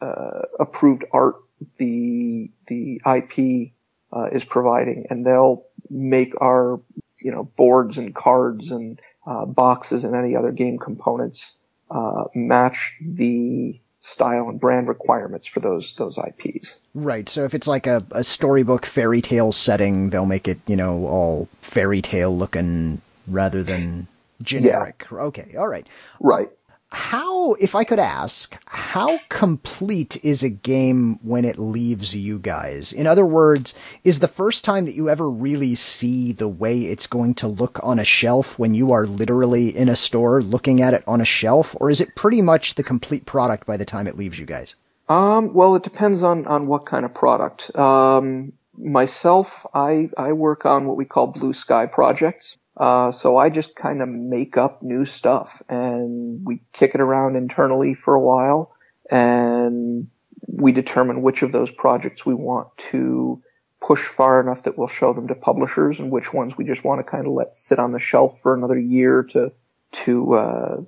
uh, 0.00 0.42
approved 0.58 1.04
art 1.12 1.36
the 1.78 2.50
the 2.66 3.00
IP 3.06 3.72
uh, 4.12 4.28
is 4.32 4.44
providing, 4.44 5.06
and 5.10 5.24
they'll 5.24 5.64
make 5.88 6.32
our 6.40 6.80
you 7.20 7.30
know 7.30 7.44
boards 7.44 7.98
and 7.98 8.14
cards 8.14 8.72
and 8.72 9.00
uh, 9.26 9.46
boxes 9.46 10.04
and 10.04 10.14
any 10.14 10.36
other 10.36 10.52
game 10.52 10.78
components 10.78 11.54
uh, 11.90 12.24
match 12.34 12.94
the 13.00 13.80
style 14.02 14.48
and 14.48 14.60
brand 14.60 14.88
requirements 14.88 15.46
for 15.46 15.60
those 15.60 15.94
those 15.94 16.18
IPs. 16.18 16.74
Right. 16.94 17.28
So 17.28 17.44
if 17.44 17.54
it's 17.54 17.66
like 17.66 17.86
a, 17.86 18.04
a 18.10 18.22
storybook 18.22 18.84
fairy 18.84 19.22
tale 19.22 19.52
setting, 19.52 20.10
they'll 20.10 20.26
make 20.26 20.48
it, 20.48 20.58
you 20.66 20.76
know, 20.76 21.06
all 21.06 21.48
fairy 21.62 22.02
tale 22.02 22.36
looking 22.36 23.00
rather 23.26 23.62
than 23.62 24.08
generic. 24.42 25.06
Okay. 25.10 25.54
All 25.56 25.68
right. 25.68 25.86
Right. 26.20 26.50
How, 26.94 27.54
if 27.54 27.74
I 27.74 27.84
could 27.84 27.98
ask, 27.98 28.54
how 28.66 29.18
complete 29.30 30.22
is 30.22 30.42
a 30.42 30.50
game 30.50 31.18
when 31.22 31.46
it 31.46 31.58
leaves 31.58 32.14
you 32.14 32.38
guys? 32.38 32.92
In 32.92 33.06
other 33.06 33.24
words, 33.24 33.74
is 34.04 34.20
the 34.20 34.28
first 34.28 34.62
time 34.62 34.84
that 34.84 34.94
you 34.94 35.08
ever 35.08 35.30
really 35.30 35.74
see 35.74 36.32
the 36.32 36.48
way 36.48 36.82
it's 36.82 37.06
going 37.06 37.32
to 37.36 37.48
look 37.48 37.80
on 37.82 37.98
a 37.98 38.04
shelf 38.04 38.58
when 38.58 38.74
you 38.74 38.92
are 38.92 39.06
literally 39.06 39.74
in 39.74 39.88
a 39.88 39.96
store 39.96 40.42
looking 40.42 40.82
at 40.82 40.92
it 40.92 41.02
on 41.06 41.22
a 41.22 41.24
shelf, 41.24 41.74
or 41.80 41.88
is 41.88 42.02
it 42.02 42.14
pretty 42.14 42.42
much 42.42 42.74
the 42.74 42.82
complete 42.82 43.24
product 43.24 43.66
by 43.66 43.78
the 43.78 43.86
time 43.86 44.06
it 44.06 44.18
leaves 44.18 44.38
you 44.38 44.44
guys? 44.44 44.76
Um, 45.08 45.54
well, 45.54 45.74
it 45.76 45.84
depends 45.84 46.22
on, 46.22 46.46
on 46.46 46.66
what 46.66 46.84
kind 46.84 47.06
of 47.06 47.14
product. 47.14 47.74
Um, 47.74 48.52
myself, 48.76 49.64
I, 49.72 50.10
I 50.18 50.34
work 50.34 50.66
on 50.66 50.86
what 50.86 50.98
we 50.98 51.06
call 51.06 51.28
blue 51.28 51.54
sky 51.54 51.86
projects. 51.86 52.58
Uh, 52.82 53.12
so 53.12 53.36
I 53.36 53.48
just 53.48 53.76
kind 53.76 54.02
of 54.02 54.08
make 54.08 54.56
up 54.56 54.82
new 54.82 55.04
stuff 55.04 55.62
and 55.68 56.44
we 56.44 56.62
kick 56.72 56.96
it 56.96 57.00
around 57.00 57.36
internally 57.36 57.94
for 57.94 58.12
a 58.12 58.20
while 58.20 58.74
and 59.08 60.08
we 60.48 60.72
determine 60.72 61.22
which 61.22 61.42
of 61.42 61.52
those 61.52 61.70
projects 61.70 62.26
we 62.26 62.34
want 62.34 62.76
to 62.90 63.40
push 63.80 64.04
far 64.04 64.40
enough 64.40 64.64
that 64.64 64.76
we'll 64.76 64.88
show 64.88 65.12
them 65.12 65.28
to 65.28 65.36
publishers 65.36 66.00
and 66.00 66.10
which 66.10 66.32
ones 66.32 66.58
we 66.58 66.64
just 66.64 66.82
want 66.82 66.98
to 66.98 67.08
kind 67.08 67.24
of 67.24 67.32
let 67.34 67.54
sit 67.54 67.78
on 67.78 67.92
the 67.92 68.00
shelf 68.00 68.40
for 68.40 68.52
another 68.52 68.80
year 68.80 69.22
to, 69.22 69.52
to, 69.92 70.34
uh, 70.34 70.80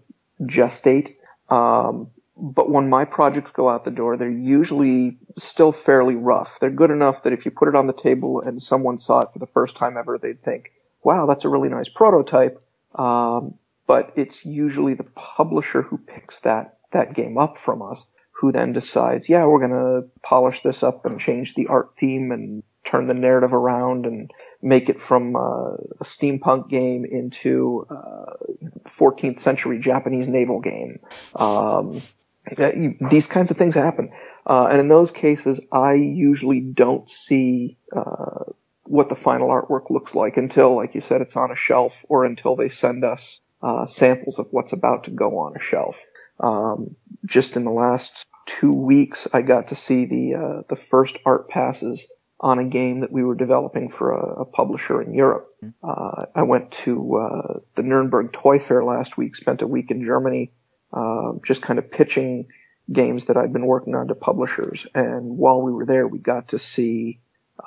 gestate. 0.42 1.14
Um, 1.48 2.10
but 2.36 2.68
when 2.68 2.90
my 2.90 3.04
projects 3.04 3.52
go 3.52 3.68
out 3.68 3.84
the 3.84 3.92
door, 3.92 4.16
they're 4.16 4.28
usually 4.28 5.18
still 5.38 5.70
fairly 5.70 6.16
rough. 6.16 6.58
They're 6.58 6.70
good 6.70 6.90
enough 6.90 7.22
that 7.22 7.32
if 7.32 7.44
you 7.44 7.52
put 7.52 7.68
it 7.68 7.76
on 7.76 7.86
the 7.86 7.92
table 7.92 8.40
and 8.40 8.60
someone 8.60 8.98
saw 8.98 9.20
it 9.20 9.32
for 9.32 9.38
the 9.38 9.46
first 9.46 9.76
time 9.76 9.96
ever, 9.96 10.18
they'd 10.18 10.42
think, 10.42 10.72
wow, 11.04 11.26
that's 11.26 11.44
a 11.44 11.48
really 11.48 11.68
nice 11.68 11.88
prototype. 11.88 12.60
Um, 12.94 13.54
but 13.86 14.12
it's 14.16 14.44
usually 14.44 14.94
the 14.94 15.04
publisher 15.04 15.82
who 15.82 15.98
picks 15.98 16.40
that, 16.40 16.78
that 16.92 17.14
game 17.14 17.36
up 17.38 17.58
from 17.58 17.82
us, 17.82 18.06
who 18.32 18.50
then 18.50 18.72
decides, 18.72 19.28
yeah, 19.28 19.44
we're 19.46 19.66
going 19.66 19.70
to 19.70 20.08
polish 20.22 20.62
this 20.62 20.82
up 20.82 21.04
and 21.04 21.20
change 21.20 21.54
the 21.54 21.66
art 21.66 21.92
theme 21.98 22.32
and 22.32 22.62
turn 22.84 23.06
the 23.06 23.14
narrative 23.14 23.52
around 23.52 24.06
and 24.06 24.30
make 24.62 24.88
it 24.88 25.00
from 25.00 25.36
uh, 25.36 25.74
a 25.74 26.04
steampunk 26.04 26.68
game 26.68 27.04
into 27.04 27.86
uh, 27.90 28.34
14th 28.84 29.38
century 29.38 29.78
Japanese 29.78 30.28
naval 30.28 30.60
game. 30.60 31.00
Um, 31.34 32.00
these 33.10 33.26
kinds 33.26 33.50
of 33.50 33.56
things 33.56 33.74
happen. 33.74 34.10
Uh, 34.46 34.66
and 34.66 34.80
in 34.80 34.88
those 34.88 35.10
cases, 35.10 35.60
I 35.72 35.94
usually 35.94 36.60
don't 36.60 37.08
see 37.08 37.78
uh, 37.94 38.44
what 38.84 39.08
the 39.08 39.14
final 39.14 39.48
artwork 39.48 39.90
looks 39.90 40.14
like 40.14 40.36
until, 40.36 40.76
like 40.76 40.94
you 40.94 41.00
said, 41.00 41.20
it's 41.20 41.36
on 41.36 41.50
a 41.50 41.56
shelf 41.56 42.04
or 42.08 42.24
until 42.24 42.56
they 42.56 42.68
send 42.68 43.04
us 43.04 43.40
uh, 43.62 43.86
samples 43.86 44.38
of 44.38 44.48
what's 44.50 44.72
about 44.72 45.04
to 45.04 45.10
go 45.10 45.38
on 45.38 45.56
a 45.56 45.60
shelf. 45.60 46.04
Um, 46.38 46.96
just 47.24 47.56
in 47.56 47.64
the 47.64 47.70
last 47.70 48.26
two 48.46 48.72
weeks, 48.72 49.26
I 49.32 49.42
got 49.42 49.68
to 49.68 49.74
see 49.74 50.04
the 50.04 50.34
uh, 50.34 50.62
the 50.68 50.76
first 50.76 51.16
art 51.24 51.48
passes 51.48 52.06
on 52.40 52.58
a 52.58 52.64
game 52.64 53.00
that 53.00 53.12
we 53.12 53.24
were 53.24 53.34
developing 53.34 53.88
for 53.88 54.12
a, 54.12 54.42
a 54.42 54.44
publisher 54.44 55.00
in 55.00 55.14
Europe. 55.14 55.48
Uh, 55.82 56.26
I 56.34 56.42
went 56.42 56.72
to 56.72 57.16
uh, 57.16 57.58
the 57.74 57.82
Nuremberg 57.82 58.32
Toy 58.32 58.58
Fair 58.58 58.84
last 58.84 59.16
week, 59.16 59.34
spent 59.34 59.62
a 59.62 59.66
week 59.66 59.90
in 59.90 60.04
Germany, 60.04 60.52
uh, 60.92 61.32
just 61.42 61.62
kind 61.62 61.78
of 61.78 61.90
pitching 61.90 62.48
games 62.92 63.26
that 63.26 63.38
I'd 63.38 63.52
been 63.52 63.64
working 63.64 63.94
on 63.94 64.08
to 64.08 64.14
publishers. 64.14 64.86
And 64.94 65.38
while 65.38 65.62
we 65.62 65.72
were 65.72 65.86
there, 65.86 66.06
we 66.06 66.18
got 66.18 66.48
to 66.48 66.58
see 66.58 67.20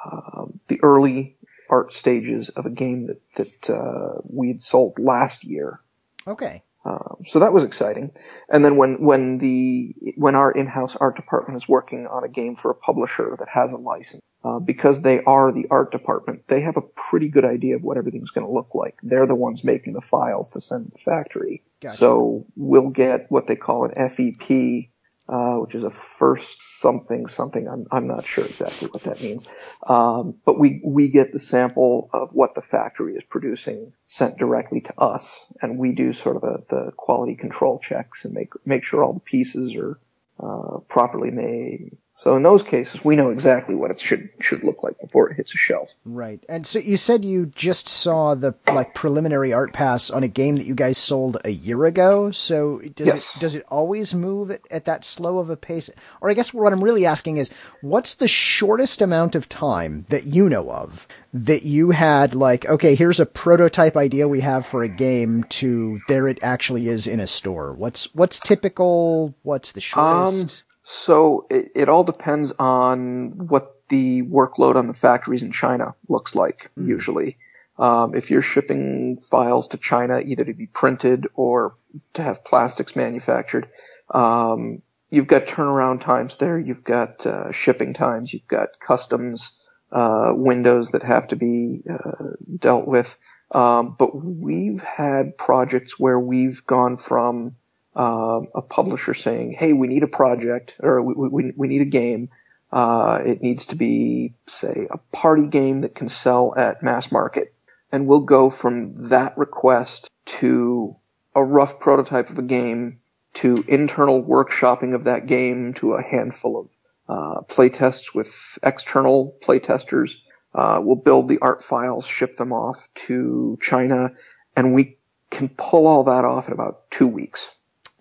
um, 0.05 0.59
the 0.67 0.79
early 0.83 1.37
art 1.69 1.93
stages 1.93 2.49
of 2.49 2.65
a 2.65 2.69
game 2.69 3.07
that 3.07 3.21
that 3.35 3.69
uh, 3.69 4.21
we 4.23 4.49
had 4.49 4.61
sold 4.61 4.99
last 4.99 5.43
year. 5.43 5.79
Okay. 6.25 6.63
Um, 6.85 7.23
so 7.27 7.39
that 7.39 7.51
was 7.51 7.65
exciting. 7.65 8.11
And 8.49 8.63
then 8.63 8.77
when 8.77 9.01
when 9.01 9.39
the 9.39 9.93
when 10.15 10.35
our 10.35 10.51
in-house 10.51 10.95
art 10.95 11.17
department 11.17 11.61
is 11.61 11.67
working 11.67 12.07
on 12.07 12.23
a 12.23 12.29
game 12.29 12.55
for 12.55 12.71
a 12.71 12.75
publisher 12.75 13.35
that 13.39 13.49
has 13.49 13.73
a 13.73 13.77
license, 13.77 14.23
uh, 14.45 14.59
because 14.59 15.01
they 15.01 15.21
are 15.23 15.51
the 15.51 15.67
art 15.69 15.91
department, 15.91 16.47
they 16.47 16.61
have 16.61 16.77
a 16.77 16.81
pretty 16.81 17.27
good 17.27 17.43
idea 17.43 17.75
of 17.75 17.83
what 17.83 17.97
everything's 17.97 18.31
going 18.31 18.47
to 18.47 18.53
look 18.53 18.73
like. 18.73 18.97
They're 19.03 19.27
the 19.27 19.35
ones 19.35 19.65
making 19.65 19.93
the 19.93 20.01
files 20.01 20.49
to 20.49 20.61
send 20.61 20.85
to 20.85 20.91
the 20.91 20.97
factory. 20.99 21.63
Gotcha. 21.81 21.97
So 21.97 22.45
we'll 22.55 22.89
get 22.89 23.25
what 23.29 23.47
they 23.47 23.57
call 23.57 23.83
an 23.83 23.91
FEP, 23.91 24.89
uh, 25.29 25.55
which 25.57 25.75
is 25.75 25.83
a 25.83 25.89
first 25.89 26.79
something 26.79 27.27
something. 27.27 27.67
I'm 27.67 27.87
I'm 27.91 28.07
not 28.07 28.25
sure 28.25 28.45
exactly 28.45 28.87
what 28.89 29.03
that 29.03 29.21
means, 29.21 29.45
um, 29.85 30.35
but 30.45 30.59
we 30.59 30.81
we 30.83 31.09
get 31.09 31.33
the 31.33 31.39
sample 31.39 32.09
of 32.13 32.29
what 32.31 32.55
the 32.55 32.61
factory 32.61 33.15
is 33.15 33.23
producing 33.23 33.93
sent 34.07 34.37
directly 34.37 34.81
to 34.81 34.99
us, 34.99 35.45
and 35.61 35.77
we 35.77 35.91
do 35.93 36.13
sort 36.13 36.37
of 36.37 36.41
the, 36.43 36.63
the 36.75 36.91
quality 36.91 37.35
control 37.35 37.79
checks 37.79 38.25
and 38.25 38.33
make 38.33 38.51
make 38.65 38.83
sure 38.83 39.03
all 39.03 39.13
the 39.13 39.19
pieces 39.19 39.75
are 39.75 39.99
uh, 40.39 40.79
properly 40.87 41.31
made, 41.31 41.97
So 42.19 42.35
in 42.35 42.41
those 42.41 42.63
cases, 42.63 43.05
we 43.05 43.15
know 43.15 43.29
exactly 43.29 43.75
what 43.75 43.91
it 43.91 43.99
should 43.99 44.29
should 44.39 44.63
look 44.63 44.81
like 44.81 44.99
before 44.99 45.29
it 45.29 45.35
hits 45.35 45.53
a 45.53 45.57
shelf. 45.57 45.91
Right. 46.03 46.43
And 46.49 46.65
so 46.65 46.79
you 46.79 46.97
said 46.97 47.23
you 47.23 47.45
just 47.45 47.87
saw 47.87 48.33
the 48.33 48.55
like 48.65 48.95
preliminary 48.95 49.53
art 49.53 49.71
pass 49.71 50.09
on 50.09 50.23
a 50.23 50.27
game 50.27 50.55
that 50.55 50.65
you 50.65 50.73
guys 50.73 50.97
sold 50.97 51.37
a 51.45 51.51
year 51.51 51.85
ago. 51.85 52.31
So 52.31 52.79
does 52.95 53.05
Yes. 53.07 53.35
it 53.35 53.39
does 53.39 53.55
it 53.55 53.65
always 53.69 54.15
move 54.15 54.49
at, 54.49 54.61
at 54.71 54.85
that 54.85 55.05
slow 55.05 55.37
of 55.37 55.51
a 55.51 55.55
pace? 55.55 55.91
Or 56.19 56.31
I 56.31 56.33
guess 56.33 56.51
what 56.51 56.73
I'm 56.73 56.83
really 56.83 57.05
asking 57.05 57.37
is 57.37 57.51
what's 57.81 58.15
the 58.15 58.27
shortest 58.27 58.99
amount 58.99 59.35
of 59.35 59.47
time 59.47 60.07
that 60.09 60.23
you 60.25 60.49
know 60.49 60.71
of 60.71 61.07
that 61.33 61.63
you 61.63 61.91
had 61.91 62.33
like 62.33 62.65
okay, 62.65 62.95
here's 62.95 63.19
a 63.19 63.27
prototype 63.27 63.95
idea 63.95 64.27
we 64.27 64.39
have 64.39 64.65
for 64.65 64.81
a 64.81 64.89
game 64.89 65.43
to 65.49 65.99
there 66.07 66.27
it 66.27 66.39
actually 66.41 66.87
is 66.87 67.05
in 67.05 67.19
a 67.19 67.27
store. 67.27 67.73
What's 67.73 68.11
what's 68.15 68.39
typical? 68.39 69.35
What's 69.43 69.71
the 69.73 69.81
shortest? 69.81 70.63
Um, 70.63 70.66
So 70.89 71.47
it, 71.49 71.69
it 71.75 71.89
all 71.89 72.05
depends 72.05 72.53
on 72.59 73.31
what 73.49 73.81
the 73.89 74.21
workload 74.21 74.77
on 74.77 74.87
the 74.87 74.93
factories 74.93 75.43
in 75.43 75.51
China 75.51 75.93
looks 76.07 76.33
like, 76.33 76.71
usually. 76.77 77.37
Um, 77.77 78.15
if 78.15 78.31
you're 78.31 78.41
shipping 78.41 79.17
files 79.17 79.67
to 79.69 79.77
China, 79.77 80.19
either 80.19 80.45
to 80.45 80.53
be 80.53 80.67
printed 80.67 81.27
or 81.35 81.75
to 82.13 82.23
have 82.23 82.45
plastics 82.45 82.95
manufactured, 82.95 83.67
um, 84.13 84.81
you've 85.09 85.27
got 85.27 85.47
turnaround 85.47 85.99
times 85.99 86.37
there. 86.37 86.57
You've 86.57 86.85
got 86.85 87.25
uh, 87.25 87.51
shipping 87.51 87.93
times. 87.93 88.31
You've 88.31 88.47
got 88.47 88.69
customs 88.79 89.51
uh, 89.91 90.31
windows 90.35 90.91
that 90.91 91.03
have 91.03 91.27
to 91.27 91.35
be 91.35 91.83
uh, 91.91 92.29
dealt 92.59 92.87
with. 92.87 93.17
Um, 93.51 93.93
but 93.99 94.15
we've 94.15 94.81
had 94.81 95.37
projects 95.37 95.99
where 95.99 96.19
we've 96.19 96.65
gone 96.65 96.95
from 96.95 97.57
um, 97.97 98.47
a 98.53 98.61
publisher 98.61 99.13
saying, 99.13 99.53
"Hey, 99.53 99.73
we 99.73 99.87
need 99.87 100.03
a 100.03 100.07
project, 100.07 100.75
or 100.79 101.01
we, 101.01 101.27
we, 101.27 101.53
we 101.55 101.67
need 101.67 101.81
a 101.81 101.85
game. 101.85 102.29
Uh, 102.71 103.19
it 103.25 103.41
needs 103.41 103.65
to 103.67 103.75
be, 103.75 104.33
say, 104.47 104.87
a 104.91 104.97
party 105.15 105.47
game 105.47 105.81
that 105.81 105.95
can 105.95 106.07
sell 106.07 106.53
at 106.55 106.83
mass 106.83 107.11
market." 107.11 107.53
And 107.91 108.05
we'll 108.05 108.21
go 108.21 108.49
from 108.49 109.09
that 109.09 109.37
request 109.37 110.09
to 110.25 110.95
a 111.35 111.43
rough 111.43 111.79
prototype 111.79 112.29
of 112.29 112.37
a 112.37 112.43
game 112.43 112.99
to 113.35 113.63
internal 113.67 114.23
workshopping 114.23 114.93
of 114.93 115.05
that 115.05 115.25
game 115.25 115.73
to 115.75 115.93
a 115.93 116.03
handful 116.03 116.59
of 116.59 116.69
uh, 117.09 117.41
playtests 117.41 118.13
with 118.13 118.59
external 118.63 119.35
playtesters. 119.43 120.15
Uh, 120.53 120.79
we'll 120.81 120.95
build 120.95 121.29
the 121.29 121.39
art 121.39 121.63
files, 121.63 122.05
ship 122.05 122.37
them 122.37 122.51
off 122.51 122.87
to 122.95 123.57
China, 123.61 124.09
and 124.55 124.73
we 124.73 124.97
can 125.29 125.49
pull 125.49 125.87
all 125.87 126.03
that 126.03 126.25
off 126.25 126.47
in 126.47 126.53
about 126.53 126.89
two 126.91 127.07
weeks. 127.07 127.49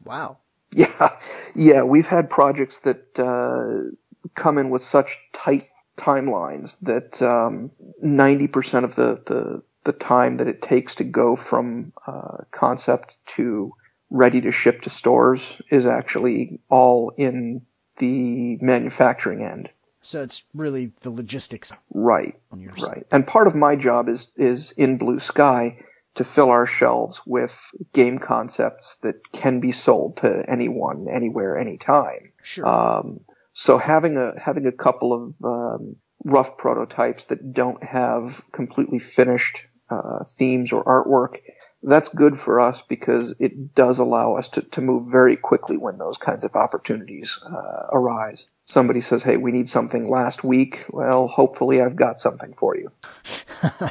Wow. 0.06 0.38
Yeah, 0.72 1.16
yeah, 1.54 1.82
we've 1.82 2.06
had 2.06 2.28
projects 2.28 2.80
that 2.80 3.18
uh, 3.18 3.94
come 4.34 4.58
in 4.58 4.70
with 4.70 4.82
such 4.82 5.18
tight 5.32 5.68
timelines 5.96 6.76
that 6.82 7.22
um, 7.22 7.70
90% 8.04 8.84
of 8.84 8.94
the, 8.94 9.22
the 9.26 9.62
the 9.84 9.92
time 9.92 10.38
that 10.38 10.48
it 10.48 10.60
takes 10.60 10.96
to 10.96 11.04
go 11.04 11.36
from 11.36 11.92
uh, 12.06 12.38
concept 12.50 13.16
to 13.26 13.72
ready 14.10 14.40
to 14.40 14.50
ship 14.50 14.82
to 14.82 14.90
stores 14.90 15.62
is 15.70 15.86
actually 15.86 16.60
all 16.68 17.12
in 17.16 17.62
the 17.98 18.58
manufacturing 18.60 19.44
end. 19.44 19.70
So 20.02 20.22
it's 20.22 20.44
really 20.54 20.92
the 21.00 21.10
logistics 21.10 21.72
Right, 21.92 22.38
on 22.52 22.60
your 22.60 22.72
right. 22.74 23.06
And 23.10 23.26
part 23.26 23.46
of 23.46 23.54
my 23.54 23.76
job 23.76 24.08
is 24.08 24.28
is 24.36 24.72
in 24.72 24.98
Blue 24.98 25.18
Sky 25.20 25.78
to 26.16 26.24
fill 26.24 26.50
our 26.50 26.66
shelves 26.66 27.20
with 27.26 27.58
game 27.92 28.18
concepts 28.18 28.96
that 29.02 29.16
can 29.32 29.60
be 29.60 29.72
sold 29.72 30.18
to 30.18 30.44
anyone, 30.48 31.06
anywhere, 31.10 31.58
anytime. 31.58 32.32
Sure. 32.42 32.66
Um, 32.66 33.20
so 33.52 33.78
having 33.78 34.16
a 34.16 34.38
having 34.38 34.66
a 34.66 34.72
couple 34.72 35.12
of 35.12 35.34
um, 35.44 35.96
rough 36.24 36.58
prototypes 36.58 37.26
that 37.26 37.52
don't 37.52 37.82
have 37.82 38.42
completely 38.52 38.98
finished 38.98 39.66
uh, 39.88 40.24
themes 40.36 40.72
or 40.72 40.84
artwork, 40.84 41.38
that's 41.82 42.08
good 42.08 42.38
for 42.38 42.60
us 42.60 42.82
because 42.88 43.34
it 43.38 43.74
does 43.74 43.98
allow 43.98 44.36
us 44.36 44.48
to, 44.50 44.62
to 44.62 44.80
move 44.80 45.10
very 45.10 45.36
quickly 45.36 45.76
when 45.76 45.98
those 45.98 46.18
kinds 46.18 46.44
of 46.44 46.56
opportunities 46.56 47.38
uh, 47.46 47.86
arise. 47.92 48.46
Somebody 48.66 49.00
says, 49.00 49.22
"Hey, 49.22 49.36
we 49.36 49.52
need 49.52 49.68
something 49.68 50.10
last 50.10 50.44
week." 50.44 50.84
Well, 50.90 51.28
hopefully, 51.28 51.80
I've 51.80 51.96
got 51.96 52.20
something 52.20 52.52
for 52.58 52.76
you. 52.76 52.90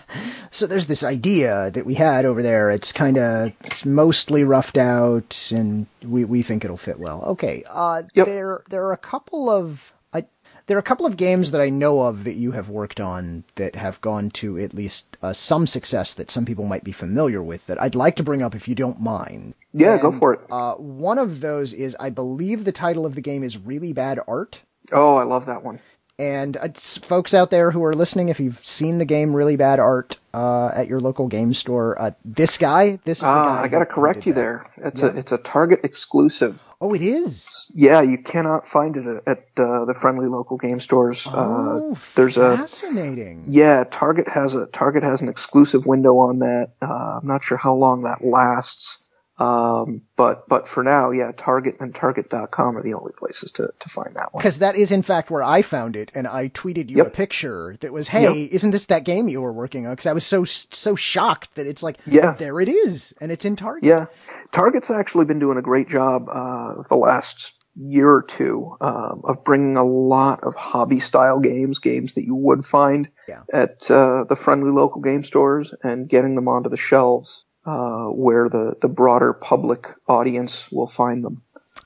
So 0.51 0.67
there's 0.67 0.87
this 0.87 1.03
idea 1.03 1.69
that 1.71 1.85
we 1.85 1.95
had 1.95 2.23
over 2.23 2.41
there. 2.41 2.71
It's 2.71 2.93
kind 2.93 3.17
of 3.17 3.51
it's 3.65 3.85
mostly 3.85 4.45
roughed 4.45 4.77
out, 4.77 5.51
and 5.53 5.87
we 6.01 6.23
we 6.23 6.43
think 6.43 6.63
it'll 6.63 6.77
fit 6.77 6.97
well. 6.97 7.23
Okay. 7.23 7.63
Uh, 7.69 8.03
Yep. 8.13 8.25
there 8.25 8.61
there 8.69 8.85
are 8.85 8.93
a 8.93 8.97
couple 8.97 9.49
of 9.49 9.91
I 10.13 10.23
there 10.67 10.77
are 10.77 10.79
a 10.79 10.83
couple 10.83 11.05
of 11.05 11.17
games 11.17 11.51
that 11.51 11.59
I 11.59 11.67
know 11.67 12.03
of 12.03 12.23
that 12.23 12.35
you 12.35 12.51
have 12.51 12.69
worked 12.69 13.01
on 13.01 13.43
that 13.55 13.75
have 13.75 13.99
gone 13.99 14.29
to 14.31 14.57
at 14.59 14.73
least 14.73 15.17
uh, 15.21 15.33
some 15.33 15.67
success 15.67 16.13
that 16.13 16.31
some 16.31 16.45
people 16.45 16.65
might 16.65 16.85
be 16.85 16.93
familiar 16.93 17.43
with. 17.43 17.65
That 17.67 17.81
I'd 17.81 17.95
like 17.95 18.15
to 18.15 18.23
bring 18.23 18.41
up 18.41 18.55
if 18.55 18.69
you 18.69 18.75
don't 18.75 19.01
mind. 19.01 19.55
Yeah, 19.77 19.97
go 19.97 20.11
for 20.11 20.33
it. 20.33 20.39
Uh, 20.49 20.75
one 20.75 21.17
of 21.19 21.41
those 21.41 21.73
is 21.73 21.95
I 21.99 22.09
believe 22.09 22.63
the 22.65 22.71
title 22.71 23.05
of 23.05 23.15
the 23.15 23.21
game 23.21 23.43
is 23.43 23.57
Really 23.57 23.93
Bad 23.93 24.19
Art. 24.27 24.61
Oh, 24.91 25.15
I 25.15 25.23
love 25.23 25.45
that 25.47 25.63
one. 25.63 25.79
And 26.17 26.55
uh, 26.55 26.69
folks 26.73 27.33
out 27.33 27.51
there 27.51 27.71
who 27.71 27.83
are 27.83 27.93
listening, 27.93 28.29
if 28.29 28.39
you've 28.39 28.65
seen 28.65 28.99
the 28.99 29.05
game 29.05 29.35
Really 29.35 29.57
Bad 29.57 29.79
Art 29.81 30.17
uh, 30.33 30.67
at 30.73 30.87
your 30.87 31.01
local 31.01 31.27
game 31.27 31.53
store, 31.53 32.01
uh, 32.01 32.11
this 32.23 32.57
guy, 32.57 32.99
this 33.03 33.17
is 33.17 33.23
the 33.23 33.27
Ah, 33.27 33.57
guy. 33.57 33.63
I 33.63 33.67
got 33.67 33.79
to 33.79 33.83
who- 33.85 33.89
who 33.89 33.95
correct 33.95 34.25
you 34.25 34.31
that. 34.31 34.39
there. 34.39 34.65
It's 34.77 35.03
a 35.03 35.07
it's 35.07 35.33
a 35.33 35.37
Target 35.39 35.81
exclusive. 35.83 36.65
Oh, 36.79 36.93
it 36.93 37.01
is. 37.01 37.69
Yeah, 37.73 37.99
you 37.99 38.17
cannot 38.17 38.65
find 38.65 38.95
it 38.95 39.23
at 39.27 39.39
uh, 39.57 39.83
the 39.83 39.93
friendly 39.93 40.27
local 40.27 40.55
game 40.55 40.79
stores. 40.79 41.27
Oh, 41.29 41.91
uh, 41.91 41.95
there's 42.15 42.37
a 42.37 42.55
fascinating. 42.59 43.43
yeah, 43.47 43.83
Target 43.91 44.29
has 44.29 44.55
a 44.55 44.67
Target 44.67 45.03
has 45.03 45.21
an 45.21 45.27
exclusive 45.27 45.85
window 45.85 46.17
on 46.19 46.39
that. 46.39 46.71
Uh, 46.81 47.19
I'm 47.21 47.27
not 47.27 47.43
sure 47.43 47.57
how 47.57 47.73
long 47.75 48.03
that 48.03 48.23
lasts. 48.23 48.99
Um, 49.37 50.01
but 50.15 50.47
but 50.47 50.67
for 50.67 50.81
now, 50.83 51.11
yeah, 51.11 51.31
Target 51.35 51.75
and 51.79 51.93
Target.com 51.93 52.77
are 52.77 52.81
the 52.83 52.93
only 52.93 53.11
places 53.17 53.51
to, 53.53 53.69
to 53.79 53.89
find 53.89 54.15
that 54.15 54.33
one. 54.33 54.39
Because 54.41 54.59
that 54.59 54.75
is 54.75 54.91
in 54.91 55.01
fact 55.01 55.29
where 55.29 55.43
I 55.43 55.61
found 55.61 55.95
it, 55.95 56.11
and 56.15 56.25
I 56.27 56.47
tweeted 56.49 56.89
you 56.89 56.97
Yep. 56.97 57.07
a 57.07 57.09
picture 57.09 57.75
that 57.81 57.91
was, 57.91 58.07
"Hey, 58.07 58.43
isn't 58.51 58.71
this 58.71 58.85
that 58.85 59.03
game 59.03 59.27
you 59.27 59.41
were 59.41 59.51
working 59.51 59.85
on?" 59.87 59.93
Because 59.93 60.05
I 60.05 60.13
was 60.13 60.25
so 60.25 60.45
so 60.45 60.95
shocked 60.95 61.55
that 61.55 61.67
it's 61.67 61.83
like, 61.83 61.97
Yeah. 62.05 62.31
there 62.31 62.59
it 62.61 62.69
is, 62.69 63.13
and 63.19 63.31
it's 63.31 63.43
in 63.45 63.55
Target. 63.57 63.83
Yeah, 63.83 64.05
Target's 64.51 64.89
actually 64.89 65.25
been 65.25 65.39
doing 65.39 65.57
a 65.57 65.61
great 65.61 65.89
job 65.89 66.27
uh, 66.29 66.83
the 66.89 66.95
last 66.95 67.53
year 67.77 68.09
or 68.09 68.21
two 68.23 68.73
um, 68.79 69.19
of 69.25 69.43
bringing 69.43 69.75
a 69.75 69.83
lot 69.83 70.41
of 70.45 70.55
hobby 70.55 71.01
style 71.01 71.41
games, 71.41 71.77
games 71.79 72.13
that 72.13 72.23
you 72.23 72.33
would 72.33 72.63
find 72.65 73.09
Yeah. 73.27 73.41
at 73.51 73.91
uh, 73.91 74.23
the 74.29 74.37
friendly 74.37 74.71
local 74.71 75.01
game 75.01 75.25
stores, 75.25 75.73
and 75.83 76.07
getting 76.07 76.35
them 76.35 76.47
onto 76.47 76.69
the 76.69 76.77
shelves 76.77 77.43
uh, 77.65 78.05
where 78.05 78.49
the 78.49 78.75
the 78.81 78.87
broader 78.87 79.33
public 79.33 79.87
audience 80.07 80.71
will 80.71 80.87
find 80.87 81.23
them. 81.23 81.41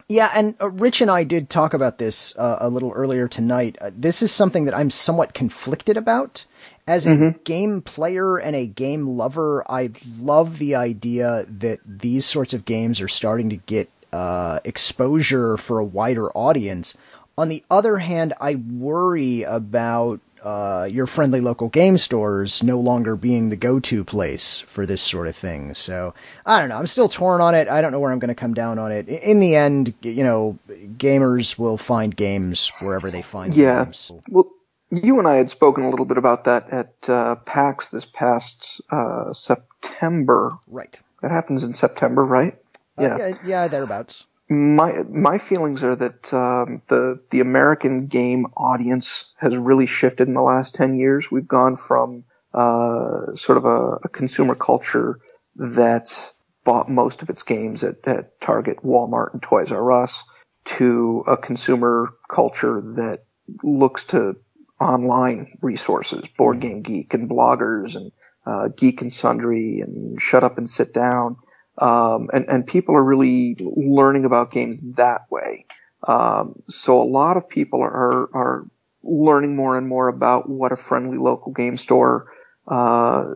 Yeah, 0.08 0.32
and 0.34 0.56
uh, 0.60 0.72
Rich 0.72 1.02
and 1.02 1.12
I 1.12 1.24
did 1.24 1.50
talk 1.52 1.74
about 1.76 2.00
this 2.00 2.36
uh, 2.38 2.58
a 2.60 2.70
little 2.70 2.92
earlier 2.92 3.28
tonight. 3.28 3.78
Uh, 3.80 3.92
this 3.96 4.24
is 4.24 4.32
something 4.32 4.66
that 4.66 4.76
I'm 4.76 4.90
somewhat 4.90 5.36
conflicted 5.36 5.98
about. 5.98 6.46
As 6.88 7.06
a 7.06 7.36
game 7.44 7.84
player 7.84 8.38
and 8.38 8.56
a 8.56 8.66
game 8.66 9.06
lover, 9.10 9.64
I 9.70 9.92
love 10.20 10.58
the 10.58 10.74
idea 10.74 11.46
that 11.48 11.80
these 11.86 12.26
sorts 12.26 12.56
of 12.56 12.66
games 12.66 13.00
are 13.00 13.08
starting 13.08 13.52
to 13.52 13.58
get 13.58 13.92
uh, 14.12 14.60
exposure 14.64 15.56
for 15.58 15.78
a 15.78 15.86
wider 15.86 16.32
audience. 16.32 16.98
On 17.38 17.48
the 17.48 17.64
other 17.70 18.00
hand, 18.00 18.34
I 18.42 18.56
worry 18.56 19.44
about 19.44 20.20
uh, 20.44 20.88
your 20.90 21.06
friendly 21.08 21.42
local 21.42 21.70
game 21.70 21.98
stores 21.98 22.64
no 22.64 22.80
longer 22.80 23.16
being 23.16 23.50
the 23.50 23.56
go-to 23.56 24.04
place 24.04 24.60
for 24.62 24.86
this 24.86 25.02
sort 25.02 25.28
of 25.28 25.36
thing. 25.36 25.74
So 25.74 26.14
I 26.46 26.60
don't 26.60 26.70
know. 26.70 26.78
I'm 26.78 26.88
still 26.88 27.10
torn 27.10 27.42
on 27.42 27.56
it. 27.56 27.68
I 27.68 27.82
don't 27.82 27.92
know 27.92 28.00
where 28.00 28.12
I'm 28.12 28.20
going 28.20 28.30
to 28.30 28.36
come 28.36 28.54
down 28.54 28.80
on 28.80 28.92
it. 28.92 29.08
In 29.08 29.40
the 29.40 29.56
end, 29.56 29.94
you 30.02 30.24
know, 30.24 30.58
gamers 30.98 31.58
will 31.58 31.78
find 31.78 32.16
games 32.16 32.72
wherever 32.82 33.12
they 33.12 33.22
find 33.22 33.54
them. 33.54 33.60
Yeah. 33.60 33.84
games. 33.86 34.12
Well, 34.30 34.50
you 34.92 35.20
and 35.20 35.28
I 35.28 35.36
had 35.36 35.50
spoken 35.50 35.84
a 35.84 35.90
little 35.90 36.06
bit 36.06 36.18
about 36.18 36.46
that 36.46 36.70
at 36.72 37.10
uh, 37.10 37.36
PAX 37.36 37.90
this 37.90 38.06
past 38.06 38.82
uh, 38.92 39.34
September. 39.34 40.58
Right. 40.68 41.00
That 41.22 41.32
happens 41.32 41.64
in 41.64 41.74
September, 41.74 42.24
right? 42.24 42.58
Uh, 42.98 43.18
yeah, 43.18 43.32
yeah, 43.46 43.68
thereabouts. 43.68 44.26
My 44.50 45.04
my 45.04 45.38
feelings 45.38 45.84
are 45.84 45.95
that 45.95 46.34
um, 46.34 46.82
the 46.88 47.22
the 47.30 47.39
American 47.39 48.08
game 48.08 48.48
audience 48.57 49.26
has 49.38 49.56
really 49.56 49.86
shifted 49.86 50.28
in 50.28 50.34
the 50.34 50.41
last 50.41 50.74
ten 50.76 50.95
years. 50.95 51.30
We've 51.30 51.48
gone 51.48 51.76
from 51.76 52.24
uh, 52.53 53.36
sort 53.36 53.60
of 53.60 53.65
a, 53.65 53.99
a 54.03 54.10
consumer 54.10 54.56
culture 54.56 55.19
that 55.56 56.34
bought 56.64 56.90
most 56.90 57.22
of 57.22 57.30
its 57.30 57.44
games 57.44 57.84
at, 57.84 58.07
at 58.07 58.41
Target, 58.41 58.78
Walmart, 58.84 59.34
and 59.34 59.41
Toys 59.41 59.72
R 59.72 59.91
Us 59.91 60.24
to 60.65 61.24
a 61.28 61.38
consumer 61.38 62.10
culture 62.28 62.82
that 62.95 63.26
looks 63.64 64.03
to 64.06 64.36
online 64.80 65.57
resources, 65.61 66.28
Board 66.38 66.60
Game 66.60 66.82
Geek 66.82 67.14
and 67.14 67.30
bloggers 67.30 67.95
and 67.95 68.11
uh, 68.45 68.69
Geek 68.69 69.02
and 69.02 69.11
Sundry 69.14 69.82
and 69.82 70.22
Shut 70.22 70.44
Up 70.44 70.57
and 70.57 70.69
Sit 70.69 70.94
Down. 70.94 71.38
Um, 71.80 72.30
and, 72.34 72.45
and 72.49 72.68
people 72.68 72.95
are 72.95 73.03
really 73.03 73.56
learning 73.60 74.26
about 74.26 74.51
games 74.51 74.80
that 74.95 75.22
way. 75.31 75.65
Um, 76.07 76.61
so 76.69 77.01
a 77.01 77.03
lot 77.03 77.38
of 77.38 77.47
people 77.49 77.81
are, 77.81 78.30
are 78.34 78.65
learning 79.03 79.56
more 79.56 79.77
and 79.77 79.88
more 79.88 80.07
about 80.07 80.49
what 80.49 80.72
a 80.72 80.76
friendly 80.76 81.18
local 81.18 81.51
game 81.51 81.77
store, 81.77 82.31
uh, 82.68 83.34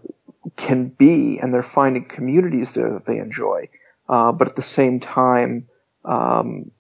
can 0.57 0.89
be, 0.89 1.39
and 1.39 1.53
they're 1.53 1.63
finding 1.63 2.05
communities 2.05 2.73
there 2.73 2.91
that 2.91 3.05
they 3.05 3.17
enjoy. 3.17 3.69
Uh, 4.09 4.31
but 4.31 4.47
at 4.49 4.55
the 4.55 4.61
same 4.61 4.99
time, 4.99 5.67
um, 6.03 6.71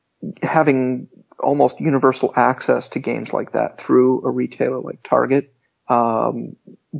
having 0.41 1.07
almost 1.39 1.79
universal 1.79 2.33
access 2.35 2.89
to 2.89 2.99
games 2.99 3.33
like 3.33 3.53
that 3.53 3.79
through 3.79 4.25
a 4.25 4.29
retailer 4.29 4.79
like 4.79 5.01
Target 5.03 5.53
um, 5.87 6.55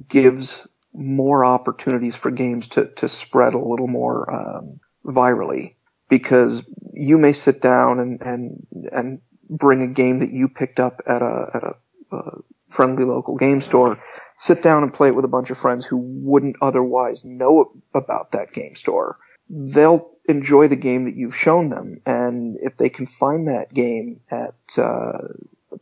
gives 0.08 0.68
more 0.94 1.44
opportunities 1.46 2.16
for 2.16 2.32
games 2.32 2.68
to 2.70 2.88
to 2.96 3.10
spread 3.10 3.54
a 3.54 3.60
little 3.60 3.88
more 3.88 4.32
um, 4.32 4.80
virally 5.06 5.76
because 6.10 6.64
you 6.94 7.18
may 7.18 7.34
sit 7.34 7.62
down 7.62 8.00
and 8.00 8.22
and 8.22 8.68
and 8.92 9.22
bring 9.50 9.82
a 9.82 9.88
game 9.88 10.20
that 10.20 10.32
you 10.32 10.48
picked 10.48 10.80
up 10.80 11.02
at 11.08 11.22
a 11.22 11.50
at 11.54 11.64
a, 11.64 12.16
a 12.16 12.32
friendly 12.68 13.06
local 13.06 13.36
game 13.36 13.62
store, 13.62 14.00
sit 14.38 14.62
down 14.62 14.84
and 14.84 14.94
play 14.94 15.08
it 15.08 15.16
with 15.16 15.26
a 15.26 15.30
bunch 15.30 15.52
of 15.52 15.58
friends 15.58 15.86
who 15.86 15.98
wouldn't 15.98 16.58
otherwise 16.62 17.24
know 17.24 17.72
about 17.94 18.32
that 18.32 18.52
game 18.52 18.76
store. 18.76 19.18
They'll 19.50 20.10
enjoy 20.28 20.68
the 20.68 20.76
game 20.76 21.06
that 21.06 21.16
you've 21.16 21.36
shown 21.36 21.70
them, 21.70 22.02
and 22.06 22.58
if 22.62 22.78
they 22.78 22.90
can 22.90 23.06
find 23.06 23.48
that 23.48 23.74
game 23.74 24.22
at 24.30 24.56
uh, 24.78 25.20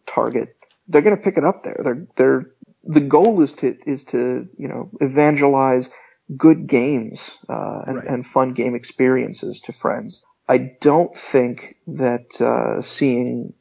Target, 0.05 0.55
they're 0.87 1.01
going 1.01 1.15
to 1.15 1.21
pick 1.21 1.37
it 1.37 1.45
up 1.45 1.63
there. 1.63 1.79
They're 1.83 2.07
they're 2.15 2.51
the 2.83 3.01
goal 3.01 3.41
is 3.41 3.53
to 3.53 3.77
is 3.85 4.03
to 4.05 4.47
you 4.57 4.67
know 4.67 4.89
evangelize 5.01 5.89
good 6.37 6.67
games 6.67 7.37
uh, 7.49 7.81
and, 7.87 7.97
Right. 7.97 8.07
and 8.07 8.25
fun 8.25 8.53
game 8.53 8.75
experiences 8.75 9.59
to 9.61 9.73
friends. 9.73 10.23
I 10.47 10.57
don't 10.81 11.15
think 11.15 11.75
that 11.87 12.39
uh, 12.41 12.81
seeing 12.81 13.53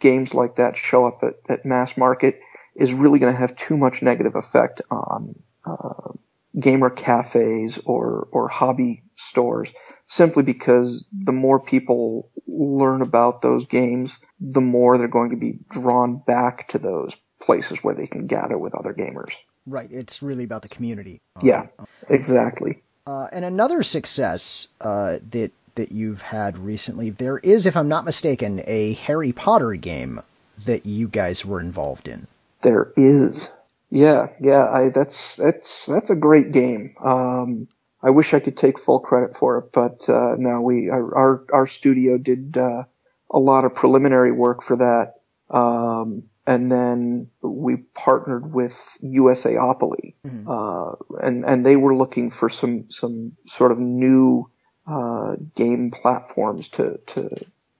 games 0.00 0.34
like 0.34 0.56
that 0.56 0.76
show 0.76 1.06
up 1.06 1.22
at, 1.22 1.34
at 1.48 1.66
mass 1.66 1.96
market 1.96 2.40
is 2.76 2.92
really 2.92 3.18
going 3.18 3.32
to 3.32 3.38
have 3.38 3.56
too 3.56 3.76
much 3.76 4.02
negative 4.02 4.34
effect 4.36 4.82
on 4.90 5.34
uh, 5.66 6.12
gamer 6.58 6.90
cafes 6.90 7.78
or 7.84 8.28
or 8.32 8.48
hobby 8.48 9.04
stores. 9.16 9.72
Simply 10.06 10.42
because 10.42 11.06
the 11.12 11.32
more 11.32 11.60
people 11.60 12.30
learn 12.46 13.02
about 13.02 13.40
those 13.40 13.64
games, 13.66 14.18
the 14.40 14.60
more 14.60 14.98
they're 14.98 15.08
going 15.08 15.30
to 15.30 15.36
be 15.36 15.58
drawn 15.70 16.22
back 16.26 16.68
to 16.68 16.78
those 16.78 17.16
places 17.44 17.78
where 17.82 17.94
they 17.94 18.06
can 18.06 18.26
gather 18.26 18.56
with 18.56 18.74
other 18.74 18.94
gamers. 18.94 19.34
Right. 19.66 19.90
It's 19.90 20.22
really 20.22 20.44
about 20.44 20.62
the 20.62 20.68
community. 20.68 21.20
Um, 21.36 21.46
Yeah, 21.46 21.66
exactly. 22.08 22.82
Uh, 23.06 23.28
and 23.32 23.44
another 23.44 23.82
success 23.82 24.68
uh, 24.80 25.18
that 25.30 25.50
that 25.74 25.90
you've 25.90 26.20
had 26.20 26.58
recently, 26.58 27.08
there 27.08 27.38
is, 27.38 27.64
if 27.64 27.78
I'm 27.78 27.88
not 27.88 28.04
mistaken, 28.04 28.62
a 28.66 28.92
Harry 28.92 29.32
Potter 29.32 29.72
game 29.72 30.20
that 30.66 30.84
you 30.84 31.08
guys 31.08 31.46
were 31.46 31.60
involved 31.60 32.08
in. 32.08 32.26
There 32.60 32.92
is. 32.94 33.48
Yeah, 33.88 34.28
yeah, 34.38 34.68
I, 34.70 34.90
that's, 34.90 35.36
that's, 35.36 35.86
that's 35.86 36.10
a 36.10 36.14
great 36.14 36.52
game. 36.52 36.94
Um, 37.02 37.68
I 38.02 38.10
wish 38.10 38.34
I 38.34 38.40
could 38.40 38.58
take 38.58 38.78
full 38.78 39.00
credit 39.00 39.34
for 39.34 39.56
it, 39.58 39.72
but, 39.72 40.06
uh, 40.10 40.36
no, 40.38 40.60
we, 40.60 40.90
our, 40.90 41.16
our, 41.16 41.44
our 41.54 41.66
studio 41.66 42.18
did, 42.18 42.58
uh, 42.58 42.84
a 43.30 43.38
lot 43.38 43.64
of 43.64 43.74
preliminary 43.74 44.30
work 44.30 44.62
for 44.62 44.76
that. 44.76 45.14
Um, 45.48 46.24
and 46.46 46.70
then 46.70 47.28
we 47.40 47.76
partnered 47.76 48.52
with 48.52 48.76
USAopoly, 49.02 50.14
uh, 50.48 50.96
and, 51.22 51.44
and 51.44 51.64
they 51.64 51.76
were 51.76 51.94
looking 51.94 52.30
for 52.30 52.48
some, 52.48 52.90
some 52.90 53.32
sort 53.46 53.70
of 53.70 53.78
new, 53.78 54.50
uh, 54.86 55.36
game 55.54 55.92
platforms 55.92 56.68
to, 56.70 56.98
to 57.06 57.30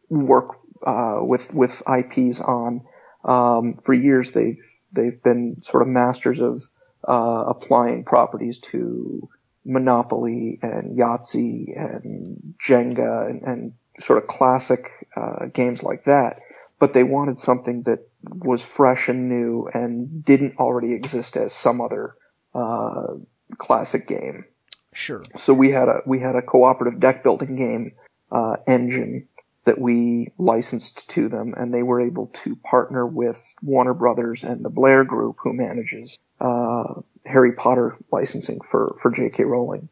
work, 0.08 0.58
uh, 0.86 1.18
with, 1.20 1.52
with 1.52 1.82
IPs 1.88 2.40
on. 2.40 2.82
Um, 3.24 3.78
for 3.82 3.94
years 3.94 4.30
they've, 4.30 4.62
they've 4.92 5.20
been 5.22 5.62
sort 5.62 5.82
of 5.82 5.88
masters 5.88 6.40
of, 6.40 6.62
uh, 7.06 7.44
applying 7.48 8.04
properties 8.04 8.58
to 8.58 9.28
Monopoly 9.64 10.60
and 10.62 10.96
Yahtzee 10.96 11.76
and 11.76 12.54
Jenga 12.64 13.28
and, 13.28 13.42
and 13.42 13.72
sort 13.98 14.22
of 14.22 14.28
classic, 14.28 14.88
uh, 15.16 15.46
games 15.46 15.82
like 15.82 16.04
that. 16.04 16.40
But 16.78 16.94
they 16.94 17.02
wanted 17.04 17.38
something 17.38 17.82
that 17.84 18.08
was 18.24 18.62
fresh 18.62 19.08
and 19.08 19.28
new 19.28 19.68
and 19.72 20.24
didn't 20.24 20.58
already 20.58 20.92
exist 20.92 21.36
as 21.36 21.52
some 21.52 21.80
other, 21.80 22.14
uh, 22.54 23.14
classic 23.58 24.06
game. 24.06 24.44
Sure. 24.92 25.22
So 25.38 25.54
we 25.54 25.70
had 25.70 25.88
a 25.88 26.00
we 26.04 26.20
had 26.20 26.36
a 26.36 26.42
cooperative 26.42 27.00
deck 27.00 27.22
building 27.22 27.56
game 27.56 27.92
uh, 28.30 28.56
engine 28.66 29.28
that 29.64 29.80
we 29.80 30.32
licensed 30.38 31.08
to 31.10 31.28
them, 31.28 31.54
and 31.56 31.72
they 31.72 31.82
were 31.82 32.00
able 32.00 32.26
to 32.26 32.56
partner 32.56 33.06
with 33.06 33.54
Warner 33.62 33.94
Brothers 33.94 34.42
and 34.42 34.64
the 34.64 34.70
Blair 34.70 35.04
Group, 35.04 35.36
who 35.42 35.52
manages 35.52 36.18
uh, 36.40 36.94
Harry 37.24 37.52
Potter 37.52 37.96
licensing 38.10 38.60
for 38.60 38.96
for 39.00 39.10
J.K. 39.10 39.44
Rowling. 39.44 39.88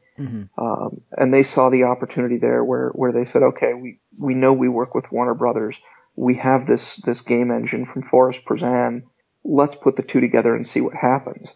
Um, 0.59 1.01
and 1.16 1.32
they 1.32 1.44
saw 1.44 1.70
the 1.70 1.85
opportunity 1.85 2.36
there 2.36 2.62
where 2.62 2.90
where 2.90 3.12
they 3.12 3.24
said, 3.24 3.43
okay, 3.43 3.73
we 3.74 4.01
we 4.19 4.35
know 4.35 4.52
we 4.52 4.69
work 4.69 4.94
with 4.94 5.11
Warner 5.11 5.35
Brothers, 5.35 5.81
we 6.16 6.35
have 6.37 6.66
this 6.66 6.97
this 6.97 7.23
game 7.23 7.51
engine 7.51 7.87
from 7.87 8.03
Forrest 8.03 8.41
Pruzan. 8.45 9.03
Let's 9.43 9.77
put 9.77 9.97
the 9.97 10.03
two 10.03 10.20
together 10.20 10.55
and 10.55 10.66
see 10.66 10.81
what 10.81 10.95
happens. 10.95 11.55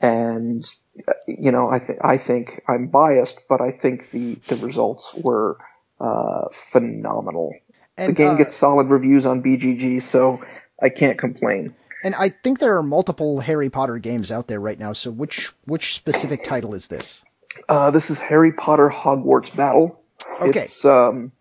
And 0.00 0.64
uh, 1.06 1.12
you 1.28 1.52
know, 1.52 1.68
I 1.68 1.78
think 1.78 1.98
I 2.02 2.16
think 2.16 2.62
I'm 2.68 2.88
biased, 2.88 3.42
but 3.48 3.60
I 3.60 3.70
think 3.70 4.10
the 4.10 4.34
the 4.48 4.56
results 4.56 5.14
were 5.14 5.58
uh, 6.00 6.48
phenomenal. 6.52 7.54
the 7.96 8.12
game 8.12 8.30
uh, 8.30 8.36
gets 8.36 8.56
solid 8.56 8.88
reviews 8.88 9.26
on 9.26 9.42
BGG, 9.42 10.02
so 10.02 10.42
I 10.82 10.88
can't 10.88 11.18
complain. 11.18 11.74
And 12.02 12.14
I 12.14 12.30
think 12.30 12.58
there 12.58 12.76
are 12.76 12.82
multiple 12.82 13.40
Harry 13.40 13.68
Potter 13.68 13.98
games 13.98 14.32
out 14.32 14.48
there 14.48 14.58
right 14.58 14.78
now. 14.78 14.92
So 14.92 15.10
which 15.10 15.52
which 15.66 15.94
specific 15.94 16.42
title 16.44 16.74
is 16.74 16.88
this? 16.88 17.22
Uh, 17.68 17.90
this 17.90 18.10
is 18.10 18.18
Harry 18.18 18.52
Potter 18.52 18.88
Hogwarts 18.88 19.54
Battle. 19.54 20.00
Okay. 20.40 20.60
It's 20.60 20.84
um, 20.84 21.32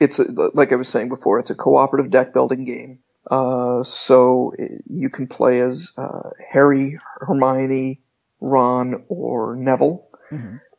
it's 0.00 0.18
a, 0.18 0.24
like 0.54 0.72
I 0.72 0.76
was 0.76 0.88
saying 0.88 1.08
before, 1.08 1.38
it's 1.38 1.50
a 1.50 1.54
cooperative 1.54 2.10
deck 2.10 2.32
building 2.32 2.64
game. 2.64 3.00
Uh, 3.30 3.82
so 3.82 4.52
it- 4.58 4.82
you 4.88 5.10
can 5.10 5.26
play 5.26 5.60
as 5.60 5.92
uh, 5.96 6.30
Harry, 6.50 6.98
Hermione, 7.20 8.00
Ron, 8.40 9.04
or 9.08 9.56
Neville, 9.56 10.06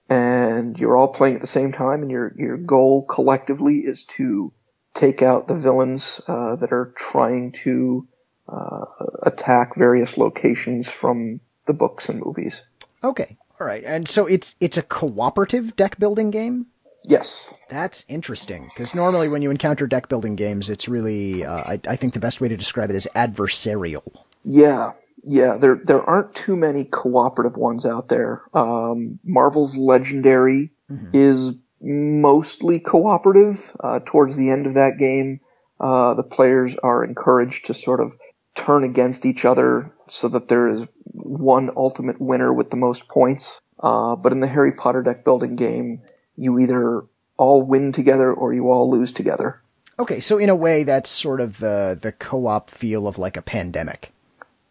and 0.10 0.80
you're 0.80 0.96
all 0.98 1.10
playing 1.10 1.36
at 1.36 1.42
the 1.42 1.48
same 1.48 1.72
time. 1.72 2.02
And 2.02 2.12
your 2.12 2.34
your 2.38 2.58
goal 2.58 3.04
collectively 3.06 3.78
is 3.80 4.06
to 4.18 4.52
take 4.94 5.22
out 5.22 5.48
the 5.48 5.56
villains 5.56 6.20
uh, 6.28 6.56
that 6.58 6.72
are 6.72 6.94
trying 6.98 7.52
to 7.64 8.08
uh, 8.48 8.86
attack 9.24 9.76
various 9.76 10.18
locations 10.18 10.90
from 10.90 11.40
the 11.68 11.74
books 11.74 12.10
and 12.10 12.20
movies. 12.24 12.64
Okay. 13.04 13.38
All 13.60 13.68
right. 13.68 13.84
And 13.86 14.08
so 14.08 14.26
it's 14.26 14.56
it's 14.60 14.78
a 14.78 14.82
cooperative 14.84 15.76
deck 15.76 16.00
building 16.00 16.32
game. 16.32 16.68
Yes. 17.06 17.54
That's 17.70 18.04
interesting 18.08 18.70
because 18.74 18.96
normally 18.96 19.30
when 19.30 19.42
you 19.42 19.52
encounter 19.52 19.88
deck 19.88 20.10
building 20.10 20.36
games, 20.36 20.70
it's 20.70 20.90
really 20.90 21.46
uh, 21.46 21.64
I, 21.66 21.80
I 21.88 21.96
think 21.96 22.14
the 22.14 22.20
best 22.20 22.42
way 22.42 22.48
to 22.48 22.58
describe 22.58 22.90
it 22.90 22.96
is 22.96 23.08
adversarial. 23.16 24.04
Yeah, 24.44 24.94
yeah. 25.24 25.58
There 25.58 25.80
there 25.84 26.02
aren't 26.02 26.34
too 26.34 26.56
many 26.56 26.86
cooperative 26.86 27.58
ones 27.58 27.86
out 27.86 28.10
there. 28.10 28.42
Um, 28.54 29.20
Marvel's 29.24 29.78
Legendary 29.78 30.72
is 31.14 31.54
mostly 31.82 32.80
cooperative. 32.80 33.76
Uh, 33.80 34.00
towards 34.06 34.36
the 34.36 34.50
end 34.50 34.66
of 34.66 34.74
that 34.74 34.98
game, 34.98 35.40
uh, 35.80 36.14
the 36.16 36.24
players 36.24 36.76
are 36.82 37.04
encouraged 37.04 37.68
to 37.68 37.74
sort 37.74 38.02
of 38.02 38.18
turn 38.56 38.84
against 38.84 39.26
each 39.26 39.46
other 39.46 39.94
so 40.10 40.28
that 40.28 40.48
there 40.48 40.68
is 40.68 40.86
one 41.04 41.70
ultimate 41.76 42.20
winner 42.20 42.54
with 42.54 42.70
the 42.70 42.78
most 42.78 43.08
points. 43.08 43.62
Uh, 43.80 44.16
but 44.16 44.32
in 44.32 44.42
the 44.42 44.48
Harry 44.48 44.74
Potter 44.74 45.02
deck 45.02 45.24
building 45.24 45.56
game, 45.56 46.02
you 46.36 46.60
either 46.60 47.06
all 47.40 47.64
win 47.64 47.92
together 47.92 48.32
or 48.32 48.54
you 48.54 48.70
all 48.70 48.92
lose 48.92 49.14
together. 49.14 49.62
Okay, 49.98 50.20
so 50.20 50.38
in 50.38 50.50
a 50.50 50.56
way, 50.56 50.84
that's 50.84 51.10
sort 51.10 51.42
of 51.42 51.58
the 51.58 51.98
the 52.00 52.12
co-op 52.12 52.70
feel 52.70 53.08
of 53.08 53.18
like 53.18 53.36
a 53.36 53.42
pandemic. 53.42 54.12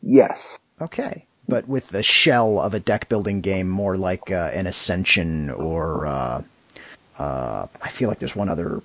Yes. 0.00 0.58
Okay, 0.80 1.24
but 1.48 1.66
with 1.66 1.88
the 1.88 2.02
shell 2.02 2.60
of 2.60 2.74
a 2.74 2.80
deck 2.80 3.08
building 3.08 3.40
game, 3.40 3.68
more 3.68 3.96
like 3.96 4.30
uh, 4.30 4.50
an 4.54 4.66
Ascension 4.66 5.50
or 5.50 6.06
uh, 6.06 6.42
uh, 7.18 7.66
I 7.82 7.88
feel 7.88 8.08
like 8.08 8.20
there's 8.20 8.36
one 8.36 8.48
other 8.48 8.80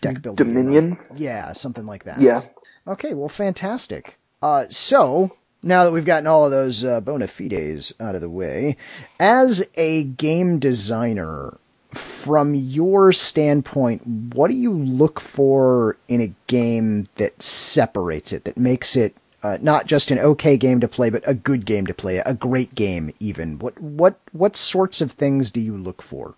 deck 0.00 0.20
building. 0.22 0.46
game. 0.46 0.54
Dominion. 0.54 0.98
Yeah, 1.16 1.52
something 1.52 1.86
like 1.86 2.04
that. 2.04 2.20
Yeah. 2.20 2.42
Okay, 2.86 3.14
well, 3.14 3.28
fantastic. 3.28 4.18
Uh, 4.42 4.66
so 4.68 5.36
now 5.62 5.84
that 5.84 5.92
we've 5.92 6.04
gotten 6.04 6.26
all 6.26 6.44
of 6.44 6.50
those 6.50 6.84
uh, 6.84 7.00
bona 7.00 7.26
fides 7.26 7.92
out 8.00 8.14
of 8.14 8.20
the 8.20 8.30
way, 8.30 8.76
as 9.18 9.66
a 9.76 10.04
game 10.04 10.58
designer, 10.58 11.58
from 11.94 12.54
your 12.54 13.12
standpoint, 13.12 14.06
what 14.34 14.50
do 14.50 14.56
you 14.56 14.72
look 14.72 15.20
for 15.20 15.96
in 16.08 16.20
a 16.20 16.34
game 16.46 17.06
that 17.16 17.42
separates 17.42 18.32
it, 18.32 18.44
that 18.44 18.56
makes 18.56 18.96
it 18.96 19.16
uh, 19.42 19.58
not 19.62 19.86
just 19.86 20.10
an 20.10 20.18
okay 20.18 20.56
game 20.56 20.80
to 20.80 20.88
play, 20.88 21.10
but 21.10 21.22
a 21.26 21.34
good 21.34 21.64
game 21.66 21.86
to 21.86 21.94
play, 21.94 22.18
a 22.18 22.34
great 22.34 22.74
game 22.74 23.12
even? 23.20 23.58
What 23.58 23.80
what 23.80 24.18
what 24.32 24.56
sorts 24.56 25.00
of 25.00 25.12
things 25.12 25.50
do 25.50 25.60
you 25.60 25.76
look 25.76 26.02
for? 26.02 26.34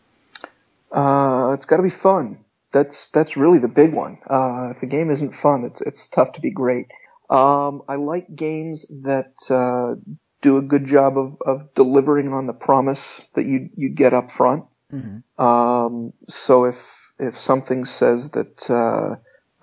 Uh, 0.93 1.53
it's 1.55 1.67
got 1.67 1.79
to 1.79 1.83
be 1.83 1.91
fun. 1.91 2.39
that's 2.73 3.09
that's 3.09 3.37
really 3.37 3.59
the 3.59 3.69
big 3.69 3.93
one. 3.93 4.19
Uh, 4.29 4.73
if 4.75 4.83
a 4.83 4.87
game 4.87 5.11
isn't 5.11 5.35
fun, 5.35 5.65
it's 5.65 5.81
it's 5.81 6.09
tough 6.09 6.33
to 6.33 6.41
be 6.41 6.51
great. 6.51 6.87
Um, 7.31 7.83
I 7.89 7.97
like 7.97 8.35
games 8.35 8.85
that 9.03 9.33
uh, 9.51 9.95
do 10.43 10.57
a 10.59 10.63
good 10.63 10.87
job 10.87 11.17
of, 11.17 11.37
of 11.47 11.75
delivering 11.75 12.33
on 12.33 12.47
the 12.47 12.53
promise 12.53 13.23
that 13.35 13.47
you 13.47 13.71
you 13.77 13.91
get 13.91 14.15
up 14.15 14.31
front. 14.31 14.65
Mm-hmm. 14.93 15.43
Um, 15.43 16.13
so 16.29 16.65
if 16.65 17.13
if 17.19 17.39
something 17.39 17.85
says 17.85 18.31
that, 18.31 18.71
uh, 18.71 19.17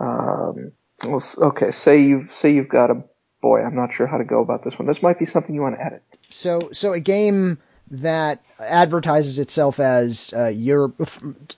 um, 0.04 0.72
well, 1.06 1.24
okay, 1.50 1.72
say 1.72 2.02
you've 2.02 2.32
say 2.32 2.54
you've 2.54 2.70
got 2.70 2.92
a 2.92 3.04
boy, 3.42 3.62
I'm 3.62 3.76
not 3.76 3.94
sure 3.94 4.08
how 4.08 4.18
to 4.18 4.26
go 4.26 4.42
about 4.42 4.64
this 4.64 4.78
one. 4.78 4.88
This 4.88 5.02
might 5.02 5.20
be 5.20 5.26
something 5.26 5.54
you 5.54 5.62
want 5.62 5.76
to 5.76 5.86
edit. 5.86 6.04
So 6.30 6.60
so 6.72 6.94
a 6.94 7.00
game 7.00 7.60
that 7.92 8.44
advertises 8.60 9.40
itself 9.40 9.80
as 9.80 10.34
uh, 10.36 10.48
your, 10.48 10.94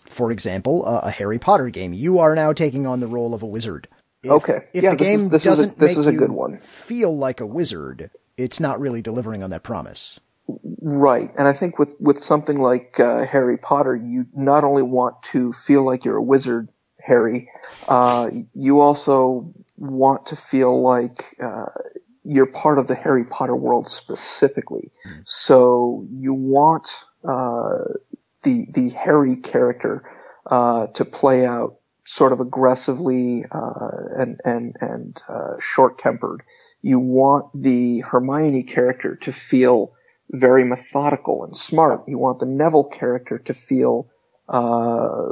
for 0.06 0.32
example, 0.32 0.86
uh, 0.86 1.02
a 1.04 1.12
Harry 1.12 1.40
Potter 1.40 1.70
game. 1.70 1.94
You 1.94 2.20
are 2.20 2.36
now 2.36 2.54
taking 2.54 2.88
on 2.88 3.00
the 3.00 3.08
role 3.08 3.34
of 3.34 3.44
a 3.44 3.46
wizard. 3.46 3.88
If, 4.24 4.32
okay. 4.32 4.68
If 4.74 4.84
yeah, 4.84 4.92
the 4.92 4.98
game 4.98 5.30
this 5.30 5.42
is, 5.42 5.44
this 5.44 5.44
doesn't 5.44 5.70
is 5.70 5.76
a, 5.76 5.80
this 5.80 5.90
make 5.90 5.98
is 5.98 6.08
a 6.08 6.14
you 6.14 6.20
good 6.20 6.32
one. 6.32 6.60
feel 6.60 7.18
like 7.18 7.42
a 7.42 7.46
wizard, 7.46 8.12
it's 8.38 8.60
not 8.60 8.80
really 8.80 9.02
delivering 9.02 9.44
on 9.44 9.50
that 9.50 9.64
promise. 9.64 10.20
Right, 10.82 11.32
and 11.38 11.48
I 11.48 11.54
think 11.54 11.80
with 11.80 11.96
with 12.00 12.20
something 12.24 12.60
like 12.60 13.00
uh, 13.00 13.26
Harry 13.26 13.58
Potter, 13.58 13.96
you 13.96 14.26
not 14.34 14.64
only 14.64 14.84
want 14.84 15.22
to 15.32 15.54
feel 15.54 15.84
like 15.86 16.06
you're 16.06 16.18
a 16.18 16.24
wizard, 16.24 16.70
Harry, 17.00 17.50
uh, 17.88 18.30
you 18.54 18.80
also 18.80 19.54
want 19.78 20.28
to 20.28 20.36
feel 20.36 20.82
like 20.82 21.26
uh, 21.44 21.66
you're 22.24 22.46
part 22.46 22.80
of 22.80 22.88
the 22.88 22.96
Harry 22.96 23.26
Potter 23.26 23.56
world 23.56 23.88
specifically. 23.88 24.92
Mm. 25.08 25.24
So 25.26 26.08
you 26.12 26.34
want 26.34 26.88
uh, 27.28 27.80
the 28.44 28.68
the 28.72 28.90
Harry 28.90 29.38
character 29.38 30.04
uh, 30.46 30.88
to 30.88 31.06
play 31.06 31.46
out 31.46 31.78
sort 32.06 32.34
of 32.34 32.40
aggressively 32.40 33.46
uh, 33.52 33.90
and 34.18 34.40
and 34.46 34.76
and 34.82 35.22
uh, 35.28 35.60
short 35.60 35.98
tempered. 35.98 36.44
You 36.82 37.00
want 37.00 37.46
the 37.54 38.00
Hermione 38.00 38.64
character 38.64 39.16
to 39.18 39.32
feel 39.32 39.94
very 40.32 40.64
methodical 40.64 41.44
and 41.44 41.56
smart. 41.56 42.04
You 42.08 42.18
want 42.18 42.40
the 42.40 42.46
Neville 42.46 42.86
character 42.86 43.38
to 43.40 43.54
feel 43.54 44.10
uh, 44.48 45.30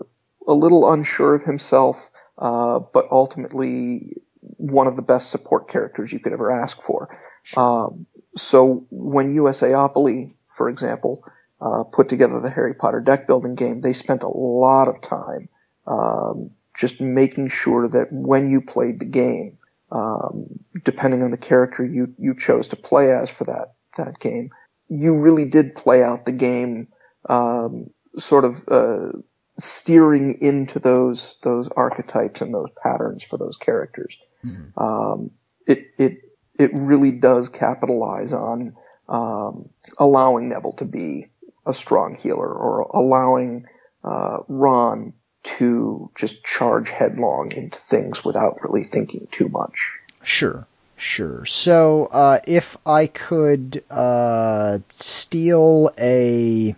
a 0.47 0.53
little 0.53 0.91
unsure 0.91 1.35
of 1.35 1.43
himself, 1.43 2.09
but 2.37 3.07
ultimately 3.11 4.17
one 4.41 4.87
of 4.87 4.95
the 4.95 5.01
best 5.01 5.31
support 5.31 5.69
characters 5.69 6.11
you 6.11 6.19
could 6.19 6.33
ever 6.33 6.51
ask 6.51 6.81
for. 6.81 7.17
Um, 7.55 8.05
so 8.35 8.85
when 8.89 9.33
USAopoly, 9.33 10.33
for 10.45 10.69
example, 10.69 11.23
uh, 11.61 11.83
put 11.83 12.09
together 12.09 12.39
the 12.39 12.49
Harry 12.49 12.73
Potter 12.73 12.99
deck 12.99 13.27
building 13.27 13.55
game, 13.55 13.81
they 13.81 13.93
spent 13.93 14.23
a 14.23 14.29
lot 14.29 14.87
of 14.87 15.01
time 15.01 15.49
um, 15.87 16.51
just 16.77 17.01
making 17.01 17.49
sure 17.49 17.87
that 17.87 18.11
when 18.11 18.49
you 18.49 18.61
played 18.61 18.99
the 18.99 19.05
game, 19.05 19.57
um, 19.91 20.59
depending 20.83 21.23
on 21.23 21.31
the 21.31 21.37
character 21.37 21.83
you 21.83 22.13
you 22.19 22.35
chose 22.35 22.69
to 22.69 22.75
play 22.75 23.11
as 23.11 23.29
for 23.29 23.45
that 23.45 23.73
that 23.97 24.19
game, 24.19 24.51
you 24.89 25.19
really 25.19 25.45
did 25.45 25.75
play 25.75 26.03
out 26.03 26.25
the 26.25 26.31
game, 26.31 26.87
um, 27.27 27.91
sort 28.17 28.45
of 28.45 28.67
uh, 28.67 29.11
steering 29.57 30.39
into 30.41 30.79
those 30.79 31.37
those 31.43 31.69
archetypes 31.69 32.41
and 32.41 32.53
those 32.53 32.69
patterns 32.81 33.23
for 33.23 33.37
those 33.37 33.57
characters. 33.57 34.17
Mm-hmm. 34.45 34.79
Um, 34.81 35.31
it 35.67 35.87
it 35.97 36.17
it 36.57 36.71
really 36.73 37.11
does 37.11 37.49
capitalize 37.49 38.33
on 38.33 38.75
um, 39.07 39.69
allowing 39.97 40.49
Neville 40.49 40.73
to 40.73 40.85
be 40.85 41.27
a 41.65 41.73
strong 41.73 42.15
healer 42.15 42.51
or 42.51 42.81
allowing 42.81 43.65
uh, 44.03 44.39
Ron 44.47 45.13
to 45.41 46.11
just 46.15 46.43
charge 46.43 46.89
headlong 46.89 47.51
into 47.53 47.79
things 47.79 48.25
without 48.25 48.61
really 48.61 48.83
thinking 48.83 49.27
too 49.31 49.47
much. 49.49 49.97
Sure, 50.23 50.67
sure. 50.99 51.45
So, 51.45 52.07
uh, 52.11 52.39
if 52.45 52.77
I 52.85 53.07
could 53.07 53.83
uh, 53.89 54.79
steal 54.95 55.91
a 55.97 56.75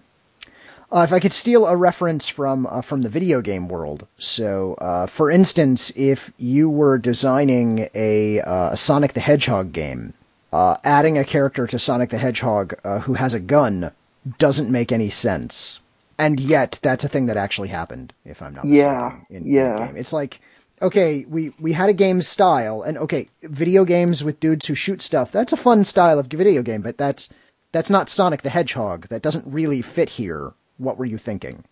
uh, 0.92 1.04
if 1.04 1.14
I 1.14 1.20
could 1.20 1.32
steal 1.32 1.66
a 1.66 1.78
reference 1.78 2.28
from 2.28 2.68
uh, 2.68 2.82
from 2.82 3.02
the 3.02 3.10
video 3.10 3.42
game 3.42 3.70
world, 3.70 4.08
so 4.18 4.74
uh, 4.76 5.08
for 5.08 5.32
instance, 5.32 5.92
if 5.96 6.34
you 6.38 6.70
were 6.70 6.98
designing 6.98 7.88
a, 7.96 8.42
uh, 8.42 8.72
a 8.72 8.78
Sonic 8.78 9.14
the 9.14 9.22
Hedgehog 9.22 9.72
game, 9.72 10.14
uh, 10.52 10.78
adding 10.84 11.18
a 11.18 11.24
character 11.24 11.66
to 11.66 11.80
Sonic 11.80 12.10
the 12.10 12.18
Hedgehog 12.18 12.74
uh, 12.84 13.00
who 13.00 13.14
has 13.14 13.34
a 13.34 13.40
gun 13.40 13.92
doesn't 14.38 14.70
make 14.70 14.92
any 14.92 15.10
sense, 15.10 15.80
and 16.18 16.42
yet 16.42 16.78
that's 16.82 17.06
a 17.06 17.10
thing 17.10 17.28
that 17.28 17.38
actually 17.38 17.70
happened. 17.70 18.12
If 18.26 18.42
I'm 18.42 18.54
not 18.54 18.66
yeah, 18.66 19.16
in, 19.30 19.46
yeah, 19.50 19.78
in 19.78 19.88
game. 19.88 19.98
it's 19.98 20.12
like 20.12 20.42
okay, 20.82 21.26
we 21.28 21.54
we 21.60 21.74
had 21.74 21.90
a 21.90 21.94
game 21.94 22.22
style, 22.22 22.82
and 22.82 22.98
okay, 22.98 23.30
video 23.44 23.86
games 23.86 24.24
with 24.24 24.40
dudes 24.40 24.68
who 24.68 24.76
shoot 24.76 25.02
stuff. 25.02 25.32
That's 25.32 25.54
a 25.54 25.58
fun 25.58 25.84
style 25.84 26.20
of 26.20 26.28
video 26.28 26.62
game, 26.62 26.82
but 26.82 26.98
that's 26.98 27.30
that's 27.72 27.90
not 27.90 28.10
Sonic 28.10 28.42
the 28.42 28.50
Hedgehog. 28.50 29.08
That 29.08 29.22
doesn't 29.22 29.52
really 29.52 29.82
fit 29.82 30.10
here 30.10 30.54
what 30.82 30.98
were 30.98 31.06
you 31.06 31.18
thinking? 31.18 31.64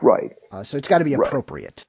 Right. 0.00 0.36
Uh, 0.52 0.62
so 0.62 0.76
it's 0.76 0.88
got 0.88 0.98
to 0.98 1.04
be 1.04 1.14
appropriate. 1.14 1.84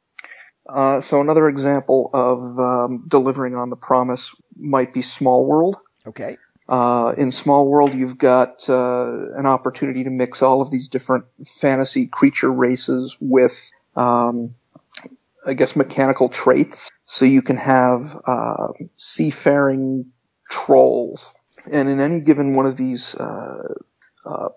Right. 0.68 0.98
Uh, 0.98 1.02
so 1.02 1.20
another 1.22 1.50
example 1.50 2.10
of 2.14 2.60
um, 2.60 3.06
delivering 3.08 3.56
on 3.56 3.70
the 3.70 3.76
promise 3.76 4.34
might 4.56 4.94
be 4.94 5.02
Small 5.02 5.46
World. 5.46 5.78
Okay. 6.08 6.38
Uh, 6.68 7.16
in 7.18 7.32
Small 7.32 7.68
World, 7.68 7.94
you've 7.94 8.18
got 8.18 8.70
uh, 8.70 9.34
an 9.36 9.46
opportunity 9.46 10.04
to 10.04 10.12
mix 10.12 10.42
all 10.42 10.62
of 10.62 10.70
these 10.70 10.88
different 10.88 11.26
fantasy 11.60 12.06
creature 12.06 12.52
races 12.52 13.18
with, 13.20 13.72
um, 13.96 14.54
I 15.46 15.54
guess, 15.54 15.76
mechanical 15.76 16.30
traits. 16.30 16.90
So 17.06 17.26
you 17.26 17.42
can 17.42 17.58
have 17.58 18.22
uh, 18.26 18.68
seafaring 18.98 20.12
trolls, 20.50 21.34
and 21.70 21.90
in 21.90 22.00
any 22.00 22.20
given 22.22 22.56
one 22.56 22.66
of 22.66 22.78
these 22.78 23.16
uh, 23.16 23.74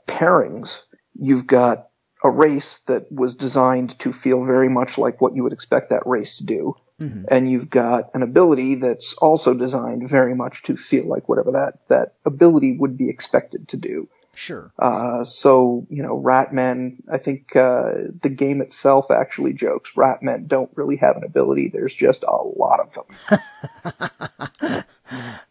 pairings, 0.06 0.82
you've 1.14 1.46
got 1.46 1.88
a 2.24 2.30
race 2.30 2.80
that 2.86 3.10
was 3.10 3.34
designed 3.34 3.98
to 3.98 4.12
feel 4.12 4.44
very 4.44 4.68
much 4.68 4.96
like 4.96 5.20
what 5.20 5.34
you 5.34 5.42
would 5.42 5.52
expect 5.52 5.90
that 5.90 6.06
race 6.06 6.36
to 6.36 6.44
do. 6.44 6.74
Mm-hmm. 7.00 7.24
And 7.28 7.50
you've 7.50 7.68
got 7.68 8.10
an 8.14 8.22
ability 8.22 8.76
that's 8.76 9.14
also 9.14 9.54
designed 9.54 10.08
very 10.08 10.36
much 10.36 10.62
to 10.64 10.76
feel 10.76 11.08
like 11.08 11.28
whatever 11.28 11.52
that, 11.52 11.80
that 11.88 12.14
ability 12.24 12.76
would 12.78 12.96
be 12.96 13.08
expected 13.08 13.66
to 13.68 13.76
do. 13.76 14.08
Sure. 14.34 14.72
Uh, 14.78 15.24
so, 15.24 15.86
you 15.90 16.02
know, 16.02 16.18
Ratmen, 16.18 16.96
I 17.10 17.18
think, 17.18 17.54
uh, 17.54 17.92
the 18.20 18.30
game 18.30 18.62
itself 18.62 19.10
actually 19.10 19.52
jokes 19.52 19.92
Ratmen 19.96 20.48
don't 20.48 20.70
really 20.74 20.96
have 20.96 21.16
an 21.16 21.24
ability. 21.24 21.68
There's 21.68 21.94
just 21.94 22.24
a 22.24 22.32
lot 22.32 22.80
of 22.80 22.94
them. 22.94 24.84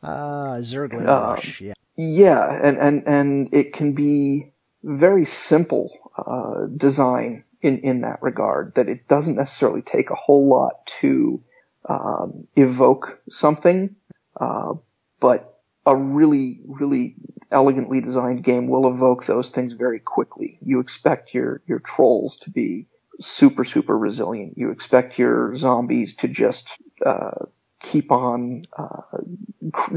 Ah, 0.04 0.54
uh, 0.54 0.58
Zergling 0.62 1.06
Rush, 1.06 1.62
yeah. 1.62 1.74
Yeah, 1.96 2.52
and, 2.52 2.78
and, 2.80 3.04
and 3.06 3.50
it 3.52 3.74
can 3.74 3.94
be 3.94 4.54
very 4.82 5.26
simple 5.26 5.92
uh, 6.18 6.66
design 6.66 7.44
in, 7.62 7.80
in 7.80 8.02
that 8.02 8.24
regard, 8.24 8.74
that 8.76 8.90
it 8.90 9.08
doesn't 9.08 9.36
necessarily 9.36 9.84
take 9.84 10.10
a 10.10 10.16
whole 10.16 10.48
lot 10.48 10.88
to 11.02 11.44
um, 11.88 12.48
evoke 12.56 13.22
something, 13.30 13.96
uh, 14.40 14.74
but 15.20 15.61
a 15.86 15.96
really, 15.96 16.60
really 16.66 17.16
elegantly 17.52 18.02
designed 18.02 18.44
game 18.44 18.68
will 18.68 18.88
evoke 18.88 19.26
those 19.26 19.50
things 19.50 19.74
very 19.74 20.00
quickly. 20.00 20.58
You 20.64 20.80
expect 20.80 21.34
your, 21.34 21.62
your 21.68 21.80
trolls 21.80 22.38
to 22.38 22.50
be 22.50 22.88
super, 23.20 23.66
super 23.66 23.98
resilient. 23.98 24.58
You 24.58 24.72
expect 24.72 25.18
your 25.20 25.56
zombies 25.56 26.16
to 26.18 26.28
just, 26.28 26.78
uh, 27.06 27.46
keep 27.80 28.12
on, 28.12 28.64
uh, 28.78 29.02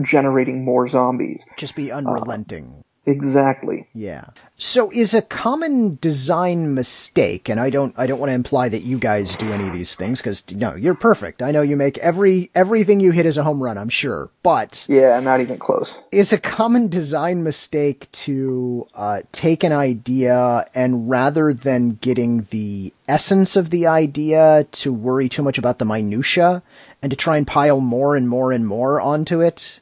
generating 0.02 0.65
more 0.65 0.89
zombies. 0.89 1.44
Just 1.56 1.77
be 1.77 1.93
unrelenting. 1.93 2.85
Exactly. 3.07 3.87
Yeah. 3.93 4.27
So 4.57 4.91
is 4.91 5.13
a 5.13 5.21
common 5.21 5.99
design 6.01 6.75
mistake, 6.75 7.51
and 7.51 7.61
I 7.61 7.69
don't, 7.69 7.95
I 7.99 8.07
don't 8.07 8.19
want 8.19 8.31
to 8.31 8.35
imply 8.35 8.69
that 8.71 8.83
you 8.83 8.99
guys 8.99 9.37
do 9.37 9.53
any 9.53 9.67
of 9.67 9.75
these 9.75 9.95
things 9.95 10.21
because 10.21 10.49
no, 10.53 10.75
you're 10.75 10.95
perfect. 10.95 11.43
I 11.43 11.51
know 11.51 11.61
you 11.61 11.77
make 11.77 11.99
every 11.99 12.51
everything 12.55 13.01
you 13.01 13.11
hit 13.11 13.27
is 13.27 13.37
a 13.37 13.43
home 13.43 13.63
run. 13.63 13.77
I'm 13.77 13.91
sure, 13.91 14.31
but 14.43 14.87
yeah, 14.89 15.21
not 15.21 15.41
even 15.41 15.59
close. 15.59 15.99
Is 16.13 16.33
a 16.33 16.39
common 16.39 16.89
design 16.89 17.43
mistake 17.43 18.11
to 18.13 18.87
uh, 18.95 19.23
take 19.33 19.65
an 19.65 19.73
idea 19.73 20.67
and 20.75 21.11
rather 21.11 21.53
than 21.53 21.99
getting 22.01 22.47
the 22.51 22.93
essence 23.07 23.57
of 23.57 23.71
the 23.71 23.87
idea, 23.87 24.67
to 24.73 24.93
worry 24.93 25.29
too 25.29 25.43
much 25.43 25.59
about 25.59 25.79
the 25.79 25.85
minutia 25.85 26.63
and 27.03 27.11
to 27.11 27.17
try 27.17 27.37
and 27.37 27.47
pile 27.47 27.81
more 27.81 28.17
and 28.17 28.29
more 28.29 28.51
and 28.51 28.67
more 28.67 28.99
onto 29.01 29.41
it. 29.41 29.81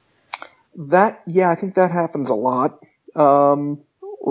That 0.74 1.22
yeah, 1.26 1.50
I 1.50 1.54
think 1.54 1.74
that 1.74 1.90
happens 1.90 2.28
a 2.28 2.34
lot. 2.34 2.81
Um, 3.14 3.80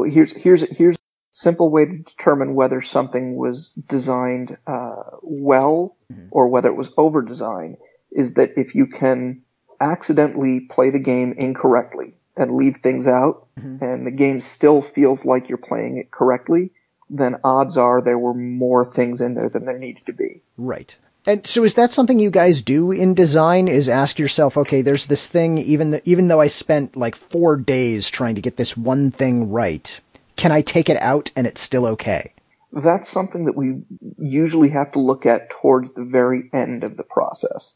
here's 0.06 0.32
here's 0.32 0.62
here's 0.62 0.96
a 0.96 1.00
simple 1.32 1.70
way 1.70 1.86
to 1.86 1.98
determine 1.98 2.54
whether 2.56 2.82
something 2.82 3.36
was 3.36 3.70
designed 3.70 4.58
uh, 4.68 5.04
well 5.22 5.96
mm-hmm. 6.12 6.28
or 6.32 6.50
whether 6.50 6.70
it 6.70 6.76
was 6.76 6.92
over 6.98 7.22
designed 7.22 7.78
is 8.12 8.34
that 8.34 8.52
if 8.58 8.76
you 8.76 8.88
can 8.88 9.42
accidentally 9.80 10.62
play 10.62 10.90
the 10.90 11.00
game 11.00 11.34
incorrectly 11.38 12.14
and 12.38 12.56
leave 12.56 12.78
things 12.78 13.08
out 13.08 13.48
mm-hmm. 13.58 13.84
and 13.84 14.06
the 14.06 14.12
game 14.12 14.40
still 14.40 14.82
feels 14.82 15.26
like 15.26 15.50
you're 15.50 15.58
playing 15.58 15.98
it 15.98 16.12
correctly, 16.12 16.72
then 17.10 17.38
odds 17.44 17.78
are 17.78 18.02
there 18.02 18.20
were 18.20 18.34
more 18.34 18.86
things 18.86 19.22
in 19.22 19.34
there 19.34 19.50
than 19.50 19.66
there 19.66 19.78
needed 19.78 20.06
to 20.06 20.14
be. 20.14 20.42
Right. 20.58 20.96
And 21.26 21.46
so 21.46 21.64
is 21.64 21.76
that 21.76 21.92
something 21.92 22.20
you 22.20 22.32
guys 22.32 22.62
do 22.62 22.92
in 22.92 23.14
design 23.14 23.68
is 23.68 23.88
ask 23.88 24.18
yourself, 24.18 24.58
okay, 24.58 24.82
there's 24.82 25.06
this 25.06 25.28
thing, 25.28 25.60
even, 25.60 25.92
th- 25.92 26.04
even 26.06 26.28
though 26.28 26.42
I 26.42 26.48
spent 26.48 26.96
like 26.96 27.16
four 27.16 27.58
days 27.58 28.10
trying 28.10 28.36
to 28.36 28.42
get 28.42 28.58
this 28.58 28.76
one 28.76 29.12
thing 29.12 29.52
right, 29.52 30.00
can 30.36 30.52
I 30.52 30.62
take 30.62 30.90
it 30.90 30.98
out 30.98 31.30
and 31.36 31.46
it's 31.46 31.62
still 31.62 31.86
okay? 31.86 32.34
That's 32.74 33.10
something 33.10 33.46
that 33.46 33.56
we 33.56 33.84
usually 34.18 34.70
have 34.70 34.94
to 34.94 35.00
look 35.00 35.26
at 35.26 35.50
towards 35.50 35.94
the 35.94 36.06
very 36.06 36.50
end 36.54 36.84
of 36.84 36.98
the 36.98 37.04
process. 37.04 37.76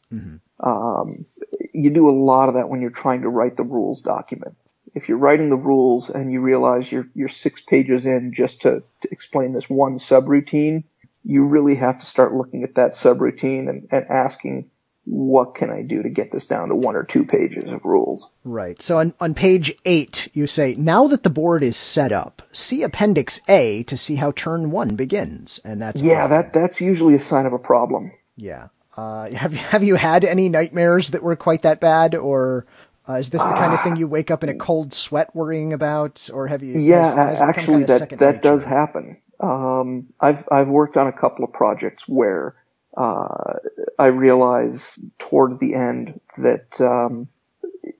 Um, 0.58 1.26
you 1.74 1.90
do 1.90 2.08
a 2.08 2.16
lot 2.18 2.48
of 2.48 2.54
that 2.54 2.68
when 2.68 2.80
you're 2.80 2.90
trying 2.90 3.22
to 3.22 3.28
write 3.28 3.56
the 3.56 3.62
rules 3.62 4.00
document. 4.00 4.56
If 4.94 5.08
you're 5.08 5.18
writing 5.18 5.50
the 5.50 5.56
rules 5.56 6.08
and 6.08 6.32
you 6.32 6.40
realize 6.40 6.90
you're, 6.90 7.08
you're 7.14 7.28
six 7.28 7.60
pages 7.60 8.06
in 8.06 8.32
just 8.32 8.62
to, 8.62 8.82
to 9.02 9.08
explain 9.12 9.52
this 9.52 9.68
one 9.68 9.98
subroutine, 9.98 10.84
you 11.28 11.46
really 11.46 11.74
have 11.74 11.98
to 12.00 12.06
start 12.06 12.32
looking 12.32 12.62
at 12.62 12.76
that 12.76 12.92
subroutine 12.92 13.68
and, 13.68 13.88
and 13.90 14.06
asking, 14.08 14.70
what 15.04 15.54
can 15.56 15.70
I 15.70 15.82
do 15.82 16.02
to 16.02 16.08
get 16.08 16.30
this 16.32 16.46
down 16.46 16.68
to 16.68 16.76
one 16.76 16.94
or 16.96 17.02
two 17.04 17.24
pages 17.24 17.70
of 17.72 17.84
rules? 17.84 18.32
Right. 18.44 18.80
So 18.80 18.98
on, 18.98 19.12
on 19.20 19.34
page 19.34 19.74
eight, 19.84 20.28
you 20.34 20.46
say, 20.46 20.74
now 20.76 21.06
that 21.08 21.22
the 21.24 21.30
board 21.30 21.62
is 21.62 21.76
set 21.76 22.12
up, 22.12 22.42
see 22.52 22.82
appendix 22.82 23.40
A 23.48 23.82
to 23.84 23.96
see 23.96 24.16
how 24.16 24.30
turn 24.32 24.70
one 24.70 24.94
begins. 24.96 25.60
And 25.64 25.82
that's, 25.82 26.00
Yeah, 26.00 26.28
that, 26.28 26.52
that's 26.52 26.80
usually 26.80 27.14
a 27.14 27.20
sign 27.20 27.46
of 27.46 27.52
a 27.52 27.58
problem. 27.58 28.12
yeah. 28.36 28.68
Uh, 28.96 29.28
have 29.32 29.52
you, 29.52 29.58
have 29.58 29.82
you 29.84 29.94
had 29.96 30.24
any 30.24 30.48
nightmares 30.48 31.10
that 31.10 31.22
were 31.22 31.36
quite 31.36 31.62
that 31.62 31.80
bad 31.80 32.14
or, 32.14 32.66
uh, 33.08 33.14
is 33.14 33.30
this 33.30 33.42
the 33.42 33.48
kind 33.50 33.74
of 33.74 33.82
thing 33.82 33.96
you 33.96 34.08
wake 34.08 34.30
up 34.30 34.42
in 34.42 34.48
a 34.48 34.54
cold 34.54 34.92
sweat 34.94 35.34
worrying 35.36 35.72
about, 35.72 36.28
or 36.32 36.48
have 36.48 36.62
you? 36.62 36.78
Yeah, 36.78 37.14
has- 37.14 37.38
has 37.38 37.40
actually, 37.40 37.66
kinda 37.74 37.86
that 37.86 37.98
second 38.00 38.18
that 38.18 38.42
does 38.42 38.64
happen. 38.64 39.18
Um, 39.40 40.08
I've 40.20 40.46
I've 40.50 40.68
worked 40.68 40.96
on 40.96 41.06
a 41.06 41.12
couple 41.12 41.44
of 41.44 41.52
projects 41.52 42.08
where 42.08 42.54
uh, 42.96 43.54
I 43.98 44.06
realize 44.06 44.98
towards 45.18 45.58
the 45.58 45.74
end 45.74 46.20
that 46.38 46.80
um, 46.80 47.28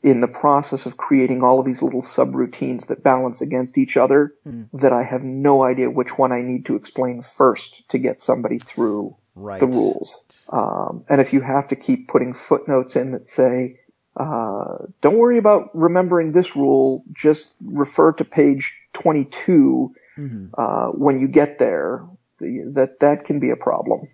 in 0.03 0.21
the 0.21 0.29
process 0.29 0.87
of 0.87 0.97
creating 0.97 1.43
all 1.43 1.61
of 1.61 1.67
these 1.67 1.83
little 1.83 2.03
subroutines 2.03 2.87
that 2.87 3.03
balance 3.03 3.41
against 3.41 3.79
each 3.79 3.97
other, 3.97 4.35
Hmm. 4.45 4.63
that 4.73 4.93
I 4.93 5.03
have 5.03 5.23
no 5.23 5.63
idea 5.65 5.91
which 5.91 6.17
one 6.17 6.33
I 6.33 6.41
need 6.41 6.67
to 6.67 6.77
explain 6.77 7.23
first 7.23 7.89
to 7.91 7.99
get 7.99 8.21
somebody 8.21 8.59
through 8.59 9.17
Right. 9.35 9.61
the 9.61 9.67
rules. 9.67 10.23
Um, 10.49 11.05
and 11.09 11.21
if 11.21 11.33
you 11.35 11.41
have 11.43 11.69
to 11.69 11.77
keep 11.77 12.09
putting 12.09 12.33
footnotes 12.33 12.97
in 12.97 13.11
that 13.13 13.27
say, 13.27 13.81
uh, 14.17 14.79
don't 15.03 15.19
worry 15.19 15.37
about 15.37 15.71
remembering 15.75 16.33
this 16.33 16.57
rule, 16.57 17.05
just 17.13 17.53
refer 17.63 18.13
to 18.13 18.25
page 18.25 18.75
22 18.95 19.95
Mm-hmm. 20.19 20.47
uh, 20.57 20.89
when 20.93 21.21
you 21.21 21.29
get 21.29 21.59
there, 21.59 22.07
that 22.41 23.01
that 23.01 23.25
can 23.25 23.39
be 23.39 23.51
a 23.51 23.57
problem. 23.57 24.09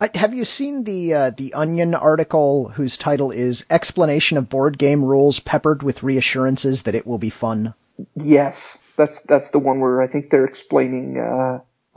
Uh, 0.00 0.08
have 0.14 0.34
you 0.34 0.44
seen 0.44 0.84
the 0.84 1.14
uh, 1.14 1.30
the 1.30 1.52
Onion 1.54 1.94
article 1.94 2.68
whose 2.70 2.96
title 2.96 3.30
is 3.30 3.66
"Explanation 3.70 4.38
of 4.38 4.48
Board 4.48 4.78
Game 4.78 5.04
Rules 5.04 5.40
Peppered 5.40 5.82
with 5.82 6.02
Reassurances 6.02 6.84
that 6.84 6.94
It 6.94 7.06
Will 7.06 7.18
Be 7.18 7.30
Fun"? 7.30 7.74
Yes, 8.16 8.78
that's 8.96 9.20
that's 9.22 9.50
the 9.50 9.58
one 9.58 9.80
where 9.80 10.00
I 10.00 10.06
think 10.06 10.30
they're 10.30 10.44
explaining. 10.44 11.18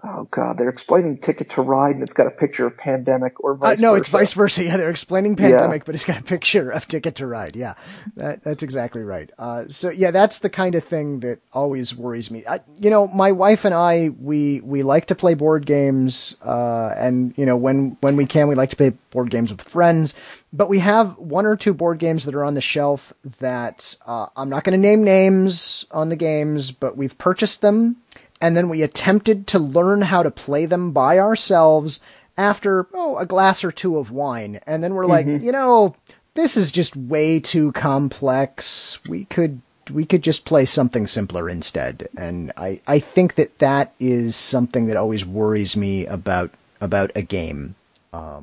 Uh, 0.05 0.17
oh 0.19 0.27
God, 0.31 0.57
they're 0.57 0.69
explaining 0.69 1.17
Ticket 1.17 1.49
to 1.51 1.61
Ride, 1.61 1.95
and 1.95 2.03
it's 2.03 2.13
got 2.13 2.27
a 2.27 2.31
picture 2.31 2.65
of 2.65 2.77
Pandemic 2.77 3.43
or 3.43 3.53
Uh, 3.53 3.55
vice 3.55 3.79
no, 3.79 3.91
versa. 3.91 3.99
it's 3.99 4.09
vice 4.09 4.33
versa. 4.33 4.63
Yeah, 4.63 4.77
they're 4.77 4.89
explaining 4.89 5.35
pandemic, 5.35 5.85
but 5.85 5.95
it's 5.95 6.05
got 6.05 6.19
a 6.19 6.23
picture 6.23 6.69
of 6.69 6.87
Ticket 6.87 7.15
to 7.15 7.27
Ride. 7.27 7.55
Yeah, 7.55 7.73
that, 8.15 8.43
that's 8.43 8.63
exactly 8.63 9.01
right. 9.01 9.29
Uh, 9.39 9.65
so 9.69 9.89
yeah, 9.89 10.11
that's 10.11 10.39
the 10.39 10.49
kind 10.49 10.75
of 10.75 10.83
thing 10.83 11.21
that 11.21 11.39
always 11.53 11.95
worries 11.95 12.29
me. 12.31 12.43
I, 12.47 12.61
you 12.79 12.89
know, 12.89 13.07
my 13.07 13.31
wife 13.31 13.65
and 13.65 13.73
I, 13.73 14.09
we 14.19 14.61
we 14.61 14.83
like 14.83 15.07
to 15.07 15.15
play 15.15 15.33
board 15.33 15.65
games, 15.65 16.35
uh, 16.43 16.93
and 16.95 17.33
you 17.37 17.45
know, 17.45 17.57
when 17.57 17.97
when 18.01 18.15
we 18.15 18.25
can, 18.25 18.47
we 18.47 18.55
like 18.55 18.69
to 18.71 18.75
play 18.75 18.91
board 19.11 19.29
games 19.31 19.51
with 19.51 19.61
friends. 19.61 20.13
But 20.53 20.69
we 20.69 20.79
have 20.79 21.17
one 21.17 21.45
or 21.45 21.57
two 21.57 21.73
board 21.73 21.99
games 21.99 22.25
that 22.25 22.35
are 22.35 22.43
on 22.43 22.53
the 22.53 22.61
shelf 22.61 23.11
that 23.39 23.97
uh, 24.05 24.27
I'm 24.37 24.49
not 24.49 24.63
going 24.63 24.79
to 24.79 24.87
name 24.87 25.03
names 25.03 25.85
on 25.91 26.09
the 26.09 26.15
games, 26.15 26.71
but 26.71 26.95
we've 26.95 27.17
purchased 27.17 27.61
them 27.61 27.97
and 28.45 28.55
then 28.55 28.69
we 28.69 28.83
attempted 28.83 29.47
to 29.47 29.57
learn 29.57 30.03
how 30.03 30.21
to 30.21 30.29
play 30.29 30.67
them 30.67 30.91
by 30.91 31.17
ourselves 31.17 31.99
after 32.37 32.87
oh 32.93 33.17
a 33.17 33.25
glass 33.25 33.63
or 33.63 33.71
two 33.71 33.97
of 33.97 34.11
wine 34.11 34.59
and 34.67 34.83
then 34.83 34.93
we're 34.93 35.07
like 35.07 35.25
you 35.25 35.51
know 35.51 35.95
this 36.35 36.55
is 36.55 36.71
just 36.71 36.95
way 36.95 37.39
too 37.39 37.71
complex 37.71 38.99
we 39.07 39.25
could 39.25 39.61
we 39.91 40.05
could 40.05 40.21
just 40.21 40.45
play 40.45 40.63
something 40.63 41.07
simpler 41.07 41.49
instead 41.49 42.07
and 42.15 42.51
i 42.55 42.79
i 42.85 42.99
think 42.99 43.33
that 43.33 43.57
that 43.57 43.93
is 43.99 44.35
something 44.35 44.85
that 44.85 44.97
always 44.97 45.25
worries 45.25 45.75
me 45.75 46.05
about 46.05 46.51
about 46.79 47.11
a 47.15 47.21
game 47.23 47.73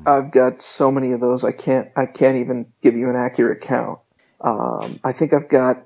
I've 0.05 0.29
got 0.29 0.61
so 0.61 0.91
many 0.91 1.13
of 1.13 1.19
those. 1.19 1.43
I 1.43 1.51
can't. 1.51 1.89
I 1.95 2.05
can't 2.05 2.37
even 2.37 2.67
give 2.83 2.95
you 2.95 3.09
an 3.09 3.15
accurate 3.15 3.61
count. 3.61 3.97
Um, 4.39 4.99
I 5.03 5.13
think 5.13 5.33
I've 5.33 5.49
got 5.49 5.83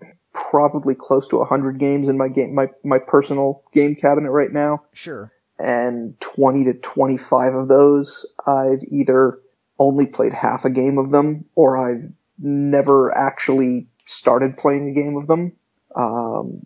probably 0.51 0.95
close 0.95 1.27
to 1.30 1.43
hundred 1.43 1.80
games 1.80 2.07
in 2.09 2.18
my 2.18 2.27
game, 2.27 2.53
my 2.53 2.68
my 2.84 2.99
personal 2.99 3.64
game 3.73 3.95
cabinet 3.95 4.31
right 4.31 4.51
now, 4.51 4.84
sure 4.93 5.31
and 5.59 6.19
twenty 6.19 6.65
to 6.65 6.73
twenty 6.73 7.18
five 7.18 7.53
of 7.53 7.68
those 7.68 8.26
I've 8.45 8.84
either 8.89 9.39
only 9.80 10.05
played 10.07 10.34
half 10.34 10.65
a 10.65 10.69
game 10.69 10.97
of 10.97 11.11
them, 11.11 11.45
or 11.55 11.77
I've 11.77 12.11
never 12.39 13.15
actually 13.15 13.88
started 14.05 14.57
playing 14.57 14.89
a 14.89 14.93
game 14.93 15.18
of 15.18 15.27
them. 15.27 15.53
Um, 15.95 16.65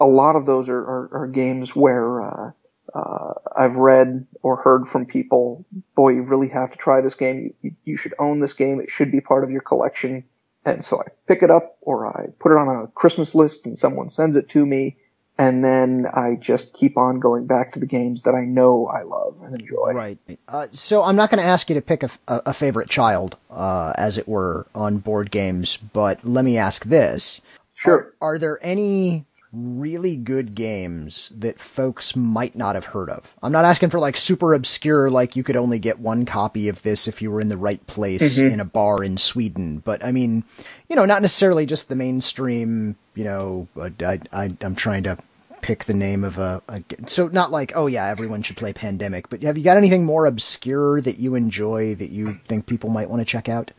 a 0.00 0.04
lot 0.06 0.36
of 0.36 0.46
those 0.46 0.68
are, 0.68 0.78
are, 0.78 1.08
are 1.12 1.26
games 1.26 1.74
where 1.74 2.22
uh, 2.22 2.50
uh, 2.94 3.34
I've 3.56 3.76
read 3.76 4.26
or 4.42 4.62
heard 4.62 4.86
from 4.86 5.06
people, 5.06 5.64
boy, 5.94 6.10
you 6.10 6.22
really 6.22 6.48
have 6.48 6.70
to 6.72 6.76
try 6.76 7.00
this 7.00 7.14
game. 7.14 7.54
You, 7.62 7.72
you 7.84 7.96
should 7.96 8.14
own 8.18 8.40
this 8.40 8.52
game. 8.52 8.80
It 8.80 8.90
should 8.90 9.10
be 9.10 9.20
part 9.20 9.44
of 9.44 9.50
your 9.50 9.62
collection. 9.62 10.24
And 10.66 10.84
so 10.84 11.00
I 11.00 11.04
pick 11.28 11.44
it 11.44 11.50
up 11.50 11.78
or 11.80 12.08
I 12.08 12.26
put 12.40 12.50
it 12.50 12.58
on 12.58 12.68
a 12.68 12.88
Christmas 12.88 13.34
list 13.34 13.66
and 13.66 13.78
someone 13.78 14.10
sends 14.10 14.36
it 14.36 14.48
to 14.50 14.66
me. 14.66 14.96
And 15.38 15.62
then 15.62 16.06
I 16.12 16.36
just 16.40 16.72
keep 16.72 16.96
on 16.96 17.20
going 17.20 17.46
back 17.46 17.72
to 17.72 17.78
the 17.78 17.86
games 17.86 18.22
that 18.22 18.34
I 18.34 18.44
know 18.44 18.86
I 18.86 19.02
love 19.02 19.36
and 19.42 19.60
enjoy. 19.60 19.92
Right. 19.92 20.18
Uh, 20.48 20.66
so 20.72 21.04
I'm 21.04 21.14
not 21.14 21.30
going 21.30 21.42
to 21.42 21.48
ask 21.48 21.68
you 21.68 21.74
to 21.74 21.82
pick 21.82 22.02
a, 22.02 22.10
a, 22.26 22.54
favorite 22.54 22.88
child, 22.88 23.36
uh, 23.50 23.92
as 23.96 24.16
it 24.16 24.26
were, 24.26 24.66
on 24.74 24.96
board 24.96 25.30
games, 25.30 25.76
but 25.76 26.24
let 26.24 26.42
me 26.42 26.56
ask 26.56 26.86
this. 26.86 27.42
Sure. 27.74 28.14
Are, 28.22 28.32
are 28.32 28.38
there 28.38 28.58
any 28.62 29.26
really 29.56 30.16
good 30.16 30.54
games 30.54 31.32
that 31.36 31.58
folks 31.58 32.14
might 32.14 32.54
not 32.54 32.74
have 32.74 32.86
heard 32.86 33.08
of? 33.08 33.34
I'm 33.42 33.52
not 33.52 33.64
asking 33.64 33.90
for 33.90 33.98
like 33.98 34.16
super 34.16 34.54
obscure, 34.54 35.10
like 35.10 35.36
you 35.36 35.42
could 35.42 35.56
only 35.56 35.78
get 35.78 35.98
one 35.98 36.26
copy 36.26 36.68
of 36.68 36.82
this 36.82 37.08
if 37.08 37.22
you 37.22 37.30
were 37.30 37.40
in 37.40 37.48
the 37.48 37.56
right 37.56 37.84
place 37.86 38.38
in 38.38 38.60
a 38.60 38.64
bar 38.64 39.02
in 39.02 39.16
Sweden, 39.16 39.78
but 39.78 40.04
I 40.04 40.12
mean, 40.12 40.44
you 40.88 40.96
know, 40.96 41.04
not 41.04 41.22
necessarily 41.22 41.66
just 41.66 41.88
the 41.88 41.96
mainstream, 41.96 42.96
you 43.14 43.24
know, 43.24 43.68
I, 43.80 44.20
I, 44.32 44.56
I'm 44.60 44.74
trying 44.74 45.04
to 45.04 45.18
pick 45.62 45.84
the 45.84 45.94
name 45.94 46.22
of 46.22 46.38
a 46.38 46.62
so 47.06 47.26
not 47.28 47.50
like 47.50 47.72
oh 47.74 47.88
yeah 47.88 48.06
everyone 48.06 48.40
should 48.40 48.56
play 48.56 48.72
pandemic 48.72 49.28
but 49.28 49.42
have 49.42 49.58
you 49.58 49.64
got 49.64 49.76
anything 49.76 50.04
more 50.04 50.26
obscure 50.26 51.00
that 51.00 51.18
you 51.18 51.34
enjoy 51.34 51.92
that 51.92 52.10
you 52.10 52.34
think 52.46 52.66
people 52.66 52.88
might 52.88 53.10
want 53.10 53.20
to 53.20 53.24
check 53.24 53.48
out 53.48 53.72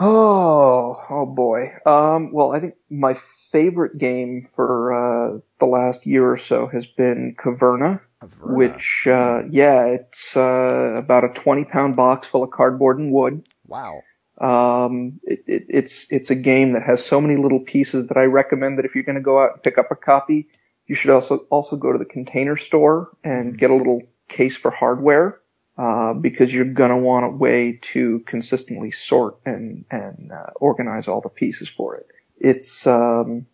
Oh, 0.00 1.04
oh 1.10 1.26
boy. 1.26 1.74
Um, 1.86 2.32
well, 2.32 2.52
I 2.52 2.60
think 2.60 2.74
my 2.90 3.16
favorite 3.52 3.98
game 3.98 4.44
for 4.44 4.92
uh, 4.92 5.38
the 5.60 5.66
last 5.66 6.06
year 6.06 6.28
or 6.28 6.38
so 6.38 6.66
has 6.66 6.86
been 6.86 7.36
Caverna, 7.38 8.00
Caverna. 8.20 8.56
which, 8.56 9.06
uh, 9.06 9.42
yeah, 9.48 9.84
it's 9.86 10.36
uh, 10.36 10.94
about 10.96 11.24
a 11.24 11.28
20 11.28 11.64
pound 11.66 11.94
box 11.94 12.26
full 12.26 12.42
of 12.42 12.50
cardboard 12.50 12.98
and 12.98 13.12
wood. 13.12 13.46
wow 13.66 14.00
Um, 14.38 15.20
it, 15.22 15.44
it, 15.46 15.66
it's 15.68 16.10
it's 16.10 16.30
a 16.30 16.34
game 16.34 16.72
that 16.72 16.82
has 16.82 17.04
so 17.04 17.20
many 17.20 17.36
little 17.36 17.60
pieces 17.60 18.08
that 18.08 18.16
I 18.16 18.24
recommend 18.24 18.78
that 18.78 18.84
if 18.84 18.94
you're 18.94 19.04
going 19.04 19.16
to 19.16 19.22
go 19.22 19.40
out 19.42 19.52
and 19.52 19.62
pick 19.62 19.78
up 19.78 19.90
a 19.90 19.94
copy, 19.94 20.48
you 20.86 20.94
should 20.94 21.10
also 21.10 21.46
also 21.50 21.76
go 21.76 21.92
to 21.92 21.98
the 21.98 22.04
Container 22.04 22.56
Store 22.56 23.10
and 23.22 23.56
get 23.56 23.70
a 23.70 23.74
little 23.74 24.02
case 24.28 24.56
for 24.56 24.70
hardware 24.70 25.40
uh, 25.78 26.14
because 26.14 26.52
you're 26.52 26.64
going 26.64 26.90
to 26.90 26.96
want 26.96 27.26
a 27.26 27.28
way 27.28 27.78
to 27.82 28.20
consistently 28.20 28.90
sort 28.90 29.38
and 29.44 29.84
and 29.90 30.32
uh, 30.32 30.50
organize 30.56 31.08
all 31.08 31.20
the 31.20 31.28
pieces 31.28 31.68
for 31.68 31.96
it. 31.96 32.06
It's 32.42 32.86
um, 32.88 33.46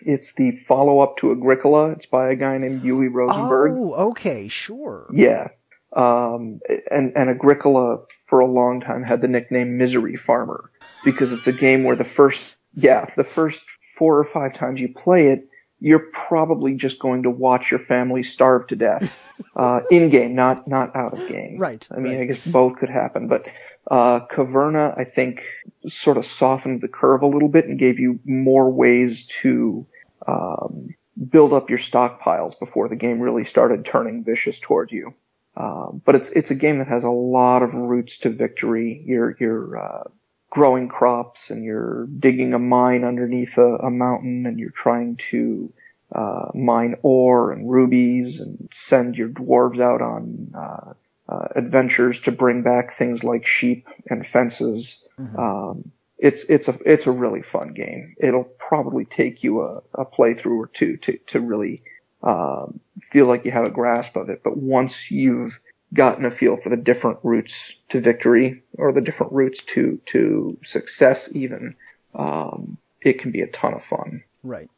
it's 0.00 0.34
the 0.34 0.52
follow 0.52 1.00
up 1.00 1.16
to 1.18 1.32
Agricola. 1.32 1.90
It's 1.90 2.06
by 2.06 2.30
a 2.30 2.36
guy 2.36 2.58
named 2.58 2.82
Uwe 2.82 3.12
Rosenberg. 3.12 3.72
oh 3.74 3.94
okay 4.10 4.48
sure 4.48 5.08
Yeah. 5.12 5.48
Um, 5.92 6.60
and, 6.90 7.12
and 7.16 7.30
Agricola 7.30 8.00
for 8.26 8.40
a 8.40 8.46
long 8.46 8.80
time 8.80 9.02
had 9.02 9.22
the 9.22 9.28
nickname 9.28 9.78
Misery 9.78 10.16
Farmer 10.16 10.70
because 11.04 11.32
it's 11.32 11.46
a 11.46 11.52
game 11.52 11.84
where 11.84 11.96
the 11.96 12.04
first, 12.04 12.56
yeah, 12.74 13.06
the 13.16 13.24
first 13.24 13.62
four 13.96 14.18
or 14.18 14.24
five 14.24 14.52
times 14.52 14.80
you 14.80 14.92
play 14.92 15.28
it, 15.28 15.48
you're 15.80 16.10
probably 16.12 16.74
just 16.74 16.98
going 16.98 17.24
to 17.24 17.30
watch 17.30 17.70
your 17.70 17.80
family 17.80 18.22
starve 18.22 18.66
to 18.68 18.76
death, 18.76 19.22
uh, 19.56 19.80
in 19.90 20.08
game, 20.08 20.34
not, 20.34 20.66
not 20.66 20.94
out 20.96 21.12
of 21.12 21.28
game. 21.28 21.58
Right, 21.58 21.86
I 21.90 21.98
mean, 21.98 22.14
right. 22.14 22.22
I 22.22 22.24
guess 22.26 22.46
both 22.46 22.76
could 22.76 22.90
happen, 22.90 23.28
but, 23.28 23.46
uh, 23.90 24.20
Caverna, 24.30 24.98
I 24.98 25.04
think, 25.04 25.42
sort 25.86 26.16
of 26.16 26.26
softened 26.26 26.80
the 26.80 26.88
curve 26.88 27.22
a 27.22 27.26
little 27.26 27.48
bit 27.48 27.66
and 27.66 27.78
gave 27.78 27.98
you 27.98 28.20
more 28.24 28.70
ways 28.70 29.26
to, 29.42 29.86
um, 30.26 30.94
build 31.30 31.52
up 31.52 31.70
your 31.70 31.78
stockpiles 31.78 32.58
before 32.58 32.88
the 32.88 32.96
game 32.96 33.20
really 33.20 33.44
started 33.44 33.84
turning 33.84 34.24
vicious 34.24 34.60
towards 34.60 34.92
you. 34.92 35.14
Um, 35.56 36.02
but 36.04 36.14
it's 36.14 36.28
it's 36.28 36.50
a 36.50 36.54
game 36.54 36.78
that 36.78 36.88
has 36.88 37.04
a 37.04 37.10
lot 37.10 37.62
of 37.62 37.72
routes 37.72 38.18
to 38.18 38.30
victory. 38.30 39.02
You're 39.06 39.36
you're 39.40 39.78
uh, 39.78 40.04
growing 40.56 40.88
crops 40.88 41.50
and 41.50 41.62
you're 41.62 42.06
digging 42.06 42.54
a 42.54 42.58
mine 42.58 43.04
underneath 43.04 43.58
a, 43.58 43.76
a 43.76 43.90
mountain 43.90 44.46
and 44.46 44.58
you're 44.58 44.70
trying 44.70 45.14
to 45.16 45.70
uh, 46.14 46.46
mine 46.54 46.94
ore 47.02 47.52
and 47.52 47.70
rubies 47.70 48.40
and 48.40 48.66
send 48.72 49.18
your 49.18 49.28
dwarves 49.28 49.80
out 49.80 50.00
on 50.00 50.50
uh, 50.56 50.94
uh, 51.30 51.48
adventures 51.54 52.20
to 52.20 52.32
bring 52.32 52.62
back 52.62 52.94
things 52.94 53.22
like 53.22 53.44
sheep 53.44 53.86
and 54.08 54.26
fences. 54.26 55.06
Um, 55.36 55.92
it's 56.16 56.44
it's 56.44 56.68
a 56.68 56.78
it's 56.86 57.06
a 57.06 57.12
really 57.12 57.42
fun 57.42 57.74
game. 57.74 58.16
It'll 58.18 58.44
probably 58.44 59.04
take 59.04 59.44
you 59.44 59.60
a, 59.60 59.82
a 59.92 60.06
playthrough 60.06 60.56
or 60.56 60.68
two 60.68 60.96
to 60.96 61.18
to 61.26 61.38
really 61.38 61.82
um, 62.22 62.80
feel 63.02 63.26
like 63.26 63.44
you 63.44 63.50
have 63.50 63.66
a 63.66 63.70
grasp 63.70 64.16
of 64.16 64.30
it. 64.30 64.40
But 64.42 64.56
once 64.56 65.10
you've 65.10 65.60
gotten 65.94 66.24
a 66.24 66.30
feel 66.30 66.56
for 66.56 66.68
the 66.68 66.76
different 66.76 67.18
routes 67.22 67.74
to 67.90 68.00
victory 68.00 68.62
or 68.74 68.92
the 68.92 69.00
different 69.00 69.32
routes 69.32 69.62
to 69.62 70.00
to 70.06 70.58
success, 70.62 71.28
even 71.32 71.76
um, 72.14 72.78
it 73.00 73.20
can 73.20 73.30
be 73.30 73.42
a 73.42 73.46
ton 73.46 73.74
of 73.74 73.84
fun. 73.84 74.22
Right. 74.42 74.68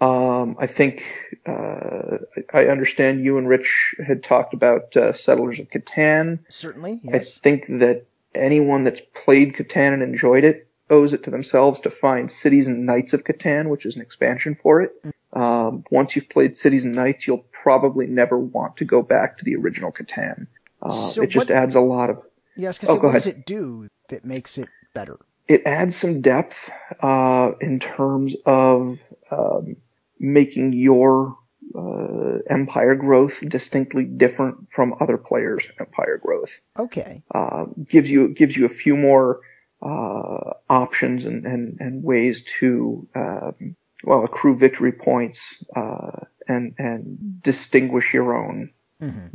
Um, 0.00 0.56
I 0.60 0.68
think 0.68 1.04
uh, 1.44 2.18
I 2.52 2.66
understand 2.66 3.24
you 3.24 3.38
and 3.38 3.48
Rich 3.48 3.96
had 4.06 4.22
talked 4.22 4.54
about 4.54 4.96
uh, 4.96 5.12
Settlers 5.12 5.58
of 5.58 5.70
Catan. 5.70 6.38
Certainly. 6.48 7.00
I 7.12 7.18
think 7.18 7.66
that 7.66 8.06
anyone 8.34 8.84
that's 8.84 9.00
played 9.14 9.54
Catan 9.54 9.94
and 9.94 10.02
enjoyed 10.02 10.44
it 10.44 10.68
owes 10.90 11.12
it 11.12 11.24
to 11.24 11.30
themselves 11.30 11.80
to 11.82 11.90
find 11.90 12.30
Cities 12.30 12.66
and 12.66 12.86
Knights 12.86 13.12
of 13.12 13.24
Catan, 13.24 13.68
which 13.68 13.84
is 13.84 13.96
an 13.96 14.02
expansion 14.02 14.56
for 14.62 14.80
it. 14.80 14.92
Um, 15.32 15.84
once 15.90 16.16
you've 16.16 16.28
played 16.28 16.56
Cities 16.56 16.84
and 16.84 16.94
Knights, 16.94 17.26
you'll 17.26 17.44
probably 17.52 18.06
never 18.06 18.38
want 18.38 18.76
to 18.78 18.84
go 18.84 19.02
back 19.02 19.38
to 19.38 19.44
the 19.44 19.56
original 19.56 19.92
Catan. 19.92 20.46
Uh, 20.80 20.90
So 20.90 21.22
it 21.22 21.26
just 21.28 21.48
what- 21.48 21.54
adds 21.56 21.74
a 21.74 21.80
lot 21.80 22.10
of 22.10 22.22
Yes. 22.56 22.78
Oh, 22.78 22.80
Because 22.80 22.98
go 22.98 23.06
what 23.06 23.12
does 23.14 23.26
it 23.26 23.46
do 23.46 23.88
that 24.08 24.24
makes 24.24 24.58
it 24.58 24.68
better? 24.94 25.16
it 25.46 25.62
adds 25.64 25.96
some 25.96 26.20
depth 26.20 26.70
uh, 27.00 27.52
in 27.60 27.78
terms 27.78 28.34
of 28.44 28.98
um, 29.30 29.76
making 30.18 30.72
your 30.74 31.36
uh, 31.74 32.38
empire 32.50 32.94
growth 32.94 33.40
distinctly 33.48 34.04
different 34.04 34.56
from 34.70 34.94
other 35.00 35.16
players' 35.16 35.68
empire 35.80 36.18
growth. 36.22 36.60
Okay. 36.78 37.22
Uh, 37.34 37.66
gives 37.88 38.10
you 38.10 38.28
gives 38.28 38.56
you 38.56 38.66
a 38.66 38.70
few 38.70 38.96
more 38.96 39.40
uh, 39.82 40.52
options 40.68 41.24
and, 41.24 41.46
and, 41.46 41.78
and 41.80 42.02
ways 42.02 42.42
to 42.58 43.06
um, 43.14 43.76
well 44.04 44.24
accrue 44.24 44.56
victory 44.56 44.92
points 44.92 45.62
uh, 45.74 46.20
and 46.46 46.74
and 46.78 47.42
distinguish 47.42 48.14
your 48.14 48.36
own 48.36 48.70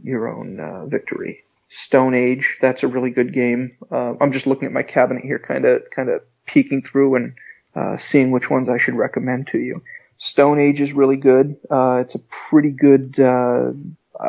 your 0.04 0.28
own 0.28 0.60
uh, 0.60 0.86
victory. 0.86 1.44
Stone 1.70 2.14
Age, 2.14 2.58
that's 2.62 2.84
a 2.84 2.88
really 2.88 3.10
good 3.10 3.34
game. 3.34 3.78
Uh, 3.92 4.14
I'm 4.22 4.32
just 4.32 4.46
looking 4.46 4.68
at 4.68 4.74
my 4.74 4.84
cabinet 4.84 5.24
here, 5.24 5.40
kind 5.40 5.66
of 5.66 5.84
kind 5.90 6.10
of 6.10 6.22
peeking 6.46 6.84
through 6.84 7.16
and 7.16 7.34
uh, 7.76 7.98
seeing 7.98 8.32
which 8.32 8.50
ones 8.50 8.70
I 8.70 8.78
should 8.78 8.96
recommend 8.96 9.48
to 9.48 9.60
you. 9.60 9.82
Stone 10.18 10.60
Age 10.60 10.82
is 10.82 10.94
really 10.94 11.18
good. 11.18 11.58
Uh, 11.70 12.00
it's 12.02 12.16
a 12.16 12.20
pretty 12.20 12.70
good, 12.70 13.20
uh, 13.20 13.72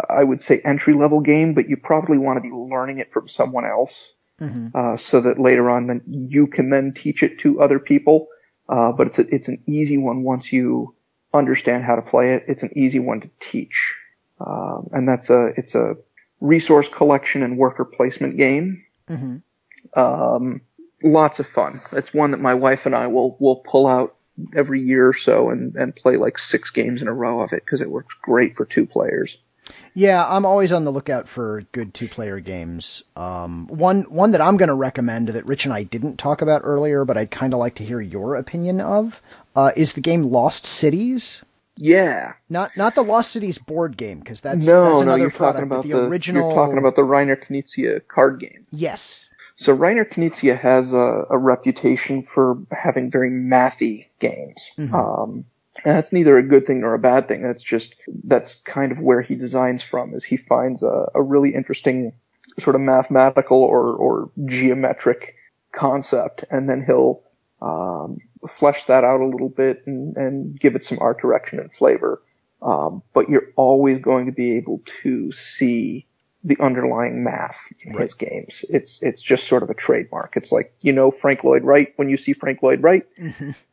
I 0.08 0.24
would 0.24 0.40
say, 0.40 0.60
entry 0.60 0.94
level 0.94 1.20
game, 1.20 1.54
but 1.54 1.68
you 1.68 1.76
probably 1.76 2.18
want 2.18 2.38
to 2.38 2.40
be 2.40 2.50
learning 2.50 2.98
it 2.98 3.12
from 3.12 3.28
someone 3.28 3.66
else 3.66 4.12
uh, 4.74 4.96
so 4.96 5.20
that 5.20 5.38
later 5.38 5.70
on 5.70 5.86
then 5.86 6.02
you 6.06 6.46
can 6.46 6.70
then 6.70 6.92
teach 6.94 7.22
it 7.22 7.38
to 7.40 7.60
other 7.60 7.78
people. 7.78 8.28
Uh, 8.68 8.92
but 8.92 9.08
it's 9.08 9.18
a, 9.18 9.34
it's 9.34 9.48
an 9.48 9.62
easy 9.66 9.98
one 9.98 10.22
once 10.22 10.52
you 10.52 10.94
understand 11.32 11.84
how 11.84 11.96
to 11.96 12.02
play 12.02 12.34
it. 12.34 12.44
It's 12.48 12.62
an 12.62 12.76
easy 12.76 12.98
one 12.98 13.20
to 13.20 13.30
teach, 13.40 13.96
um, 14.40 14.88
and 14.92 15.08
that's 15.08 15.30
a 15.30 15.52
it's 15.56 15.74
a 15.74 15.96
resource 16.40 16.88
collection 16.88 17.42
and 17.42 17.58
worker 17.58 17.84
placement 17.84 18.36
game. 18.36 18.84
Um, 19.94 20.62
lots 21.02 21.40
of 21.40 21.46
fun. 21.46 21.80
It's 21.92 22.14
one 22.14 22.30
that 22.30 22.40
my 22.40 22.54
wife 22.54 22.86
and 22.86 22.94
I 22.94 23.08
will 23.08 23.36
will 23.38 23.56
pull 23.56 23.86
out 23.86 24.16
every 24.56 24.80
year 24.80 25.08
or 25.08 25.14
so 25.14 25.50
and 25.50 25.76
and 25.76 25.94
play 25.94 26.16
like 26.16 26.38
six 26.38 26.70
games 26.70 27.02
in 27.02 27.08
a 27.08 27.12
row 27.12 27.40
of 27.40 27.52
it 27.52 27.64
because 27.64 27.80
it 27.80 27.90
works 27.90 28.14
great 28.22 28.56
for 28.56 28.64
two 28.64 28.86
players. 28.86 29.38
Yeah, 29.94 30.26
I'm 30.26 30.44
always 30.44 30.72
on 30.72 30.84
the 30.84 30.90
lookout 30.92 31.28
for 31.28 31.62
good 31.72 31.94
two-player 31.94 32.40
games. 32.40 33.04
Um, 33.16 33.66
one 33.68 34.02
one 34.04 34.32
that 34.32 34.40
I'm 34.40 34.56
going 34.56 34.68
to 34.68 34.74
recommend 34.74 35.28
that 35.28 35.46
Rich 35.46 35.64
and 35.64 35.74
I 35.74 35.82
didn't 35.84 36.16
talk 36.16 36.42
about 36.42 36.62
earlier, 36.64 37.04
but 37.04 37.16
I'd 37.16 37.30
kind 37.30 37.52
of 37.54 37.60
like 37.60 37.74
to 37.76 37.84
hear 37.84 38.00
your 38.00 38.36
opinion 38.36 38.80
of, 38.80 39.22
uh, 39.54 39.72
is 39.76 39.92
the 39.94 40.00
game 40.00 40.24
Lost 40.24 40.66
Cities. 40.66 41.44
Yeah. 41.76 42.34
Not 42.48 42.76
not 42.76 42.94
the 42.94 43.02
Lost 43.02 43.32
Cities 43.32 43.58
board 43.58 43.96
game 43.96 44.20
because 44.20 44.40
that's 44.40 44.64
No, 44.66 44.84
that's 44.84 44.94
no, 44.96 45.00
another 45.02 45.18
you're 45.18 45.30
product, 45.30 45.56
talking 45.56 45.72
about 45.72 45.82
the, 45.82 45.88
the, 45.88 46.06
original. 46.08 46.48
You're 46.48 46.54
talking 46.54 46.78
about 46.78 46.94
the 46.96 47.02
Reiner 47.02 47.36
Knizia 47.36 48.00
card 48.08 48.40
game. 48.40 48.66
yes. 48.70 49.28
So 49.56 49.76
Reiner 49.76 50.04
Knizia 50.04 50.58
has 50.58 50.92
a, 50.92 51.26
a 51.30 51.38
reputation 51.38 52.24
for 52.24 52.58
having 52.72 53.08
very 53.08 53.30
mathy 53.30 54.06
games. 54.18 54.68
Um, 54.92 55.44
that's 55.82 56.12
neither 56.12 56.38
a 56.38 56.42
good 56.42 56.66
thing 56.66 56.80
nor 56.80 56.94
a 56.94 56.98
bad 56.98 57.26
thing. 57.28 57.42
That's 57.42 57.62
just 57.62 57.94
that's 58.24 58.56
kind 58.64 58.92
of 58.92 59.00
where 59.00 59.22
he 59.22 59.34
designs 59.34 59.82
from. 59.82 60.14
Is 60.14 60.24
he 60.24 60.36
finds 60.36 60.82
a, 60.82 61.06
a 61.14 61.22
really 61.22 61.54
interesting 61.54 62.12
sort 62.58 62.76
of 62.76 62.82
mathematical 62.82 63.58
or 63.58 63.94
or 63.94 64.30
geometric 64.46 65.34
concept, 65.72 66.44
and 66.50 66.68
then 66.68 66.84
he'll 66.84 67.22
um, 67.60 68.18
flesh 68.46 68.84
that 68.84 69.04
out 69.04 69.20
a 69.20 69.26
little 69.26 69.48
bit 69.48 69.82
and, 69.86 70.16
and 70.16 70.60
give 70.60 70.76
it 70.76 70.84
some 70.84 70.98
art 71.00 71.20
direction 71.20 71.58
and 71.58 71.72
flavor. 71.72 72.22
Um, 72.62 73.02
but 73.12 73.28
you're 73.28 73.50
always 73.56 73.98
going 73.98 74.26
to 74.26 74.32
be 74.32 74.56
able 74.56 74.82
to 75.02 75.32
see 75.32 76.06
the 76.44 76.58
underlying 76.60 77.24
math 77.24 77.72
in 77.80 77.98
his 77.98 78.14
games. 78.14 78.64
It's 78.68 79.00
it's 79.02 79.22
just 79.22 79.48
sort 79.48 79.62
of 79.62 79.70
a 79.70 79.74
trademark. 79.74 80.36
It's 80.36 80.52
like 80.52 80.74
you 80.82 80.92
know 80.92 81.10
Frank 81.10 81.42
Lloyd 81.42 81.64
Wright 81.64 81.92
when 81.96 82.10
you 82.10 82.16
see 82.16 82.34
Frank 82.34 82.62
Lloyd 82.62 82.82
Wright, 82.82 83.06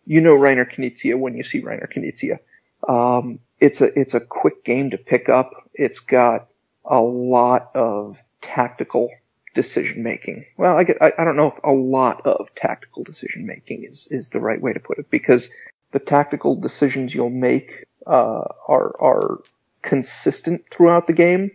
you 0.05 0.21
know 0.21 0.35
Reiner 0.35 0.65
Knizia 0.65 1.19
when 1.19 1.35
you 1.35 1.43
see 1.43 1.61
Reiner 1.61 1.91
Knizia. 1.91 2.39
Um, 2.87 3.39
it's 3.59 3.81
a 3.81 3.99
it's 3.99 4.13
a 4.13 4.21
quick 4.21 4.63
game 4.63 4.91
to 4.91 4.97
pick 4.97 5.29
up. 5.29 5.51
It's 5.73 5.99
got 5.99 6.47
a 6.85 7.01
lot 7.01 7.71
of 7.75 8.17
tactical 8.41 9.09
decision 9.53 10.01
making. 10.01 10.45
Well, 10.57 10.77
I 10.77 10.85
get 10.85 11.01
I, 11.01 11.11
I 11.17 11.25
don't 11.25 11.35
know 11.35 11.51
if 11.51 11.63
a 11.63 11.71
lot 11.71 12.25
of 12.25 12.53
tactical 12.55 13.03
decision 13.03 13.45
making 13.45 13.83
is 13.83 14.07
is 14.09 14.29
the 14.29 14.39
right 14.39 14.61
way 14.61 14.73
to 14.73 14.79
put 14.79 14.97
it 14.97 15.09
because 15.09 15.51
the 15.91 15.99
tactical 15.99 16.55
decisions 16.55 17.13
you'll 17.13 17.29
make 17.29 17.85
uh, 18.07 18.45
are 18.67 18.95
are 18.99 19.41
consistent 19.81 20.69
throughout 20.69 21.07
the 21.07 21.13
game, 21.13 21.51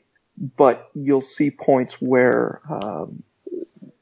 but 0.57 0.91
you'll 0.95 1.21
see 1.21 1.51
points 1.51 1.95
where 2.01 2.61
um, 2.69 3.23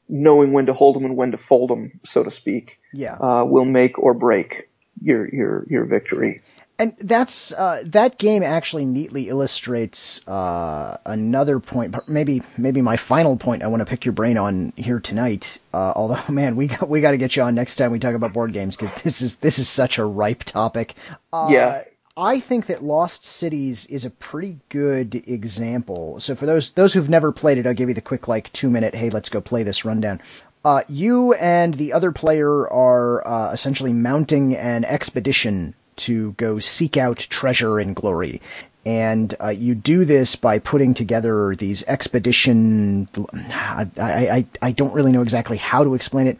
knowing 0.09 0.51
when 0.51 0.65
to 0.67 0.73
hold 0.73 0.95
them 0.95 1.05
and 1.05 1.15
when 1.17 1.31
to 1.31 1.37
fold 1.37 1.69
them, 1.69 1.99
so 2.03 2.23
to 2.23 2.31
speak, 2.31 2.79
Yeah. 2.93 3.15
uh, 3.15 3.43
will 3.45 3.65
make 3.65 3.97
or 3.99 4.13
break 4.13 4.69
your 5.01 5.27
your 5.33 5.65
your 5.69 5.85
victory. 5.85 6.41
And 6.77 6.93
that's 6.99 7.53
uh, 7.53 7.83
that 7.85 8.17
game 8.17 8.43
actually 8.43 8.83
neatly 8.83 9.29
illustrates 9.29 10.25
uh, 10.27 10.97
another 11.05 11.61
point. 11.61 11.95
Maybe 12.09 12.41
maybe 12.57 12.81
my 12.81 12.97
final 12.97 13.37
point 13.37 13.63
I 13.63 13.67
want 13.67 13.79
to 13.79 13.85
pick 13.85 14.03
your 14.03 14.11
brain 14.11 14.37
on 14.37 14.73
here 14.75 14.99
tonight. 14.99 15.59
Uh, 15.73 15.93
although, 15.95 16.21
man, 16.29 16.57
we 16.57 16.67
got, 16.67 16.89
we 16.89 16.99
got 16.99 17.11
to 17.11 17.17
get 17.17 17.37
you 17.37 17.43
on 17.43 17.55
next 17.55 17.77
time 17.77 17.91
we 17.93 17.99
talk 17.99 18.13
about 18.13 18.33
board 18.33 18.51
games 18.51 18.75
because 18.75 19.01
this 19.03 19.21
is 19.21 19.37
this 19.37 19.57
is 19.57 19.69
such 19.69 19.97
a 19.97 20.03
ripe 20.05 20.43
topic. 20.43 20.95
Uh, 21.31 21.47
Yeah. 21.49 21.83
I 22.17 22.39
think 22.39 22.67
that 22.67 22.83
Lost 22.83 23.25
Cities 23.25 23.85
is 23.87 24.05
a 24.05 24.09
pretty 24.09 24.59
good 24.69 25.15
example. 25.27 26.19
So 26.21 26.33
for 26.33 26.45
those 26.45 26.71
those 26.71 26.93
who've 26.93 27.09
never 27.09 27.33
played 27.33 27.57
it, 27.57 27.67
I'll 27.67 27.73
give 27.73 27.89
you 27.89 27.95
the 27.95 28.01
quick 28.01 28.29
like 28.29 28.51
two 28.53 28.69
minute. 28.69 28.95
Hey, 28.95 29.09
let's 29.09 29.27
go 29.27 29.41
play 29.41 29.63
this 29.63 29.83
rundown. 29.83 30.21
Uh, 30.63 30.83
you 30.87 31.33
and 31.33 31.75
the 31.75 31.91
other 31.91 32.11
player 32.11 32.67
are 32.71 33.27
uh, 33.27 33.51
essentially 33.51 33.91
mounting 33.91 34.55
an 34.55 34.85
expedition 34.85 35.75
to 35.97 36.31
go 36.33 36.57
seek 36.57 36.95
out 36.95 37.17
treasure 37.17 37.79
and 37.79 37.95
glory. 37.95 38.41
And 38.85 39.35
uh, 39.43 39.49
you 39.49 39.75
do 39.75 40.05
this 40.05 40.35
by 40.35 40.59
putting 40.59 40.93
together 40.93 41.55
these 41.55 41.83
expedition. 41.83 43.09
I, 43.33 43.87
I, 43.97 44.29
I, 44.29 44.45
I 44.61 44.71
don't 44.71 44.93
really 44.93 45.11
know 45.11 45.21
exactly 45.21 45.57
how 45.57 45.83
to 45.83 45.95
explain 45.95 46.27
it. 46.27 46.37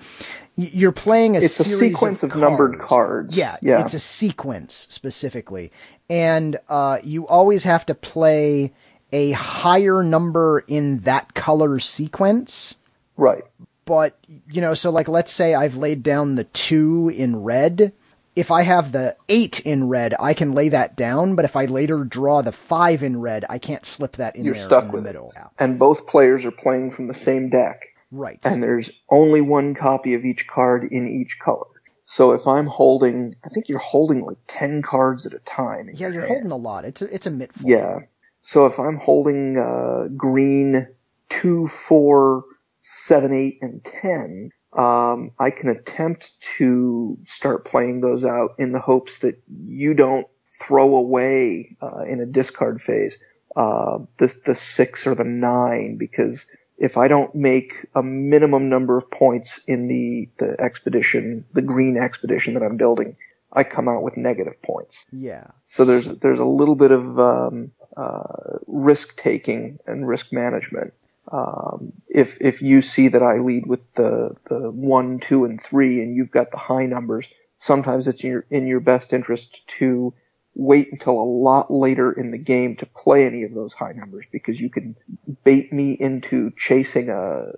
You're 0.56 0.92
playing 0.94 1.36
a 1.36 1.40
It's 1.40 1.60
a 1.60 1.64
sequence 1.66 2.24
of 2.24 2.36
numbered 2.36 2.80
cards. 2.80 3.36
Yeah, 3.38 3.58
Yeah. 3.62 3.82
it's 3.82 3.94
a 3.94 4.00
sequence 4.00 4.88
specifically, 4.90 5.72
and 6.10 6.58
uh, 6.70 7.00
you 7.04 7.28
always 7.28 7.64
have 7.66 7.86
to 7.88 7.96
play 7.96 8.72
a 9.12 9.32
higher 9.32 10.02
number 10.04 10.64
in 10.68 10.98
that 11.00 11.34
color 11.36 11.80
sequence 11.80 12.76
Right. 13.18 13.44
but 13.86 14.18
you 14.50 14.62
know 14.62 14.74
so 14.74 14.90
like 14.90 15.08
let's 15.08 15.32
say 15.32 15.54
i've 15.54 15.78
laid 15.78 16.02
down 16.04 16.36
the 16.36 16.44
two 16.46 17.10
in 17.16 17.44
red 17.44 17.94
if 18.36 18.50
i 18.50 18.64
have 18.64 18.92
the 18.92 19.16
eight 19.30 19.60
in 19.62 19.88
red 19.88 20.16
i 20.20 20.34
can 20.34 20.54
lay 20.54 20.70
that 20.70 20.96
down 20.98 21.36
but 21.36 21.46
if 21.46 21.56
i 21.56 21.66
later 21.66 22.04
draw 22.04 22.42
the 22.42 22.52
five 22.52 23.04
in 23.04 23.22
red 23.22 23.46
i 23.48 23.60
can't 23.60 23.86
slip 23.86 24.14
that 24.14 24.36
in 24.36 24.44
You're 24.44 24.56
there 24.56 24.64
stuck 24.66 24.86
in 24.86 24.88
the 24.90 24.96
with 24.96 25.04
middle 25.04 25.32
it. 25.38 25.44
And 25.60 25.78
both 25.80 26.08
players 26.08 26.44
are 26.44 26.52
playing 26.52 26.92
from 26.92 27.06
the 27.06 27.14
same 27.14 27.50
deck. 27.50 27.95
Right 28.12 28.40
and 28.46 28.62
there's 28.64 28.90
only 29.10 29.42
one 29.42 29.74
copy 29.76 30.14
of 30.14 30.26
each 30.26 30.48
card 30.48 30.84
in 30.92 31.08
each 31.08 31.40
color. 31.40 31.66
So 32.08 32.34
if 32.34 32.46
I'm 32.48 32.68
holding, 32.68 33.36
I 33.44 33.50
think 33.50 33.68
you're 33.68 33.80
holding 33.80 34.22
like 34.22 34.38
10 34.48 34.82
cards 34.84 35.26
at 35.26 35.34
a 35.34 35.40
time. 35.40 35.90
yeah 35.94 36.08
your 36.08 36.12
you're 36.14 36.22
hand. 36.22 36.32
holding 36.34 36.52
a 36.52 36.58
lot 36.58 36.86
it's 36.86 37.02
a, 37.02 37.14
it's 37.14 37.26
a 37.26 37.32
mitful 37.32 37.68
Yeah. 37.70 38.00
So 38.42 38.68
if 38.68 38.80
I'm 38.80 38.98
holding 38.98 39.58
uh, 39.58 40.10
green 40.16 40.88
two, 41.30 41.66
four, 41.68 42.44
seven, 42.80 43.34
eight, 43.34 43.58
and 43.62 43.84
ten, 43.84 44.52
um, 44.78 45.32
I 45.40 45.50
can 45.50 45.70
attempt 45.70 46.40
to 46.58 47.18
start 47.26 47.66
playing 47.66 48.02
those 48.02 48.24
out 48.24 48.52
in 48.60 48.72
the 48.72 48.80
hopes 48.80 49.20
that 49.20 49.42
you 49.66 49.96
don't 49.96 50.28
throw 50.62 50.96
away 50.96 51.76
uh, 51.82 52.02
in 52.08 52.20
a 52.22 52.26
discard 52.28 52.82
phase 52.84 53.18
uh, 53.56 53.98
the 54.20 54.34
the 54.46 54.54
six 54.56 55.08
or 55.08 55.16
the 55.16 55.24
nine 55.24 55.98
because 55.98 56.46
if 56.78 56.98
I 56.98 57.08
don't 57.08 57.34
make 57.34 57.86
a 57.96 58.04
minimum 58.04 58.70
number 58.70 58.98
of 58.98 59.10
points 59.10 59.60
in 59.68 59.88
the 59.88 60.30
the 60.38 60.60
expedition, 60.60 61.46
the 61.54 61.62
green 61.62 61.98
expedition 61.98 62.54
that 62.56 62.64
I'm 62.64 62.78
building, 62.78 63.16
I 63.52 63.64
come 63.64 63.88
out 63.88 64.04
with 64.04 64.18
negative 64.18 64.62
points. 64.62 65.06
Yeah. 65.12 65.48
So 65.66 65.86
there's 65.86 66.06
there's 66.06 66.40
a 66.40 66.46
little 66.46 66.76
bit 66.76 66.92
of 66.92 67.20
um, 67.20 67.72
uh, 67.96 68.60
risk 68.68 69.16
taking 69.16 69.80
and 69.88 70.08
risk 70.08 70.34
management. 70.34 70.94
Um, 71.32 71.94
if 72.08 72.38
if 72.42 72.62
you 72.62 72.82
see 72.82 73.08
that 73.08 73.24
I 73.24 73.38
lead 73.38 73.66
with 73.66 73.82
the 73.94 74.36
the 74.50 74.70
one, 74.70 75.20
two, 75.20 75.46
and 75.46 75.62
three, 75.62 76.02
and 76.02 76.16
you've 76.16 76.32
got 76.32 76.52
the 76.52 76.58
high 76.58 76.86
numbers, 76.86 77.30
sometimes 77.58 78.08
it's 78.08 78.24
in 78.24 78.30
your 78.32 78.46
in 78.50 78.68
your 78.68 78.82
best 78.82 79.14
interest 79.14 79.66
to 79.80 80.14
wait 80.56 80.90
until 80.92 81.14
a 81.14 81.24
lot 81.24 81.72
later 81.72 82.12
in 82.12 82.32
the 82.32 82.38
game 82.38 82.76
to 82.78 82.86
play 82.86 83.26
any 83.26 83.44
of 83.44 83.54
those 83.54 83.74
high 83.74 83.92
numbers 83.92 84.26
because 84.32 84.60
you 84.60 84.70
can 84.70 84.96
bait 85.44 85.72
me 85.72 85.92
into 85.92 86.52
chasing 86.58 87.10
a 87.10 87.52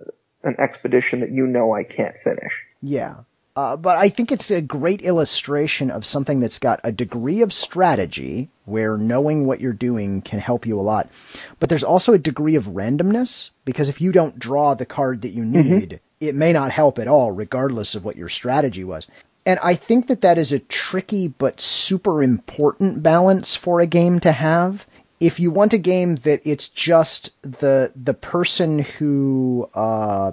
an 0.44 0.54
expedition 0.58 1.20
that 1.20 1.32
you 1.32 1.46
know 1.46 1.74
I 1.74 1.84
can't 1.84 2.16
finish. 2.22 2.64
Yeah. 2.82 3.16
Uh, 3.56 3.76
but 3.76 3.96
I 3.96 4.08
think 4.08 4.30
it's 4.30 4.52
a 4.52 4.60
great 4.60 5.02
illustration 5.02 5.90
of 5.90 6.06
something 6.06 6.38
that's 6.38 6.60
got 6.60 6.78
a 6.84 6.92
degree 6.92 7.42
of 7.42 7.52
strategy 7.52 8.50
where 8.66 8.96
knowing 8.96 9.46
what 9.46 9.60
you're 9.60 9.72
doing 9.72 10.22
can 10.22 10.38
help 10.38 10.64
you 10.64 10.78
a 10.78 10.82
lot. 10.82 11.10
But 11.58 11.68
there's 11.68 11.82
also 11.82 12.12
a 12.12 12.18
degree 12.18 12.54
of 12.54 12.66
randomness 12.66 13.50
because 13.64 13.88
if 13.88 14.00
you 14.00 14.12
don't 14.12 14.38
draw 14.38 14.74
the 14.74 14.86
card 14.86 15.22
that 15.22 15.32
you 15.32 15.44
need, 15.44 15.90
mm-hmm. 15.90 16.24
it 16.24 16.36
may 16.36 16.52
not 16.52 16.70
help 16.70 17.00
at 17.00 17.08
all, 17.08 17.32
regardless 17.32 17.96
of 17.96 18.04
what 18.04 18.14
your 18.14 18.28
strategy 18.28 18.84
was. 18.84 19.08
And 19.46 19.58
I 19.62 19.74
think 19.74 20.08
that 20.08 20.20
that 20.20 20.38
is 20.38 20.52
a 20.52 20.58
tricky 20.58 21.28
but 21.28 21.60
super 21.60 22.22
important 22.22 23.02
balance 23.02 23.54
for 23.54 23.80
a 23.80 23.86
game 23.86 24.20
to 24.20 24.32
have. 24.32 24.86
If 25.20 25.40
you 25.40 25.50
want 25.50 25.72
a 25.72 25.78
game 25.78 26.16
that 26.16 26.42
it's 26.44 26.68
just 26.68 27.32
the 27.42 27.92
the 27.96 28.14
person 28.14 28.80
who 28.80 29.68
uh, 29.74 30.32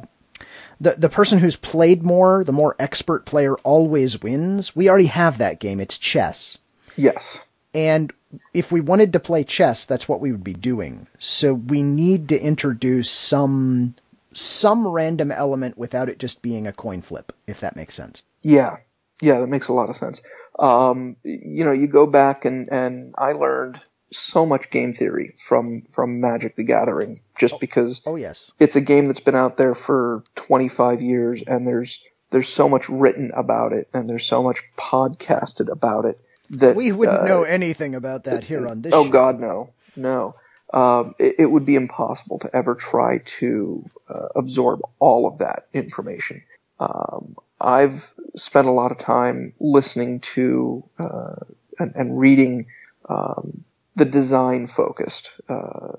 the 0.80 0.96
the 0.98 1.10
person 1.10 1.40
who's 1.40 1.56
played 1.56 2.04
more, 2.04 2.44
the 2.44 2.52
more 2.52 2.76
expert 2.78 3.26
player 3.26 3.56
always 3.58 4.22
wins. 4.22 4.76
We 4.76 4.90
already 4.90 5.08
have 5.08 5.38
that 5.38 5.60
game. 5.60 5.80
It's 5.80 5.98
chess. 5.98 6.58
Yes. 6.96 7.42
And 7.74 8.14
if 8.54 8.72
we 8.72 8.82
wanted 8.82 9.14
to 9.14 9.20
play 9.20 9.44
chess, 9.44 9.86
that's 9.86 10.08
what 10.08 10.22
we 10.22 10.32
would 10.32 10.44
be 10.44 10.54
doing. 10.54 11.08
So 11.20 11.54
we 11.54 11.84
need 11.84 12.30
to 12.30 12.40
introduce 12.40 13.10
some 13.10 13.96
some 14.34 14.88
random 14.88 15.32
element 15.32 15.78
without 15.78 16.10
it 16.10 16.20
just 16.20 16.42
being 16.42 16.68
a 16.68 16.74
coin 16.74 17.02
flip, 17.02 17.32
if 17.48 17.60
that 17.62 17.76
makes 17.76 17.96
sense. 17.96 18.24
Yeah. 18.42 18.78
Yeah, 19.22 19.40
that 19.40 19.48
makes 19.48 19.68
a 19.68 19.74
lot 19.74 19.90
of 19.90 19.96
sense. 19.96 20.22
Um, 20.58 21.18
you 21.24 21.66
know, 21.66 21.72
you 21.72 21.88
go 21.88 22.06
back 22.06 22.46
and, 22.46 22.70
and 22.72 23.14
I 23.18 23.34
learned 23.34 23.80
so 24.12 24.46
much 24.46 24.70
game 24.70 24.94
theory 24.94 25.36
from 25.38 25.84
from 25.92 26.22
Magic 26.22 26.56
the 26.56 26.64
Gathering 26.64 27.22
just 27.38 27.60
because 27.60 28.02
oh 28.06 28.16
yes 28.16 28.52
it's 28.60 28.76
a 28.76 28.82
game 28.82 29.08
that's 29.08 29.20
been 29.20 29.36
out 29.36 29.58
there 29.58 29.76
for 29.76 30.24
25 30.36 31.02
years 31.02 31.44
and 31.46 31.68
there's 31.68 32.02
there's 32.30 32.48
so 32.48 32.70
much 32.70 32.88
written 32.88 33.32
about 33.36 33.74
it 33.74 33.90
and 33.94 34.10
there's 34.10 34.26
so 34.26 34.44
much 34.44 34.64
podcasted 34.78 35.72
about 35.72 36.06
it 36.06 36.20
that 36.52 36.76
we 36.76 36.92
wouldn't 36.92 37.22
uh, 37.22 37.26
know 37.26 37.44
anything 37.44 37.96
about 37.96 38.26
that 38.26 38.44
here 38.44 38.68
on 38.68 38.82
this 38.82 38.92
show. 38.92 39.00
oh 39.00 39.06
show. 39.06 39.12
god 39.12 39.40
no 39.40 39.70
no 39.96 40.36
um, 40.74 41.14
it, 41.20 41.36
it, 41.40 41.46
would 41.46 41.66
be 41.66 41.76
impossible 41.76 42.40
to 42.40 42.54
ever 42.54 42.74
try 42.76 43.20
to 43.20 43.88
uh, 44.10 44.28
absorb 44.36 44.82
all 45.00 45.28
of 45.28 45.38
that 45.38 45.68
information 45.74 46.42
um, 46.80 47.36
I've 47.60 48.14
spent 48.36 48.68
a 48.68 48.72
lot 48.72 48.92
of 48.92 49.00
time 49.00 49.54
listening 49.60 50.20
to 50.20 50.84
uh, 51.00 51.36
and, 51.80 51.94
and, 51.96 52.20
reading 52.20 52.68
um, 53.10 53.64
the 53.96 54.06
design 54.06 54.68
focused 54.68 55.30
uh, 55.50 55.94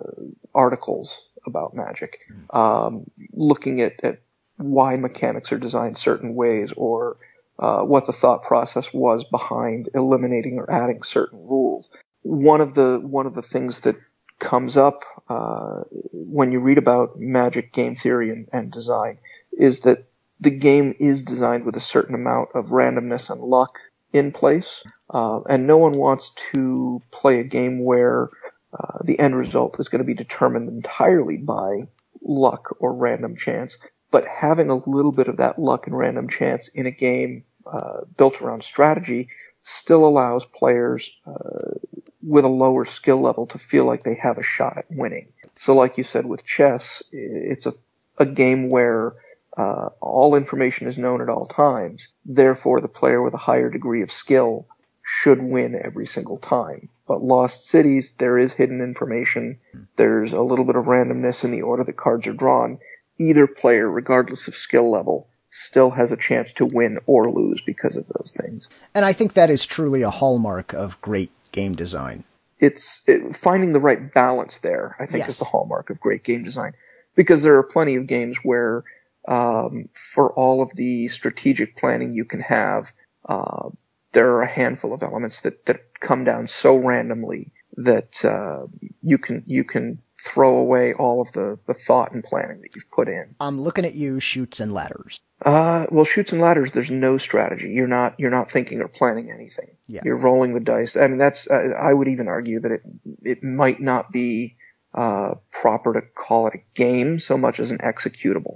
articles 0.55 1.29
about 1.47 1.75
magic, 1.75 2.21
um, 2.51 3.11
looking 3.33 3.81
at, 3.81 3.93
at, 4.03 4.21
why 4.59 4.97
mechanics 4.97 5.53
are 5.53 5.59
designed 5.59 5.99
certain 5.99 6.35
ways 6.35 6.73
or 6.77 7.19
uh, 7.59 7.81
what 7.81 8.07
the 8.07 8.13
thought 8.13 8.43
process 8.43 8.93
was 8.93 9.23
behind 9.25 9.91
eliminating 9.95 10.59
or 10.59 10.71
adding 10.71 11.03
certain 11.03 11.47
rules. 11.47 11.91
One 12.23 12.63
of 12.63 12.75
the 12.75 12.99
one 13.03 13.27
of 13.27 13.35
the 13.35 13.43
things 13.43 13.81
that 13.81 13.97
comes 14.39 14.77
up 14.77 15.05
uh, 15.29 15.83
when 16.13 16.53
you 16.53 16.61
read 16.61 16.79
about 16.79 17.19
magic 17.19 17.73
game 17.73 17.97
theory 17.97 18.31
and, 18.31 18.49
and 18.53 18.71
design 18.71 19.19
is 19.53 19.81
that 19.81 20.07
the 20.41 20.51
game 20.51 20.95
is 20.99 21.23
designed 21.23 21.65
with 21.65 21.77
a 21.77 21.81
certain 21.81 22.15
amount 22.15 22.51
of 22.55 22.67
randomness 22.67 23.31
and 23.31 23.41
luck 23.41 23.79
in 24.13 24.33
place, 24.33 24.83
uh, 25.11 25.41
and 25.49 25.67
no 25.67 25.77
one 25.77 25.93
wants 25.93 26.31
to 26.53 27.03
play 27.11 27.41
a 27.41 27.45
game 27.45 27.85
where 27.85 28.29
uh, 28.73 28.99
the 29.05 29.19
end 29.19 29.37
result 29.37 29.79
is 29.81 29.89
going 29.89 30.01
to 30.01 30.07
be 30.07 30.15
determined 30.15 30.69
entirely 30.69 31.37
by 31.37 31.83
luck 32.23 32.77
or 32.81 32.93
random 32.93 33.37
chance. 33.37 33.79
But 34.11 34.27
having 34.27 34.71
a 34.71 34.77
little 34.89 35.13
bit 35.13 35.29
of 35.29 35.39
that 35.39 35.59
luck 35.59 35.87
and 35.87 35.97
random 35.97 36.29
chance 36.29 36.69
in 36.69 36.87
a 36.87 36.91
game 36.91 37.45
uh, 37.67 38.03
built 38.17 38.41
around 38.41 38.63
strategy 38.63 39.29
still 39.63 40.07
allows 40.07 40.45
players 40.45 41.11
uh, 41.27 41.75
with 42.23 42.45
a 42.45 42.49
lower 42.49 42.85
skill 42.85 43.21
level 43.21 43.47
to 43.47 43.59
feel 43.59 43.85
like 43.85 44.05
they 44.05 44.15
have 44.15 44.39
a 44.39 44.43
shot 44.43 44.79
at 44.79 44.87
winning. 44.91 45.33
So, 45.57 45.75
like 45.75 45.99
you 45.99 46.05
said 46.05 46.27
with 46.27 46.45
chess, 46.45 47.03
it's 47.11 47.67
a 47.67 47.75
a 48.19 48.27
game 48.27 48.71
where 48.71 49.15
uh, 49.57 49.89
all 50.01 50.35
information 50.35 50.87
is 50.87 50.99
known 50.99 51.21
at 51.21 51.29
all 51.29 51.47
times. 51.47 52.09
Therefore, 52.25 52.81
the 52.81 52.89
player 52.89 53.23
with 53.23 53.35
a 53.35 53.39
higher 53.39 53.71
degree 53.71 54.03
of 54.03 54.13
skill 54.13 54.67
should 55.03 55.43
win 55.43 55.81
every 55.81 56.07
single 56.07 56.37
time. 56.37 56.89
But 57.07 57.23
Lost 57.23 57.67
Cities, 57.67 58.13
there 58.19 58.39
is 58.39 58.53
hidden 58.53 58.81
information. 58.81 59.59
There's 59.95 60.33
a 60.33 60.41
little 60.41 60.65
bit 60.65 60.77
of 60.77 60.87
randomness 60.87 61.45
in 61.45 61.53
the 61.53 61.63
order 61.63 61.85
the 61.85 61.93
cards 61.93 62.27
are 62.27 62.33
drawn. 62.33 62.79
Either 63.19 63.47
player, 63.47 63.91
regardless 63.91 64.49
of 64.49 64.57
skill 64.57 64.91
level, 64.91 65.29
still 65.51 65.91
has 65.91 66.13
a 66.13 66.17
chance 66.17 66.53
to 66.55 66.67
win 66.67 66.99
or 67.07 67.31
lose 67.31 67.63
because 67.63 67.97
of 67.97 68.05
those 68.09 68.35
things. 68.37 68.69
And 68.95 69.05
I 69.05 69.13
think 69.13 69.35
that 69.35 69.49
is 69.49 69.65
truly 69.65 70.03
a 70.03 70.11
hallmark 70.11 70.75
of 70.75 71.01
great 71.01 71.31
game 71.53 71.77
design. 71.77 72.25
It's 72.59 73.03
it, 73.07 73.37
finding 73.37 73.73
the 73.73 73.81
right 73.81 74.13
balance 74.13 74.59
there, 74.59 74.97
I 74.99 75.07
think, 75.07 75.23
yes. 75.23 75.31
is 75.31 75.39
the 75.39 75.45
hallmark 75.45 75.89
of 75.89 76.01
great 76.01 76.25
game 76.25 76.43
design. 76.43 76.75
Because 77.15 77.43
there 77.43 77.57
are 77.57 77.63
plenty 77.63 77.97
of 77.97 78.07
games 78.07 78.39
where 78.43 78.85
um, 79.27 79.89
for 79.95 80.33
all 80.33 80.63
of 80.63 80.71
the 80.75 81.09
strategic 81.09 81.77
planning 81.77 82.13
you 82.13 82.25
can 82.25 82.41
have, 82.41 82.93
uh, 83.29 83.69
there 84.13 84.31
are 84.31 84.43
a 84.43 84.49
handful 84.49 84.93
of 84.93 85.03
elements 85.03 85.41
that, 85.43 85.67
that 85.67 86.01
come 86.01 86.25
down 86.25 86.47
so 86.47 86.77
randomly 86.77 87.53
that 87.77 88.25
uh, 88.25 88.67
you 89.03 89.19
can 89.19 89.43
you 89.47 89.65
can 89.65 89.99
throw 90.19 90.57
away 90.57 90.95
all 90.95 91.21
of 91.21 91.31
the, 91.33 91.59
the 91.67 91.75
thought 91.75 92.13
and 92.13 92.25
planning 92.25 92.61
that 92.63 92.75
you've 92.75 92.91
put 92.91 93.09
in. 93.09 93.35
I'm 93.39 93.61
looking 93.61 93.85
at 93.85 93.95
you, 93.95 94.19
Chutes 94.19 94.61
and 94.61 94.73
Ladders. 94.73 95.21
Uh, 95.45 95.87
well, 95.91 96.05
Chutes 96.05 96.33
and 96.33 96.41
Ladders. 96.41 96.73
There's 96.73 96.91
no 96.91 97.19
strategy. 97.19 97.69
You're 97.69 97.87
not 97.87 98.19
you're 98.19 98.31
not 98.31 98.51
thinking 98.51 98.81
or 98.81 98.89
planning 98.89 99.31
anything. 99.31 99.71
Yeah. 99.87 100.01
You're 100.05 100.17
rolling 100.17 100.55
the 100.55 100.61
dice. 100.61 100.97
I 100.97 101.07
mean, 101.07 101.19
that's. 101.19 101.49
Uh, 101.49 101.75
I 101.79 101.93
would 101.93 102.09
even 102.09 102.29
argue 102.29 102.61
that 102.61 102.73
it 102.73 102.83
it 103.23 103.45
might 103.45 103.81
not 103.81 104.11
be 104.11 104.57
uh, 104.95 105.35
proper 105.53 105.93
to 105.93 106.01
call 106.01 106.47
it 106.47 106.55
a 106.55 106.63
game 106.75 107.19
so 107.19 107.37
much 107.37 107.61
as 107.61 107.71
an 107.71 107.79
executable. 107.79 108.55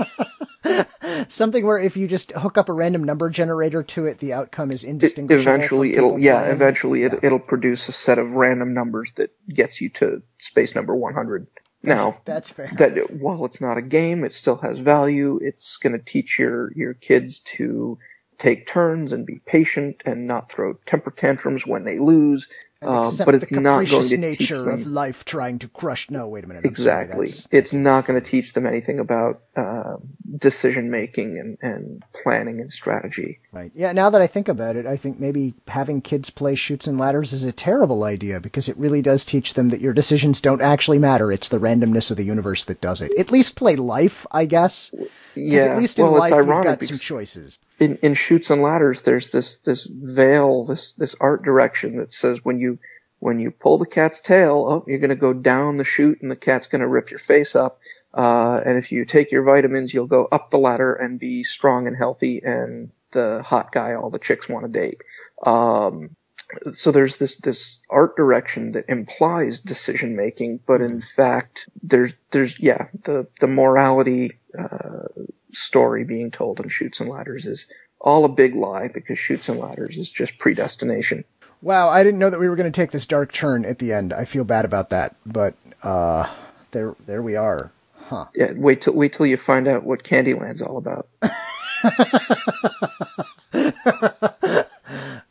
Something 1.28 1.66
where 1.66 1.78
if 1.78 1.96
you 1.96 2.06
just 2.06 2.32
hook 2.32 2.56
up 2.56 2.68
a 2.68 2.72
random 2.72 3.04
number 3.04 3.28
generator 3.28 3.82
to 3.82 4.06
it, 4.06 4.18
the 4.18 4.32
outcome 4.32 4.70
is 4.70 4.84
indistinguishable. 4.84 5.54
eventually, 5.54 5.94
it'll 5.94 6.18
yeah. 6.18 6.40
Playing. 6.40 6.54
Eventually, 6.54 7.02
it, 7.04 7.22
will 7.22 7.38
produce 7.38 7.88
a 7.88 7.92
set 7.92 8.18
of 8.18 8.32
random 8.32 8.72
numbers 8.72 9.12
that 9.12 9.30
gets 9.48 9.80
you 9.80 9.88
to 9.90 10.22
space 10.38 10.74
number 10.74 10.94
one 10.94 11.14
hundred. 11.14 11.46
Now 11.82 12.20
that's 12.24 12.48
fair. 12.48 12.70
That 12.76 13.10
while 13.10 13.44
it's 13.44 13.60
not 13.60 13.76
a 13.76 13.82
game, 13.82 14.24
it 14.24 14.32
still 14.32 14.56
has 14.58 14.78
value. 14.78 15.40
It's 15.42 15.76
going 15.76 15.94
to 15.94 16.04
teach 16.04 16.38
your 16.38 16.72
your 16.76 16.94
kids 16.94 17.40
to 17.56 17.98
take 18.38 18.66
turns 18.66 19.12
and 19.12 19.26
be 19.26 19.40
patient 19.46 20.02
and 20.04 20.26
not 20.26 20.50
throw 20.50 20.74
temper 20.86 21.10
tantrums 21.10 21.66
when 21.66 21.84
they 21.84 21.98
lose. 21.98 22.48
Uh, 22.82 23.10
but 23.24 23.34
it's 23.34 23.50
not 23.50 23.86
going 23.86 24.08
to 24.08 24.16
nature 24.16 24.40
teach 24.40 24.48
them, 24.48 24.68
of 24.68 24.86
life 24.86 25.24
trying 25.24 25.58
to 25.60 25.68
crush. 25.68 26.10
No, 26.10 26.28
wait 26.28 26.44
a 26.44 26.46
minute. 26.46 26.64
I'm 26.64 26.70
exactly. 26.70 27.26
Sorry, 27.26 27.48
it's 27.52 27.72
not 27.72 28.06
going 28.06 28.20
to 28.20 28.26
teach 28.28 28.52
them 28.52 28.66
anything 28.66 28.98
about 28.98 29.42
uh, 29.56 29.96
decision 30.38 30.90
making 30.90 31.38
and, 31.38 31.58
and 31.62 32.02
planning 32.22 32.60
and 32.60 32.72
strategy. 32.72 33.40
Right. 33.52 33.70
Yeah. 33.74 33.92
Now 33.92 34.10
that 34.10 34.22
I 34.22 34.26
think 34.26 34.48
about 34.48 34.76
it, 34.76 34.86
I 34.86 34.96
think 34.96 35.20
maybe 35.20 35.54
having 35.68 36.00
kids 36.00 36.30
play 36.30 36.54
Chutes 36.54 36.86
and 36.86 36.98
Ladders 36.98 37.32
is 37.32 37.44
a 37.44 37.52
terrible 37.52 38.04
idea 38.04 38.40
because 38.40 38.68
it 38.68 38.76
really 38.76 39.02
does 39.02 39.24
teach 39.24 39.54
them 39.54 39.70
that 39.70 39.80
your 39.80 39.92
decisions 39.92 40.40
don't 40.40 40.62
actually 40.62 40.98
matter. 40.98 41.30
It's 41.30 41.48
the 41.48 41.58
randomness 41.58 42.10
of 42.10 42.16
the 42.16 42.24
universe 42.24 42.64
that 42.64 42.80
does 42.80 43.00
it. 43.00 43.12
At 43.18 43.30
least 43.30 43.56
play 43.56 43.76
life, 43.76 44.26
I 44.30 44.46
guess. 44.46 44.92
Yeah. 45.34 45.62
At 45.62 45.78
least 45.78 45.98
in 45.98 46.04
well, 46.04 46.18
life, 46.18 46.32
you've 46.32 46.46
got 46.46 46.82
some 46.82 46.98
choices 46.98 47.58
in, 47.82 47.98
in 48.00 48.14
Chutes 48.14 48.50
and 48.50 48.62
Ladders, 48.62 49.02
there's 49.02 49.30
this 49.30 49.58
this 49.58 49.86
veil, 49.86 50.64
this 50.64 50.92
this 50.92 51.16
art 51.20 51.42
direction 51.42 51.96
that 51.96 52.12
says 52.12 52.44
when 52.44 52.60
you 52.60 52.78
when 53.18 53.40
you 53.40 53.50
pull 53.50 53.78
the 53.78 53.86
cat's 53.86 54.20
tail, 54.20 54.66
oh, 54.68 54.84
you're 54.86 54.98
going 54.98 55.10
to 55.10 55.16
go 55.16 55.32
down 55.32 55.76
the 55.76 55.84
chute 55.84 56.22
and 56.22 56.30
the 56.30 56.36
cat's 56.36 56.66
going 56.66 56.80
to 56.80 56.88
rip 56.88 57.10
your 57.10 57.18
face 57.18 57.54
up. 57.54 57.80
Uh, 58.14 58.60
and 58.64 58.78
if 58.78 58.90
you 58.90 59.04
take 59.04 59.30
your 59.30 59.44
vitamins, 59.44 59.94
you'll 59.94 60.06
go 60.06 60.26
up 60.30 60.50
the 60.50 60.58
ladder 60.58 60.92
and 60.92 61.20
be 61.20 61.44
strong 61.44 61.86
and 61.86 61.96
healthy 61.96 62.40
and 62.44 62.90
the 63.12 63.42
hot 63.44 63.72
guy 63.72 63.94
all 63.94 64.10
the 64.10 64.18
chicks 64.18 64.48
want 64.48 64.64
to 64.64 64.80
date. 64.80 65.00
Um, 65.44 66.16
so 66.72 66.90
there's 66.90 67.16
this 67.16 67.36
this 67.36 67.78
art 67.90 68.16
direction 68.16 68.72
that 68.72 68.86
implies 68.88 69.58
decision 69.58 70.16
making, 70.16 70.60
but 70.66 70.80
in 70.80 71.00
fact, 71.00 71.68
there's 71.82 72.12
there's 72.30 72.58
yeah 72.58 72.86
the 73.02 73.26
the 73.40 73.46
morality 73.46 74.38
uh, 74.58 75.08
story 75.52 76.04
being 76.04 76.30
told 76.30 76.60
in 76.60 76.68
Chutes 76.68 77.00
and 77.00 77.08
Ladders 77.08 77.46
is 77.46 77.66
all 78.00 78.24
a 78.24 78.28
big 78.28 78.54
lie 78.54 78.88
because 78.88 79.18
Chutes 79.18 79.48
and 79.48 79.58
Ladders 79.58 79.96
is 79.96 80.10
just 80.10 80.38
predestination. 80.38 81.24
Wow, 81.60 81.88
I 81.88 82.02
didn't 82.02 82.18
know 82.18 82.30
that 82.30 82.40
we 82.40 82.48
were 82.48 82.56
going 82.56 82.70
to 82.70 82.80
take 82.80 82.90
this 82.90 83.06
dark 83.06 83.32
turn 83.32 83.64
at 83.64 83.78
the 83.78 83.92
end. 83.92 84.12
I 84.12 84.24
feel 84.24 84.44
bad 84.44 84.64
about 84.64 84.90
that, 84.90 85.14
but 85.24 85.54
uh, 85.82 86.32
there 86.72 86.96
there 87.06 87.22
we 87.22 87.36
are. 87.36 87.70
Huh. 87.94 88.26
Yeah, 88.34 88.52
wait 88.54 88.82
till 88.82 88.94
wait 88.94 89.12
till 89.12 89.26
you 89.26 89.36
find 89.36 89.68
out 89.68 89.84
what 89.84 90.02
Candyland's 90.02 90.62
all 90.62 90.76
about. 90.76 91.08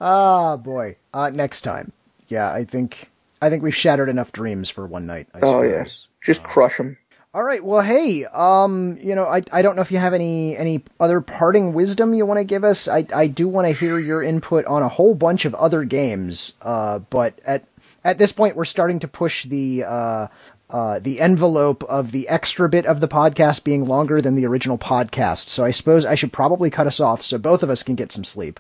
Ah, 0.02 0.58
boy. 0.58 0.96
Uh, 1.14 1.30
next 1.30 1.62
time. 1.62 1.94
Yeah, 2.28 2.52
I 2.52 2.66
think 2.66 3.10
I 3.42 3.50
think 3.50 3.62
we've 3.64 3.76
shattered 3.76 4.10
enough 4.10 4.32
dreams 4.32 4.70
for 4.70 4.86
one 4.88 5.06
night. 5.06 5.28
I 5.34 5.40
Oh 5.44 5.62
suppose. 5.62 5.72
yes, 5.72 6.08
just 6.24 6.44
crush 6.44 6.78
them. 6.78 6.98
All 7.34 7.44
right. 7.44 7.64
Well, 7.64 7.82
hey, 7.82 8.26
um, 8.26 8.98
you 9.02 9.16
know, 9.16 9.26
I 9.26 9.42
I 9.52 9.62
don't 9.62 9.76
know 9.76 9.82
if 9.82 9.92
you 9.92 10.00
have 10.00 10.14
any 10.14 10.58
any 10.58 10.84
other 11.00 11.22
parting 11.22 11.74
wisdom 11.74 12.14
you 12.14 12.26
want 12.26 12.40
to 12.40 12.44
give 12.44 12.64
us. 12.64 12.88
I 12.88 13.06
I 13.14 13.28
do 13.28 13.48
want 13.48 13.68
to 13.68 13.74
hear 13.74 14.00
your 14.00 14.24
input 14.24 14.66
on 14.66 14.82
a 14.82 14.90
whole 14.90 15.14
bunch 15.16 15.46
of 15.46 15.54
other 15.56 15.84
games. 15.84 16.54
Uh, 16.62 17.00
but 17.00 17.40
at 17.46 17.66
at 18.04 18.18
this 18.18 18.32
point, 18.32 18.56
we're 18.56 18.66
starting 18.66 19.00
to 19.00 19.08
push 19.08 19.46
the 19.46 19.84
uh. 19.86 20.28
Uh, 20.70 21.00
the 21.00 21.20
envelope 21.20 21.84
of 21.90 22.14
the 22.14 22.30
extra 22.30 22.70
bit 22.70 22.86
of 22.86 23.02
the 23.02 23.08
podcast 23.10 23.66
being 23.66 23.84
longer 23.84 24.22
than 24.22 24.36
the 24.36 24.46
original 24.46 24.78
podcast. 24.78 25.50
So 25.50 25.66
I 25.66 25.72
suppose 25.72 26.06
I 26.06 26.16
should 26.16 26.32
probably 26.32 26.70
cut 26.70 26.88
us 26.88 27.02
off 27.02 27.24
so 27.24 27.38
both 27.38 27.62
of 27.62 27.70
us 27.70 27.84
can 27.84 27.96
get 27.96 28.10
some 28.10 28.24
sleep. 28.24 28.58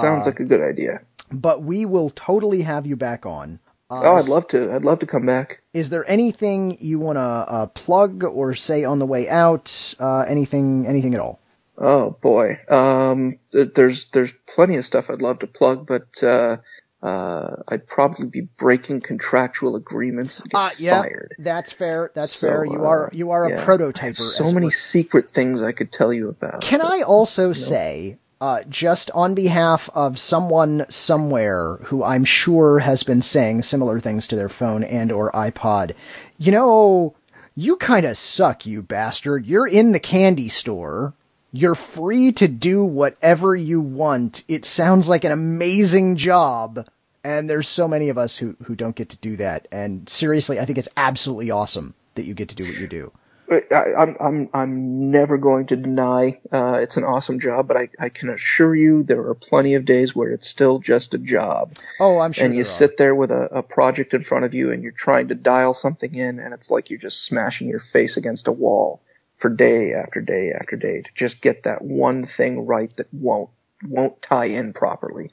Sounds 0.00 0.26
like 0.26 0.40
a 0.40 0.44
good 0.44 0.60
idea. 0.62 1.00
But 1.32 1.62
we 1.62 1.84
will 1.86 2.10
totally 2.10 2.62
have 2.62 2.86
you 2.86 2.96
back 2.96 3.24
on. 3.26 3.60
Uh, 3.90 4.00
oh, 4.04 4.16
I'd 4.16 4.28
love 4.28 4.46
to. 4.48 4.72
I'd 4.72 4.84
love 4.84 5.00
to 5.00 5.06
come 5.06 5.26
back. 5.26 5.62
is 5.72 5.90
there 5.90 6.08
anything 6.08 6.76
you 6.80 6.98
want 7.00 7.16
to 7.16 7.20
uh, 7.20 7.66
plug 7.66 8.22
or 8.22 8.54
say 8.54 8.84
on 8.84 8.98
the 9.00 9.06
way 9.06 9.28
out? 9.28 9.94
Uh, 9.98 10.20
anything, 10.28 10.86
anything 10.86 11.14
at 11.14 11.20
all? 11.20 11.40
Oh 11.76 12.10
boy, 12.22 12.60
um, 12.68 13.38
there's 13.52 14.06
there's 14.12 14.32
plenty 14.46 14.76
of 14.76 14.84
stuff 14.86 15.08
I'd 15.10 15.22
love 15.22 15.38
to 15.40 15.46
plug, 15.46 15.86
but 15.86 16.22
uh, 16.22 16.58
uh, 17.02 17.56
I'd 17.68 17.86
probably 17.88 18.26
be 18.26 18.42
breaking 18.42 19.00
contractual 19.00 19.74
agreements 19.76 20.38
and 20.38 20.50
get 20.50 20.58
Uh, 20.58 20.70
yeah, 20.78 21.00
fired. 21.02 21.34
that's 21.38 21.72
fair. 21.72 22.12
That's 22.14 22.36
So, 22.36 22.46
fair. 22.48 22.64
You 22.66 22.84
uh, 22.84 22.88
are 22.88 23.10
you 23.12 23.30
are 23.30 23.46
a 23.46 23.50
yeah. 23.50 23.56
Have 23.58 23.66
prototyper. 23.66 24.16
So 24.16 24.52
many 24.52 24.70
secret 24.70 25.30
things 25.30 25.62
I 25.62 25.72
could 25.72 25.90
tell 25.90 26.12
you 26.12 26.28
about. 26.28 26.60
Can 26.60 26.80
I 26.82 27.00
also 27.02 27.52
say, 27.54 28.18
uh, 28.40 28.62
just 28.68 29.10
on 29.10 29.34
behalf 29.34 29.90
of 29.94 30.18
someone 30.18 30.86
somewhere 30.88 31.76
who 31.84 32.02
I'm 32.02 32.24
sure 32.24 32.78
has 32.78 33.02
been 33.02 33.22
saying 33.22 33.62
similar 33.62 34.00
things 34.00 34.26
to 34.28 34.36
their 34.36 34.48
phone 34.48 34.82
and 34.82 35.12
or 35.12 35.30
iPod, 35.32 35.94
you 36.38 36.50
know, 36.50 37.14
you 37.54 37.76
kind 37.76 38.06
of 38.06 38.16
suck, 38.16 38.64
you 38.64 38.82
bastard. 38.82 39.46
You're 39.46 39.66
in 39.66 39.92
the 39.92 40.00
candy 40.00 40.48
store. 40.48 41.12
You're 41.52 41.74
free 41.74 42.32
to 42.32 42.48
do 42.48 42.84
whatever 42.84 43.54
you 43.54 43.80
want. 43.80 44.44
It 44.48 44.64
sounds 44.64 45.08
like 45.08 45.24
an 45.24 45.32
amazing 45.32 46.16
job. 46.16 46.88
And 47.22 47.50
there's 47.50 47.68
so 47.68 47.86
many 47.86 48.08
of 48.08 48.16
us 48.16 48.38
who, 48.38 48.56
who 48.64 48.74
don't 48.74 48.96
get 48.96 49.10
to 49.10 49.18
do 49.18 49.36
that. 49.36 49.68
And 49.70 50.08
seriously, 50.08 50.58
I 50.58 50.64
think 50.64 50.78
it's 50.78 50.88
absolutely 50.96 51.50
awesome 51.50 51.94
that 52.14 52.24
you 52.24 52.32
get 52.32 52.48
to 52.50 52.54
do 52.54 52.64
what 52.64 52.78
you 52.78 52.86
do. 52.86 53.12
I, 53.50 53.94
I'm 53.98 54.16
I'm 54.20 54.50
I'm 54.54 55.10
never 55.10 55.36
going 55.36 55.66
to 55.66 55.76
deny 55.76 56.40
uh, 56.52 56.78
it's 56.80 56.96
an 56.96 57.04
awesome 57.04 57.40
job, 57.40 57.66
but 57.66 57.76
I, 57.76 57.88
I 57.98 58.08
can 58.08 58.30
assure 58.30 58.74
you 58.74 59.02
there 59.02 59.26
are 59.26 59.34
plenty 59.34 59.74
of 59.74 59.84
days 59.84 60.14
where 60.14 60.30
it's 60.30 60.48
still 60.48 60.78
just 60.78 61.14
a 61.14 61.18
job. 61.18 61.76
Oh, 61.98 62.18
I'm 62.18 62.32
sure. 62.32 62.46
and 62.46 62.54
you 62.54 62.60
are. 62.60 62.64
sit 62.64 62.96
there 62.96 63.14
with 63.14 63.30
a, 63.30 63.48
a 63.56 63.62
project 63.62 64.14
in 64.14 64.22
front 64.22 64.44
of 64.44 64.54
you 64.54 64.70
and 64.70 64.82
you're 64.82 64.92
trying 64.92 65.28
to 65.28 65.34
dial 65.34 65.74
something 65.74 66.14
in 66.14 66.38
and 66.38 66.54
it's 66.54 66.70
like 66.70 66.90
you're 66.90 66.98
just 66.98 67.24
smashing 67.24 67.68
your 67.68 67.80
face 67.80 68.16
against 68.16 68.46
a 68.46 68.52
wall 68.52 69.02
for 69.38 69.48
day 69.48 69.94
after 69.94 70.20
day 70.20 70.52
after 70.52 70.76
day 70.76 71.02
to 71.02 71.10
just 71.14 71.40
get 71.40 71.64
that 71.64 71.82
one 71.82 72.26
thing 72.26 72.66
right 72.66 72.94
that 72.96 73.12
won't 73.12 73.50
won't 73.82 74.20
tie 74.22 74.44
in 74.44 74.72
properly. 74.72 75.32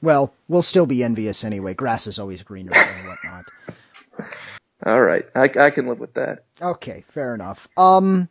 Well, 0.00 0.32
we'll 0.46 0.62
still 0.62 0.86
be 0.86 1.02
envious 1.02 1.42
anyway. 1.42 1.74
Grass 1.74 2.06
is 2.06 2.20
always 2.20 2.42
greener 2.42 2.72
and 2.74 3.08
whatnot. 3.08 3.44
All 4.86 5.02
right, 5.02 5.26
I, 5.34 5.50
I 5.58 5.70
can 5.70 5.88
live 5.88 5.98
with 5.98 6.14
that. 6.14 6.44
Okay, 6.62 7.04
fair 7.08 7.34
enough. 7.34 7.68
Um, 7.76 8.28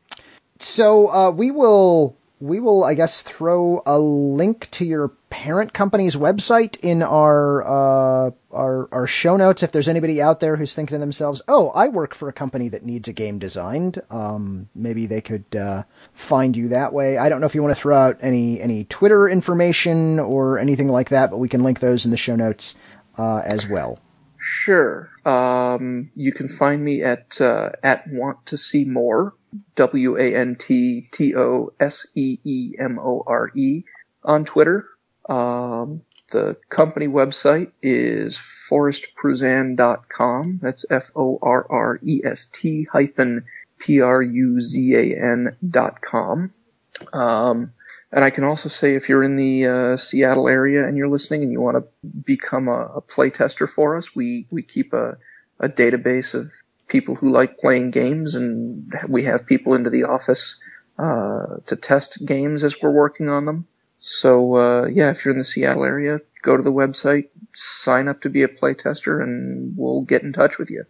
so 0.59 1.07
uh, 1.11 1.31
we 1.31 1.51
will 1.51 2.17
we 2.39 2.59
will 2.59 2.83
I 2.83 2.93
guess 2.93 3.21
throw 3.21 3.81
a 3.85 3.97
link 3.99 4.69
to 4.71 4.85
your 4.85 5.09
parent 5.29 5.73
company's 5.73 6.15
website 6.15 6.79
in 6.81 7.01
our 7.03 7.63
uh 7.63 8.31
our 8.51 8.87
our 8.91 9.07
show 9.07 9.35
notes 9.37 9.63
if 9.63 9.71
there's 9.71 9.87
anybody 9.87 10.21
out 10.21 10.39
there 10.39 10.55
who's 10.55 10.73
thinking 10.73 10.95
to 10.95 10.99
themselves, 10.99 11.41
"Oh, 11.47 11.69
I 11.71 11.87
work 11.87 12.13
for 12.13 12.29
a 12.29 12.33
company 12.33 12.69
that 12.69 12.85
needs 12.85 13.07
a 13.07 13.13
game 13.13 13.39
designed." 13.39 14.01
Um, 14.09 14.69
maybe 14.75 15.05
they 15.05 15.21
could 15.21 15.55
uh, 15.55 15.83
find 16.13 16.55
you 16.55 16.69
that 16.69 16.93
way. 16.93 17.17
I 17.17 17.29
don't 17.29 17.41
know 17.41 17.47
if 17.47 17.55
you 17.55 17.63
want 17.63 17.75
to 17.75 17.81
throw 17.81 17.97
out 17.97 18.17
any 18.21 18.61
any 18.61 18.85
Twitter 18.85 19.27
information 19.27 20.19
or 20.19 20.59
anything 20.59 20.89
like 20.89 21.09
that, 21.09 21.29
but 21.29 21.37
we 21.37 21.49
can 21.49 21.63
link 21.63 21.79
those 21.79 22.05
in 22.05 22.11
the 22.11 22.17
show 22.17 22.35
notes 22.35 22.75
uh, 23.17 23.41
as 23.45 23.67
well. 23.67 23.99
Sure. 24.59 25.11
Um, 25.23 26.09
you 26.15 26.33
can 26.33 26.49
find 26.49 26.83
me 26.83 27.03
at 27.03 27.39
uh, 27.39 27.73
at 27.83 28.07
want 28.07 28.47
to 28.47 28.57
see 28.57 28.85
more. 28.85 29.35
W 29.75 30.17
A 30.17 30.35
N 30.35 30.55
T 30.55 31.07
T 31.11 31.35
O 31.35 31.73
S 31.79 32.07
E 32.15 32.39
E 32.43 32.73
M 32.79 32.97
O 32.99 33.23
R 33.25 33.51
E 33.55 33.83
on 34.23 34.45
Twitter. 34.45 34.87
Um, 35.29 36.01
the 36.31 36.57
company 36.69 37.07
website 37.07 37.71
is 37.83 38.35
forrest-pruzan.com. 38.37 40.59
That's 40.61 40.85
F 40.89 41.11
O 41.15 41.37
R 41.41 41.65
R 41.69 41.99
E 42.03 42.21
S 42.25 42.47
T 42.51 42.87
hyphen 42.91 43.45
P 43.77 44.01
R 44.01 44.21
U 44.21 44.59
Z 44.59 44.95
A 44.95 45.15
N 45.15 45.55
dot 45.69 46.01
com. 46.01 46.51
Um, 47.13 47.73
and 48.11 48.23
I 48.23 48.29
can 48.29 48.43
also 48.43 48.69
say 48.69 48.95
if 48.95 49.09
you're 49.09 49.23
in 49.23 49.35
the 49.35 49.65
uh, 49.67 49.97
Seattle 49.97 50.47
area 50.47 50.87
and 50.87 50.97
you're 50.97 51.09
listening 51.09 51.43
and 51.43 51.51
you 51.51 51.59
want 51.59 51.77
to 51.77 51.83
become 52.25 52.67
a, 52.67 52.85
a 52.95 53.01
playtester 53.01 53.67
for 53.67 53.97
us, 53.97 54.15
we, 54.15 54.47
we 54.49 54.61
keep 54.61 54.93
a, 54.93 55.17
a 55.59 55.67
database 55.67 56.33
of 56.33 56.51
people 56.87 57.15
who 57.15 57.31
like 57.31 57.57
playing 57.57 57.91
games 57.91 58.35
and 58.35 58.93
we 59.09 59.23
have 59.23 59.45
people 59.45 59.73
into 59.73 59.89
the 59.89 60.05
office 60.05 60.55
uh, 60.97 61.57
to 61.65 61.75
test 61.75 62.25
games 62.25 62.63
as 62.63 62.81
we're 62.81 62.91
working 62.91 63.29
on 63.29 63.45
them. 63.45 63.67
So 63.99 64.55
uh, 64.55 64.87
yeah, 64.87 65.09
if 65.09 65.25
you're 65.25 65.33
in 65.33 65.39
the 65.39 65.43
Seattle 65.43 65.83
area, 65.83 66.21
go 66.43 66.55
to 66.55 66.63
the 66.63 66.71
website, 66.71 67.29
sign 67.53 68.07
up 68.07 68.21
to 68.21 68.29
be 68.29 68.43
a 68.43 68.47
playtester, 68.47 69.21
and 69.21 69.73
we'll 69.75 70.01
get 70.01 70.23
in 70.23 70.33
touch 70.33 70.57
with 70.57 70.69
you. 70.69 70.85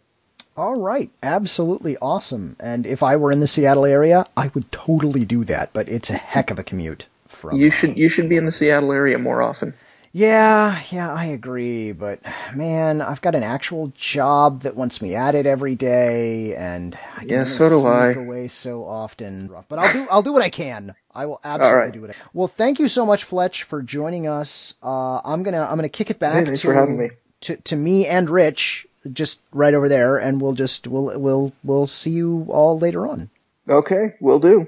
All 0.57 0.75
right, 0.79 1.11
absolutely 1.21 1.97
awesome. 1.97 2.55
And 2.59 2.85
if 2.87 3.03
I 3.03 3.15
were 3.15 3.31
in 3.31 3.39
the 3.41 3.47
Seattle 3.47 3.85
area, 3.85 4.25
I 4.35 4.49
would 4.55 4.71
totally 4.71 5.23
do 5.23 5.43
that. 5.45 5.71
But 5.71 5.87
it's 5.87 6.09
a 6.09 6.17
heck 6.17 6.49
of 6.49 6.57
a 6.59 6.63
commute 6.63 7.05
from. 7.27 7.57
You 7.57 7.69
should 7.69 7.97
you 7.97 8.09
should 8.09 8.27
be 8.27 8.37
in 8.37 8.45
the 8.45 8.51
Seattle 8.51 8.91
area 8.91 9.19
more 9.19 9.41
often. 9.41 9.75
Yeah, 10.13 10.81
yeah, 10.89 11.13
I 11.13 11.25
agree. 11.25 11.91
But 11.91 12.21
man, 12.55 13.01
I've 13.01 13.21
got 13.21 13.35
an 13.35 13.43
actual 13.43 13.93
job 13.95 14.61
that 14.61 14.75
wants 14.75 14.99
me 14.99 15.13
at 15.13 15.35
it 15.35 15.45
every 15.45 15.75
day, 15.75 16.55
and 16.55 16.97
I 17.17 17.25
Yeah, 17.25 17.43
so 17.43 17.69
do 17.69 17.85
I. 17.87 18.13
away 18.13 18.47
so 18.47 18.83
often. 18.85 19.51
But 19.69 19.77
I'll 19.77 19.93
do 19.93 20.07
I'll 20.09 20.23
do 20.23 20.33
what 20.33 20.41
I 20.41 20.49
can. 20.49 20.95
I 21.13 21.27
will 21.27 21.39
absolutely 21.43 21.79
right. 21.81 21.93
do 21.93 22.01
what 22.01 22.09
I. 22.11 22.13
Well, 22.33 22.47
thank 22.47 22.79
you 22.79 22.87
so 22.87 23.05
much, 23.05 23.23
Fletch, 23.25 23.61
for 23.61 23.83
joining 23.83 24.27
us. 24.27 24.73
Uh, 24.81 25.17
I'm 25.23 25.43
gonna 25.43 25.61
I'm 25.61 25.75
gonna 25.77 25.89
kick 25.89 26.09
it 26.09 26.17
back 26.17 26.39
Hey, 26.39 26.45
thanks 26.45 26.61
to, 26.61 26.67
for 26.69 26.73
having 26.73 26.97
me. 26.97 27.09
to 27.41 27.57
to 27.57 27.75
me 27.75 28.07
and 28.07 28.27
Rich, 28.27 28.87
just 29.13 29.41
right 29.51 29.73
over 29.73 29.89
there, 29.89 30.17
and 30.17 30.41
we'll 30.41 30.53
just 30.53 30.87
we'll 30.87 31.19
we'll 31.19 31.53
we'll 31.63 31.87
see 31.87 32.11
you 32.11 32.45
all 32.49 32.77
later 32.77 33.07
on. 33.07 33.29
Okay, 33.69 34.15
we'll 34.19 34.39
do. 34.39 34.67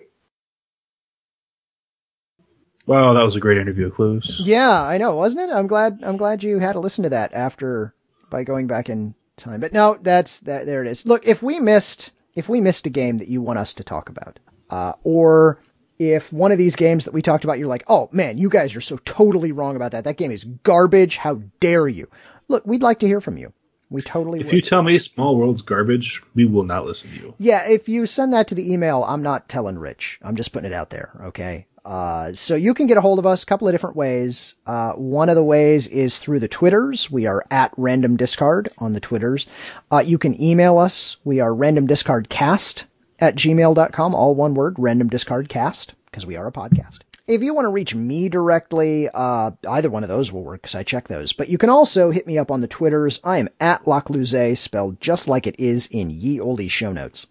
Wow, 2.86 3.14
that 3.14 3.24
was 3.24 3.36
a 3.36 3.40
great 3.40 3.60
interview, 3.60 3.92
Clues. 3.92 4.42
Yeah, 4.44 4.82
I 4.82 4.98
know, 4.98 5.16
wasn't 5.16 5.50
it? 5.50 5.54
I'm 5.54 5.68
glad. 5.68 6.00
I'm 6.04 6.18
glad 6.18 6.44
you 6.44 6.58
had 6.60 6.74
to 6.74 6.80
listen 6.80 7.04
to 7.04 7.10
that 7.10 7.34
after 7.34 7.94
by 8.32 8.44
going 8.44 8.68
back 8.68 8.90
in 8.90 9.14
time. 9.38 9.60
But 9.60 9.74
no, 9.74 9.98
that's 10.02 10.40
that. 10.42 10.66
There 10.66 10.82
it 10.82 10.88
is. 10.88 11.06
Look, 11.06 11.28
if 11.28 11.44
we 11.44 11.60
missed, 11.60 12.12
if 12.34 12.50
we 12.50 12.62
missed 12.62 12.88
a 12.88 12.90
game 12.90 13.18
that 13.18 13.28
you 13.28 13.42
want 13.42 13.60
us 13.60 13.76
to 13.76 13.84
talk 13.84 14.10
about, 14.10 14.40
uh, 14.72 14.94
or 15.04 15.62
if 16.00 16.34
one 16.34 16.52
of 16.52 16.58
these 16.58 16.76
games 16.76 17.06
that 17.06 17.14
we 17.14 17.22
talked 17.22 17.44
about, 17.44 17.60
you're 17.60 17.68
like, 17.68 17.84
oh 17.88 18.10
man, 18.12 18.38
you 18.38 18.50
guys 18.50 18.76
are 18.76 18.82
so 18.82 18.98
totally 19.06 19.52
wrong 19.52 19.76
about 19.76 19.92
that. 19.92 20.06
That 20.06 20.18
game 20.18 20.32
is 20.32 20.46
garbage. 20.46 21.18
How 21.18 21.42
dare 21.60 21.88
you? 21.88 22.10
Look, 22.48 22.66
we'd 22.66 22.82
like 22.82 23.00
to 23.00 23.08
hear 23.08 23.22
from 23.22 23.38
you. 23.38 23.54
We 23.90 24.02
totally 24.02 24.40
If 24.40 24.48
would. 24.48 24.56
you 24.56 24.62
tell 24.62 24.84
me 24.84 25.00
Small 25.00 25.36
World's 25.36 25.62
garbage, 25.64 26.22
we 26.36 26.46
will 26.46 26.64
not 26.64 26.86
listen 26.86 27.10
to 27.10 27.16
you. 27.16 27.34
Yeah, 27.40 27.68
if 27.68 27.90
you 27.90 28.06
send 28.06 28.34
that 28.34 28.48
to 28.50 28.56
the 28.56 28.72
email, 28.72 29.04
I'm 29.08 29.24
not 29.24 29.50
telling 29.50 29.80
Rich. 29.80 30.20
I'm 30.22 30.36
just 30.36 30.54
putting 30.54 30.70
it 30.70 30.76
out 30.76 30.92
there, 30.92 31.12
okay? 31.24 31.66
Uh, 31.84 32.32
so 32.34 32.54
you 32.56 32.74
can 32.76 32.86
get 32.86 32.98
a 32.98 33.02
hold 33.02 33.18
of 33.18 33.26
us 33.26 33.42
a 33.42 33.46
couple 33.48 33.68
of 33.68 33.74
different 33.74 33.96
ways. 33.96 34.54
Uh, 34.68 34.92
one 34.94 35.28
of 35.30 35.36
the 35.36 35.44
ways 35.44 35.88
is 35.88 36.20
through 36.20 36.40
the 36.40 36.48
Twitters. 36.48 37.10
We 37.10 37.26
are 37.26 37.44
at 37.50 37.74
Random 37.78 38.16
Discard 38.16 38.70
on 38.78 38.94
the 38.94 39.00
Twitters. 39.00 39.48
Uh, 39.92 40.04
you 40.06 40.20
can 40.20 40.40
email 40.40 40.78
us. 40.78 41.18
We 41.24 41.40
are 41.40 41.50
randomdiscardcast 41.52 42.84
at 43.20 43.36
gmail.com, 43.36 44.14
all 44.14 44.36
one 44.36 44.54
word, 44.54 44.76
randomdiscardcast, 44.76 45.90
because 46.06 46.28
we 46.28 46.36
are 46.36 46.46
a 46.48 46.52
podcast. 46.52 47.00
If 47.30 47.44
you 47.44 47.54
want 47.54 47.66
to 47.66 47.70
reach 47.70 47.94
me 47.94 48.28
directly, 48.28 49.08
uh, 49.14 49.52
either 49.70 49.90
one 49.92 50.02
of 50.04 50.10
those 50.10 50.32
will 50.32 50.44
work 50.44 50.64
because 50.64 50.74
I 50.74 50.82
check 50.82 51.08
those. 51.08 51.32
But 51.32 51.48
you 51.48 51.60
can 51.60 51.70
also 51.70 52.10
hit 52.10 52.26
me 52.26 52.40
up 52.40 52.50
on 52.50 52.62
the 52.62 52.68
Twitters. 52.68 53.20
I 53.24 53.38
am 53.38 53.50
at 53.60 53.86
Lockluzet, 53.86 54.58
spelled 54.58 55.00
just 55.00 55.28
like 55.28 55.46
it 55.46 55.60
is 55.60 55.86
in 55.92 56.10
ye 56.10 56.40
olde 56.40 56.72
show 56.72 56.92
notes. 56.92 57.28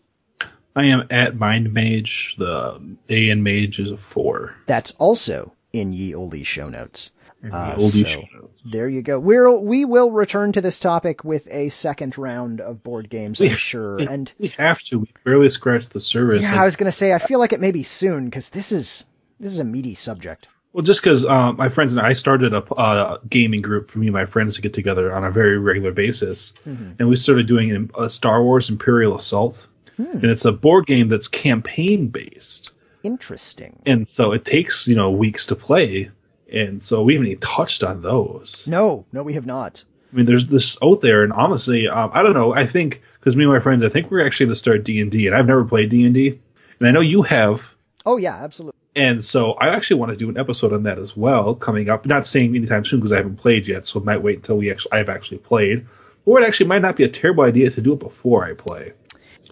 I 0.76 0.84
am 0.84 1.02
at 1.10 1.36
Mind 1.36 1.74
Mage. 1.74 2.36
The 2.38 2.80
A 3.08 3.28
in 3.30 3.42
Mage 3.42 3.80
is 3.80 3.90
a 3.90 3.96
four. 3.96 4.54
That's 4.66 4.92
also 4.92 5.52
in 5.72 5.92
ye 5.92 6.14
olde 6.14 6.46
show 6.46 6.68
notes. 6.68 7.10
Uh, 7.52 7.76
so 7.78 8.04
show 8.04 8.20
notes. 8.34 8.62
there 8.66 8.88
you 8.88 9.02
go. 9.02 9.18
We'll 9.18 9.64
we 9.64 9.84
will 9.84 10.12
return 10.12 10.52
to 10.52 10.60
this 10.60 10.78
topic 10.78 11.24
with 11.24 11.48
a 11.50 11.70
second 11.70 12.16
round 12.16 12.60
of 12.60 12.84
board 12.84 13.10
games, 13.10 13.40
I'm 13.40 13.56
sure. 13.56 13.98
And 13.98 14.32
We 14.38 14.48
have 14.48 14.80
to. 14.84 15.00
We 15.00 15.12
barely 15.24 15.48
scratched 15.50 15.92
the 15.92 16.00
surface. 16.00 16.40
yeah, 16.42 16.60
I 16.60 16.64
was 16.64 16.76
gonna 16.76 16.92
say 16.92 17.12
I 17.12 17.18
feel 17.18 17.40
like 17.40 17.52
it 17.52 17.60
may 17.60 17.72
be 17.72 17.82
soon 17.82 18.26
because 18.26 18.50
this 18.50 18.70
is 18.70 19.04
this 19.40 19.52
is 19.52 19.60
a 19.60 19.64
meaty 19.64 19.94
subject. 19.94 20.48
Well, 20.72 20.84
just 20.84 21.00
because 21.00 21.24
um, 21.24 21.56
my 21.56 21.68
friends 21.70 21.92
and 21.92 22.00
I 22.00 22.12
started 22.12 22.52
a 22.52 22.58
uh, 22.74 23.18
gaming 23.28 23.62
group 23.62 23.90
for 23.90 23.98
me 23.98 24.06
and 24.08 24.14
my 24.14 24.26
friends 24.26 24.56
to 24.56 24.62
get 24.62 24.74
together 24.74 25.12
on 25.14 25.24
a 25.24 25.30
very 25.30 25.58
regular 25.58 25.92
basis, 25.92 26.52
and 26.64 27.08
we 27.08 27.16
started 27.16 27.46
doing 27.46 27.90
a 27.98 28.10
Star 28.10 28.42
Wars 28.42 28.68
Imperial 28.68 29.16
Assault, 29.16 29.66
and 29.96 30.24
it's 30.24 30.44
a 30.44 30.52
board 30.52 30.86
game 30.86 31.08
that's 31.08 31.26
campaign 31.26 32.08
based, 32.08 32.72
Interesting. 33.02 33.80
and 33.86 34.08
so 34.08 34.32
it 34.32 34.44
takes 34.44 34.86
you 34.86 34.94
know 34.94 35.10
weeks 35.10 35.46
to 35.46 35.56
play, 35.56 36.10
and 36.52 36.80
so 36.82 37.02
we 37.02 37.14
haven't 37.14 37.28
even 37.28 37.40
touched 37.40 37.82
on 37.82 38.02
those. 38.02 38.62
No, 38.66 39.06
no, 39.12 39.22
we 39.22 39.32
have 39.32 39.46
not. 39.46 39.82
I 40.12 40.16
mean, 40.16 40.26
there's 40.26 40.46
this 40.46 40.76
out 40.82 41.00
there, 41.00 41.22
and 41.24 41.32
honestly, 41.32 41.88
um, 41.88 42.10
I 42.12 42.22
don't 42.22 42.34
know. 42.34 42.54
I 42.54 42.66
think 42.66 43.00
because 43.18 43.36
me 43.36 43.44
and 43.44 43.52
my 43.52 43.60
friends, 43.60 43.82
I 43.82 43.88
think 43.88 44.10
we're 44.10 44.24
actually 44.24 44.46
going 44.46 44.54
to 44.54 44.58
start 44.58 44.84
D 44.84 45.00
and 45.00 45.10
D, 45.10 45.26
and 45.26 45.34
I've 45.34 45.46
never 45.46 45.64
played 45.64 45.88
D 45.88 46.04
and 46.04 46.14
D, 46.14 46.38
and 46.78 46.88
I 46.88 46.90
know 46.92 47.00
you 47.00 47.22
have. 47.22 47.62
Oh 48.06 48.18
yeah, 48.18 48.36
absolutely. 48.36 48.77
And 48.98 49.24
so 49.24 49.52
I 49.52 49.68
actually 49.68 50.00
want 50.00 50.10
to 50.10 50.16
do 50.16 50.28
an 50.28 50.36
episode 50.36 50.72
on 50.72 50.82
that 50.82 50.98
as 50.98 51.16
well 51.16 51.54
coming 51.54 51.88
up. 51.88 52.04
Not 52.04 52.26
saying 52.26 52.56
anytime 52.56 52.84
soon 52.84 52.98
because 52.98 53.12
I 53.12 53.18
haven't 53.18 53.36
played 53.36 53.68
yet, 53.68 53.86
so 53.86 54.00
I 54.00 54.02
might 54.02 54.22
wait 54.22 54.38
until 54.38 54.56
we 54.56 54.72
actually 54.72 54.90
I've 54.90 55.08
actually 55.08 55.38
played. 55.38 55.86
Or 56.26 56.40
it 56.40 56.44
actually 56.44 56.66
might 56.66 56.82
not 56.82 56.96
be 56.96 57.04
a 57.04 57.08
terrible 57.08 57.44
idea 57.44 57.70
to 57.70 57.80
do 57.80 57.92
it 57.92 58.00
before 58.00 58.44
I 58.44 58.54
play. 58.54 58.92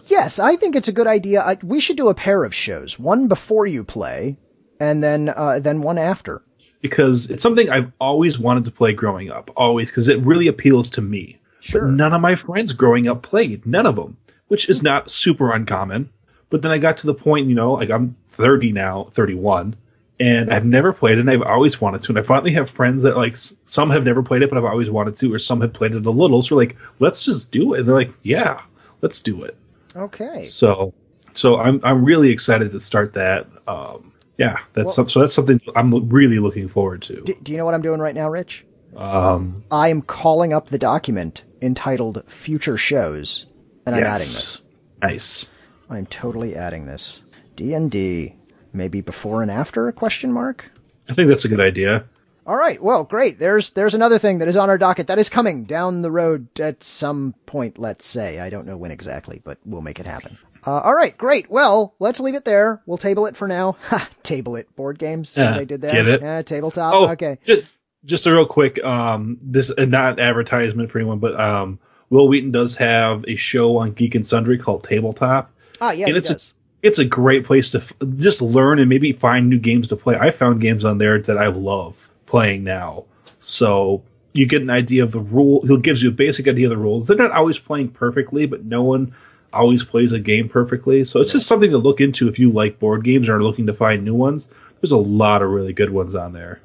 Yes, 0.07 0.37
I 0.37 0.57
think 0.57 0.75
it's 0.75 0.89
a 0.89 0.91
good 0.91 1.07
idea. 1.07 1.41
I, 1.41 1.57
we 1.63 1.79
should 1.79 1.95
do 1.95 2.09
a 2.09 2.13
pair 2.13 2.43
of 2.43 2.53
shows, 2.53 2.99
one 2.99 3.29
before 3.29 3.65
you 3.65 3.85
play, 3.85 4.35
and 4.81 5.01
then 5.01 5.29
uh, 5.33 5.59
then 5.59 5.81
one 5.81 5.97
after. 5.97 6.41
Because 6.81 7.27
it's 7.27 7.41
something 7.41 7.69
I've 7.69 7.93
always 8.01 8.37
wanted 8.37 8.65
to 8.65 8.71
play 8.71 8.91
growing 8.91 9.31
up, 9.31 9.49
always, 9.55 9.89
because 9.89 10.09
it 10.09 10.19
really 10.23 10.47
appeals 10.47 10.89
to 10.91 11.01
me. 11.01 11.39
Sure. 11.61 11.81
But 11.81 11.91
none 11.91 12.13
of 12.13 12.19
my 12.19 12.35
friends 12.35 12.73
growing 12.73 13.07
up 13.07 13.23
played, 13.23 13.65
none 13.65 13.85
of 13.85 13.95
them, 13.95 14.17
which 14.49 14.67
is 14.67 14.83
not 14.83 15.09
super 15.09 15.53
uncommon. 15.53 16.09
But 16.49 16.61
then 16.61 16.71
I 16.71 16.77
got 16.79 16.97
to 16.97 17.07
the 17.07 17.13
point, 17.13 17.47
you 17.47 17.55
know, 17.55 17.73
like 17.73 17.89
I'm 17.89 18.15
30 18.37 18.71
now, 18.71 19.09
31, 19.13 19.75
and 20.19 20.51
I've 20.53 20.65
never 20.65 20.93
played 20.93 21.17
it, 21.17 21.21
and 21.21 21.29
I've 21.29 21.41
always 21.41 21.79
wanted 21.81 22.01
to. 22.03 22.09
And 22.09 22.19
I 22.19 22.21
finally 22.23 22.51
have 22.53 22.69
friends 22.69 23.03
that 23.03 23.17
like 23.17 23.35
some 23.65 23.89
have 23.91 24.03
never 24.05 24.23
played 24.23 24.41
it, 24.41 24.49
but 24.49 24.57
I've 24.57 24.65
always 24.65 24.89
wanted 24.89 25.17
to, 25.17 25.33
or 25.33 25.39
some 25.39 25.61
have 25.61 25.73
played 25.73 25.93
it 25.93 26.05
a 26.05 26.09
little. 26.11 26.41
So 26.41 26.55
like, 26.55 26.75
let's 26.99 27.25
just 27.25 27.51
do 27.51 27.73
it. 27.73 27.79
And 27.79 27.87
they're 27.87 27.95
like, 27.95 28.13
yeah, 28.23 28.61
let's 29.01 29.21
do 29.21 29.43
it. 29.43 29.55
Okay. 29.95 30.47
So, 30.47 30.93
so 31.33 31.57
I'm 31.57 31.81
I'm 31.83 32.03
really 32.05 32.29
excited 32.31 32.71
to 32.71 32.79
start 32.79 33.13
that. 33.13 33.47
Um, 33.67 34.11
yeah, 34.37 34.59
that's 34.73 34.97
Well- 34.97 35.07
so 35.09 35.19
that's 35.19 35.33
something 35.33 35.59
I'm 35.75 36.09
really 36.09 36.39
looking 36.39 36.67
forward 36.69 37.01
to. 37.03 37.21
D- 37.21 37.35
do 37.43 37.51
you 37.51 37.57
know 37.57 37.65
what 37.65 37.73
I'm 37.73 37.81
doing 37.81 37.99
right 37.99 38.15
now, 38.15 38.29
Rich? 38.29 38.65
Um, 38.95 39.55
I 39.69 39.89
am 39.89 40.01
calling 40.01 40.53
up 40.53 40.67
the 40.67 40.77
document 40.79 41.43
entitled 41.61 42.23
"Future 42.27 42.77
Shows," 42.77 43.45
and 43.85 43.95
I'm 43.95 44.01
Yes. 44.01 44.09
adding 44.15 44.27
this. 44.27 44.61
nice. 45.01 45.49
I'm 45.89 46.05
totally 46.07 46.55
adding 46.55 46.85
this. 46.85 47.21
D 47.57 47.73
and 47.73 47.91
D, 47.91 48.35
maybe 48.71 49.01
before 49.01 49.41
and 49.41 49.51
after? 49.51 49.91
Question 49.91 50.31
mark. 50.31 50.71
I 51.09 51.13
think 51.13 51.27
that's 51.27 51.43
a 51.43 51.49
good 51.49 51.59
idea. 51.59 52.05
All 52.45 52.55
right. 52.55 52.81
Well, 52.81 53.03
great. 53.03 53.39
There's 53.39 53.71
there's 53.71 53.93
another 53.95 54.19
thing 54.19 54.37
that 54.37 54.47
is 54.47 54.55
on 54.55 54.69
our 54.69 54.77
docket 54.77 55.07
that 55.07 55.19
is 55.19 55.27
coming 55.27 55.65
down 55.65 56.01
the 56.01 56.11
road 56.11 56.47
at 56.61 56.81
some 56.83 57.33
point. 57.45 57.77
Let's 57.77 58.05
say 58.05 58.39
I 58.39 58.49
don't 58.49 58.65
know 58.65 58.77
when 58.77 58.91
exactly, 58.91 59.41
but 59.43 59.57
we'll 59.65 59.81
make 59.81 59.99
it 59.99 60.07
happen. 60.07 60.37
Uh, 60.65 60.79
all 60.79 60.93
right. 60.93 61.17
Great. 61.17 61.49
Well, 61.49 61.95
let's 61.99 62.19
leave 62.19 62.35
it 62.35 62.45
there. 62.45 62.81
We'll 62.85 62.97
table 62.97 63.25
it 63.25 63.35
for 63.35 63.47
now. 63.47 63.75
Ha! 63.87 64.07
Table 64.23 64.55
it. 64.55 64.73
Board 64.75 64.99
games. 64.99 65.33
Yeah, 65.35 65.55
I 65.55 65.63
did 65.63 65.81
that. 65.81 65.93
get 65.93 66.07
it? 66.07 66.21
Yeah. 66.21 66.41
Tabletop. 66.43 66.93
Oh, 66.93 67.09
okay. 67.09 67.39
Just, 67.45 67.67
just 68.05 68.27
a 68.27 68.31
real 68.33 68.45
quick. 68.45 68.83
Um, 68.83 69.37
this 69.41 69.69
is 69.69 69.87
not 69.87 70.19
advertisement 70.19 70.91
for 70.91 70.99
anyone, 70.99 71.19
but 71.19 71.39
um, 71.39 71.79
Wil 72.09 72.27
Wheaton 72.27 72.51
does 72.51 72.75
have 72.75 73.25
a 73.27 73.35
show 73.35 73.77
on 73.77 73.93
Geek 73.93 74.15
and 74.15 74.27
Sundry 74.27 74.57
called 74.57 74.83
Tabletop. 74.83 75.51
Ah, 75.81 75.91
yeah. 75.91 76.05
and 76.05 76.13
He 76.13 76.19
it's 76.19 76.29
does. 76.29 76.53
It's 76.87 76.99
a 76.99 77.05
great 77.05 77.45
place 77.45 77.71
to 77.71 77.79
f- 77.79 77.93
just 78.17 78.41
learn 78.41 78.79
and 78.79 78.89
maybe 78.89 79.13
find 79.13 79.49
new 79.49 79.59
games 79.59 79.89
to 79.89 79.95
play. 79.95 80.15
I 80.15 80.31
found 80.31 80.61
games 80.61 80.83
on 80.83 80.97
there 80.97 81.21
that 81.21 81.37
I 81.37 81.47
love 81.47 81.95
playing 82.25 82.63
now. 82.63 83.05
So 83.41 84.03
you 84.33 84.45
get 84.45 84.61
an 84.61 84.69
idea 84.69 85.03
of 85.03 85.11
the 85.11 85.19
rule. 85.19 85.65
He 85.65 85.77
gives 85.77 86.01
you 86.01 86.09
a 86.09 86.13
basic 86.13 86.47
idea 86.47 86.67
of 86.67 86.71
the 86.71 86.77
rules. 86.77 87.07
They're 87.07 87.17
not 87.17 87.31
always 87.31 87.57
playing 87.57 87.89
perfectly, 87.89 88.45
but 88.45 88.65
no 88.65 88.83
one 88.83 89.15
always 89.51 89.83
plays 89.83 90.11
a 90.11 90.19
game 90.19 90.49
perfectly. 90.49 91.05
So 91.05 91.21
it's 91.21 91.31
just 91.31 91.47
something 91.47 91.71
to 91.71 91.77
look 91.77 92.01
into 92.01 92.27
if 92.27 92.39
you 92.39 92.51
like 92.51 92.79
board 92.79 93.03
games 93.03 93.27
and 93.27 93.35
are 93.35 93.43
looking 93.43 93.67
to 93.67 93.73
find 93.73 94.03
new 94.03 94.15
ones. 94.15 94.49
There's 94.81 94.91
a 94.91 94.97
lot 94.97 95.41
of 95.41 95.49
really 95.49 95.73
good 95.73 95.89
ones 95.89 96.15
on 96.15 96.33
there. 96.33 96.59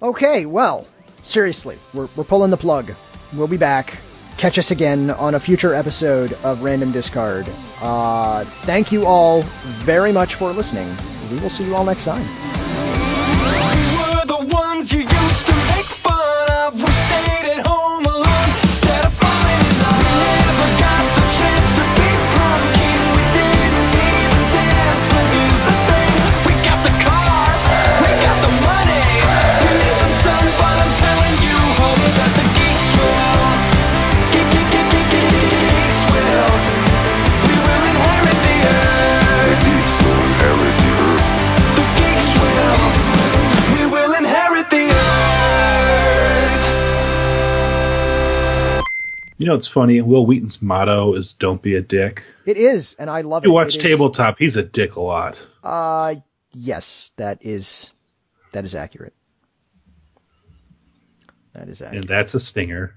Okay, 0.00 0.46
well, 0.46 0.86
seriously, 1.22 1.78
we're, 1.92 2.08
we're 2.16 2.24
pulling 2.24 2.50
the 2.50 2.56
plug. 2.56 2.94
We'll 3.32 3.48
be 3.48 3.56
back. 3.56 3.98
Catch 4.38 4.56
us 4.56 4.70
again 4.70 5.10
on 5.10 5.34
a 5.34 5.40
future 5.40 5.74
episode 5.74 6.32
of 6.44 6.62
Random 6.62 6.92
Discard. 6.92 7.48
Uh, 7.82 8.44
thank 8.62 8.92
you 8.92 9.04
all 9.04 9.42
very 9.82 10.12
much 10.12 10.36
for 10.36 10.52
listening. 10.52 10.88
We 11.30 11.40
will 11.40 11.50
see 11.50 11.64
you 11.64 11.74
all 11.74 11.84
next 11.84 12.04
time. 12.04 12.24
You 49.38 49.46
know, 49.46 49.54
it's 49.54 49.68
funny. 49.68 50.00
Wil 50.00 50.26
Wheaton's 50.26 50.60
motto 50.60 51.14
is 51.14 51.32
"Don't 51.32 51.62
be 51.62 51.76
a 51.76 51.80
dick." 51.80 52.24
It 52.44 52.56
is, 52.56 52.94
and 52.98 53.08
I 53.08 53.20
love 53.22 53.44
You 53.44 53.50
it. 53.50 53.52
You 53.52 53.54
watch 53.54 53.74
It 53.76 53.78
is- 53.78 53.82
Tabletop. 53.84 54.36
He's 54.38 54.56
a 54.56 54.62
dick 54.62 54.96
a 54.96 55.00
lot. 55.00 55.40
Uh, 55.62 56.16
yes, 56.52 57.12
that 57.16 57.38
is 57.42 57.92
that 58.52 58.64
is 58.64 58.74
accurate. 58.74 59.14
That 61.54 61.68
is 61.68 61.80
accurate. 61.82 62.00
And 62.02 62.08
that's 62.08 62.34
a 62.34 62.40
stinger. 62.40 62.94